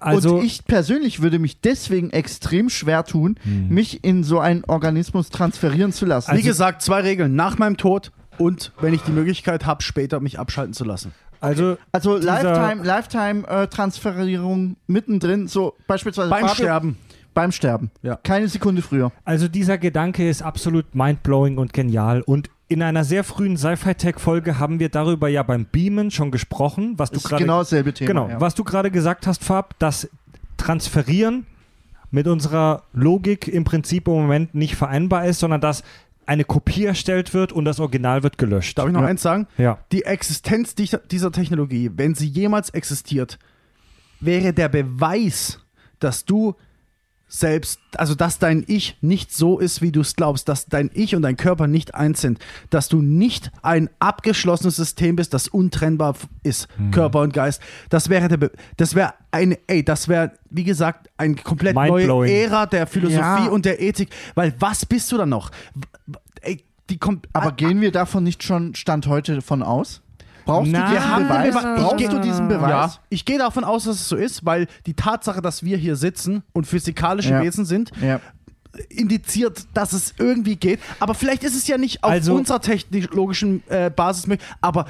[0.00, 3.36] Also, und ich persönlich würde mich deswegen extrem schwer tun,
[3.68, 6.36] mich in so einen Organismus transferieren zu lassen.
[6.36, 7.34] Wie gesagt, zwei Regeln.
[7.36, 11.12] Nach meinem Tod und wenn ich die Möglichkeit habe, später mich abschalten zu lassen.
[11.40, 16.96] also also dieser- Lifetime, Lifetime äh, Transferierung mittendrin, so beispielsweise Beim Fabio- Sterben.
[17.32, 17.90] Beim Sterben.
[18.02, 18.16] Ja.
[18.16, 19.12] Keine Sekunde früher.
[19.24, 22.22] Also dieser Gedanke ist absolut mindblowing und genial.
[22.22, 27.10] Und in einer sehr frühen Sci-Fi-Tech-Folge haben wir darüber ja beim Beamen schon gesprochen, was
[27.10, 28.06] du Das ist gerade genau dasselbe Thema.
[28.06, 28.40] genau, ja.
[28.40, 30.08] was du gerade gesagt hast, Fab, dass
[30.56, 31.46] Transferieren
[32.10, 35.82] mit unserer Logik im Prinzip im Moment nicht vereinbar ist, sondern dass
[36.26, 38.78] eine Kopie erstellt wird und das Original wird gelöscht.
[38.78, 39.06] Darf ich noch Ja.
[39.08, 39.48] eins sagen?
[39.58, 39.78] Ja.
[39.90, 43.38] Die Existenz dieser Technologie, wenn sie jemals existiert,
[44.20, 45.58] wäre der Beweis,
[45.98, 46.54] dass du
[47.32, 51.14] selbst, also dass dein Ich nicht so ist, wie du es glaubst, dass dein Ich
[51.14, 52.40] und dein Körper nicht eins sind,
[52.70, 56.90] dass du nicht ein abgeschlossenes System bist, das untrennbar ist, Mhm.
[56.90, 57.62] Körper und Geist.
[57.88, 62.28] Das wäre der, das wäre eine, ey, das wäre, wie gesagt, eine komplett neue.
[62.30, 63.46] Ära der Philosophie Ja.
[63.48, 65.52] und der Ethik, weil was bist du dann noch?
[66.40, 70.02] Ey, die kommt, Aber gehen wir davon nicht schon Stand heute von aus?
[70.50, 70.82] Brauchst Nein.
[70.92, 71.44] du diesen Beweis?
[71.44, 72.70] den Bewe- ich Brauchst du diesen Beweis?
[72.70, 75.96] Ja, ich gehe davon aus, dass es so ist, weil die Tatsache, dass wir hier
[75.96, 77.42] sitzen und physikalische Ja.
[77.42, 78.20] Wesen sind, Ja.
[78.88, 80.80] indiziert, dass es irgendwie geht.
[81.00, 84.46] Aber vielleicht ist es ja nicht auf Also- unserer technologischen äh, Basis möglich.
[84.60, 84.86] Aber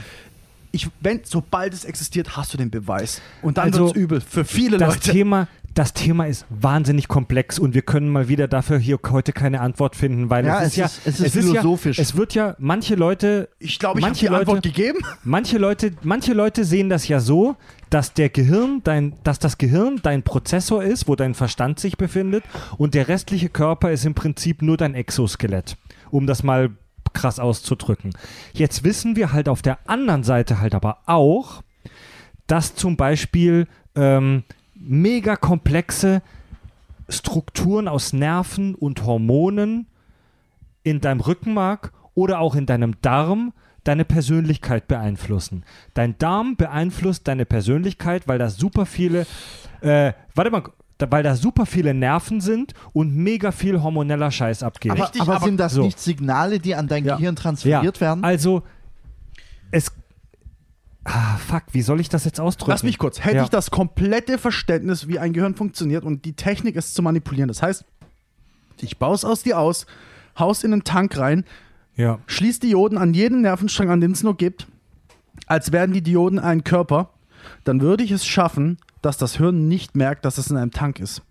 [0.72, 3.20] ich, wenn, sobald es existiert, hast du den Beweis.
[3.42, 5.10] Und dann Also, wird es übel für viele Das Leute.
[5.12, 5.48] Thema,
[5.80, 9.96] das Thema ist wahnsinnig komplex und wir können mal wieder dafür hier heute keine Antwort
[9.96, 11.96] finden, weil Ja, es ist es ja, ist- es ist philosophisch.
[11.96, 14.98] Ja, es wird ja, manche Leute ich glaube, ich habe die Antwort Leute- gegeben.
[15.24, 17.56] Manche Leute, manche Leute sehen das ja so,
[17.88, 22.44] dass der Gehirn, dein, dass das Gehirn dein Prozessor ist, wo dein Verstand sich befindet,
[22.76, 25.78] und der restliche Körper ist im Prinzip nur dein Exoskelett,
[26.10, 26.70] um das mal
[27.14, 28.12] krass auszudrücken.
[28.52, 31.62] Jetzt wissen wir halt auf der anderen Seite halt aber auch,
[32.46, 33.66] dass zum Beispiel
[33.96, 34.44] ähm,
[34.80, 36.22] mega komplexe
[37.08, 39.86] Strukturen aus Nerven und Hormonen
[40.82, 43.52] in deinem Rückenmark oder auch in deinem Darm
[43.84, 45.64] deine Persönlichkeit beeinflussen.
[45.94, 49.26] Dein Darm beeinflusst deine Persönlichkeit, weil da super viele,
[49.80, 50.62] äh, warte mal,
[50.98, 54.92] da, weil da super viele Nerven sind und mega viel hormoneller Scheiß abgeht.
[54.92, 55.82] Aber, Richtig, aber, aber- sind das so.
[55.82, 57.16] nicht Signale, die an dein Ja.
[57.16, 58.22] Gehirn transferiert werden?
[58.22, 58.62] Also,
[59.70, 59.92] es.
[61.04, 62.70] Ah, fuck, wie soll ich das jetzt ausdrücken?
[62.72, 63.24] Lass mich kurz.
[63.24, 63.42] Hätte Ja.
[63.44, 67.48] ich das komplette Verständnis, wie ein Gehirn funktioniert und die Technik ist zu manipulieren.
[67.48, 67.84] Das heißt,
[68.80, 69.86] ich baue es aus dir aus,
[70.38, 71.44] haus in einen Tank rein,
[71.96, 72.18] Ja.
[72.26, 74.66] schließ Dioden an jeden Nervenstrang, an den es nur gibt,
[75.46, 77.10] als wären die Dioden ein Körper,
[77.64, 81.00] dann würde ich es schaffen, dass das Hirn nicht merkt, dass es in einem Tank
[81.00, 81.22] ist.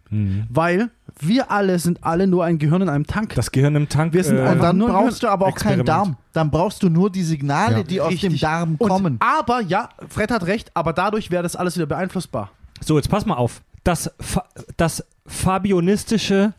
[0.49, 0.89] Weil
[1.21, 3.35] wir alle sind alle nur ein Gehirn in einem Tank.
[3.35, 4.13] Das Gehirn im Tank.
[4.13, 5.87] Wir sind äh, Und dann brauchst du aber auch keinen Experiment.
[5.89, 6.17] Darm.
[6.33, 7.83] Dann brauchst du nur die Signale, Ja.
[7.83, 8.41] die aus dem Richtig.
[8.41, 9.17] Darm Und- kommen.
[9.19, 12.51] Aber ja, Fred hat recht, aber dadurch wäre das alles wieder beeinflussbar.
[12.81, 13.61] So, jetzt pass mal auf.
[13.83, 14.43] Das, Fa
[14.77, 16.53] das fabionistische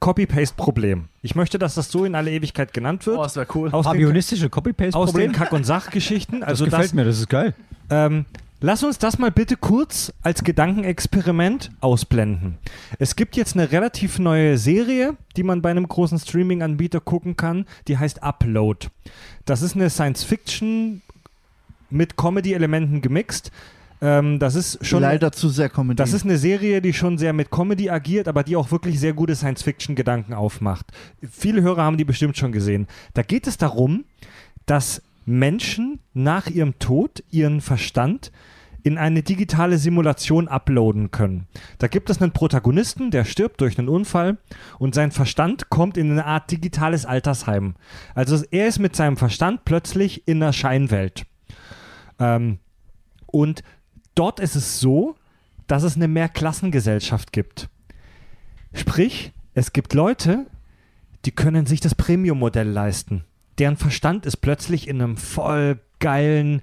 [0.00, 1.06] Copy-Paste-Problem.
[1.22, 3.18] Ich möchte, dass das so in alle Ewigkeit genannt wird.
[3.18, 3.70] Oh, das wäre cool.
[3.72, 5.32] aus Fabionistische aus den Copy-Paste-Problem.
[5.32, 6.40] Kack- und Sachgeschichten.
[6.40, 7.54] Das Also gefällt das, mir, das ist geil.
[7.90, 8.24] Ähm,
[8.60, 12.58] lass uns das mal bitte kurz als Gedankenexperiment ausblenden.
[12.98, 17.66] Es gibt jetzt eine relativ neue Serie, die man bei einem großen Streaming-Anbieter gucken kann,
[17.88, 18.88] die heißt Upload.
[19.44, 21.02] Das ist eine Science-Fiction
[21.90, 23.50] mit Comedy-Elementen gemixt.
[24.02, 25.96] Ähm, das ist schon Leider zu sehr Comedy.
[25.96, 29.14] das ist eine Serie, die schon sehr mit Comedy agiert, aber die auch wirklich sehr
[29.14, 30.86] gute Science-Fiction-Gedanken aufmacht.
[31.30, 32.86] Viele Hörer haben die bestimmt schon gesehen.
[33.14, 34.04] Da geht es darum,
[34.66, 38.32] dass Menschen nach ihrem Tod ihren Verstand
[38.86, 41.48] in eine digitale Simulation uploaden können.
[41.78, 44.38] Da gibt es einen Protagonisten, der stirbt durch einen Unfall
[44.78, 47.74] und sein Verstand kommt in eine Art digitales Altersheim.
[48.14, 51.26] Also er ist mit seinem Verstand plötzlich in einer Scheinwelt.
[52.20, 52.60] Ähm,
[53.26, 53.64] und
[54.14, 55.16] dort ist es so,
[55.66, 57.68] dass es eine Mehrklassengesellschaft gibt.
[58.72, 60.46] Sprich, es gibt Leute,
[61.24, 63.24] die können sich das Premium-Modell leisten.
[63.58, 66.62] Deren Verstand ist plötzlich in einem voll geilen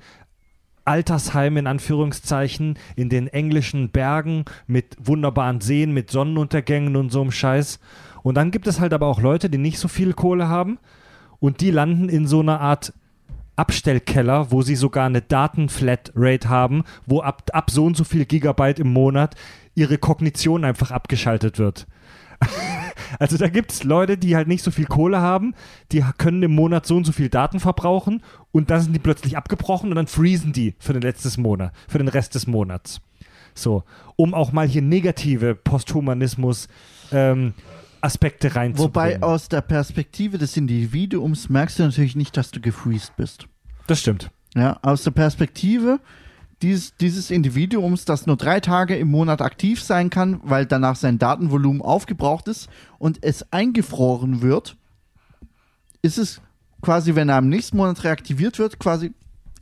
[0.85, 7.31] Altersheim in Anführungszeichen in den englischen Bergen mit wunderbaren Seen, mit Sonnenuntergängen und so einem
[7.31, 7.79] Scheiß.
[8.21, 10.77] Und dann gibt es halt aber auch Leute, die nicht so viel Kohle haben
[11.39, 12.93] und die landen in so einer Art
[13.55, 18.79] Abstellkeller, wo sie sogar eine Datenflatrate haben, wo ab, ab so und so viel Gigabyte
[18.79, 19.35] im Monat
[19.75, 21.85] ihre Kognition einfach abgeschaltet wird.
[23.19, 25.53] Also da gibt es Leute, die halt nicht so viel Kohle haben,
[25.91, 28.21] die können im Monat so und so viel Daten verbrauchen
[28.51, 31.97] und dann sind die plötzlich abgebrochen und dann freezen die für den letztes Monat, für
[31.97, 33.01] den Rest des Monats.
[33.55, 33.83] So,
[34.15, 36.67] um auch mal hier negative Posthumanismus
[37.11, 37.53] ähm,
[38.01, 38.95] Aspekte reinzubringen.
[38.95, 43.47] Wobei aus der Perspektive des Individuums merkst du natürlich nicht, dass du gefreezed bist.
[43.87, 44.31] das stimmt.
[44.55, 45.99] Ja, aus der Perspektive
[46.63, 51.19] dieses, dieses Individuums, das nur drei Tage im Monat aktiv sein kann, weil danach sein
[51.19, 54.77] Datenvolumen aufgebraucht ist und es eingefroren wird,
[56.01, 56.41] ist es
[56.81, 59.13] quasi, wenn er im nächsten Monat reaktiviert wird, quasi,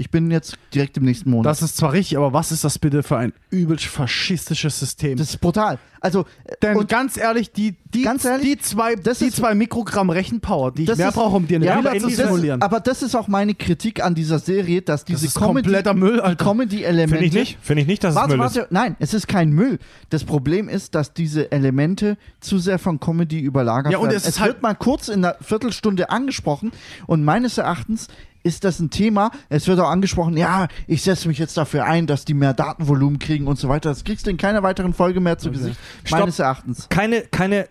[0.02, 1.46] ich bin jetzt direkt im nächsten Monat.
[1.46, 5.18] Das ist zwar richtig, aber was ist das bitte für ein übelst faschistisches System?
[5.18, 5.80] Das ist brutal.
[6.04, 9.36] Also, äh, Denn und ganz ehrlich, die, die, Ganz ehrlich, die, zwei, das die ist-
[9.38, 12.10] zwei Mikrogramm Rechenpower, die ich Das mehr ist- brauche, um dir eine ja, aber, zu
[12.10, 12.60] simulieren.
[12.64, 16.44] aber das ist auch meine Kritik an dieser Serie, dass diese ist kompletter Müll, Alter.
[16.44, 17.10] Comedy-Elemente.
[17.18, 17.58] Finde ich nicht.
[17.62, 18.56] Finde ich nicht, dass es Warte, Müll ist.
[18.56, 19.78] warte, nein, es ist kein Müll.
[20.10, 24.18] Das Problem ist, dass diese Elemente zu sehr von Comedy überlagert Ja, und werden.
[24.18, 26.72] es es ist halt- wird mal kurz in einer Viertelstunde angesprochen
[27.06, 28.08] und meines Erachtens
[28.44, 29.32] ist das ein Thema.
[29.50, 33.20] Es wird auch angesprochen, ja, ich setze mich jetzt dafür ein, dass die mehr Datenvolumen
[33.20, 33.90] kriegen und so weiter.
[33.90, 35.78] Das kriegst du in keiner weiteren Folge mehr zu Gesicht.
[36.04, 36.20] Stopp.
[36.20, 36.88] Meines Erachtens.
[36.90, 37.68] Keine, keine,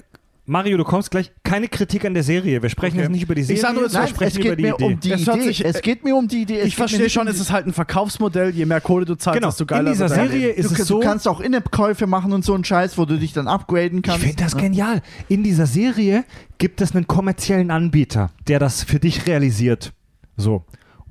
[0.46, 2.60] Mario, du kommst gleich, keine Kritik an der Serie.
[2.60, 3.02] Wir sprechen Okay.
[3.02, 4.62] jetzt nicht über die Ich Serie, sag nur, es wir Nein, es über geht die
[4.62, 4.84] mir Idee.
[4.84, 5.46] um die Es hört Idee.
[5.46, 6.58] sich- es geht mir um die Idee.
[6.60, 8.50] Es ich verstehe schon, um es ist halt ein Verkaufsmodell.
[8.50, 9.48] Je mehr Kohle du zahlst, Genau.
[9.50, 10.58] desto geiler In dieser Serie Leben.
[10.58, 13.16] ist du, es so, du kannst auch In-App-Käufe machen und so einen Scheiß, wo du
[13.16, 14.22] dich dann upgraden ich kannst.
[14.22, 14.60] finde das Ja.
[14.60, 15.02] genial.
[15.28, 16.24] In dieser Serie
[16.58, 19.92] gibt es einen kommerziellen Anbieter, der das für dich realisiert.
[20.40, 20.64] So.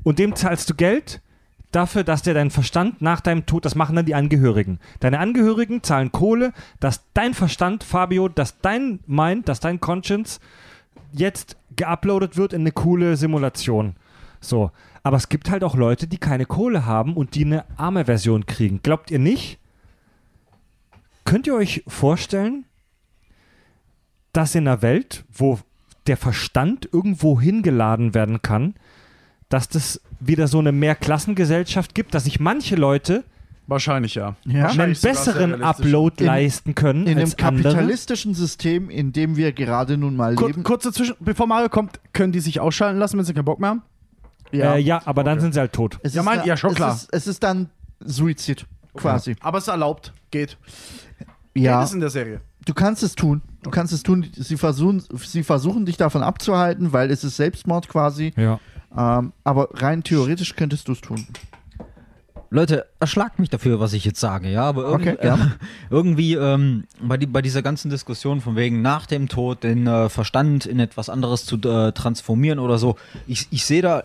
[0.03, 1.21] Und dem zahlst du Geld
[1.71, 4.79] dafür, dass der deinen Verstand nach deinem Tod, das machen dann die Angehörigen.
[4.99, 10.39] Deine Angehörigen zahlen Kohle, dass dein Verstand, Fabio, dass dein Mind, dass dein Conscience
[11.11, 13.95] jetzt geuploadet wird in eine coole Simulation.
[14.41, 14.71] So.
[15.03, 18.45] Aber es gibt halt auch Leute, die keine Kohle haben und die eine arme Version
[18.45, 18.81] kriegen.
[18.83, 19.59] Glaubt ihr nicht?
[21.23, 22.65] Könnt ihr euch vorstellen,
[24.33, 25.59] dass in einer Welt, wo
[26.07, 28.75] der Verstand irgendwo hingeladen werden kann,
[29.49, 33.23] dass das wieder so eine Mehrklassengesellschaft gibt, dass sich manche Leute
[33.67, 34.35] Wahrscheinlich ja.
[34.45, 34.53] Ja.
[34.53, 35.61] einen Wahrscheinlich sehr besseren.
[35.61, 37.61] Upload In- leisten können In einem als andere.
[37.71, 40.63] kapitalistischen System, in dem wir gerade nun mal Kur leben.
[40.63, 43.69] kurze Zwischen, bevor Mario kommt, können die sich ausschalten lassen, wenn sie keinen Bock mehr
[43.69, 43.81] haben?
[44.51, 45.41] Ja, äh, ja aber dann Okay.
[45.41, 45.99] sind sie halt tot.
[46.01, 46.95] Es Ja, mein- na- ja, schon es klar.
[46.95, 47.69] Ist, es ist dann
[48.03, 48.65] Suizid,
[48.95, 49.35] quasi.
[49.41, 50.13] Aber es ist erlaubt.
[50.31, 50.57] Geht.
[51.53, 52.41] Ja, Geht es in der Serie.
[52.65, 53.43] du kannst es tun.
[53.61, 54.25] Du kannst es tun.
[54.35, 58.33] Sie versuchen, sie versuchen dich davon abzuhalten, weil es ist Selbstmord quasi.
[58.35, 58.59] Ja.
[58.95, 61.25] Ähm, aber rein theoretisch könntest du es tun.
[62.51, 65.55] Leute, erschlagt mich dafür, was ich jetzt sage, ja, aber irgend, Okay, gerne.
[65.91, 70.09] irgendwie ähm, bei, die, bei dieser ganzen Diskussion von wegen nach dem Tod den äh,
[70.09, 72.95] Verstand in etwas anderes zu äh, transformieren oder so,
[73.27, 74.03] ich, ich sehe da,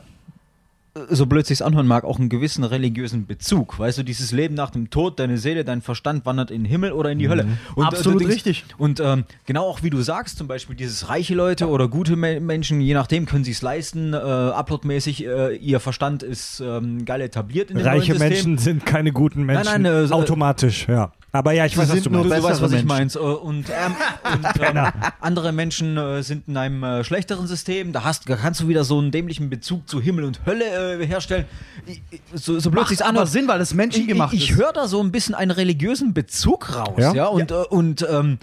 [1.11, 3.79] so blöd sich's anhören mag, auch einen gewissen religiösen Bezug.
[3.79, 6.93] Weißt du, dieses Leben nach dem Tod, deine Seele, dein Verstand wandert in den Himmel
[6.93, 7.47] oder in die Hölle.
[7.75, 8.65] Und, Absolut Dings- richtig.
[8.79, 12.41] Und ähm, genau auch wie du sagst, zum Beispiel dieses reiche Leute oder gute Me
[12.41, 17.23] Menschen, je nachdem können sie es leisten, äh, uploadmäßig, äh, ihr Verstand ist ähm, geil
[17.23, 18.15] etabliert in dem Reiche.
[18.15, 19.83] Menschen sind keine guten Menschen.
[19.83, 21.13] nein, äh, automatisch, ja.
[21.33, 22.37] Aber ja, ich weiß, was du nur meinst.
[22.37, 23.21] Du, du weißt, was ich Menschen.
[23.21, 23.37] meine.
[23.39, 23.97] Und, ähm,
[24.33, 27.93] und ähm, andere Menschen äh, sind in einem äh, schlechteren System.
[27.93, 30.65] Da, hast, da kannst du wieder so einen dämlichen Bezug zu Himmel und Hölle
[31.01, 31.45] äh, herstellen.
[31.87, 33.27] Ich, ich, so, so blöd Macht sich's aber.
[33.27, 34.57] Sinn, weil es menschengemacht ich, ich ist.
[34.59, 36.95] höre da so ein bisschen einen religiösen Bezug raus.
[36.99, 37.27] Ja, Ja?
[37.27, 38.39] und, Äh, und ähm,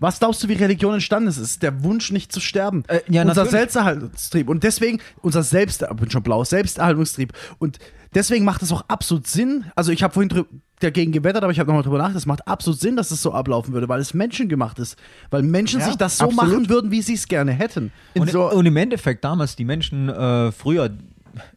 [0.00, 1.36] Was glaubst du, wie Religion entstanden ist?
[1.38, 2.84] Es ist der Wunsch, nicht zu sterben.
[2.88, 3.50] Äh, ja, unser natürlich.
[3.52, 4.48] Selbsterhaltungstrieb.
[4.48, 7.32] Und deswegen, unser Selbst, ich bin schon blau, Selbsterhaltungstrieb.
[7.58, 7.78] Und
[8.14, 9.66] deswegen macht es auch absolut Sinn.
[9.76, 10.44] Also, ich habe vorhin
[10.80, 12.18] dagegen gewettert, aber ich habe nochmal drüber nachgedacht.
[12.18, 14.96] Es macht absolut Sinn, dass es so ablaufen würde, weil es menschengemacht ist.
[15.30, 16.50] Weil Menschen Ja, sich das so absolut.
[16.52, 17.92] machen würden, wie sie es gerne hätten.
[18.14, 20.90] Und, so- und im Endeffekt damals die Menschen äh, früher,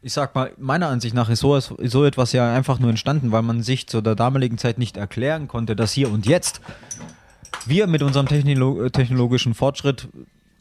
[0.01, 3.41] ich sag mal, meiner Ansicht nach ist so, so etwas ja einfach nur entstanden, weil
[3.43, 6.61] man sich zu der damaligen Zeit nicht erklären konnte, dass hier und jetzt
[7.65, 10.07] wir mit unserem Technolo technologischen Fortschritt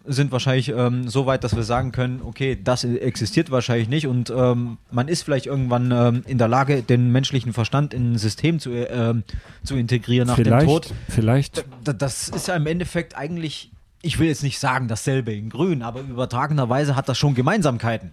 [0.09, 4.31] sind wahrscheinlich ähm, so weit, dass wir sagen können, okay, das existiert wahrscheinlich nicht und
[4.31, 8.61] ähm, man ist vielleicht irgendwann ähm, in der Lage, den menschlichen Verstand in ein System
[8.61, 9.25] zu, äh, ähm,
[9.65, 10.87] zu integrieren nach dem Tod.
[10.87, 11.57] vielleicht, vielleicht.
[11.89, 15.83] D- Das ist ja im Endeffekt eigentlich, ich will jetzt nicht sagen dasselbe in Grün,
[15.83, 18.13] aber übertragenerweise hat das schon Gemeinsamkeiten.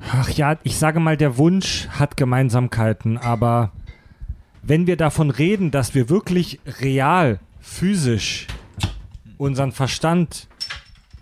[0.00, 3.72] Ach ja, ich sage mal, der Wunsch hat Gemeinsamkeiten, aber
[4.62, 8.46] wenn wir davon reden, dass wir wirklich real, physisch
[9.36, 10.48] unseren Verstand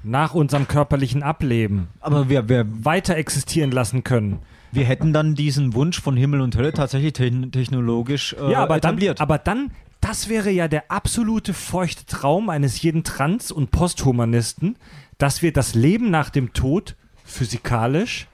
[0.05, 4.41] nach unserem körperlichen Ableben Aber wir, wir, weiter existieren lassen können.
[4.73, 8.81] wir hätten dann diesen Wunsch von Himmel und Hölle tatsächlich te technologisch äh, ja, aber
[8.81, 9.21] dann, etabliert.
[9.21, 9.71] aber dann,
[10.01, 14.77] das wäre ja der absolute feuchte Traum eines jeden Trans- und Posthumanisten,
[15.19, 18.27] dass wir das Leben nach dem Tod physikalisch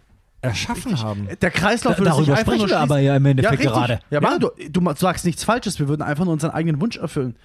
[0.48, 1.28] erschaffen haben.
[1.40, 3.70] Der Kreislauf Da- würde sich darüber einfach sprechen wir aber ja im Endeffekt richtig.
[3.72, 4.00] gerade.
[4.10, 5.78] Ja, Mann, du, du ma- sagst nichts Falsches.
[5.78, 7.36] Wir würden einfach nur unseren eigenen Wunsch erfüllen.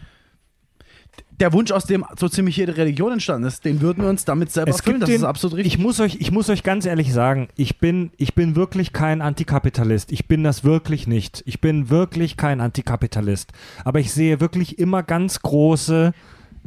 [1.40, 4.52] der Wunsch, aus dem so ziemlich jede Religion entstanden ist, den würden wir uns damit
[4.52, 5.00] selber Es erfüllen.
[5.00, 5.74] Das den, ist absolut richtig.
[5.74, 9.22] Ich muss, euch, ich muss euch ganz ehrlich sagen, ich bin, ich bin wirklich kein
[9.22, 10.12] Antikapitalist.
[10.12, 11.44] Ich bin das wirklich nicht.
[11.46, 13.52] Ich bin wirklich kein Antikapitalist.
[13.84, 16.14] Aber ich sehe wirklich immer ganz große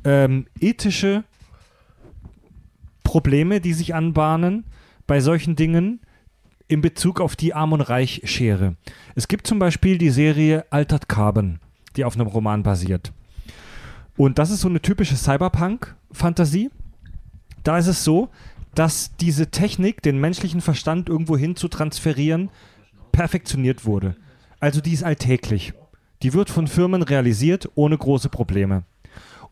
[0.04, 1.24] ähm, ethische
[3.02, 4.64] Probleme, die sich anbahnen
[5.06, 6.00] bei solchen Dingen
[6.68, 8.76] in Bezug auf die Arm- und Reich-Schere.
[9.14, 11.60] Es gibt zum Beispiel die Serie Altered Carbon,
[11.96, 13.12] die auf einem Roman basiert.
[14.16, 16.70] Und das ist so eine typische Cyberpunk-Fantasie.
[17.62, 18.30] Da ist es so,
[18.74, 22.50] dass diese Technik, den menschlichen Verstand irgendwo hin zu transferieren,
[23.12, 24.16] perfektioniert wurde.
[24.60, 25.72] Also die ist alltäglich.
[26.22, 28.84] Die wird von Firmen realisiert ohne große Probleme.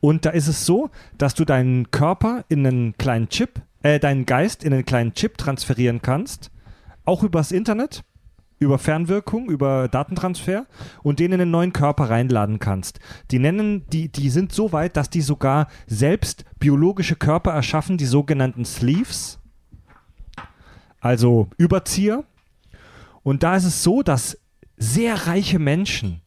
[0.01, 4.27] Und da ist es so, dass du deinen Körper in einen kleinen Chip, äh, deinen
[4.27, 6.51] Geist in einen kleinen Chip transferieren kannst,
[7.05, 8.05] auch übers Internet,
[8.59, 10.67] über Fernwirkung, über Datentransfer
[11.03, 13.01] und den in einen neuen Körper reinladen kannst.
[13.31, 18.07] Die nennen, die, die sind so weit, dass die sogar selbst biologische Körper erschaffen, die
[18.07, 19.39] sogenannten Sleeves,
[21.01, 22.25] also Überzieher.
[23.23, 24.39] Und da ist es so, dass
[24.77, 26.21] sehr reiche Menschen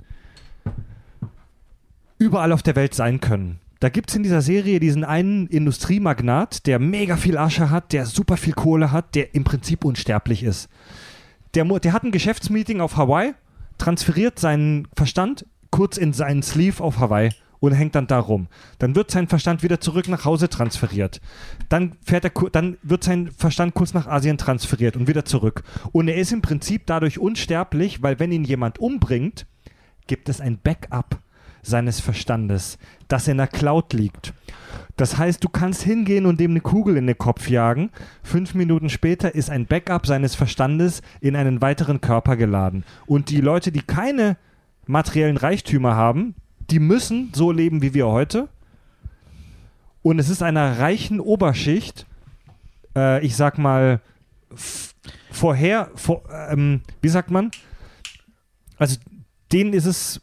[2.18, 3.60] überall auf der Welt sein können.
[3.80, 8.06] Da gibt es in dieser Serie diesen einen Industriemagnat, der mega viel Asche hat, der
[8.06, 10.70] super viel Kohle hat, der im Prinzip unsterblich ist.
[11.54, 13.34] Der, der hat ein Geschäftsmeeting auf Hawaii,
[13.78, 17.30] transferiert seinen Verstand kurz in seinen Sleeve auf Hawaii
[17.60, 18.48] und hängt dann da rum.
[18.80, 21.22] Dann wird sein Verstand wieder zurück nach Hause transferiert.
[21.70, 25.64] Dann, fährt er, dann wird sein Verstand kurz nach Asien transferiert und wieder zurück.
[25.91, 29.45] Und er ist im Prinzip dadurch unsterblich, weil wenn ihn jemand umbringt,
[30.08, 31.20] gibt es ein Backup
[31.68, 32.77] seines Verstandes,
[33.07, 34.34] das in der Cloud liegt.
[34.98, 37.91] Das heißt, du kannst hingehen und dem eine Kugel in den Kopf jagen.
[38.23, 42.84] Fünf Minuten später ist ein Backup seines Verstandes in einen weiteren Körper geladen.
[43.06, 44.38] Und die Leute, die keine
[44.88, 46.34] materiellen Reichtümer haben,
[46.72, 48.49] die müssen so leben wie wir heute.
[50.02, 52.07] Und es ist einer reichen Oberschicht,
[52.95, 54.02] äh, ich sag mal,
[55.31, 57.52] vorher, vor, ähm, wie sagt man?
[58.77, 58.98] Also
[59.52, 60.22] denen ist es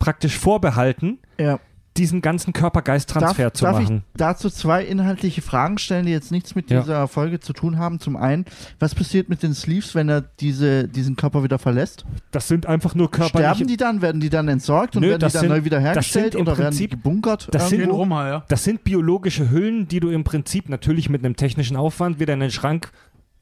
[0.00, 1.60] praktisch vorbehalten, Ja.
[1.96, 3.96] diesen ganzen Körper-Geist-Transfer darf, zu darf machen.
[4.06, 6.80] ich dazu zwei inhaltliche Fragen stellen, die jetzt nichts mit Ja.
[6.80, 7.98] dieser Folge zu tun haben?
[8.00, 8.44] Zum einen,
[8.78, 12.04] was passiert mit den Sleeves, wenn er diese, diesen Körper wieder verlässt?
[12.30, 13.54] Das sind einfach nur körperliche.
[13.54, 14.00] Sterben die dann?
[14.02, 16.46] Werden die dann entsorgt und Nö, werden die dann sind- neu wiederhergestellt das sind im
[16.46, 17.48] oder werden die Prinzip- gebunkert?
[17.50, 17.98] das sind- irgendwo?
[17.98, 18.44] Rum, ja.
[18.48, 22.40] Das sind biologische Hüllen, die du im Prinzip natürlich mit einem technischen Aufwand wieder in
[22.40, 22.92] den Schrank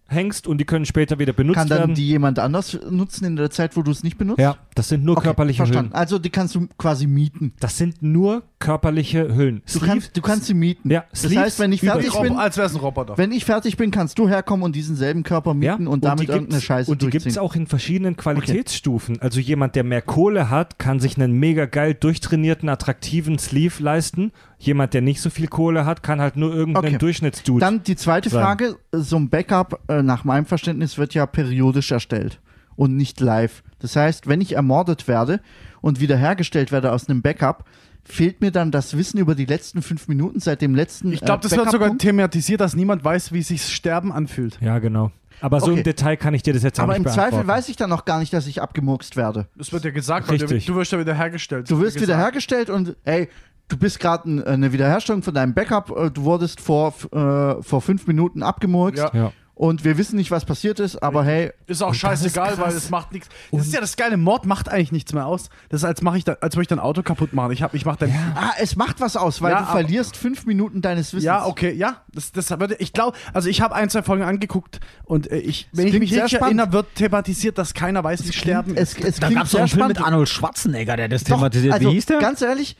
[0.08, 1.94] hängst und die können später wieder benutzt Kann dann werden.
[1.94, 4.40] die jemand anders nutzen in der Zeit, wo du es nicht benutzt?
[4.40, 5.90] ja, das sind nur Okay, körperliche verstanden.
[5.90, 6.00] Hüllen.
[6.00, 7.52] Also die kannst du quasi mieten.
[7.60, 9.62] Das sind nur körperliche Hüllen.
[9.72, 10.90] Du kannst, du kannst sie mieten.
[10.90, 13.16] Ja, das Sleeves heißt, wenn ich fertig bin, als wäre es ein Roboter.
[13.16, 16.20] wenn ich fertig bin, kannst du herkommen und diesen selben Körper Ja, mieten und damit
[16.20, 19.20] die irgendeine gibt's- Scheiße Und die gibt es auch in verschiedenen Qualitätsstufen.
[19.20, 24.32] Also jemand, der mehr Kohle hat, kann sich einen mega geil durchtrainierten, attraktiven Sleeve leisten.
[24.58, 26.98] Jemand, der nicht so viel Kohle hat, kann halt nur irgendeinen Okay.
[26.98, 27.60] Durchschnittsdude.
[27.60, 28.42] Dann die zweite sein.
[28.42, 32.40] Frage: So ein Backup, äh, nach meinem Verständnis, wird ja periodisch erstellt
[32.74, 33.62] und nicht live.
[33.78, 35.40] Das heißt, wenn ich ermordet werde
[35.80, 37.64] und wiederhergestellt werde aus einem Backup,
[38.08, 41.12] fehlt mir dann das Wissen über die letzten fünf Minuten seit dem letzten.
[41.12, 44.58] Ich glaube, äh, das wird sogar thematisiert, dass niemand weiß, wie sich Sterben anfühlt.
[44.60, 45.10] ja, genau.
[45.40, 45.78] Aber so Okay.
[45.78, 48.04] im Detail kann ich dir das jetzt Aber nicht im Zweifel weiß ich dann noch
[48.04, 49.46] gar nicht, dass ich abgemurkst werde.
[49.56, 50.66] Das wird ja gesagt, Richtig.
[50.66, 51.70] du, du wirst ja wieder hergestellt.
[51.70, 52.08] Du wirst wird gesagt.
[52.08, 53.28] wiederhergestellt und ey,
[53.68, 55.90] du bist gerade ein- eine Wiederherstellung von deinem Backup.
[55.96, 59.10] äh, Du wurdest vor, äh, vor fünf Minuten abgemurkst Ja.
[59.14, 59.32] Ja.
[59.58, 62.90] Und wir wissen nicht, was passiert ist, aber hey, Ist auch scheißegal, ist weil es
[62.90, 63.28] macht nichts.
[63.50, 65.50] Das ist ja das geile Mord macht eigentlich nichts mehr aus.
[65.68, 67.50] Das ist als mache ich da, als würde ich dein Auto kaputt machen.
[67.52, 70.16] Ich hab, ich mach dein ah, es macht was aus, weil Ja, du aber- verlierst
[70.16, 71.24] fünf Minuten deines Wissens.
[71.24, 72.02] Ja, okay, ja.
[72.12, 75.68] Das, das würde, ich glaube, also ich habe ein, zwei Folgen angeguckt und äh, ich,
[75.72, 76.60] wenn ich mich sehr richtig spannend.
[76.60, 79.58] erinnere, wird thematisiert, dass keiner weiß, wie sterben Es, es Da klingt gab es auch
[79.58, 81.74] einen Film mit Arnold Schwarzenegger, der das Doch, thematisiert.
[81.74, 82.18] also, Wie hieß der?
[82.20, 82.76] Ganz ehrlich,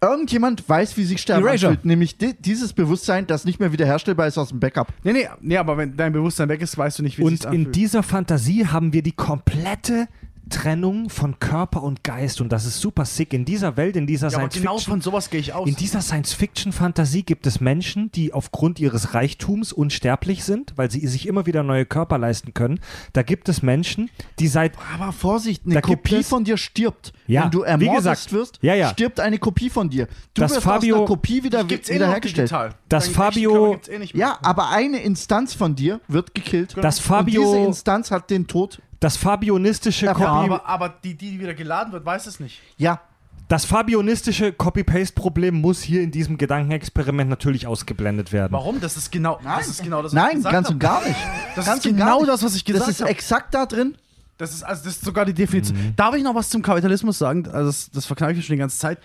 [0.00, 1.70] irgendjemand weiß, wie sich Sterben Erasure.
[1.72, 1.84] anfühlt.
[1.86, 4.88] Nämlich di dieses Bewusstsein, das nicht mehr wiederherstellbar ist aus dem Backup.
[5.04, 7.44] Nee, nee, nee, aber wenn dein Bewusstsein weg ist, weißt du nicht, wie Und sich's
[7.44, 7.76] in anfühlt.
[7.76, 10.08] dieser Fantasie haben wir die komplette
[10.48, 12.40] Trennung von Körper und Geist.
[12.40, 13.32] Und das ist super sick.
[13.32, 14.92] In dieser Welt, in dieser ja, Science genau Fiction.
[14.92, 15.68] von sowas gehe ich aus.
[15.68, 21.26] In dieser Science-Fiction-Fantasie gibt es Menschen, die aufgrund ihres Reichtums unsterblich sind, weil sie sich
[21.26, 22.80] immer wieder neue Körper leisten können.
[23.12, 27.12] Da gibt es Menschen, die seit Aber Vorsicht, eine Kopie es- von dir stirbt.
[27.26, 28.88] Ja, Wenn du ermordet gesagt, wirst, ja, ja.
[28.90, 30.06] stirbt eine Kopie von dir.
[30.34, 32.50] Du Das wirst Fabio- aus einer Kopie wieder, gibt's eh nur noch wiederhergestellt.
[32.50, 32.74] digital.
[32.88, 34.04] Das Deinen Fabio- eh.
[34.14, 36.76] Ja, aber eine Instanz von dir wird gekillt.
[36.80, 38.80] Das Und Fabio- diese Instanz hat den Tod.
[39.00, 42.60] Das fabionistische Ja, Copy, aber, aber die, die wieder geladen wird, weiß es nicht.
[42.76, 43.00] Ja,
[43.48, 48.52] das fabionistische Copy-Paste-Problem muss hier in diesem Gedankenexperiment natürlich ausgeblendet werden.
[48.52, 48.80] Warum?
[48.80, 49.68] Das ist genau das.
[49.68, 50.72] Ist genau das was ich nein, gesagt ganz hab.
[50.74, 51.16] und gar nicht.
[51.56, 52.28] Das ganz ist genau nicht.
[52.28, 53.10] das, was ich gesagt Das ist habe.
[53.10, 53.96] exakt da drin.
[54.36, 55.78] Das ist, also das ist sogar die Definition.
[55.78, 55.96] Mhm.
[55.96, 57.46] Darf ich noch was zum Kapitalismus sagen?
[57.46, 58.98] Also das, das verkneife ich schon die ganze Zeit.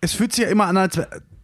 [0.00, 0.98] es fühlt sich ja immer an, als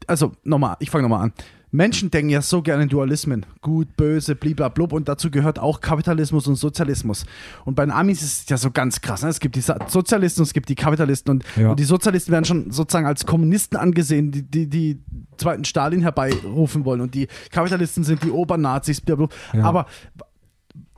[0.07, 1.33] also nochmal, ich fange nochmal an.
[1.73, 3.45] Menschen denken ja so gerne in Dualismen.
[3.61, 4.93] Gut, böse, bliblablub.
[4.93, 7.27] Und dazu gehört auch Kapitalismus und Sozialismus.
[7.65, 9.23] Und bei den Amis ist es ja so ganz krass.
[9.23, 9.29] Ne?
[9.29, 11.31] Es gibt die Sozialisten und es gibt die Kapitalisten.
[11.37, 11.71] Und, Ja.
[11.71, 15.01] und die Sozialisten werden schon sozusagen als Kommunisten angesehen, die die, die
[15.37, 17.01] zweiten Stalin herbeirufen wollen.
[17.01, 19.01] Und die Kapitalisten sind die Obernazis.
[19.01, 19.37] Blablabla.
[19.53, 19.65] Ja.
[19.65, 19.87] Aber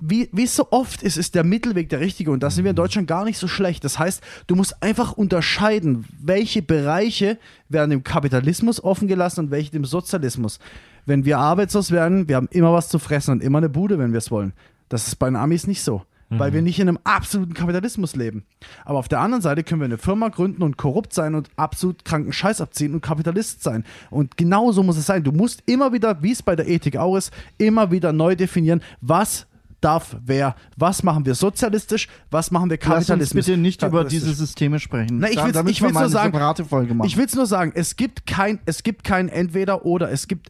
[0.00, 2.76] wie, wie so oft ist, ist der Mittelweg der richtige und da sind wir in
[2.76, 3.84] Deutschland gar nicht so schlecht.
[3.84, 9.70] Das heißt, du musst einfach unterscheiden, welche Bereiche werden dem Kapitalismus offen gelassen und welche
[9.70, 10.58] dem Sozialismus.
[11.06, 14.12] Wenn wir arbeitslos werden, wir haben immer was zu fressen und immer eine Bude, wenn
[14.12, 14.52] wir es wollen.
[14.88, 18.44] Das ist bei den Amis nicht so, weil wir nicht in einem absoluten Kapitalismus leben.
[18.84, 22.04] Aber auf der anderen Seite können wir eine Firma gründen und korrupt sein und absolut
[22.04, 23.84] kranken Scheiß abziehen und Kapitalist sein.
[24.10, 25.24] Und genau so muss es sein.
[25.24, 28.82] Du musst immer wieder, wie es bei der Ethik auch ist, immer wieder neu definieren,
[29.00, 29.46] was
[29.80, 33.46] darf wer, was machen wir sozialistisch, was machen wir Lass uns kapitalistisch.
[33.46, 35.18] bitte nicht über diese Systeme sprechen.
[35.18, 36.32] Na, ich will's mal nur eine sagen.
[36.32, 37.06] separate Folge machen.
[37.06, 40.10] Ich will es nur sagen, es gibt kein, es gibt kein Entweder oder.
[40.10, 40.48] Es gibt,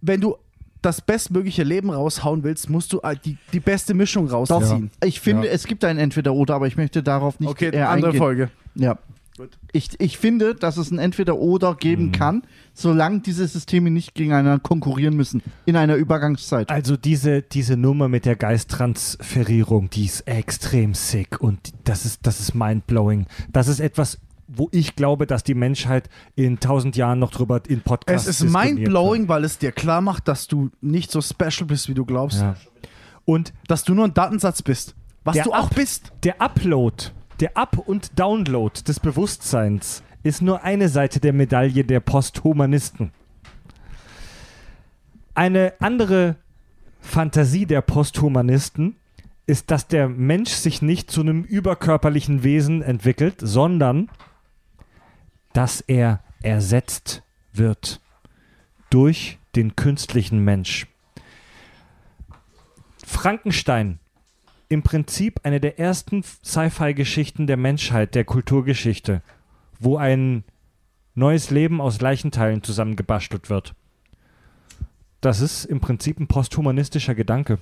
[0.00, 0.36] wenn du
[0.82, 4.90] das bestmögliche Leben raushauen willst, musst du äh, die, die beste Mischung Doch, rausziehen.
[5.02, 5.52] ich finde, Ja.
[5.52, 8.18] es gibt ein Entweder-Oder, aber ich möchte darauf nicht Okay, äh, andere eingehen.
[8.18, 8.50] Folge.
[8.76, 8.98] Ja.
[9.72, 11.76] Ich, ich finde, dass es ein Entweder-Oder Mhm.
[11.78, 12.42] geben kann,
[12.74, 16.70] solange diese Systeme nicht gegeneinander konkurrieren müssen in einer Übergangszeit.
[16.70, 22.40] Also diese, diese Nummer mit der Geisttransferierung, die ist extrem sick und das ist, das
[22.40, 23.26] ist mindblowing.
[23.52, 27.80] Das ist etwas, wo ich glaube, dass die Menschheit in tausend Jahren noch drüber in
[27.80, 31.88] Podcasts Es ist mindblowing, weil es dir klar macht, dass du nicht so special bist,
[31.88, 32.40] wie du glaubst.
[32.40, 32.54] Ja.
[33.24, 34.94] Und Dass du nur ein Datensatz bist.
[35.24, 36.12] Was du auch Up- bist.
[36.22, 37.06] der Upload,
[37.40, 43.12] der Up- und Download des Bewusstseins ist nur eine Seite der Medaille der Posthumanisten.
[45.34, 46.36] Eine andere
[47.00, 48.96] Fantasie der Posthumanisten
[49.46, 54.10] ist, dass der Mensch sich nicht zu einem überkörperlichen Wesen entwickelt, sondern
[55.52, 58.00] dass er ersetzt wird
[58.90, 60.86] durch den künstlichen Mensch.
[63.04, 64.00] Frankenstein,
[64.68, 69.22] im Prinzip eine der ersten Sci-Fi-Geschichten der Menschheit, der Kulturgeschichte,
[69.78, 70.44] wo ein
[71.14, 73.74] neues Leben aus Leichenteilen zusammengebastelt wird.
[75.20, 77.58] Das ist im Prinzip ein posthumanistischer Gedanke.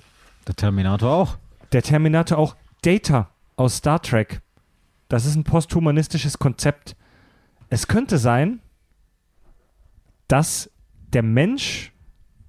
[0.47, 1.37] Der Terminator auch.
[1.71, 4.41] Der Terminator auch Data aus Star Trek.
[5.07, 6.95] Das ist ein posthumanistisches Konzept.
[7.69, 8.59] Es könnte sein,
[10.27, 10.69] dass
[11.13, 11.93] der Mensch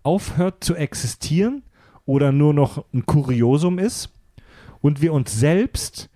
[0.02, 1.62] aufhört zu existieren
[2.05, 4.16] oder nur noch ein Kuriosum ist
[4.80, 6.08] und wir uns selbst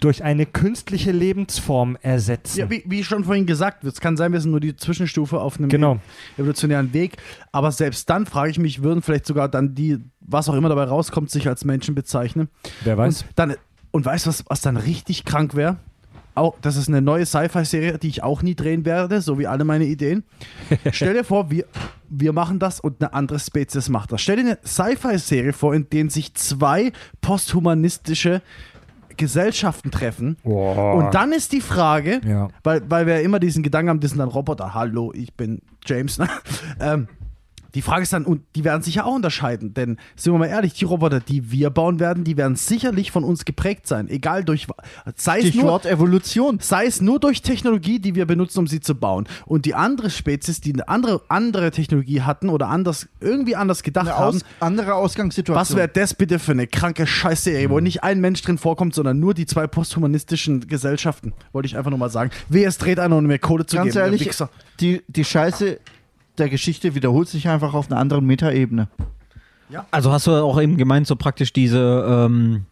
[0.00, 2.58] durch eine künstliche Lebensform ersetzen.
[2.58, 5.58] Ja, wie, wie schon vorhin gesagt, es kann sein, wir sind nur die Zwischenstufe auf
[5.58, 6.00] einem Genau.
[6.36, 7.18] evolutionären Weg.
[7.52, 10.84] Aber selbst dann frage ich mich, würden vielleicht sogar dann die, was auch immer dabei
[10.84, 12.48] rauskommt, sich als Menschen bezeichnen.
[12.82, 13.22] Wer weiß?
[13.22, 13.54] Und, dann,
[13.92, 15.76] und weißt du, was, was dann richtig krank wäre?
[16.34, 19.64] Auch, das ist eine neue Sci-Fi-Serie, die ich auch nie drehen werde, so wie alle
[19.64, 20.24] meine Ideen.
[20.92, 21.66] Stell dir vor, wir,
[22.08, 24.22] wir machen das und eine andere Spezies macht das.
[24.22, 28.40] Stell dir eine Sci-Fi-Serie vor, in denen sich zwei posthumanistische
[29.16, 30.36] Gesellschaften treffen.
[30.42, 32.48] Und dann ist die Frage, Ja.
[32.64, 34.72] weil, weil wir ja immer diesen Gedanken haben, das sind dann Roboter.
[34.74, 36.18] Hallo, ich bin James.
[36.18, 36.28] Ne?
[36.80, 37.08] ähm,
[37.74, 40.46] die Frage ist dann, und die werden sich ja auch unterscheiden, denn sind wir mal
[40.46, 44.08] ehrlich, die Roboter, die wir bauen werden, die werden sicherlich von uns geprägt sein.
[44.08, 44.66] Egal durch,
[45.16, 46.58] sei es, nur, Evolution.
[46.60, 49.26] sei es nur durch Technologie, die wir benutzen, um sie zu bauen.
[49.46, 54.08] Und die andere Spezies, die eine andere, andere Technologie hatten oder anders, irgendwie anders gedacht
[54.08, 55.60] Eine haben, aus, andere Ausgangssituation.
[55.60, 59.18] was wäre das bitte für eine kranke Scheißserie, wo nicht ein Mensch drin vorkommt, sondern
[59.18, 61.32] nur die zwei posthumanistischen Gesellschaften?
[61.52, 62.30] Wollte ich einfach nur mal sagen.
[62.48, 63.94] Wer es dreht einer, um mir Kohle zu Ganz geben.
[63.94, 64.30] der ehrlich,
[64.80, 65.78] die, die Scheiße
[66.38, 68.88] der Geschichte wiederholt sich einfach auf einer anderen Metaebene.
[69.90, 72.66] Also hast du auch eben gemeint, so praktisch diese ähm,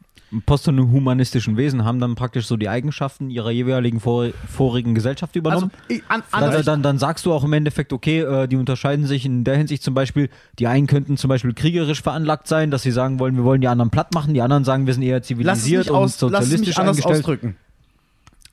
[0.45, 5.71] posthumanistischen Wesen haben dann praktisch so die Eigenschaften ihrer jeweiligen vor, vorigen Gesellschaft Also, übernommen.
[5.89, 9.07] ich- an, dann, an, dann, dann sagst du auch im Endeffekt, okay, äh, die unterscheiden
[9.07, 12.83] sich in der Hinsicht zum Beispiel, die einen könnten zum Beispiel kriegerisch veranlagt sein, dass
[12.83, 15.17] sie sagen wollen, wir wollen die anderen platt machen, die anderen sagen, wir sind eher
[15.19, 17.19] lass zivilisiert mich, und aus, lass sozialistisch mich anders eingestellt.
[17.21, 17.57] ausdrücken.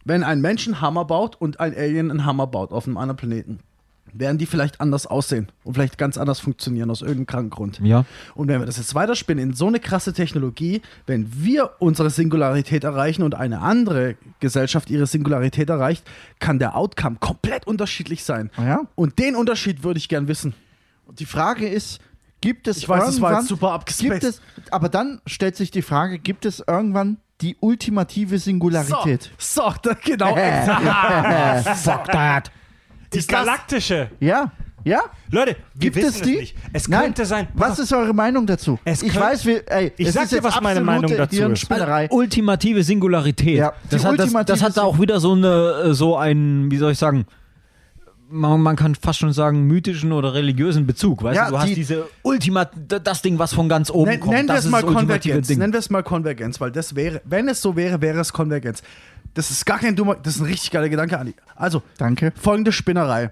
[0.06, 3.18] Wenn ein Mensch einen Hammer baut und ein Alien einen Hammer baut auf einem anderen
[3.18, 3.60] Planeten,
[4.14, 7.80] werden die vielleicht anders aussehen und vielleicht ganz anders funktionieren aus irgendeinem kranken Grund.
[7.84, 8.06] Ja.
[8.36, 12.84] Und wenn wir das jetzt weiterspinnen in so eine krasse Technologie, wenn wir unsere Singularität
[12.84, 16.04] erreichen und eine andere Gesellschaft ihre Singularität erreicht,
[16.40, 18.52] kann der Outcome komplett unterschiedlich sein.
[18.58, 18.82] Ja?
[18.96, 20.54] Und den Unterschied würde ich gern wissen.
[21.06, 22.00] Und die Frage ist,
[22.42, 24.24] gibt es Ich weiß, das war irgendwann, jetzt super gibt abgespaced.
[24.24, 29.32] es, aber dann stellt sich die Frage, gibt es irgendwann die ultimative Singularität?
[29.38, 30.36] So, so genau.
[31.76, 32.52] Fuck that.
[33.14, 34.10] Die Ist das- galaktische.
[34.20, 34.52] Ja,
[34.84, 35.02] Ja?
[35.32, 36.38] Leute, wir Gibt wissen es die?
[36.38, 36.56] nicht.
[36.72, 37.02] Es Nein.
[37.02, 37.48] könnte sein.
[37.56, 38.80] Was ist eure Meinung dazu?
[38.86, 41.68] Es ich weiß, wie, ey, Ich es sag dir, jetzt was meine Meinung dazu ist.
[42.12, 43.58] Ultimative Singularität.
[43.58, 46.72] Ja, das, hat, das, ultimative das hat da auch wieder so eine, äh, so einen,
[46.72, 47.26] wie soll ich sagen,
[48.30, 51.24] man, man kann fast schon sagen, mythischen oder religiösen Bezug.
[51.24, 52.72] Weißt Ja, du, du hast die- diese Ultimat,
[53.04, 54.34] das Ding, was von ganz oben Nen, kommt.
[54.34, 55.50] nennen wir das es mal das Konvergenz.
[55.50, 58.84] Nennen wir es mal Konvergenz, weil das wäre, wenn es so wäre, wäre es Konvergenz.
[59.38, 61.36] Das ist gar kein dummer, das ist ein richtig geiler Gedanke, Andi.
[61.56, 62.34] Also, Danke.
[62.42, 63.30] folgende Spinnerei.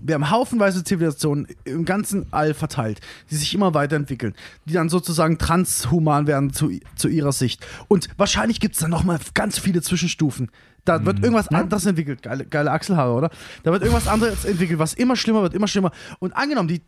[0.00, 4.34] Wir haben haufenweise Zivilisationen im ganzen All verteilt, die sich immer weiterentwickeln,
[4.64, 7.66] die dann sozusagen transhuman werden zu, zu ihrer Sicht.
[7.88, 10.50] Und wahrscheinlich gibt es dann nochmal ganz viele Zwischenstufen.
[10.86, 12.22] Da wird irgendwas anderes entwickelt.
[12.22, 13.30] Geile, geile Achselhaare, oder?
[13.62, 15.92] Da wird irgendwas anderes entwickelt, was immer schlimmer wird, immer schlimmer.
[16.18, 16.80] Und angenommen, die,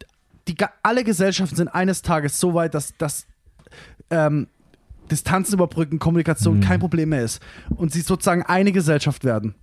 [0.46, 3.26] die, alle Gesellschaften sind eines Tages so weit, dass, dass
[4.08, 4.46] ähm,
[5.08, 7.40] Distanzen überbrücken, Kommunikation kein Problem mehr ist.
[7.74, 9.54] Und sie sozusagen eine Gesellschaft werden.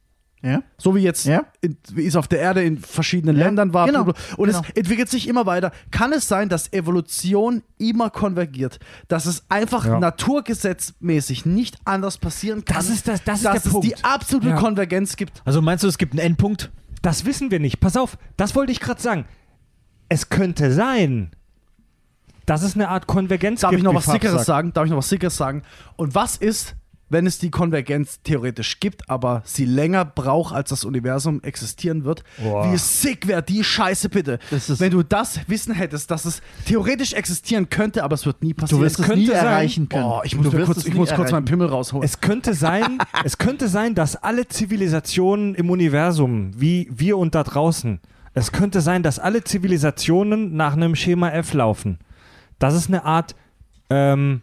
[0.42, 0.62] Ja?
[0.78, 1.46] So wie jetzt, Ja.
[1.62, 3.88] in, wie es auf der Erde in verschiedenen Ja, Ländern war.
[3.88, 4.02] genau.
[4.38, 4.60] Und genau.
[4.62, 5.72] es entwickelt sich immer weiter.
[5.90, 8.78] Kann es sein, dass Evolution immer konvergiert?
[9.08, 10.00] Dass es einfach Ja.
[10.00, 12.78] naturgesetzmäßig nicht anders passieren kann?
[12.78, 14.06] Das ist das- das ist dass der es die Punkt.
[14.06, 14.56] absolute Ja.
[14.58, 15.42] Konvergenz gibt.
[15.46, 16.72] Also meinst du, es gibt einen Endpunkt?
[17.02, 17.80] Das wissen wir nicht.
[17.80, 19.26] Pass auf, das wollte ich gerade sagen.
[20.10, 21.32] Es könnte sein,
[22.46, 23.80] dass es eine Art Konvergenz Darf gibt.
[23.80, 24.74] ich noch was Sickeres sagen?
[24.74, 25.64] Darf ich noch was Sickeres sagen?
[25.96, 26.76] Und was ist,
[27.10, 32.24] wenn es die Konvergenz theoretisch gibt, aber sie länger braucht, als das Universum existieren wird?
[32.44, 32.72] Boah.
[32.72, 34.40] Wie sick wäre die Scheiße bitte?
[34.50, 38.42] Das ist- wenn du das Wissen hättest, dass es theoretisch existieren könnte, aber es wird
[38.44, 38.82] nie Du passieren.
[38.84, 40.04] wirst es könnte nie sein- erreichen können.
[40.04, 41.46] Boah, ich muss, du kurz, es ich muss kurz meinen.
[41.46, 42.04] Pimmel rausholen.
[42.04, 47.44] Es könnte sein, es könnte sein, dass alle Zivilisationen im Universum, wie wir und da
[47.44, 48.00] draußen,
[48.34, 52.00] es könnte sein, dass alle Zivilisationen nach einem Schema F laufen.
[52.60, 53.36] Dass es eine Art
[53.90, 54.42] ähm,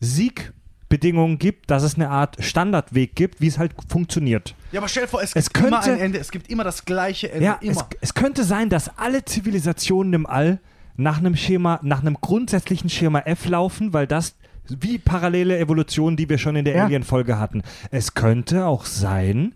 [0.00, 4.54] Siegbedingungen gibt, dass es eine Art Standardweg gibt, wie es halt funktioniert.
[4.72, 6.18] ja, aber stell dir vor, es, Es gibt immer könnte- ein Ende.
[6.18, 7.44] Es gibt immer das gleiche Ende.
[7.44, 7.88] Ja, es, immer.
[8.00, 10.60] es könnte sein, dass alle Zivilisationen im All
[10.96, 14.34] nach einem Schema, nach einem grundsätzlichen Schema F laufen, weil das
[14.68, 16.84] wie parallele Evolution, die wir schon in der Ja.
[16.84, 17.62] Alien-Folge hatten.
[17.90, 19.54] Es könnte auch sein,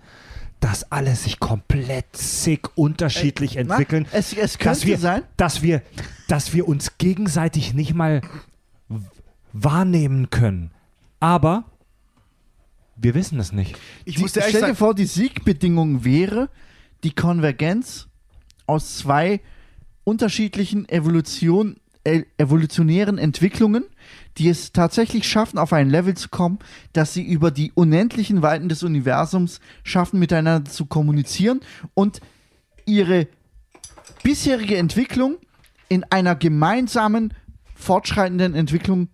[0.61, 4.07] dass alle sich komplett sick unterschiedlich Na, entwickeln.
[4.13, 5.23] Es, es dass könnte wir, sein.
[5.37, 5.83] dass wir,
[6.29, 8.21] dass wir uns gegenseitig nicht mal
[9.53, 10.71] wahrnehmen können.
[11.19, 11.65] Aber
[12.97, 13.77] wir wissen es nicht.
[14.05, 16.51] ich Die, muss dir ehrlich stell dir sagen, vor, die Siegbedingung wäre
[17.03, 18.09] die Konvergenz
[18.67, 19.41] aus zwei
[20.05, 23.85] unterschiedlichen Evolution, äh, evolutionären Entwicklungen,
[24.39, 26.59] die es tatsächlich schaffen, auf ein Level zu kommen,
[26.93, 31.61] dass sie über die unendlichen Weiten des Universums schaffen, miteinander zu kommunizieren
[31.95, 32.21] und
[32.87, 33.27] ihre
[34.23, 35.37] bisherige Entwicklung
[35.89, 37.35] in einer gemeinsamen,
[37.75, 39.09] fortschreitenden Entwicklung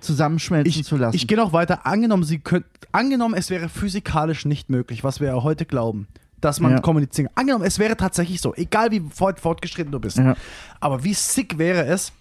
[0.00, 1.16] zusammenschmelzen ich, zu lassen.
[1.16, 1.86] ich gehe noch weiter.
[1.86, 6.06] Angenommen, sie könnt, angenommen, es wäre physikalisch nicht möglich, was wir ja heute glauben,
[6.40, 6.80] dass man Ja.
[6.80, 7.28] kommunizieren.
[7.34, 10.18] Angenommen, es wäre tatsächlich so, egal wie fort, fortgeschritten du bist.
[10.18, 10.36] Ja.
[10.80, 12.12] Aber wie sick wäre es,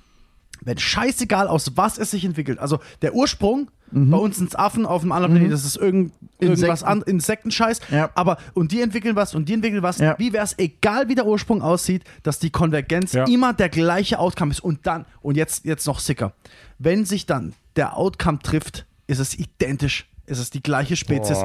[0.61, 2.59] wenn scheißegal aus was es sich entwickelt.
[2.59, 6.59] Also der Ursprung bei uns sind Affen auf dem anderen Planeten, das ist irgend, irgendwas
[6.59, 6.63] Mhm.
[6.71, 6.85] Insekten.
[6.87, 7.79] an Insektenscheiß.
[7.91, 8.09] Ja.
[8.15, 9.99] Aber und die entwickeln was und die entwickeln was.
[9.99, 10.15] Ja.
[10.17, 13.25] Wie wäre es, egal wie der Ursprung aussieht, dass die Konvergenz Ja.
[13.25, 14.59] immer der gleiche Outcome ist.
[14.61, 16.33] Und dann, und jetzt, jetzt noch sicker,
[16.79, 20.07] wenn sich dann der Outcome trifft, ist es identisch.
[20.25, 21.37] Ist es die gleiche Spezies.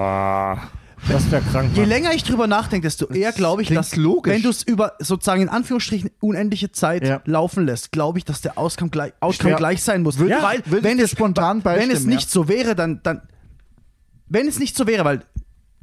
[1.08, 1.70] Das wäre krank.
[1.74, 4.32] Je länger ich drüber nachdenke, desto eher glaube ich, dass logisch.
[4.32, 7.20] wenn du es über sozusagen in Anführungsstrichen unendliche Zeit Ja.
[7.24, 9.56] laufen lässt, glaube ich, dass der Outcome gleich, Outcome Ja.
[9.56, 10.18] gleich sein muss.
[10.18, 13.22] Würde- weil wenn es spontan wenn es nicht so wäre, dann, dann
[14.28, 15.24] wenn es nicht so wäre, weil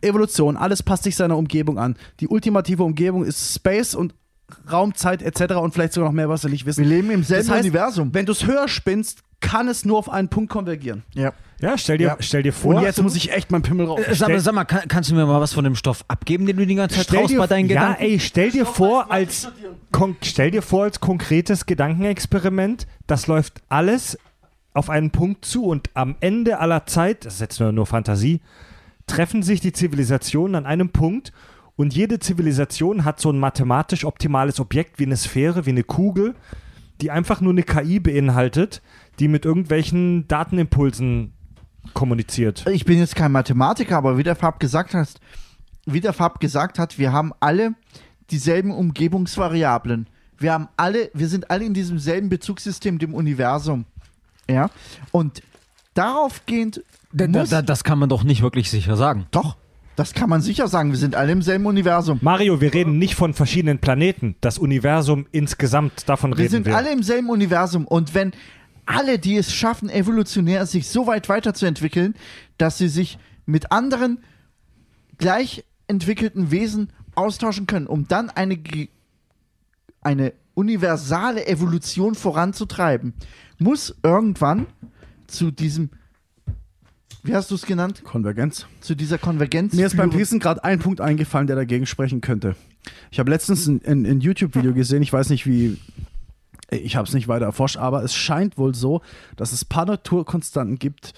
[0.01, 1.97] Evolution, alles passt sich seiner Umgebung an.
[2.19, 4.13] Die ultimative Umgebung ist Space und
[4.71, 5.55] Raum, Zeit etc.
[5.55, 6.83] und vielleicht sogar noch mehr, was wir nicht wissen.
[6.83, 8.13] Wir leben im selben Das heißt, Universum.
[8.13, 11.03] Wenn du es höher spinnst, kann es nur auf einen Punkt konvergieren.
[11.13, 11.31] Ja.
[11.59, 12.17] Ja, stell dir, Ja.
[12.19, 12.75] stell dir vor.
[12.75, 13.99] Und jetzt muss ich echt meinen Pimmel raus.
[14.05, 16.45] Äh, Sag, mal, sag mal, kann, kannst du mir mal was von dem Stoff abgeben,
[16.45, 18.03] den du die ganze Zeit dir, bei deinen ja, Gedanken?
[18.03, 19.51] ey, stell dir vor als
[19.91, 21.65] kon- stell dir vor als konkretes
[22.11, 24.17] Gedankenexperiment, das läuft alles
[24.73, 28.41] auf einen Punkt zu und am Ende aller Zeit, das ist jetzt nur, nur Fantasie,
[29.07, 31.31] treffen sich die Zivilisationen an einem Punkt
[31.75, 36.35] und jede Zivilisation hat so ein mathematisch optimales Objekt wie eine Sphäre, wie eine Kugel,
[37.01, 38.81] die einfach nur eine KI beinhaltet,
[39.19, 41.33] die mit irgendwelchen Datenimpulsen
[41.93, 42.65] kommuniziert.
[42.71, 45.09] Ich bin jetzt kein Mathematiker, aber wie der Fab gesagt hat,
[45.85, 47.71] wie der Fab gesagt hat, wir haben alle
[48.29, 50.07] dieselben Umgebungsvariablen.
[50.37, 53.85] Wir haben alle, wir sind alle in diesem selben Bezugssystem, dem Universum.
[54.49, 54.69] Ja.
[55.11, 55.41] Und
[55.93, 59.25] daraufgehend Da, da, muss, da, das kann man doch nicht wirklich sicher sagen.
[59.31, 59.57] doch,
[59.95, 60.91] das kann man sicher sagen.
[60.91, 62.19] Wir sind alle im selben Universum.
[62.21, 64.35] Mario, wir reden nicht von verschiedenen Planeten.
[64.41, 66.77] Das Universum insgesamt, davon Wir reden sind wir.
[66.77, 67.87] alle im selben Universum.
[67.87, 68.31] Und wenn
[68.87, 72.15] alle, die es schaffen, evolutionär sich so weit weiterzuentwickeln,
[72.57, 74.19] dass sie sich mit anderen
[75.17, 78.57] gleich entwickelten Wesen austauschen können, um dann eine,
[80.01, 83.13] eine universale Evolution voranzutreiben,
[83.59, 84.67] muss irgendwann
[85.27, 85.89] zu diesem,
[87.23, 88.03] wie hast du es genannt?
[88.03, 88.65] Konvergenz.
[88.79, 89.73] Zu dieser Konvergenz.
[89.73, 90.09] Mir ist beim.
[90.11, 92.55] Pissen gerade ein Punkt eingefallen, der dagegen sprechen könnte.
[93.11, 95.77] Ich habe letztens ein, ein, ein YouTube-Video gesehen, ich weiß nicht wie,
[96.69, 99.01] ich habe es nicht weiter erforscht, aber es scheint wohl so,
[99.35, 101.13] dass es paar Naturkonstanten gibt,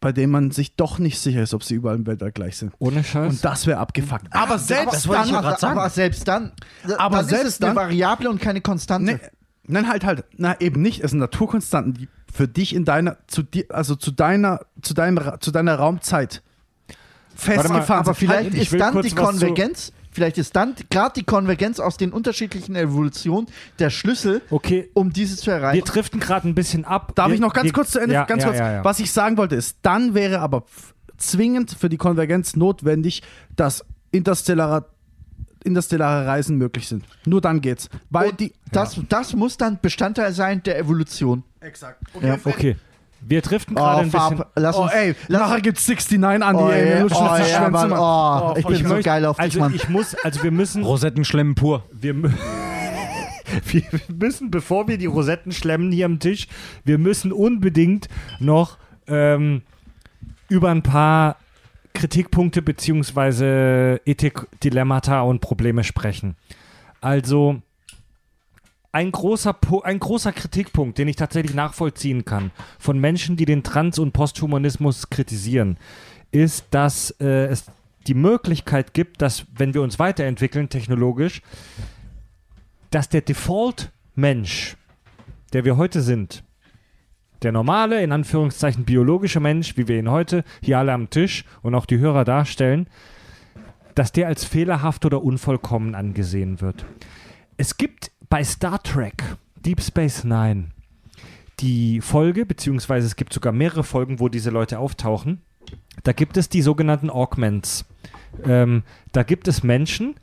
[0.00, 2.72] bei denen man sich doch nicht sicher ist, ob sie überall im Weltall gleich sind.
[2.78, 3.32] Ohne Scheiß.
[3.32, 4.26] Und das wäre abgefuckt.
[4.30, 5.78] Aber selbst ich dann, grad sagen.
[5.78, 6.52] Aber selbst dann,
[6.98, 9.12] Aber dann selbst ist es eine dann- Variable und keine Konstante.
[9.14, 9.20] Nee,
[9.66, 10.24] nein, halt, halt.
[10.36, 11.02] Na, eben nicht.
[11.02, 15.16] Es sind Naturkonstanten, die für dich in deiner, zu dir, also zu deiner, zu deinem,
[15.18, 16.42] Ra- zu deiner Raumzeit
[17.34, 18.16] festgefahren aber sind.
[18.16, 22.10] vielleicht Halt, ich ist dann die Konvergenz, vielleicht ist dann gerade die Konvergenz aus den
[22.10, 25.76] unterschiedlichen Evolutionen der Schlüssel, okay, um dieses zu erreichen.
[25.76, 27.12] wir driften gerade ein bisschen ab.
[27.14, 28.14] Darf wir, ich noch ganz wir, kurz zu Ende?
[28.14, 28.58] Ja, ganz ja, kurz.
[28.58, 28.84] Ja, ja.
[28.84, 30.64] Was ich sagen wollte ist, dann wäre aber
[31.18, 33.22] zwingend für die Konvergenz notwendig,
[33.56, 34.86] dass interstellare,
[35.64, 37.04] interstellare Reisen möglich sind.
[37.26, 37.90] Nur dann geht's.
[38.08, 38.54] Weil Und die.
[38.72, 41.44] das, das muss dann Bestandteil sein der Evolution.
[41.60, 42.02] Exakt.
[42.22, 42.38] Ja.
[42.42, 42.76] Okay,
[43.20, 44.36] wir driften gerade ein bisschen.
[44.38, 47.68] Farb, lass Oh, uns, ey, lass nachher gibt's 69 an die Oh, ey, oh, ja,
[47.70, 47.98] Mann, Mann.
[47.98, 49.74] oh, ich bin so möchte- geil auf dich, also Mann.
[49.74, 51.84] ich muss, also wir müssen, Rosettenschlemmen pur.
[51.92, 52.14] wir,
[53.66, 56.48] wir müssen, bevor wir die Rosetten schlemmen hier am Tisch,
[56.84, 59.62] wir müssen unbedingt noch ähm,
[60.48, 61.36] über ein paar
[61.94, 66.36] Kritikpunkte beziehungsweise Ethik-Dilemmata und Probleme sprechen.
[67.00, 67.62] Also
[68.96, 73.98] ein großer, ein großer Kritikpunkt, den ich tatsächlich nachvollziehen kann, von Menschen, die den Trans-
[73.98, 75.76] und Posthumanismus kritisieren,
[76.30, 77.66] ist, dass äh, es
[78.06, 81.42] die Möglichkeit gibt, dass, wenn wir uns weiterentwickeln technologisch,
[82.90, 84.78] dass der Default-Mensch,
[85.52, 86.42] der wir heute sind,
[87.42, 91.74] der normale, in Anführungszeichen biologische Mensch, wie wir ihn heute hier alle am Tisch und
[91.74, 92.88] auch die Hörer darstellen,
[93.94, 96.86] dass der als fehlerhaft oder unvollkommen angesehen wird.
[97.58, 99.22] Es gibt bei Star Trek
[99.64, 100.70] Deep Space Nine
[101.60, 105.40] die Folge, beziehungsweise es gibt sogar mehrere Folgen, wo diese Leute auftauchen.
[106.02, 107.86] Da gibt es die sogenannten Augments.
[108.44, 108.82] Ähm,
[109.12, 110.16] da gibt es Menschen,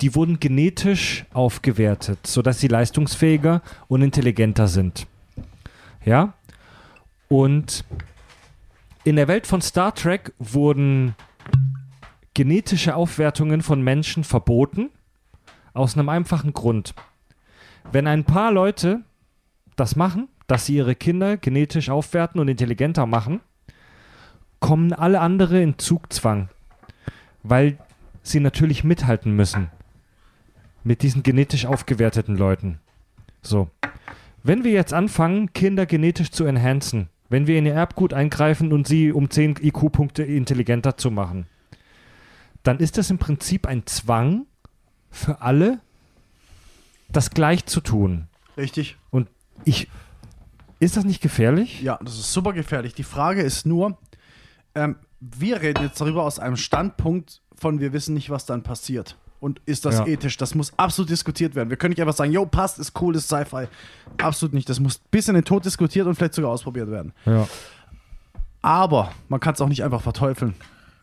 [0.00, 5.06] die wurden genetisch aufgewertet, sodass sie leistungsfähiger und intelligenter sind.
[6.04, 6.34] Ja?
[7.28, 7.84] Und
[9.04, 11.14] in der Welt von Star Trek wurden
[12.34, 14.90] genetische Aufwertungen von Menschen verboten,
[15.72, 16.94] aus einem einfachen Grund.
[17.92, 19.00] Wenn ein paar Leute
[19.76, 23.40] das machen, dass sie ihre Kinder genetisch aufwerten und intelligenter machen,
[24.60, 26.48] kommen alle andere in Zugzwang,
[27.42, 27.78] weil
[28.22, 29.70] sie natürlich mithalten müssen
[30.84, 32.78] mit diesen genetisch aufgewerteten Leuten.
[33.42, 33.68] So.
[34.42, 38.86] Wenn wir jetzt anfangen, Kinder genetisch zu enhancen, wenn wir in ihr Erbgut eingreifen und
[38.88, 41.46] sie um 10 IQ-Punkte intelligenter zu machen,
[42.62, 44.46] dann ist das im Prinzip ein Zwang
[45.10, 45.80] für alle,
[47.12, 48.28] das gleich zu tun.
[48.56, 48.96] Richtig.
[49.10, 49.28] Und
[49.64, 49.88] ich.
[50.78, 51.82] Ist das nicht gefährlich?
[51.82, 52.94] Ja, das ist super gefährlich.
[52.94, 53.98] Die Frage ist nur,
[54.74, 59.16] ähm, wir reden jetzt darüber aus einem Standpunkt von, wir wissen nicht, was dann passiert.
[59.40, 60.06] Und ist das Ja.
[60.06, 60.36] ethisch?
[60.38, 61.68] Das muss absolut diskutiert werden.
[61.70, 63.68] Wir können nicht einfach sagen, yo, passt, ist cool, ist Sci-Fi.
[64.18, 64.68] Absolut nicht.
[64.68, 67.12] Das muss bis in den Tod diskutiert und vielleicht sogar ausprobiert werden.
[67.26, 67.46] Ja.
[68.62, 70.54] Aber man kann es auch nicht einfach verteufeln.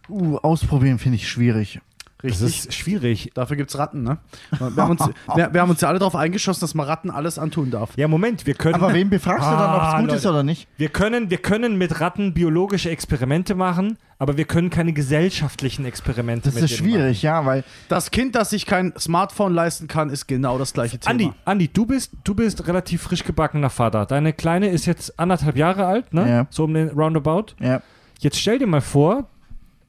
[0.10, 1.82] Uh, ausprobieren finde ich schwierig.
[2.24, 3.30] Das ist schwierig.
[3.36, 4.18] Dafür gibt es Ratten, ne?
[4.58, 5.02] Wir haben, uns,
[5.36, 7.92] wir, wir haben uns ja alle darauf eingeschossen, dass man Ratten alles antun darf.
[7.96, 8.76] Ja, Moment, wir können.
[8.76, 10.30] Aber wen befragst du dann, ob es Ah, gut ist Leute.
[10.30, 10.68] oder nicht?
[10.78, 16.46] Wir können, wir können mit Ratten biologische Experimente machen, aber wir können keine gesellschaftlichen Experimente
[16.50, 20.10] Das mit ist denen schwierig, ja, weil Das Kind, das sich kein Smartphone leisten kann,
[20.10, 21.12] ist genau das gleiche Thema.
[21.12, 24.08] Andi, Andi, du bist, du bist relativ frisch gebackener Vater.
[24.08, 26.28] Deine Kleine ist jetzt anderthalb Jahre alt, ne?
[26.28, 26.48] Ja.
[26.50, 27.54] So um den Roundabout.
[27.60, 27.82] ja,
[28.20, 29.26] Jetzt stell dir mal vor,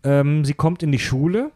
[0.05, 1.50] ähm, sie kommt in die Schule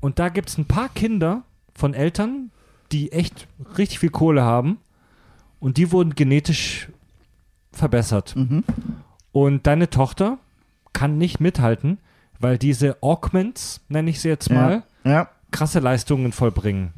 [0.00, 1.42] und da gibt es ein paar Kinder
[1.74, 2.50] von Eltern,
[2.92, 3.46] die echt
[3.78, 4.78] richtig viel Kohle haben
[5.60, 6.88] und die wurden genetisch
[7.72, 8.34] verbessert.
[8.36, 8.64] Mhm.
[9.32, 10.38] Und deine Tochter
[10.92, 11.98] kann nicht mithalten,
[12.40, 15.28] weil diese Augments, nenne ich sie jetzt mal, ja.
[15.50, 16.92] krasse Leistungen vollbringen.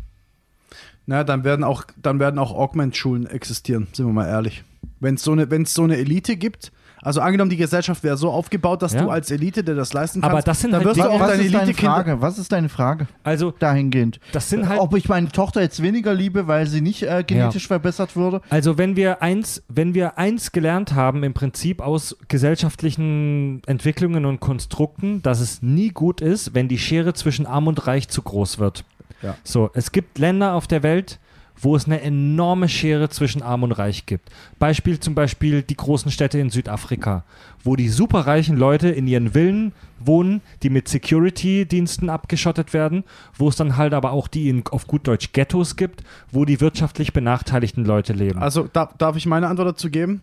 [1.04, 4.62] Na, dann werden auch, dann werden auch Augment-Schulen existieren, sind wir mal ehrlich.
[5.00, 6.72] Wenn es so, eine- wenn's so eine Elite gibt,
[7.02, 9.02] also angenommen, die Gesellschaft wäre so aufgebaut, dass Ja.
[9.02, 11.18] du als Elite, der das leisten kannst, Aber das sind dann halt wirst du auch
[11.18, 11.74] deine Elite-Kinder.
[11.74, 12.20] Frage?
[12.20, 14.20] Was ist deine Frage Also, dahingehend?
[14.32, 17.66] das sind halt Ob ich meine Tochter jetzt weniger liebe, weil sie nicht äh, genetisch
[17.66, 18.40] verbessert wurde?
[18.50, 24.40] Also wenn wir eins, wenn wir eins gelernt haben im Prinzip aus gesellschaftlichen Entwicklungen und
[24.40, 28.58] Konstrukten, dass es nie gut ist, wenn die Schere zwischen Arm und Reich zu groß
[28.58, 28.84] wird.
[29.22, 29.36] Ja.
[29.44, 31.18] So, es gibt Länder auf der Welt,
[31.62, 34.30] wo es eine enorme Schere zwischen Arm und Reich gibt.
[34.58, 37.24] Beispiel zum Beispiel die großen Städte in Südafrika,
[37.62, 43.04] wo die superreichen Leute in ihren Villen wohnen, die mit Security-Diensten abgeschottet werden,
[43.36, 46.60] wo es dann halt aber auch die in, auf gut Deutsch Ghettos gibt, wo die
[46.60, 48.40] wirtschaftlich benachteiligten Leute leben.
[48.40, 50.22] Also da, darf ich meine Antwort dazu geben?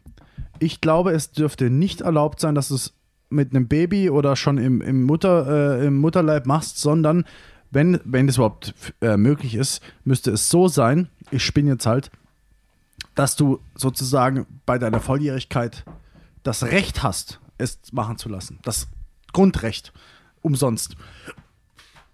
[0.60, 2.94] Ich glaube, es dürfte nicht erlaubt sein, dass es
[3.30, 7.26] mit einem Baby oder schon im, im, Mutter, äh, im Mutterleib machst, sondern
[7.72, 12.10] wenn, wenn das überhaupt äh, möglich ist, müsste es so sein, ich spinne jetzt halt,
[13.16, 15.84] dass du sozusagen bei deiner Volljährigkeit
[16.44, 18.60] das Recht hast, es machen zu lassen.
[18.64, 18.88] Das
[19.34, 19.94] Grundrecht.
[20.42, 20.96] Umsonst.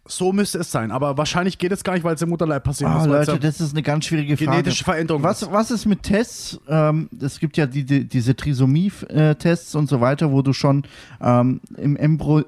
[0.07, 0.91] So müsste es sein.
[0.91, 3.37] Aber wahrscheinlich geht es gar nicht, weil es im Mutterleib passieren Ah, es Leute, ja
[3.37, 4.51] das ist eine ganz schwierige Frage.
[4.51, 5.51] genetische Veränderung Was, ist.
[5.51, 6.59] was ist mit Tests?
[6.67, 10.83] Ähm, es gibt ja die, die, diese Trisomie-Tests und so weiter, wo du schon
[11.21, 12.45] ähm, im Embry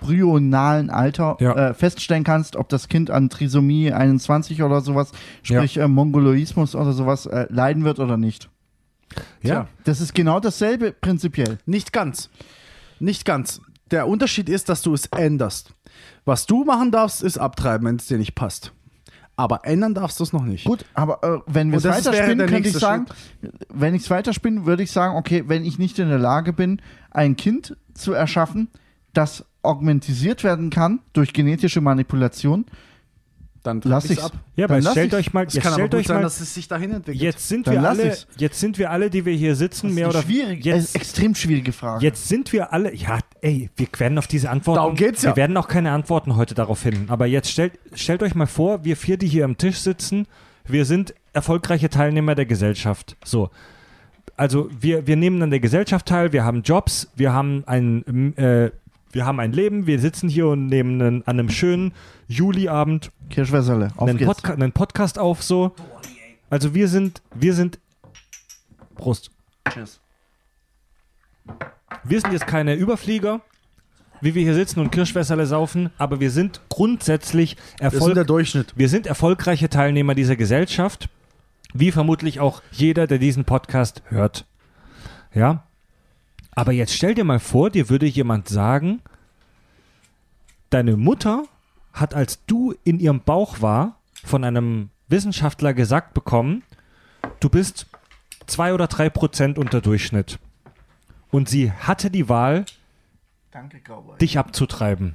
[0.00, 1.52] embryonalen Alter Ja.
[1.70, 6.92] äh, feststellen kannst, ob das Kind an Trisomie 21 oder sowas, sprich äh, Mongoloismus oder
[6.92, 8.48] sowas, äh, leiden wird oder nicht.
[9.42, 9.68] ja.
[9.84, 11.58] Das ist genau dasselbe prinzipiell.
[11.66, 12.30] Nicht ganz.
[12.98, 13.60] Nicht ganz.
[13.90, 15.70] Der Unterschied ist, dass du es änderst.
[16.24, 18.72] Was du machen darfst, ist abtreiben, wenn es dir nicht passt.
[19.38, 20.64] Aber ändern darfst du es noch nicht.
[20.64, 23.04] Gut, aber äh, wenn wir es weiterspinnen, könnte ich sagen,
[23.68, 26.80] wenn ich es weiterspinnen, würde ich sagen, okay, wenn ich nicht in der Lage bin,
[27.10, 28.68] ein Kind zu erschaffen,
[29.12, 32.64] das augmentisiert werden kann durch genetische Manipulation,
[33.62, 34.22] dann lass ich's ich's.
[34.24, 34.32] ab.
[34.54, 35.14] Ja, Dann aber stellt ich's.
[35.14, 37.20] euch mal, Es kann aber stellt gut euch sein, mal, dass es sich dahin entwickelt.
[37.20, 38.26] jetzt sind Dann wir alle, ich's.
[38.36, 42.04] jetzt sind wir alle, die wir hier sitzen, mehr oder schwierig, jetzt, extrem schwierige Frage.
[42.04, 45.32] Jetzt sind wir alle, ja, ey, wir werden auf diese Antworten, Darum geht's ja.
[45.32, 47.10] wir werden auch keine Antworten heute darauf finden.
[47.10, 50.26] Aber jetzt stellt, stellt euch mal vor, wir vier, die hier am Tisch sitzen,
[50.64, 53.16] wir sind erfolgreiche Teilnehmer der Gesellschaft.
[53.24, 53.50] So.
[54.36, 58.70] Also wir, wir nehmen an der Gesellschaft teil, wir haben Jobs, wir haben ein, äh,
[59.16, 61.94] wir haben ein Leben, wir sitzen hier und nehmen einen, an einem schönen
[62.28, 64.28] Juliabend Kirschwässerle, auf einen, geht's.
[64.28, 65.74] Podca einen Podcast auf, so.
[66.50, 67.78] Also wir sind, wir sind,
[68.94, 69.30] Prost.
[69.72, 70.00] Cheers.
[72.04, 73.40] Wir sind jetzt keine Überflieger,
[74.20, 78.24] wie wir hier sitzen und Kirschwässerle saufen, aber wir sind grundsätzlich das ist Erfolg der
[78.24, 78.74] Durchschnitt.
[78.76, 81.08] wir sind erfolgreiche Teilnehmer dieser Gesellschaft,
[81.72, 84.44] wie vermutlich auch jeder, der diesen Podcast hört.
[85.32, 85.65] Ja?
[86.56, 89.02] Aber jetzt stell dir mal vor, dir würde jemand sagen,
[90.70, 91.44] deine Mutter
[91.92, 96.64] hat, als du in ihrem Bauch war, von einem Wissenschaftler gesagt bekommen,
[97.40, 97.86] du bist
[98.46, 100.38] zwei oder drei Prozent unter Durchschnitt.
[101.30, 102.64] Und sie hatte die Wahl,
[103.50, 103.80] Danke,
[104.20, 105.14] dich abzutreiben.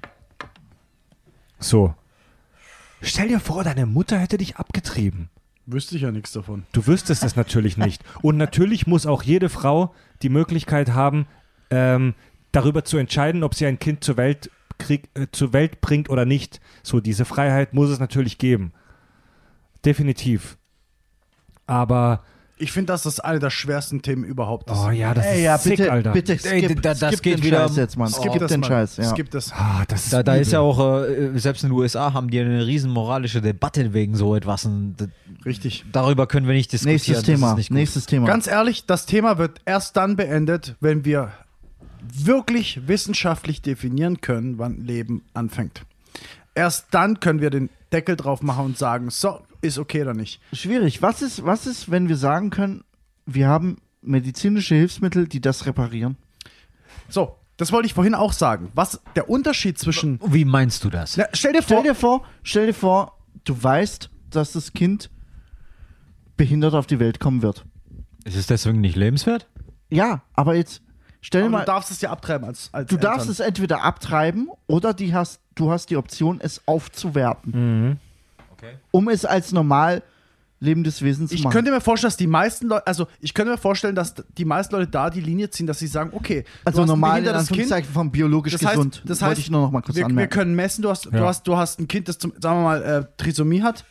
[1.60, 1.96] So.
[3.02, 5.30] Stell dir vor, deine Mutter hätte dich abgetrieben.
[5.72, 6.66] Wüsste ich ja nichts davon.
[6.74, 8.04] Du wüsstest es natürlich nicht.
[8.22, 11.28] Und natürlich muss auch jede Frau die Möglichkeit haben,
[11.70, 12.14] ähm,
[12.52, 16.26] darüber zu entscheiden, ob sie ein Kind zur Welt, krieg, äh, zur Welt bringt oder
[16.26, 16.60] nicht.
[16.84, 18.74] So, diese Freiheit muss es natürlich geben.
[19.86, 20.58] Definitiv.
[21.68, 22.24] Aber,
[22.62, 24.78] Ich finde, dass das eine der schwersten Themen überhaupt ist.
[24.78, 26.12] oh ja, das Ey, ist ja, sick, bitte, Alter.
[26.12, 28.08] bitte, Ey, skip, da- das skip geht den wieder- Scheiß jetzt, Mann.
[28.08, 28.64] Es Skip gibt das, den.
[28.64, 29.04] Scheiß, ja.
[29.04, 29.52] Es gibt es.
[29.54, 32.40] Ah, das ist Da, da ist ja auch, äh, selbst in den USA haben die
[32.40, 34.70] eine riesen moralische Debatte wegen so etwas.
[35.46, 35.86] Richtig.
[35.92, 36.94] darüber können wir nicht diskutieren.
[36.96, 38.28] Nächstes das Thema, ist nächstes Thema.
[38.28, 41.32] Ganz ehrlich, das Thema wird erst dann beendet, wenn wir
[42.14, 45.82] wirklich wissenschaftlich definieren können, wann Leben anfängt.
[46.56, 50.42] Erst dann können wir den Deckel drauf machen und sagen, so, ist okay oder nicht.
[50.54, 51.02] Schwierig.
[51.02, 52.84] Was ist, was ist, wenn wir sagen können,
[53.26, 56.18] wir haben medizinische Hilfsmittel, die das reparieren?
[57.10, 58.72] So, das wollte ich vorhin auch sagen.
[58.74, 60.20] Was der Unterschied zwischen.
[60.26, 61.18] Wie meinst du das?
[61.18, 65.10] Na, stell dir Stell vor, dir vor, stell dir vor, du weißt, dass das Kind
[66.38, 67.66] behindert auf die Welt kommen wird.
[68.24, 69.48] Ist es deswegen nicht lebenswert?
[69.90, 70.82] Ja, aber jetzt
[71.22, 73.12] stell dir aber mal, du darfst es ja abtreiben als, als du Eltern.
[73.12, 77.52] darfst es entweder abtreiben oder die hast, du hast die Option, es aufzuwerten,
[77.90, 77.98] Mhm.
[78.62, 78.76] Okay.
[78.92, 80.04] um es als normal
[80.60, 81.54] lebendes Wesen zu Ich machen.
[81.54, 84.76] könnte mir vorstellen, dass die meisten Leute, also ich könnte mir vorstellen, dass die meisten
[84.76, 88.12] Leute da die Linie ziehen, dass sie sagen, okay, du also normal behindertes Kind, vom
[88.12, 89.02] biologisch Das heißt- gesund.
[89.06, 90.32] das Wollte heißt, ich nur noch mal kurz wir, wir anmerken.
[90.32, 91.26] können messen, du hast, du Ja.
[91.26, 93.86] hast, du hast ein Kind, das zum, sagen wir mal, äh, Trisomie hat.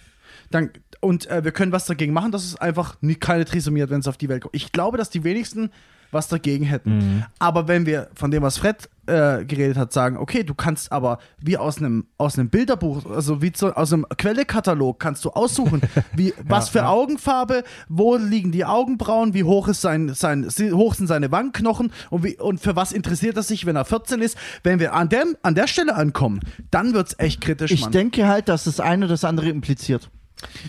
[0.53, 3.91] Dann, und äh, wir können was dagegen machen, dass es einfach nie, keine Trisomie hat,
[3.91, 4.55] wenn es auf die Welt kommt.
[4.55, 5.71] Ich glaube, dass die wenigsten
[6.11, 6.97] was dagegen hätten.
[6.97, 7.25] Mhm.
[7.39, 11.19] Aber wenn wir von dem, was Fred äh, geredet hat, sagen, okay, du kannst aber
[11.39, 15.81] wie aus einem aus einem Bilderbuch, also wie zu, aus einem Quellekatalog, kannst du aussuchen,
[16.15, 16.89] wie was für ja.
[16.89, 22.25] Augenfarbe, wo liegen die Augenbrauen, wie hoch ist sein, sein hoch sind seine Wangenknochen und
[22.25, 24.37] wie und für was interessiert er sich, wenn er 14 ist.
[24.63, 26.41] Wenn wir an dem an der Stelle ankommen,
[26.71, 27.93] dann wird's echt kritisch, Ich Mann.
[27.93, 30.11] denke halt, dass das eine das andere impliziert.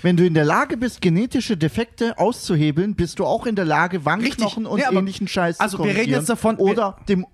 [0.02, 4.06] Wenn du in der Lage bist, genetische Defekte auszuhebeln, bist du auch in der Lage,
[4.06, 4.86] Wangenknochen Richtig.
[4.88, 7.26] und Nee, ähnlichen Scheiß also zu wir reden korrigieren jetzt davon- Oder dem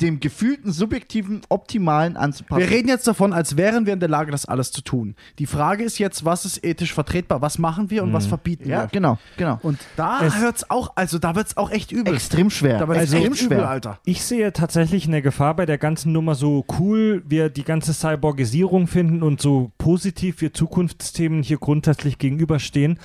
[0.00, 2.60] dem gefühlten, subjektiven, optimalen anzupassen.
[2.62, 5.14] Wir reden jetzt davon, als wären wir in der Lage, das alles zu tun.
[5.38, 7.42] Die Frage ist jetzt, was ist ethisch vertretbar?
[7.42, 8.88] Was machen wir und was verbieten ja, wir?
[8.88, 9.58] genau, genau.
[9.62, 12.14] Und da Es- hört's auch, also da wird's auch echt übel.
[12.14, 12.78] extrem schwer.
[12.78, 13.68] Da wird's extrem echt übel, schwer.
[13.68, 13.98] Alter.
[14.04, 18.86] Ich sehe tatsächlich eine Gefahr bei der ganzen Nummer, so cool wir die ganze Cyborgisierung
[18.86, 22.98] finden und so positiv wir Zukunftsthemen hier grundsätzlich gegenüberstehen.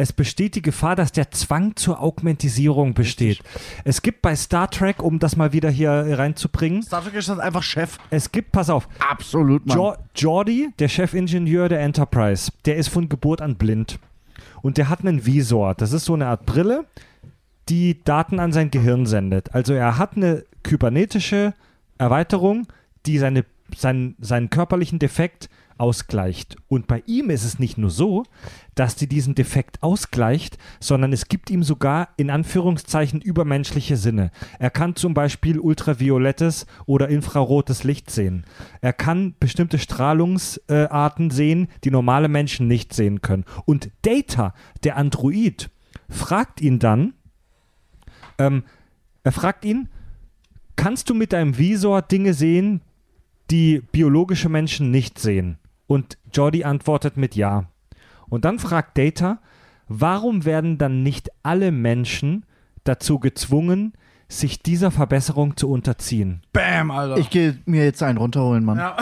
[0.00, 3.42] Es besteht die Gefahr, dass der Zwang zur Augmentisierung besteht.
[3.84, 7.40] Es gibt bei Star Trek, um das mal wieder hier reinzubringen, Star Trek ist halt
[7.40, 7.98] einfach Chef.
[8.08, 9.76] es gibt, pass auf, Absolut, Mann.
[9.76, 13.98] Jo Jordi, der Chefingenieur der Enterprise, der ist von Geburt an blind.
[14.62, 15.74] Und der hat einen Visor.
[15.74, 16.86] Das ist so eine Art Brille,
[17.68, 19.54] die Daten an sein Gehirn sendet.
[19.54, 21.52] Also er hat eine kybernetische
[21.98, 22.66] Erweiterung,
[23.04, 23.44] die seine,
[23.76, 25.50] seinen, seinen körperlichen Defekt
[25.80, 26.56] ausgleicht.
[26.68, 28.24] Und bei ihm ist es nicht nur so,
[28.74, 34.30] dass die diesen Defekt ausgleicht, sondern es gibt ihm sogar in Anführungszeichen übermenschliche Sinne.
[34.58, 38.44] Er kann zum Beispiel ultraviolettes oder infrarotes Licht sehen.
[38.80, 43.44] Er kann bestimmte Strahlungsarten sehen, die normale Menschen nicht sehen können.
[43.64, 45.70] Und Data, der Android,
[46.08, 47.14] fragt ihn dann,
[48.38, 48.64] ähm,
[49.22, 49.88] er fragt ihn,
[50.76, 52.82] kannst du mit deinem Visor Dinge sehen,
[53.50, 55.59] die biologische Menschen nicht sehen?
[55.90, 57.64] Und Jordi antwortet mit Ja.
[58.28, 59.40] Und dann fragt Data,
[59.88, 62.46] warum werden dann nicht alle Menschen
[62.84, 63.94] dazu gezwungen,
[64.28, 66.42] sich dieser Verbesserung zu unterziehen?
[66.52, 67.16] Bam, Alter.
[67.18, 68.78] Ich gehe mir jetzt einen runterholen, Mann.
[68.78, 68.96] ja.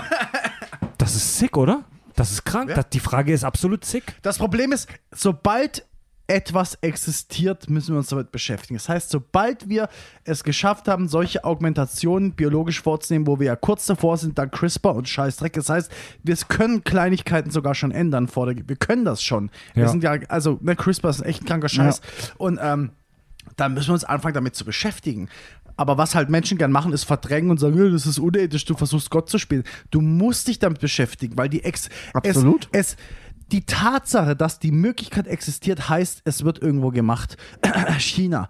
[0.97, 1.85] Das ist sick, oder?
[2.17, 2.71] Das ist krank.
[2.71, 2.77] Ja.
[2.77, 4.15] Das, die Frage ist absolut sick.
[4.23, 5.85] Das Problem ist, sobald
[6.29, 8.75] etwas existiert, müssen wir uns damit beschäftigen.
[8.77, 9.89] Das heißt, sobald wir
[10.25, 14.95] es geschafft haben, solche Augmentationen biologisch vorzunehmen, wo wir ja kurz davor sind, dann CRISPR
[14.95, 15.55] und Scheißdreck.
[15.55, 15.91] Das heißt,
[16.23, 18.29] wir können Kleinigkeiten sogar schon ändern.
[18.29, 19.51] Vor der, wir können das schon.
[19.75, 19.89] Wir Ja.
[19.89, 22.03] sind ja, also ne, CRISPR ist ein echt ein kranker Scheiß.
[22.37, 22.91] Und ähm,
[23.57, 25.29] dann müssen wir uns anfangen, damit zu beschäftigen.
[25.77, 28.75] Aber was halt Menschen gern machen, ist verdrängen und sagen, "Ja, das ist unethisch, du
[28.75, 29.63] versuchst Gott zu spielen.
[29.91, 32.69] Du musst dich damit beschäftigen, weil die Ex Absolut.
[32.73, 32.97] Es, es,
[33.53, 37.37] die Tatsache, dass die Möglichkeit existiert, heißt, es wird irgendwo gemacht.
[37.99, 38.49] China.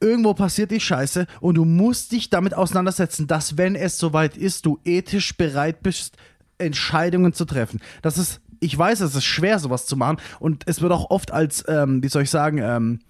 [0.00, 4.66] Irgendwo passiert die Scheiße und du musst dich damit auseinandersetzen, dass, wenn es soweit ist,
[4.66, 6.16] du ethisch bereit bist,
[6.58, 7.80] Entscheidungen zu treffen.
[8.02, 11.32] Das ist, ich weiß, es ist schwer, sowas zu machen und es wird auch oft
[11.32, 13.00] als, ähm, wie soll ich sagen, ähm,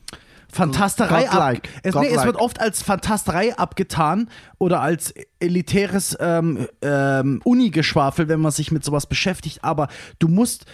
[0.55, 7.41] Fantasterei ab, es, nee, es wird oft als Fantasterei abgetan oder als elitäres ähm, ähm,
[7.45, 9.65] Uni-Geschwafel, wenn man sich mit sowas beschäftigt.
[9.65, 9.89] Aber
[10.19, 10.67] du musst.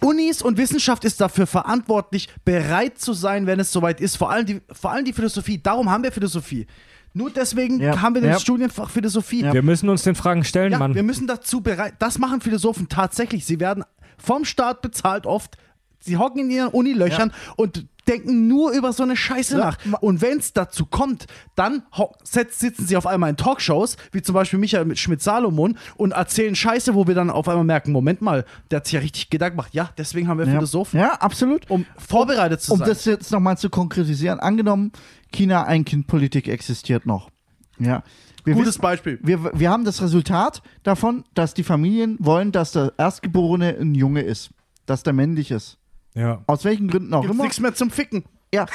[0.00, 4.16] Unis und Wissenschaft ist dafür verantwortlich, bereit zu sein, wenn es soweit ist.
[4.16, 5.60] Vor allem die, vor allem die Philosophie.
[5.62, 6.66] Darum haben wir Philosophie.
[7.14, 8.38] Nur deswegen Ja, haben wir den ja.
[8.38, 9.42] Studienfach Philosophie.
[9.42, 9.52] Ja.
[9.52, 10.94] Wir müssen uns den Fragen stellen, Ja, Mann.
[10.94, 11.94] wir müssen dazu bereit.
[11.98, 13.44] Das machen Philosophen tatsächlich.
[13.44, 13.84] Sie werden
[14.18, 15.56] vom Staat bezahlt oft.
[16.00, 19.64] Sie hocken in ihren Unilöchern und denken nur über so eine Scheiße Ja.
[19.84, 20.00] nach.
[20.00, 21.82] Und wenn es dazu kommt, dann
[22.22, 27.06] sitzen sie auf einmal in Talkshows, wie zum Beispiel Michael Schmidt-Salomon, und erzählen Scheiße, wo
[27.06, 29.74] wir dann auf einmal merken: Moment mal, der hat sich ja richtig Gedanken gemacht.
[29.74, 30.52] Ja, deswegen haben wir Ja.
[30.52, 31.68] Philosophen, Ja, absolut.
[31.70, 32.88] um vorbereitet zu um sein.
[32.88, 34.92] das jetzt nochmal zu konkretisieren, angenommen,
[35.32, 37.30] China-Ein-Kind-Politik existiert noch.
[37.78, 38.02] Ja.
[38.44, 39.18] Wir Gutes wissen- Beispiel.
[39.22, 44.22] Wir, wir haben das Resultat davon, dass die Familien wollen, dass der Erstgeborene ein Junge
[44.22, 44.50] ist.
[44.86, 45.77] Dass der männlich ist.
[46.18, 46.42] Ja.
[46.46, 47.44] Aus welchen Gründen auch Gibt's immer.
[47.44, 48.24] nichts mehr zum Ficken.
[48.52, 48.66] Ja.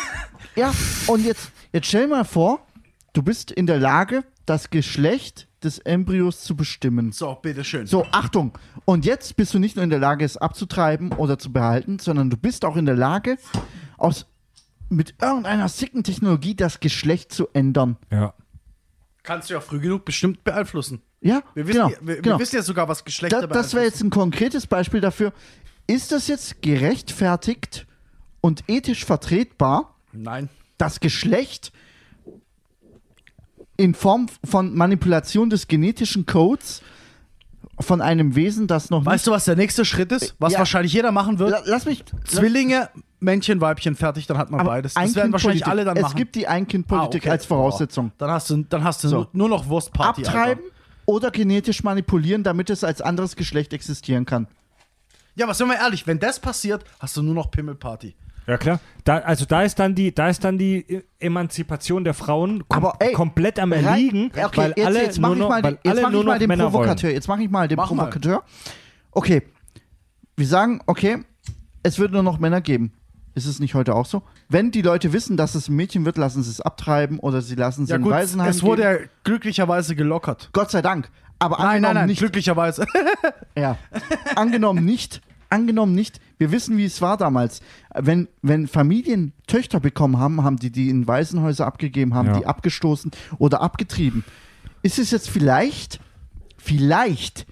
[0.56, 0.72] Ja.
[1.08, 2.66] Und jetzt, jetzt stell mal vor,
[3.14, 7.12] du bist in der Lage, das Geschlecht des Embryos zu bestimmen.
[7.12, 7.88] So, bitteschön.
[7.88, 8.58] So, Achtung.
[8.86, 12.30] Und jetzt bist du nicht nur in der Lage, es abzutreiben oder zu behalten, sondern
[12.30, 13.38] du bist auch in der Lage,
[13.98, 14.26] aus,
[14.90, 17.98] mit irgendeiner sicken Technologie das Geschlecht zu ändern.
[18.12, 18.34] ja.
[19.26, 21.02] Kannst du ja früh genug bestimmt beeinflussen.
[21.22, 21.90] Ja, Wir wissen, genau.
[21.92, 22.36] ja, wir, genau.
[22.36, 25.32] wir wissen ja sogar, was Geschlechter Da, das wäre jetzt ein konkretes Beispiel dafür.
[25.88, 27.86] Ist das jetzt gerechtfertigt
[28.42, 30.50] und ethisch vertretbar, Nein.
[30.78, 31.72] das Geschlecht
[33.78, 36.82] in Form von Manipulation des genetischen Codes
[37.80, 40.36] von einem Wesen, das noch Weißt du, was der nächste Schritt ist?
[40.40, 40.60] Was Ja.
[40.60, 41.52] wahrscheinlich jeder machen wird?
[41.52, 42.04] La- Lass mich.
[42.26, 42.90] Zwillinge,
[43.20, 44.94] Männchen, Weibchen, fertig, dann hat man aber beides.
[44.94, 46.16] Das werden wahrscheinlich alle dann Es machen.
[46.18, 47.30] gibt die Ein-Kind-Politik Ah, okay.
[47.32, 48.10] als Voraussetzung.
[48.10, 48.14] Boah.
[48.20, 49.16] Dann hast du, dann hast du So.
[49.18, 50.26] nur, nur noch Wurstparty.
[50.26, 50.76] Abtreiben Alter.
[51.06, 54.48] oder genetisch manipulieren, damit es als anderes Geschlecht existieren kann.
[55.36, 58.16] Ja, was sind wir ehrlich, wenn das passiert, hast du nur noch Pimmelparty.
[58.46, 58.80] Ja klar.
[59.06, 62.86] Da, also da ist dann die, da ist dann die E- Emanzipation der Frauen kom
[62.86, 65.64] Aber, ey, komplett am Erliegen, Ja, okay, weil jetzt, alle jetzt mach nur ich mal,
[65.64, 67.04] weil den, jetzt alle mach ich mal den Männer Provokateur.
[67.04, 67.16] wollen.
[67.16, 68.04] Jetzt mache ich mal den Mach mal.
[68.06, 68.44] Provokateur.
[69.12, 69.44] Okay.
[70.36, 71.20] Wir sagen, okay,
[71.84, 72.92] es wird nur noch Männer geben.
[73.36, 74.24] Ist es nicht heute auch so?
[74.50, 77.56] Wenn die Leute wissen, dass es ein Mädchen wird, lassen sie es abtreiben oder sie
[77.56, 79.04] lassen es Ja in gut, Waisenheim es wurde geben.
[79.06, 80.50] ja glücklicherweise gelockert.
[80.54, 81.10] Gott sei Dank.
[81.44, 82.20] Aber Nein, nein, angenommen nein, nicht.
[82.20, 82.86] glücklicherweise.
[83.58, 83.78] Ja.
[84.36, 85.22] angenommen nicht.
[85.50, 86.20] Angenommen nicht.
[86.40, 87.62] Wir wissen, wie es war damals.
[87.94, 92.40] Wenn, wenn Familien Töchter bekommen haben, haben die die in Waisenhäuser abgegeben, haben Ja.
[92.40, 94.24] die abgestoßen oder abgetrieben.
[94.82, 96.00] ist es jetzt vielleicht,
[96.58, 97.46] vielleicht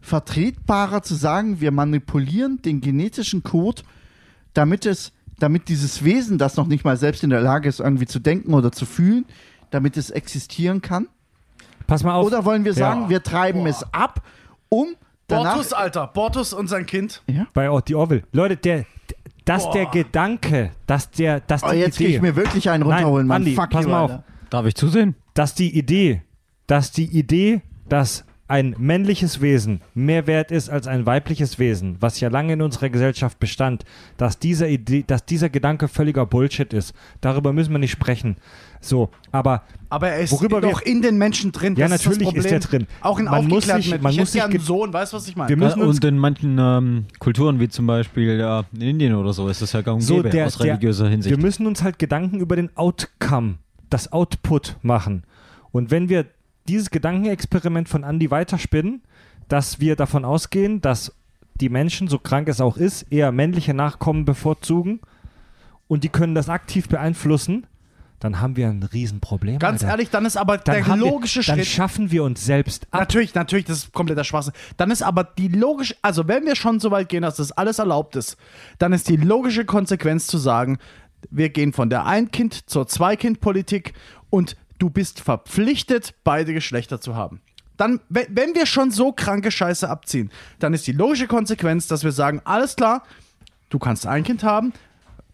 [0.00, 3.82] vertretbarer zu sagen, wir manipulieren den genetischen Code,
[4.54, 8.06] damit es, damit dieses Wesen, das noch nicht mal selbst in der Lage ist, irgendwie
[8.06, 9.26] zu denken oder zu fühlen,
[9.70, 11.08] damit es existieren kann?
[11.86, 12.26] Pass mal auf.
[12.26, 13.08] Oder wollen wir sagen, Ja.
[13.10, 14.22] wir treiben es ab,
[14.68, 14.88] um
[15.26, 15.54] danach.
[15.54, 16.06] Bortus, Alter.
[16.08, 17.22] Bortus und sein Kind.
[17.54, 18.22] bei Or- die Orville.
[18.32, 18.84] Leute, der,
[19.44, 22.82] dass der Gedanke, dass der, dass die Oh, jetzt gehe Idee, ich mir wirklich einen
[22.84, 23.42] runterholen, Mann.
[23.42, 24.12] Andi, Fuck pass mal auf.
[24.50, 25.14] Darf ich zusehen?
[25.34, 26.20] dass die Idee,
[26.66, 32.20] dass die Idee, dass ein männliches Wesen mehr wert ist als ein weibliches Wesen, was
[32.20, 33.84] ja lange in unserer Gesellschaft bestand,
[34.18, 36.92] dass dieser Idee, dass dieser Gedanke völliger Bullshit ist.
[37.22, 38.36] Darüber müssen wir nicht sprechen.
[38.84, 41.76] So, aber Aber er ist Worüber wir- doch in den Menschen drin.
[41.76, 42.50] Ja, das ist natürlich ist Problem.
[42.50, 42.86] der drin.
[43.00, 44.02] Auch in Man muss aufgeklärten sich- Menschen.
[44.02, 45.48] man ich muss sich einen Sohn, weißt du, was ich meine?
[45.50, 49.32] wir müssen uns Und in manchen ähm, Kulturen, wie zum Beispiel ja, in Indien oder
[49.32, 51.34] so, ist das ja gang und so gäbe der, aus der, religiöser Hinsicht.
[51.36, 53.54] wir müssen uns halt Gedanken über den Outcome,
[53.88, 55.22] das Output machen.
[55.70, 56.26] Und wenn wir
[56.68, 59.02] dieses Gedankenexperiment von Andy weiterspinnen,
[59.48, 61.12] dass wir davon ausgehen, dass
[61.60, 65.00] die Menschen, so krank es auch ist, eher männliche Nachkommen bevorzugen
[65.86, 67.66] und die können das aktiv beeinflussen,
[68.22, 69.58] dann haben wir ein Riesenproblem.
[69.58, 69.92] Ganz Alter.
[69.94, 71.66] ehrlich, dann ist aber dann der logische wir, Dann Schritt.
[71.66, 73.00] schaffen wir uns selbst ab.
[73.00, 74.52] Natürlich, natürlich, das ist kompletter Schwachsinn.
[74.76, 77.80] Dann ist aber die logische, also wenn wir schon so weit gehen, dass das alles
[77.80, 78.36] erlaubt ist,
[78.78, 80.78] dann ist die logische Konsequenz zu sagen,
[81.30, 83.92] wir gehen von der Ein-Kind- zur Zwei-Kind-Politik
[84.30, 87.40] und du bist verpflichtet, beide Geschlechter zu haben.
[87.76, 92.12] Dann, wenn wir schon so kranke Scheiße abziehen, dann ist die logische Konsequenz, dass wir
[92.12, 93.02] sagen, alles klar,
[93.70, 94.72] du kannst ein Kind haben,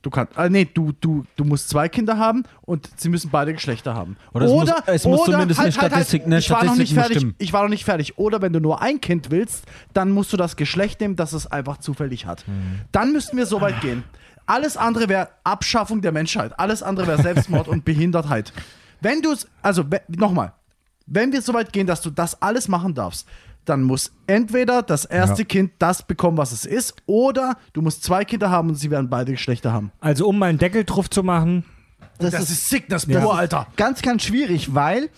[0.03, 3.53] du kannst, äh, nee, du, du, du musst zwei Kinder haben und sie müssen beide
[3.53, 4.17] Geschlechter haben.
[4.33, 7.17] Oder es muss- es muss zumindest eine Statistik- eine ich war noch nicht fertig.
[7.19, 7.35] stimmen.
[7.39, 8.19] Ich war noch nicht fertig.
[8.19, 11.47] Oder wenn du nur ein Kind willst, dann musst du das Geschlecht nehmen, das es
[11.47, 12.45] einfach zufällig hat.
[12.93, 14.05] Dann müssten wir so weit gehen.
[14.47, 16.59] Alles andere wäre Abschaffung der Menschheit.
[16.59, 18.53] Alles andere wäre Selbstmord und Behindertheit.
[19.01, 20.53] Wenn du es, also nochmal,
[21.07, 23.27] wenn wir so weit gehen, dass du das alles machen darfst,
[23.69, 25.47] dann muss entweder das erste Ja.
[25.49, 29.09] Kind das bekommen, was es ist, oder du musst zwei Kinder haben und sie werden
[29.09, 29.93] beide Geschlechter haben.
[30.01, 31.65] Also um mal einen Deckel drauf zu machen,
[32.21, 33.21] Das, Das ist ist Sickness Ja.
[33.21, 33.67] pur, Alter.
[33.77, 35.09] ganz, ganz schwierig, weil,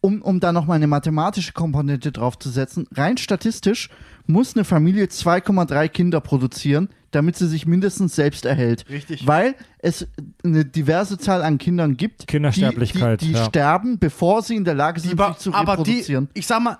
[0.00, 3.88] um, um da nochmal eine mathematische Komponente draufzusetzen, rein statistisch
[4.26, 8.86] muss eine Familie 2,3 Kinder produzieren, damit sie sich mindestens selbst erhält.
[8.88, 9.26] Richtig.
[9.26, 10.06] Weil es
[10.44, 13.44] eine diverse Zahl an Kindern gibt, Kindersterblichkeit, die, die, die ja.
[13.44, 16.28] sterben, bevor sie in der Lage sind, Die, sich zu aber die, reproduzieren.
[16.34, 16.78] ich sag mal,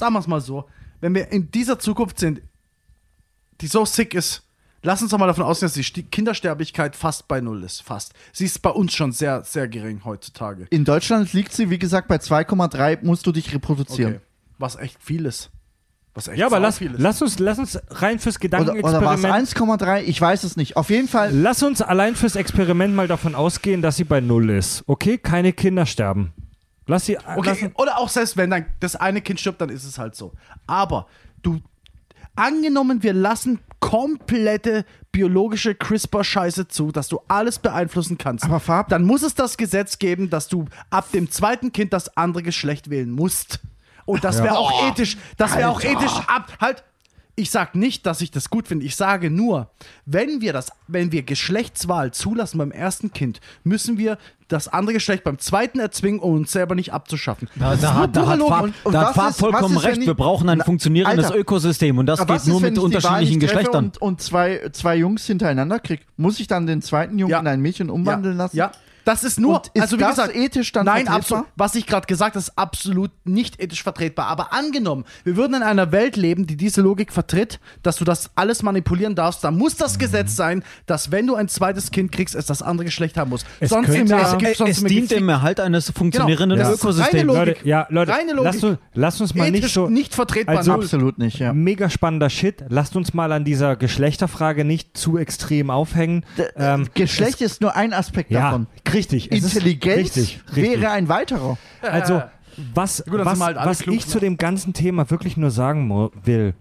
[0.00, 0.64] sagen wir es mal so,
[1.00, 2.42] wenn wir in dieser Zukunft sind,
[3.60, 4.42] die so sick ist,
[4.82, 7.82] lass uns doch mal davon ausgehen, dass die Kindersterblichkeit fast bei null ist.
[7.82, 8.14] Fast.
[8.32, 10.66] Sie ist bei uns schon sehr, sehr gering heutzutage.
[10.70, 14.16] in Deutschland liegt sie, wie gesagt, bei 2,3 musst du dich reproduzieren.
[14.16, 14.24] Okay.
[14.58, 15.50] Was echt viel ist.
[16.14, 17.00] Was echt Ja, aber lass, viel ist.
[17.00, 19.82] lass, uns, lass uns rein fürs Oder, oder war es Gedankenexperiment.
[19.82, 20.02] 1,3?
[20.02, 20.76] Ich weiß es nicht.
[20.76, 24.48] Auf jeden Fall, Lass uns allein fürs Experiment mal davon ausgehen, dass sie bei Null
[24.50, 24.82] ist.
[24.86, 26.32] Okay, keine Kinder sterben.
[26.90, 27.16] Lass sie.
[27.36, 30.32] Okay, oder auch selbst wenn dann das eine Kind stirbt, dann ist es halt so.
[30.66, 31.06] Aber
[31.42, 31.60] du,
[32.36, 38.44] angenommen, wir lassen komplette biologische CRISPR-Scheiße zu, dass du alles beeinflussen kannst.
[38.44, 42.16] Aber Fab- dann muss es das Gesetz geben, dass du ab dem zweiten Kind das
[42.16, 43.60] andere Geschlecht wählen musst.
[44.04, 46.52] Und das wäre auch ethisch, das wäre auch ethisch ab.
[46.60, 46.82] Halt,
[47.40, 48.84] ich sag nicht, dass ich das gut finde.
[48.86, 49.70] Ich sage nur,
[50.06, 55.22] wenn wir das, wenn wir Geschlechtswahl zulassen beim ersten Kind, müssen wir das andere Geschlecht
[55.24, 57.48] beim zweiten erzwingen, um uns selber nicht abzuschaffen.
[57.54, 58.38] Da, da, nur hat, da hat.
[58.40, 59.98] Farb, Und- und da hat Farb ist- vollkommen recht.
[59.98, 61.38] ich- Wir brauchen ein Na, funktionierendes Alter.
[61.38, 63.84] Ökosystem und das geht nur ist, wenn mit unterschiedlichen Geschlechtern.
[63.86, 67.40] Und, und zwei, zwei Jungs hintereinander krieg, muss ich dann den zweiten Jungen Ja.
[67.40, 68.56] in ein Mädchen umwandeln ja, lassen?
[68.56, 68.72] Ja,
[69.04, 71.16] das ist nur, Und ist also wie das gesagt, ethisch dann nein, vertretbar?
[71.18, 71.46] absolut.
[71.56, 74.26] Was ich gerade gesagt habe, ist absolut nicht ethisch vertretbar.
[74.28, 78.30] Aber angenommen, wir würden in einer Welt leben, die diese Logik vertritt, dass du das
[78.34, 79.78] alles manipulieren darfst, dann muss Mhm.
[79.78, 83.30] das Gesetz sein, dass wenn du ein zweites Kind kriegst, es das andere Geschlecht haben
[83.30, 83.44] muss.
[83.60, 84.34] Es sonst könnte- wir, Ja.
[84.36, 86.70] gibt Es, sonst es dient dem Erhalt eines funktionierenden Genau.
[86.70, 87.24] Das ist reine Ökosystems.
[87.24, 87.46] Logik.
[87.56, 88.44] Leute, ja, Leute, Reine Logik.
[88.52, 89.88] lasst uns, lasst uns mal nicht Ethisch so.
[89.88, 90.56] nicht vertretbar.
[90.58, 91.52] Also- Absolut nicht, ja.
[91.52, 92.64] Mega spannender Shit.
[92.68, 96.24] Lasst uns mal an dieser Geschlechterfrage nicht zu extrem aufhängen.
[96.56, 98.66] Ähm, Geschlecht ist nur ein Aspekt ja, davon.
[98.92, 99.32] Richtig.
[99.32, 100.80] Intelligenz richtig, richtig.
[100.80, 101.58] wäre ein weiterer.
[101.82, 102.22] Also,
[102.74, 103.98] was, Gut, was, halt was ich ne?
[104.12, 106.54] zu dem ganzen Thema wirklich nur sagen will,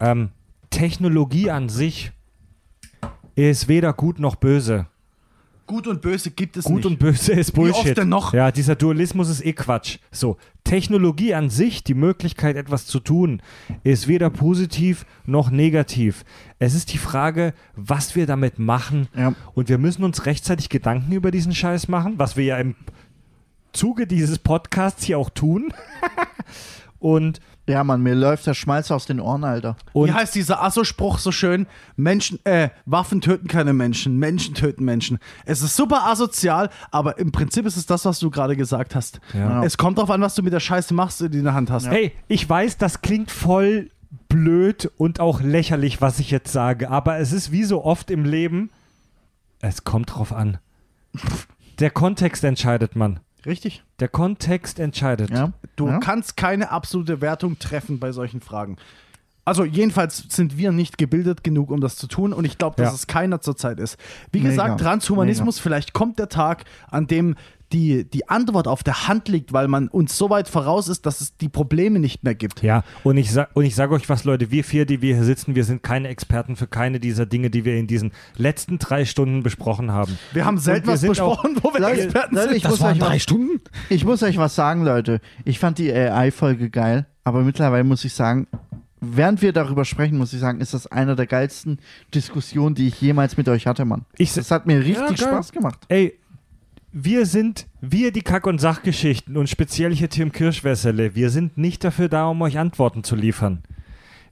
[0.00, 0.30] ähm,
[0.70, 2.12] Technologie an sich
[3.34, 4.86] ist weder gut noch böse.
[5.66, 6.86] Gut und böse gibt es Gut nicht.
[6.86, 7.86] und böse ist Wie Bullshit.
[7.86, 8.34] oft denn noch?
[8.34, 9.98] Ja, dieser Dualismus ist eh Quatsch.
[10.10, 13.40] So, Technologie an sich, die Möglichkeit, etwas zu tun,
[13.82, 16.24] ist weder positiv noch negativ.
[16.58, 19.08] Es ist die Frage, was wir damit machen.
[19.16, 19.34] Ja.
[19.54, 22.74] Und wir müssen uns rechtzeitig Gedanken über diesen Scheiß machen, was wir ja im
[23.72, 25.72] Zuge dieses Podcasts hier auch tun.
[26.98, 29.76] Und, Ja, Mann, mir läuft der Schmalz aus den Ohren, Alter.
[29.94, 31.66] und Wie heißt dieser Asso-Spruch so schön?
[31.96, 35.18] Menschen, äh, Waffen töten keine Menschen, Menschen töten Menschen.
[35.46, 39.20] Es ist super asozial, aber im Prinzip ist es das, was du gerade gesagt hast.
[39.32, 39.64] Ja.
[39.64, 41.70] Es kommt drauf an, was du mit der Scheiße machst, die du in der Hand
[41.70, 41.86] hast.
[41.86, 43.90] hey, ich weiß, das klingt voll
[44.28, 48.24] blöd und auch lächerlich, was ich jetzt sage, aber es ist wie so oft im
[48.24, 48.70] Leben,
[49.60, 50.58] es kommt drauf an.
[51.78, 53.20] Der Kontext entscheidet, Mann.
[53.46, 53.82] Richtig.
[54.00, 55.30] Der Kontext entscheidet.
[55.30, 55.52] Ja?
[55.76, 55.98] Du ja?
[55.98, 58.76] kannst keine absolute Wertung treffen bei solchen Fragen.
[59.46, 62.88] Also jedenfalls sind wir nicht gebildet genug, um das zu tun und ich glaube, dass
[62.90, 62.94] Ja.
[62.94, 63.98] es keiner zurzeit ist.
[64.32, 64.50] Wie Mega.
[64.50, 67.36] gesagt, Transhumanismus, vielleicht kommt der Tag, an dem
[67.72, 71.20] die, die Antwort auf der Hand liegt, weil man uns so weit voraus ist, dass
[71.20, 72.62] es die Probleme nicht mehr gibt.
[72.62, 75.24] Ja, und ich, sag, und ich sage euch was, Leute, wir vier, die wir hier
[75.24, 79.04] sitzen, wir sind keine Experten für keine dieser Dinge, die wir in diesen letzten drei
[79.04, 80.16] Stunden besprochen haben.
[80.32, 82.56] Wir haben selten wir was sind auch- besprochen, wo wir Leute, Experten Leute, sind.
[82.58, 83.60] ich muss, euch was, Stunden?
[83.88, 85.20] ich muss euch was sagen, Leute.
[85.44, 88.46] Ich fand die AI-Folge geil, aber mittlerweile muss ich sagen,
[89.00, 91.78] während wir darüber sprechen, muss ich sagen, ist das einer der geilsten
[92.14, 94.04] Diskussionen, die ich jemals mit euch hatte, Mann.
[94.16, 95.28] Ich, Das hat mir richtig geil.
[95.28, 95.80] Spaß gemacht.
[95.88, 96.14] ey,
[96.96, 101.82] wir sind, wir die Kack- und Sachgeschichten und speziell hier Tim Kirschwässerle, wir sind nicht
[101.82, 103.62] dafür da, um euch Antworten zu liefern.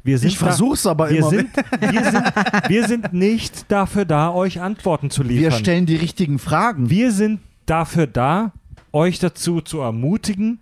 [0.05, 1.28] Wir sind Ich versuch's aber wir immer.
[1.28, 1.50] sind,
[1.81, 2.24] wir, sind,
[2.68, 5.42] wir sind nicht dafür da, euch Antworten zu liefern.
[5.42, 6.89] Wir stellen die richtigen Fragen.
[6.89, 8.52] Wir sind dafür da,
[8.92, 10.60] euch dazu zu ermutigen,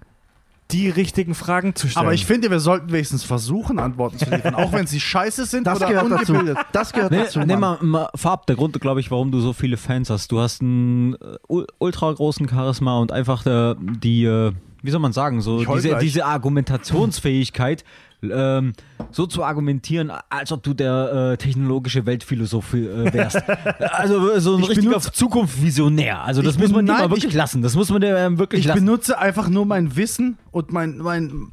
[0.73, 2.07] die richtigen Fragen zu stellen.
[2.07, 5.67] aber ich finde, wir sollten wenigstens versuchen, Antworten zu liefern, auch wenn sie scheiße sind
[5.67, 6.33] das oder gehört dazu.
[6.33, 6.59] ungebildet.
[6.73, 7.41] Das gehört Nee, dazu.
[7.41, 7.61] Mann.
[7.61, 10.31] mal, mal Farb, der Grund, glaube ich, warum du so viele Fans hast.
[10.33, 11.19] Du hast einen äh,
[11.49, 15.69] ul- ultra großen Charisma und einfach äh, die, äh, wie soll man sagen, so Ich
[15.69, 17.85] diese, diese Argumentationsfähigkeit,
[18.23, 18.73] ähm,
[19.11, 23.43] so zu argumentieren, als ob du der äh, technologische Weltphilosoph äh, wärst.
[23.93, 26.23] also so ein Ich richtiger Zukunftsvisionär.
[26.23, 27.63] Also das Ich muss man nein, mal wirklich lassen.
[27.63, 28.85] Das muss man dir ähm, wirklich Ich lassen.
[28.85, 31.53] benutze einfach nur mein Wissen und mein, mein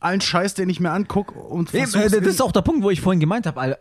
[0.00, 2.90] allen Scheiß, den ich mir angucke und Eben, äh, das ist auch der Punkt, wo
[2.90, 3.76] ich vorhin gemeint habe.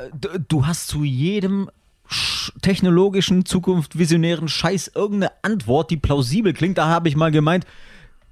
[0.47, 1.69] Du- hast zu jedem
[2.09, 6.77] sch- technologischen, zukunftsvisionären Scheiß irgendeine Antwort, die plausibel klingt.
[6.77, 7.65] Da habe ich mal gemeint,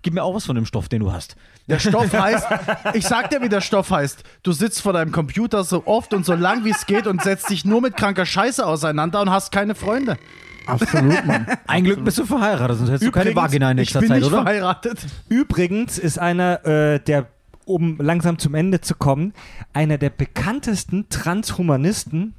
[0.05, 1.35] gib mir auch was von dem Stoff, den du hast.
[1.67, 2.45] Der Stoff heißt,
[2.93, 4.23] ich sag dir, wie der Stoff heißt.
[4.43, 7.49] Du sitzt vor deinem Computer so oft und so lang wie es geht und setzt
[7.49, 10.17] dich nur mit kranker Scheiße auseinander und hast keine Freunde.
[10.67, 11.47] Absolut, Mann.
[11.65, 14.09] Ein Glück bist du verheiratet, sonst hättest du keine Übrigens, Vagina in ich nächster bin
[14.09, 14.43] Zeit, nicht oder?
[14.43, 14.99] verheiratet.
[15.27, 17.25] Übrigens ist einer äh, der,
[17.65, 19.33] um langsam zum Ende zu kommen,
[19.73, 22.35] einer der bekanntesten Transhumanisten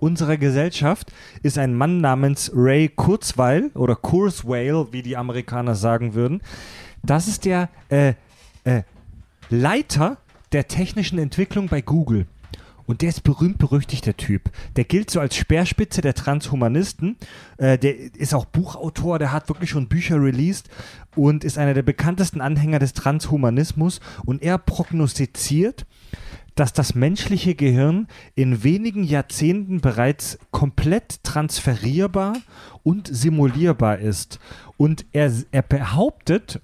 [0.00, 1.12] unserer Gesellschaft
[1.42, 6.42] ist ein Mann namens Ray Kurzweil oder Kurzweil, wie die Amerikaner sagen würden.
[7.06, 8.14] Das ist der äh,
[8.64, 8.82] äh,
[9.48, 10.18] Leiter
[10.52, 12.26] der technischen Entwicklung bei Google.
[12.86, 14.50] Und der ist berühmt berüchtigt, der Typ.
[14.76, 17.16] Der gilt so als Speerspitze der Transhumanisten.
[17.58, 20.68] Äh, der ist auch Buchautor, der hat wirklich schon Bücher released
[21.16, 24.00] und ist einer der bekanntesten Anhänger des Transhumanismus.
[24.24, 25.84] Und er prognostiziert,
[26.54, 32.36] dass das menschliche Gehirn in wenigen Jahrzehnten bereits komplett transferierbar
[32.82, 34.38] und simulierbar ist.
[34.76, 36.60] Und er, er behauptet,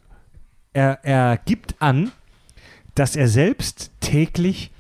[0.73, 2.13] er, er gibt an,
[2.95, 4.71] dass er selbst täglich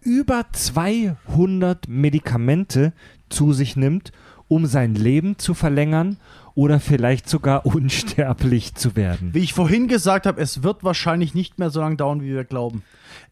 [0.00, 2.92] über 200 Medikamente
[3.28, 4.12] zu sich nimmt,
[4.48, 6.16] um sein Leben zu verlängern
[6.54, 9.32] oder vielleicht sogar unsterblich zu werden.
[9.32, 12.44] Wie ich vorhin gesagt habe, es wird wahrscheinlich nicht mehr so lange dauern, wie wir
[12.44, 12.82] glauben.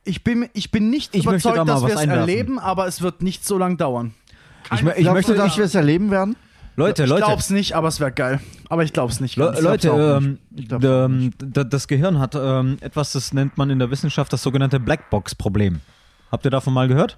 [0.04, 2.28] Ich bin, ich bin nicht Ich da überzeugt, mal dass wir es einwerfen.
[2.28, 4.14] erleben, aber es wird nicht so lange dauern.
[4.72, 6.36] Ich, mö- ich Glaubst möchte, du, dass ich, wir es erleben werden?
[6.80, 8.40] Leute, Ich Leute, glaub's nicht, aber es wäre geil.
[8.68, 9.36] Aber ich glaub's nicht.
[9.36, 9.60] Le ganz.
[9.60, 10.62] Leute, ähm, nicht.
[10.64, 13.90] Ich glaub's auch ähm, d- das Gehirn hat ähm, etwas, das nennt man in der
[13.90, 15.80] Wissenschaft das sogenannte Blackbox-Problem.
[16.32, 17.16] Habt ihr davon mal gehört?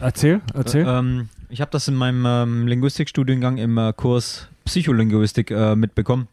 [0.00, 0.86] Erzähl, erzähl.
[0.86, 6.28] Ähm, ich habe das in meinem ähm, Linguistikstudiengang im äh, Kurs Psycholinguistik äh, mitbekommen.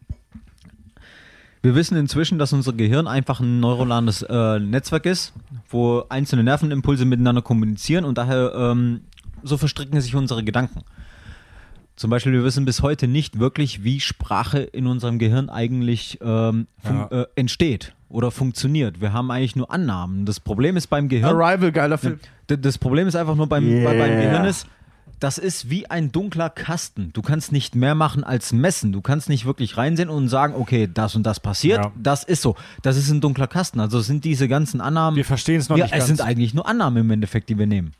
[1.62, 5.32] Wir wissen inzwischen, dass unser Gehirn einfach ein neuronales äh, Netzwerk ist,
[5.68, 9.00] wo einzelne Nervenimpulse miteinander kommunizieren und daher ähm,
[9.42, 10.82] so verstricken sich unsere Gedanken.
[12.00, 16.66] Zum Beispiel, wir wissen bis heute nicht wirklich, wie Sprache in unserem Gehirn eigentlich ähm,
[16.82, 17.08] Ja.
[17.10, 19.02] äh, entsteht oder funktioniert.
[19.02, 20.24] Wir haben eigentlich nur Annahmen.
[20.24, 21.36] Das Problem ist beim Gehirn.
[21.38, 22.18] Arrival, geiler Film.
[22.46, 23.84] Das Problem ist einfach nur beim, Yeah.
[23.84, 24.66] bei, beim Gehirn ist,
[25.18, 27.12] das ist wie ein dunkler Kasten.
[27.12, 28.92] Du kannst nicht mehr machen als messen.
[28.92, 31.84] Du kannst nicht wirklich reinsehen und sagen, okay, das und das passiert.
[31.84, 31.92] Ja.
[32.02, 32.56] Das ist so.
[32.80, 33.78] Das ist ein dunkler Kasten.
[33.78, 35.18] Also sind diese ganzen Annahmen.
[35.18, 36.08] wir verstehen es noch ja, nicht es ganz.
[36.08, 37.92] sind eigentlich nur Annahmen im Endeffekt, die wir nehmen.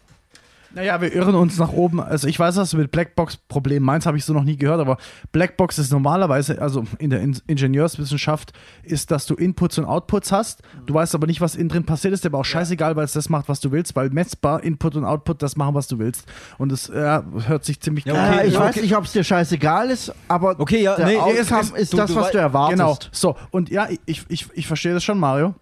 [0.75, 2.01] Naja, wir irren uns nach oben.
[2.01, 4.99] Also ich weiß, was du mit Blackbox-Problem meinst, habe ich so noch nie gehört, aber
[5.33, 10.63] Blackbox ist normalerweise, also in der In Ingenieurswissenschaft, ist, dass du Inputs und Outputs hast.
[10.87, 13.29] Du weißt aber nicht, was innen drin passiert ist, aber auch scheißegal, weil es das
[13.29, 16.27] macht, was du willst, weil messbar Input und Output das machen, was du willst.
[16.59, 18.83] Und es ja, hört sich ziemlich Ja, okay, äh, ich ja, weiß okay.
[18.83, 21.93] nicht, ob es dir scheißegal ist, aber Okay, ja, der nee, Outcome es ist, ist-
[21.93, 22.79] du- das, du was du erwartest.
[22.79, 22.97] Genau.
[23.13, 25.55] So, und ja, ich, ich, ich verstehe das schon, Mario.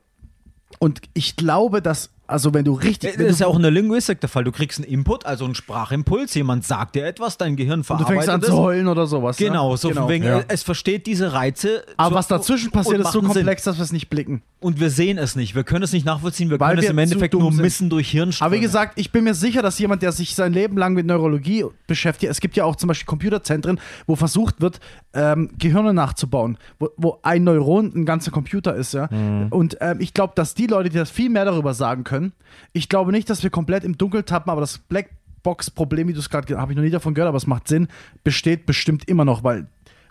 [0.79, 3.11] Und ich glaube, dass, also wenn du richtig.
[3.13, 4.45] Das Wenn ist du, ja auch in der Linguistik der Fall.
[4.45, 8.13] Du kriegst einen Input, also einen Sprachimpuls, jemand sagt dir etwas, dein Gehirn du verarbeitet
[8.15, 8.47] fängst an es.
[8.47, 9.37] zu heulen oder sowas.
[9.39, 9.77] Genau, ne?
[9.79, 10.39] so von wegen, Ja.
[10.41, 11.85] äh, es versteht diese Reize.
[11.97, 13.29] Aber was dazwischen passiert, und ist so Sinn.
[13.31, 14.43] komplex, dass wir es nicht blicken.
[14.61, 15.55] Und wir sehen es nicht.
[15.55, 16.51] Wir können es nicht nachvollziehen.
[16.51, 17.63] Wir Weil können es wir im zu Endeffekt nur sind.
[17.63, 18.47] missen durch Hirnströme.
[18.47, 21.07] Aber wie gesagt, ich bin mir sicher, dass jemand, der sich sein Leben lang mit
[21.07, 24.81] Neurologie beschäftigt, es gibt ja auch zum Beispiel Computerzentren, wo versucht wird,
[25.15, 29.09] ähm, Gehirne nachzubauen, wo, wo ein Neuron ein ganzer Computer ist, ja.
[29.51, 32.18] Und ähm, ich glaube, dass die Leute, die das viel mehr darüber sagen können,
[32.73, 36.31] ich glaube nicht, dass wir komplett im Dunkeln tappen, aber das Blackbox-Problem, wie du es
[36.31, 37.89] gerade, habe ich noch nie davon gehört, aber es macht Sinn,
[38.25, 39.69] besteht bestimmt immer noch, weil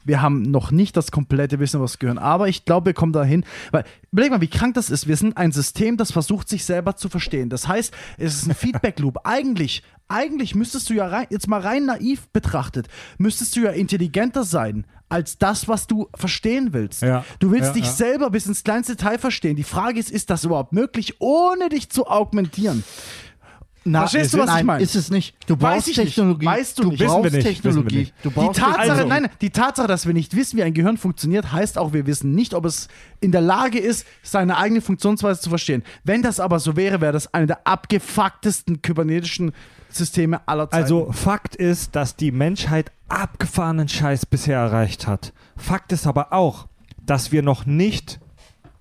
[0.07, 2.17] wir haben noch nicht das komplette Wissen, was gehören.
[2.17, 5.07] Aber ich glaube, wir kommen dahin, weil, überleg mal, wie krank das ist.
[5.07, 7.49] Wir sind ein System, das versucht, sich selber zu verstehen.
[7.49, 9.19] Das heißt, es ist ein Feedback-Loop.
[9.25, 12.87] eigentlich, eigentlich müsstest du ja rein, jetzt mal rein naiv betrachtet,
[13.17, 17.01] müsstest du ja intelligenter sein als das, was du verstehen willst.
[17.01, 17.23] Ja.
[17.39, 17.91] Du willst Ja, dich ja.
[17.91, 19.55] selber bis ins kleinste Detail verstehen.
[19.55, 22.83] Die Frage ist, ist das überhaupt möglich, ohne dich zu augmentieren?
[23.89, 24.83] Na, Verstehst du, was ich nein, meine?
[24.83, 25.35] Ist es nicht.
[25.47, 26.07] Du Weiß brauchst ich nicht.
[26.07, 26.45] Technologie.
[26.45, 27.05] Weißt du du nicht.
[27.05, 27.47] Brauchst nicht.
[27.47, 27.97] Technologie.
[27.97, 28.13] nicht.
[28.21, 29.09] Du Die brauchst Tatsache, Technologie.
[29.09, 32.33] nein, die Tatsache, dass wir nicht wissen, wie ein Gehirn funktioniert, heißt auch, wir wissen
[32.35, 32.89] nicht, ob es
[33.21, 35.83] in der Lage ist, seine eigene Funktionsweise zu verstehen.
[36.03, 39.53] Wenn das aber so wäre, wäre das eine der abgefucktesten kybernetischen
[39.89, 40.83] Systeme aller Zeiten.
[40.83, 45.31] Also Fakt ist, dass die Menschheit abgefahrenen Scheiß bisher erreicht hat.
[45.55, 46.67] Fakt ist aber auch,
[47.05, 48.19] dass wir noch nicht,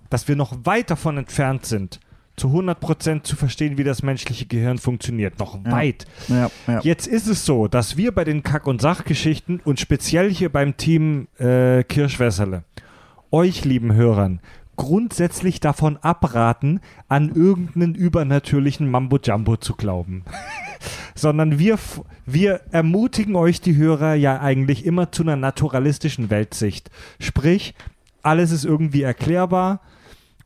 [0.09, 2.01] dass wir noch weit davon entfernt sind,
[2.37, 5.39] zu 100% zu verstehen, wie das menschliche Gehirn funktioniert.
[5.39, 5.71] Noch Ja.
[5.71, 6.05] weit.
[6.27, 6.79] Ja, ja.
[6.83, 10.77] Jetzt ist es so, dass wir bei den Kack- und Sachgeschichten und speziell hier beim
[10.77, 12.63] Team äh, Kirschwässerle
[13.31, 14.39] euch, lieben Hörern,
[14.77, 20.23] grundsätzlich davon abraten, an irgendeinen übernatürlichen Mambo-Jumbo zu glauben.
[21.15, 21.79] Sondern wir,
[22.27, 26.91] wir ermutigen euch, die Hörer, ja eigentlich immer zu einer naturalistischen Weltsicht.
[27.19, 27.73] Sprich,
[28.21, 29.81] alles ist irgendwie erklärbar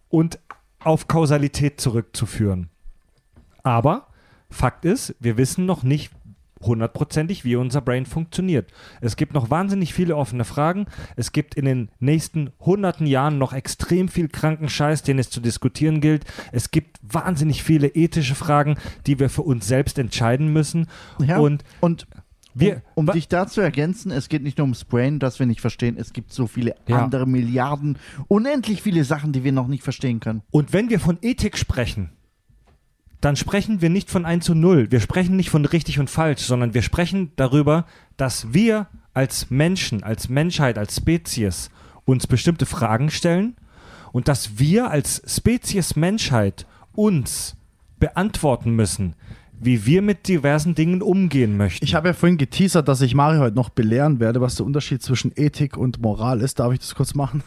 [0.08, 0.40] und
[0.84, 2.70] auf Kausalität zurückzuführen.
[3.64, 4.08] Aber
[4.50, 6.12] Fakt ist, wir wissen noch nicht
[6.62, 8.72] hundertprozentig, wie unser Brain funktioniert.
[9.02, 10.86] Es gibt noch wahnsinnig viele offene Fragen.
[11.16, 15.40] Es gibt in den nächsten hunderten Jahren noch extrem viel kranken Scheiß, den es zu
[15.40, 16.26] diskutieren gilt.
[16.52, 18.78] Es gibt wahnsinnig viele ethische Fragen,
[19.08, 20.88] die wir für uns selbst entscheiden müssen.
[21.20, 21.40] Ja.
[21.40, 22.08] Und Und
[22.54, 25.46] wir, um wa- dich da zu ergänzen, es geht nicht nur ums Brain, das wir
[25.46, 25.96] nicht verstehen.
[25.98, 27.04] Es gibt so viele Ja.
[27.04, 27.98] andere Milliarden,
[28.28, 30.42] unendlich viele Sachen, die wir noch nicht verstehen können.
[30.52, 32.12] Und wenn wir von Ethik sprechen,
[33.22, 34.92] dann sprechen wir nicht von 1 zu 0.
[34.92, 37.86] Wir sprechen nicht von richtig und falsch, sondern wir sprechen darüber,
[38.18, 41.70] dass wir als Menschen, als Menschheit, als Spezies
[42.06, 43.56] uns bestimmte Fragen stellen
[44.12, 47.56] und dass wir als Spezies Menschheit uns
[48.00, 49.16] beantworten müssen,
[49.64, 51.86] wie wir mit diversen Dingen umgehen möchten.
[51.86, 55.04] Ich habe ja vorhin geteasert, dass ich Mario heute noch belehren werde, was der Unterschied
[55.04, 56.60] zwischen Ethik und Moral ist.
[56.60, 57.44] Darf ich das kurz machen?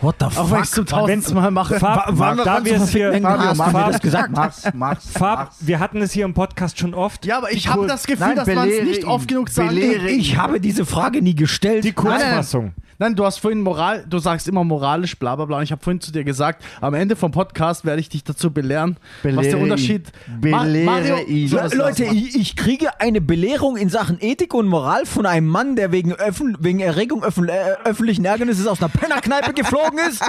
[0.00, 1.78] What the Auch wenn ich es zum tausendsten Mal mache.
[1.80, 4.30] Fab, Wann- da wir es hier, Fabio, wir Fab, das gesagt?
[4.32, 5.56] Mach's, mach's, Fab, mach's.
[5.66, 7.24] wir hatten es hier im Podcast schon oft.
[7.24, 9.08] Ja, aber ich habe das Gefühl, Nein, dass man es nicht ihn.
[9.08, 10.06] oft genug sagen ihn.
[10.06, 11.84] Ich habe diese Frage nie gestellt.
[11.84, 12.64] Die Kurzfassung.
[12.64, 15.56] Nein, Nein, du hast vorhin Moral, du sagst immer moralisch, bla bla bla.
[15.58, 18.52] Und ich habe vorhin zu dir gesagt, am Ende vom Podcast werde ich dich dazu
[18.52, 19.62] belehren, was Belehre der ihn.
[19.64, 21.48] Unterschied Belehre Mario, ihn.
[21.54, 25.46] So, Le- Leute, ich, ich kriege eine Belehrung in Sachen Ethik und Moral von einem
[25.46, 30.22] Mann, der wegen, Öffn wegen Erregung öffn äh, öffentlichen Ärgernisses aus einer Pennerkneipe geflogen ist.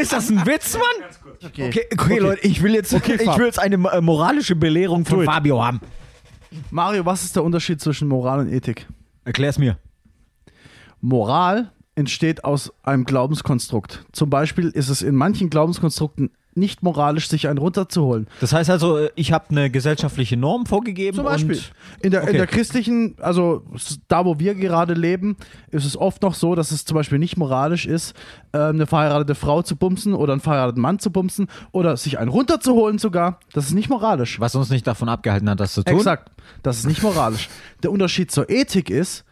[0.00, 1.08] ist das ein Witz, Mann?
[1.44, 1.68] Okay.
[1.68, 3.38] Okay, okay, Leute, ich will jetzt, ich Fab.
[3.38, 5.24] will jetzt eine äh, moralische Belehrung von.
[5.24, 5.80] Fabio haben.
[6.70, 8.86] Mario, was ist der Unterschied zwischen Moral und Ethik?
[9.24, 9.78] Erklär's mir.
[11.00, 14.04] Moral entsteht aus einem Glaubenskonstrukt.
[14.12, 18.26] Zum Beispiel ist es in manchen Glaubenskonstrukten nicht moralisch, sich einen runterzuholen.
[18.40, 21.60] Das heißt also, ich habe eine gesellschaftliche Norm vorgegeben Zum Beispiel.
[22.00, 22.36] In der, in Okay.
[22.38, 23.62] der christlichen, also
[24.08, 25.36] da, wo wir gerade leben,
[25.70, 28.14] ist es oft noch so, dass es zum Beispiel nicht moralisch ist,
[28.52, 32.30] äh, eine verheiratete Frau zu bumsen oder einen verheirateten Mann zu bumsen oder sich einen
[32.30, 33.40] runterzuholen sogar.
[33.52, 34.40] Das ist nicht moralisch.
[34.40, 35.96] was uns nicht davon abgehalten hat, das zu tun.
[35.96, 36.30] Exakt.
[36.62, 37.48] Das ist nicht moralisch.
[37.82, 39.24] Der Unterschied zur Ethik ist,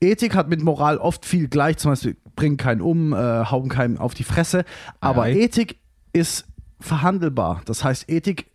[0.00, 3.98] Ethik hat mit Moral oft viel gleich, zum Beispiel bringen keinen um, äh, hauen keinen
[3.98, 4.64] auf die Fresse.
[5.00, 5.34] Aber ei.
[5.34, 5.78] Ethik
[6.12, 6.44] ist
[6.82, 7.62] verhandelbar.
[7.64, 8.46] Das heißt, Ethik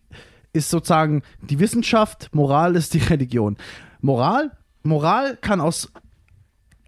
[0.54, 3.58] ist sozusagen die Wissenschaft, Moral ist die Religion.
[4.02, 4.52] Moral,
[4.84, 5.92] Moral kann aus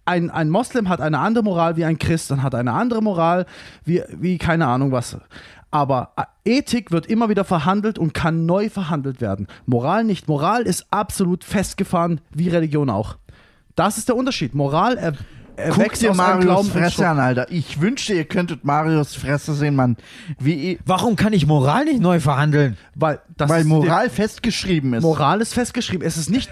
[0.05, 3.45] ein, ein Moslem hat eine andere Moral wie ein Christ, dann hat eine andere Moral
[3.85, 5.17] wie, wie keine Ahnung was.
[5.71, 6.13] Aber
[6.45, 9.47] Ethik wird immer wieder verhandelt und kann neu verhandelt werden.
[9.67, 10.27] Moral nicht.
[10.27, 13.17] Moral ist absolut festgefahren, wie Religion auch.
[13.75, 14.55] Das ist der Unterschied.
[14.55, 14.97] Moral
[15.59, 17.51] er, Guck wächst dir Marios und Fresse an, Alter.
[17.51, 19.97] Ich wünschte, ihr könntet Marios Fresse sehen, Mann.
[20.39, 22.77] Wie, Warum kann ich Moral nicht neu verhandeln?
[22.95, 25.03] Weil, das weil ist Moral festgeschrieben ist.
[25.03, 26.05] Moral ist festgeschrieben.
[26.05, 26.49] Es ist nicht.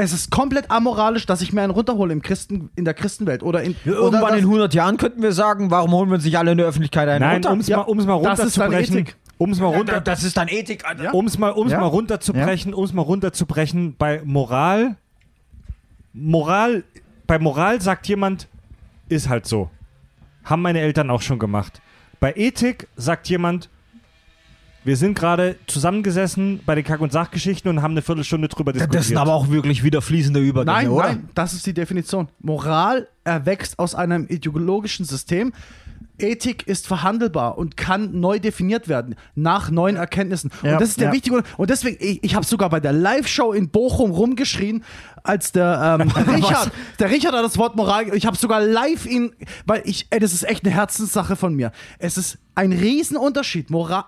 [0.00, 3.62] Es ist komplett amoralisch, dass ich mir einen runterhole im Christen, in der Christenwelt oder
[3.64, 6.38] in oder Irgendwann das- in 100 Jahren könnten wir sagen, warum holen wir uns nicht
[6.38, 7.50] alle in der Öffentlichkeit einen Nein, runter?
[7.50, 9.06] um es Ja, mal, um's mal runterzubrechen.
[9.38, 10.84] Um es mal runter, Das ist dann Ethik.
[11.02, 11.10] Ja.
[11.12, 11.80] um es mal, um's Ja.
[11.80, 14.94] mal runterzubrechen, um es mal runterzubrechen, bei Moral,
[16.12, 16.84] Moral,
[17.28, 18.48] bei Moral sagt jemand,
[19.08, 19.70] ist halt so.
[20.44, 21.80] Haben meine Eltern auch schon gemacht.
[22.20, 23.68] Bei Ethik sagt jemand,
[24.82, 28.98] wir sind gerade zusammengesessen bei den Kack- und Sachgeschichten und haben eine Viertelstunde drüber diskutiert.
[28.98, 31.06] Das sind aber auch wirklich wieder fließende Übergänge, Nein, oder?
[31.08, 32.28] nein, das ist die Definition.
[32.40, 35.52] Moral erwächst aus einem ideologischen System.
[36.18, 40.50] Ethik ist verhandelbar und kann neu definiert werden nach neuen Erkenntnissen.
[40.62, 41.12] Ja, und das ist der ja.
[41.12, 44.84] wichtige und deswegen ich, ich habe sogar bei der Live-Show in Bochum rumgeschrien,
[45.22, 49.32] als der ähm, Richard, der Richard hat das Wort Moral, ich habe sogar live ihn,
[49.66, 51.72] weil ich, ey, das ist echt eine Herzenssache von mir.
[51.98, 53.70] Es ist ein Riesenunterschied.
[53.70, 54.04] Moral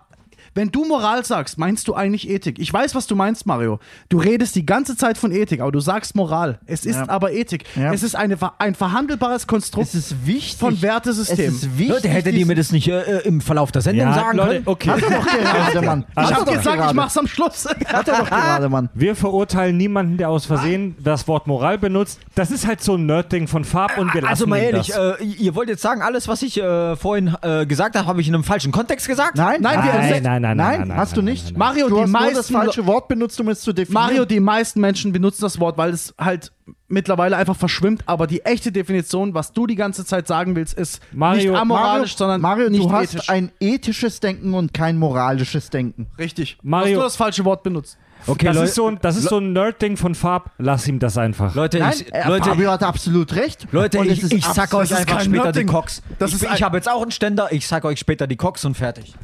[0.55, 2.59] wenn du Moral sagst, meinst du eigentlich Ethik?
[2.59, 3.79] Ich weiß, was du meinst, Mario.
[4.09, 6.59] Du redest die ganze Zeit von Ethik, aber du sagst Moral.
[6.67, 7.09] Es ist Ja.
[7.09, 7.65] aber Ethik.
[7.77, 7.93] Ja.
[7.93, 10.59] Es ist eine, ein verhandelbares Konstrukt Es ist wichtig.
[10.59, 11.39] von Wertesystem.
[11.49, 11.89] Es ist wichtig.
[11.95, 14.63] Leute, hätte die mir das nicht äh, im Verlauf der Sendung ja, sagen Leute, können?
[14.67, 14.91] okay.
[14.91, 16.05] Hat er doch gerade, Mann.
[16.11, 16.95] ich Hat er habe doch gesagt, ich gerade.
[16.97, 17.65] mach's am Schluss.
[17.87, 18.89] Hat er doch gerade, Mann.
[18.95, 22.19] Wir verurteilen niemanden, der aus Versehen das Wort Moral benutzt.
[22.35, 25.23] Das ist halt so ein Nerd-Ding von Farb und wir lassen Also mal ehrlich, äh,
[25.25, 28.35] ihr wollt jetzt sagen, alles, was ich äh, vorhin äh, gesagt habe, habe ich in
[28.35, 29.37] einem falschen Kontext gesagt?
[29.37, 31.45] Nein, Nein, wir- nein, nein, nein, nein, nein, nein, hast du nicht.
[31.45, 31.59] nein, nein.
[31.59, 34.03] Mario, Du die hast nur das meisten, falsche Wort benutzt, um es zu definieren.
[34.05, 36.53] Mario, die meisten Menschen benutzen das Wort, weil es halt
[36.89, 38.03] mittlerweile einfach verschwimmt.
[38.07, 42.17] Aber die echte Definition, was du die ganze Zeit sagen willst, ist Mario- nicht amoralisch,
[42.17, 43.29] sondern Mario, nicht du hast ethisch.
[43.31, 46.07] ein ethisches Denken und kein moralisches Denken.
[46.19, 46.59] Richtig.
[46.63, 47.97] Mario- Hast du das falsche Wort benutzt?
[48.27, 50.51] Okay, das, Leu- ist so ein, das ist so ein Nerd-Ding von Farb.
[50.59, 51.55] Lass ihm das einfach.
[51.55, 53.67] Leute, Nein, ich, äh, Leute, Fabio hat absolut recht.
[53.73, 55.65] Leute, Und ich, ich sag euch einfach später die.
[55.65, 56.03] Cox.
[56.19, 58.77] Das ich ich habe jetzt auch einen Ständer, ich sag euch später die Cox und
[58.77, 59.15] fertig.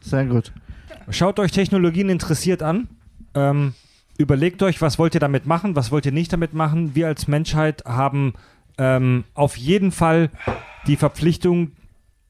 [0.00, 0.52] Sehr gut.
[1.10, 2.88] Schaut euch Technologien interessiert an.
[3.34, 3.74] Ähm,
[4.18, 6.94] überlegt euch, was wollt ihr damit machen, was wollt ihr nicht damit machen.
[6.94, 8.34] Wir als Menschheit haben
[8.78, 10.30] ähm, auf jeden Fall
[10.86, 11.72] die Verpflichtung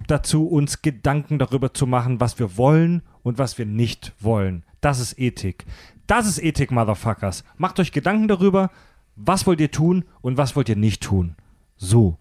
[0.06, 4.62] dazu, uns Gedanken darüber zu machen, was wir wollen und was wir nicht wollen.
[4.80, 5.64] Das ist Ethik.
[6.06, 7.44] Das ist Ethik, Motherfuckers.
[7.56, 8.70] Macht euch Gedanken darüber,
[9.16, 11.34] was wollt ihr tun und was wollt ihr nicht tun.
[11.76, 12.18] So.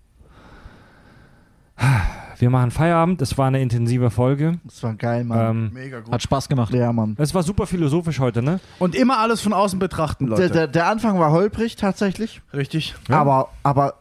[2.38, 3.22] Wir machen Feierabend.
[3.22, 4.60] Es war eine intensive Folge.
[4.64, 5.50] Das war geil, Mann.
[5.50, 6.12] Ähm, Mega gut.
[6.14, 6.74] Hat Spaß gemacht.
[6.74, 7.16] ja, Mann.
[7.20, 8.60] es war super philosophisch heute, ne?
[8.80, 10.50] Und immer alles von außen betrachten, Der, Leute.
[10.54, 12.96] der, der Anfang war holprig tatsächlich, Richtig.
[13.10, 13.96] aber, aber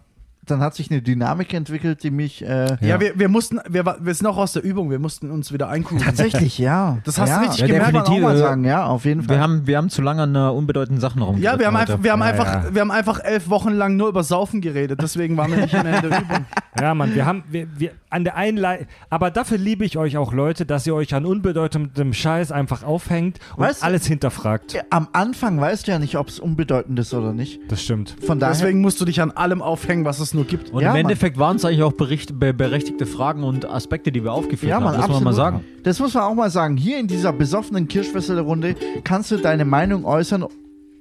[0.46, 4.14] dann hat sich eine Dynamik entwickelt, die mich äh, Ja, wir, wir mussten, wir, wir
[4.14, 6.04] sind auch aus der Übung, wir mussten uns wieder einkugeln.
[6.04, 6.98] tatsächlich, ja.
[7.04, 7.40] Das hast du ja.
[7.40, 7.84] richtig ja, gemerkt.
[7.86, 9.36] Kann man auch mal definitiv, sagen, ja, auf jeden Fall.
[9.36, 11.38] Wir haben, wir haben zu lange an äh, unbedeutenden Sachen rum.
[11.38, 12.74] Ja, wir haben, einfach, wir, haben Ja, einfach, ja.
[12.74, 16.02] wir haben einfach elf Wochen lang nur über Saufen geredet, deswegen waren wir nicht mehr
[16.02, 16.44] in der Übung.
[16.80, 20.32] Ja, Mann, wir haben, wir, wir, an der Einleitung, aber dafür liebe ich euch auch,
[20.32, 24.84] Leute, dass ihr euch an unbedeutendem Scheiß einfach aufhängt und Weißt du- alles hinterfragt.
[24.90, 27.60] Am Anfang weißt du ja nicht, ob es unbedeutend ist oder nicht.
[27.68, 28.16] Das stimmt.
[28.26, 28.54] Von daher.
[28.54, 30.70] Deswegen musst du dich an allem aufhängen, was es nur gibt.
[30.70, 30.96] Und Ja, im.
[30.96, 34.76] Endeffekt waren es eigentlich auch bericht, be, berechtigte Fragen und Aspekte, die wir aufgeführt ja,
[34.76, 34.84] haben.
[34.84, 35.24] Mann, muss absolut.
[35.24, 35.64] man mal sagen.
[35.82, 36.76] Das muss man auch mal sagen.
[36.76, 40.44] Hier in dieser besoffenen Kirschwässerrunde kannst du deine Meinung äußern,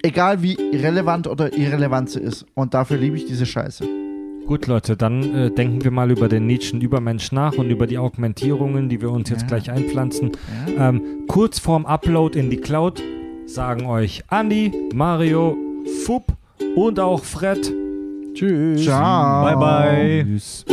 [0.02, 2.46] egal wie relevant oder irrelevant sie ist.
[2.54, 3.86] Und dafür liebe ich diese Scheiße.
[4.46, 7.98] Gut, Leute, dann äh, denken wir mal über den Nietzschen Übermensch nach und über die
[7.98, 9.48] Augmentierungen, die wir uns jetzt Ja.
[9.48, 10.32] gleich einpflanzen.
[10.78, 13.02] Ähm, kurz vorm Upload in die Cloud
[13.46, 15.56] sagen euch Andi, Mario,
[16.06, 16.34] Fupp
[16.76, 17.74] und auch Fred.
[18.34, 18.84] Tschüss.
[18.84, 19.44] Ciao.
[19.44, 20.24] Bye, bye.
[20.26, 20.66] Tschüss.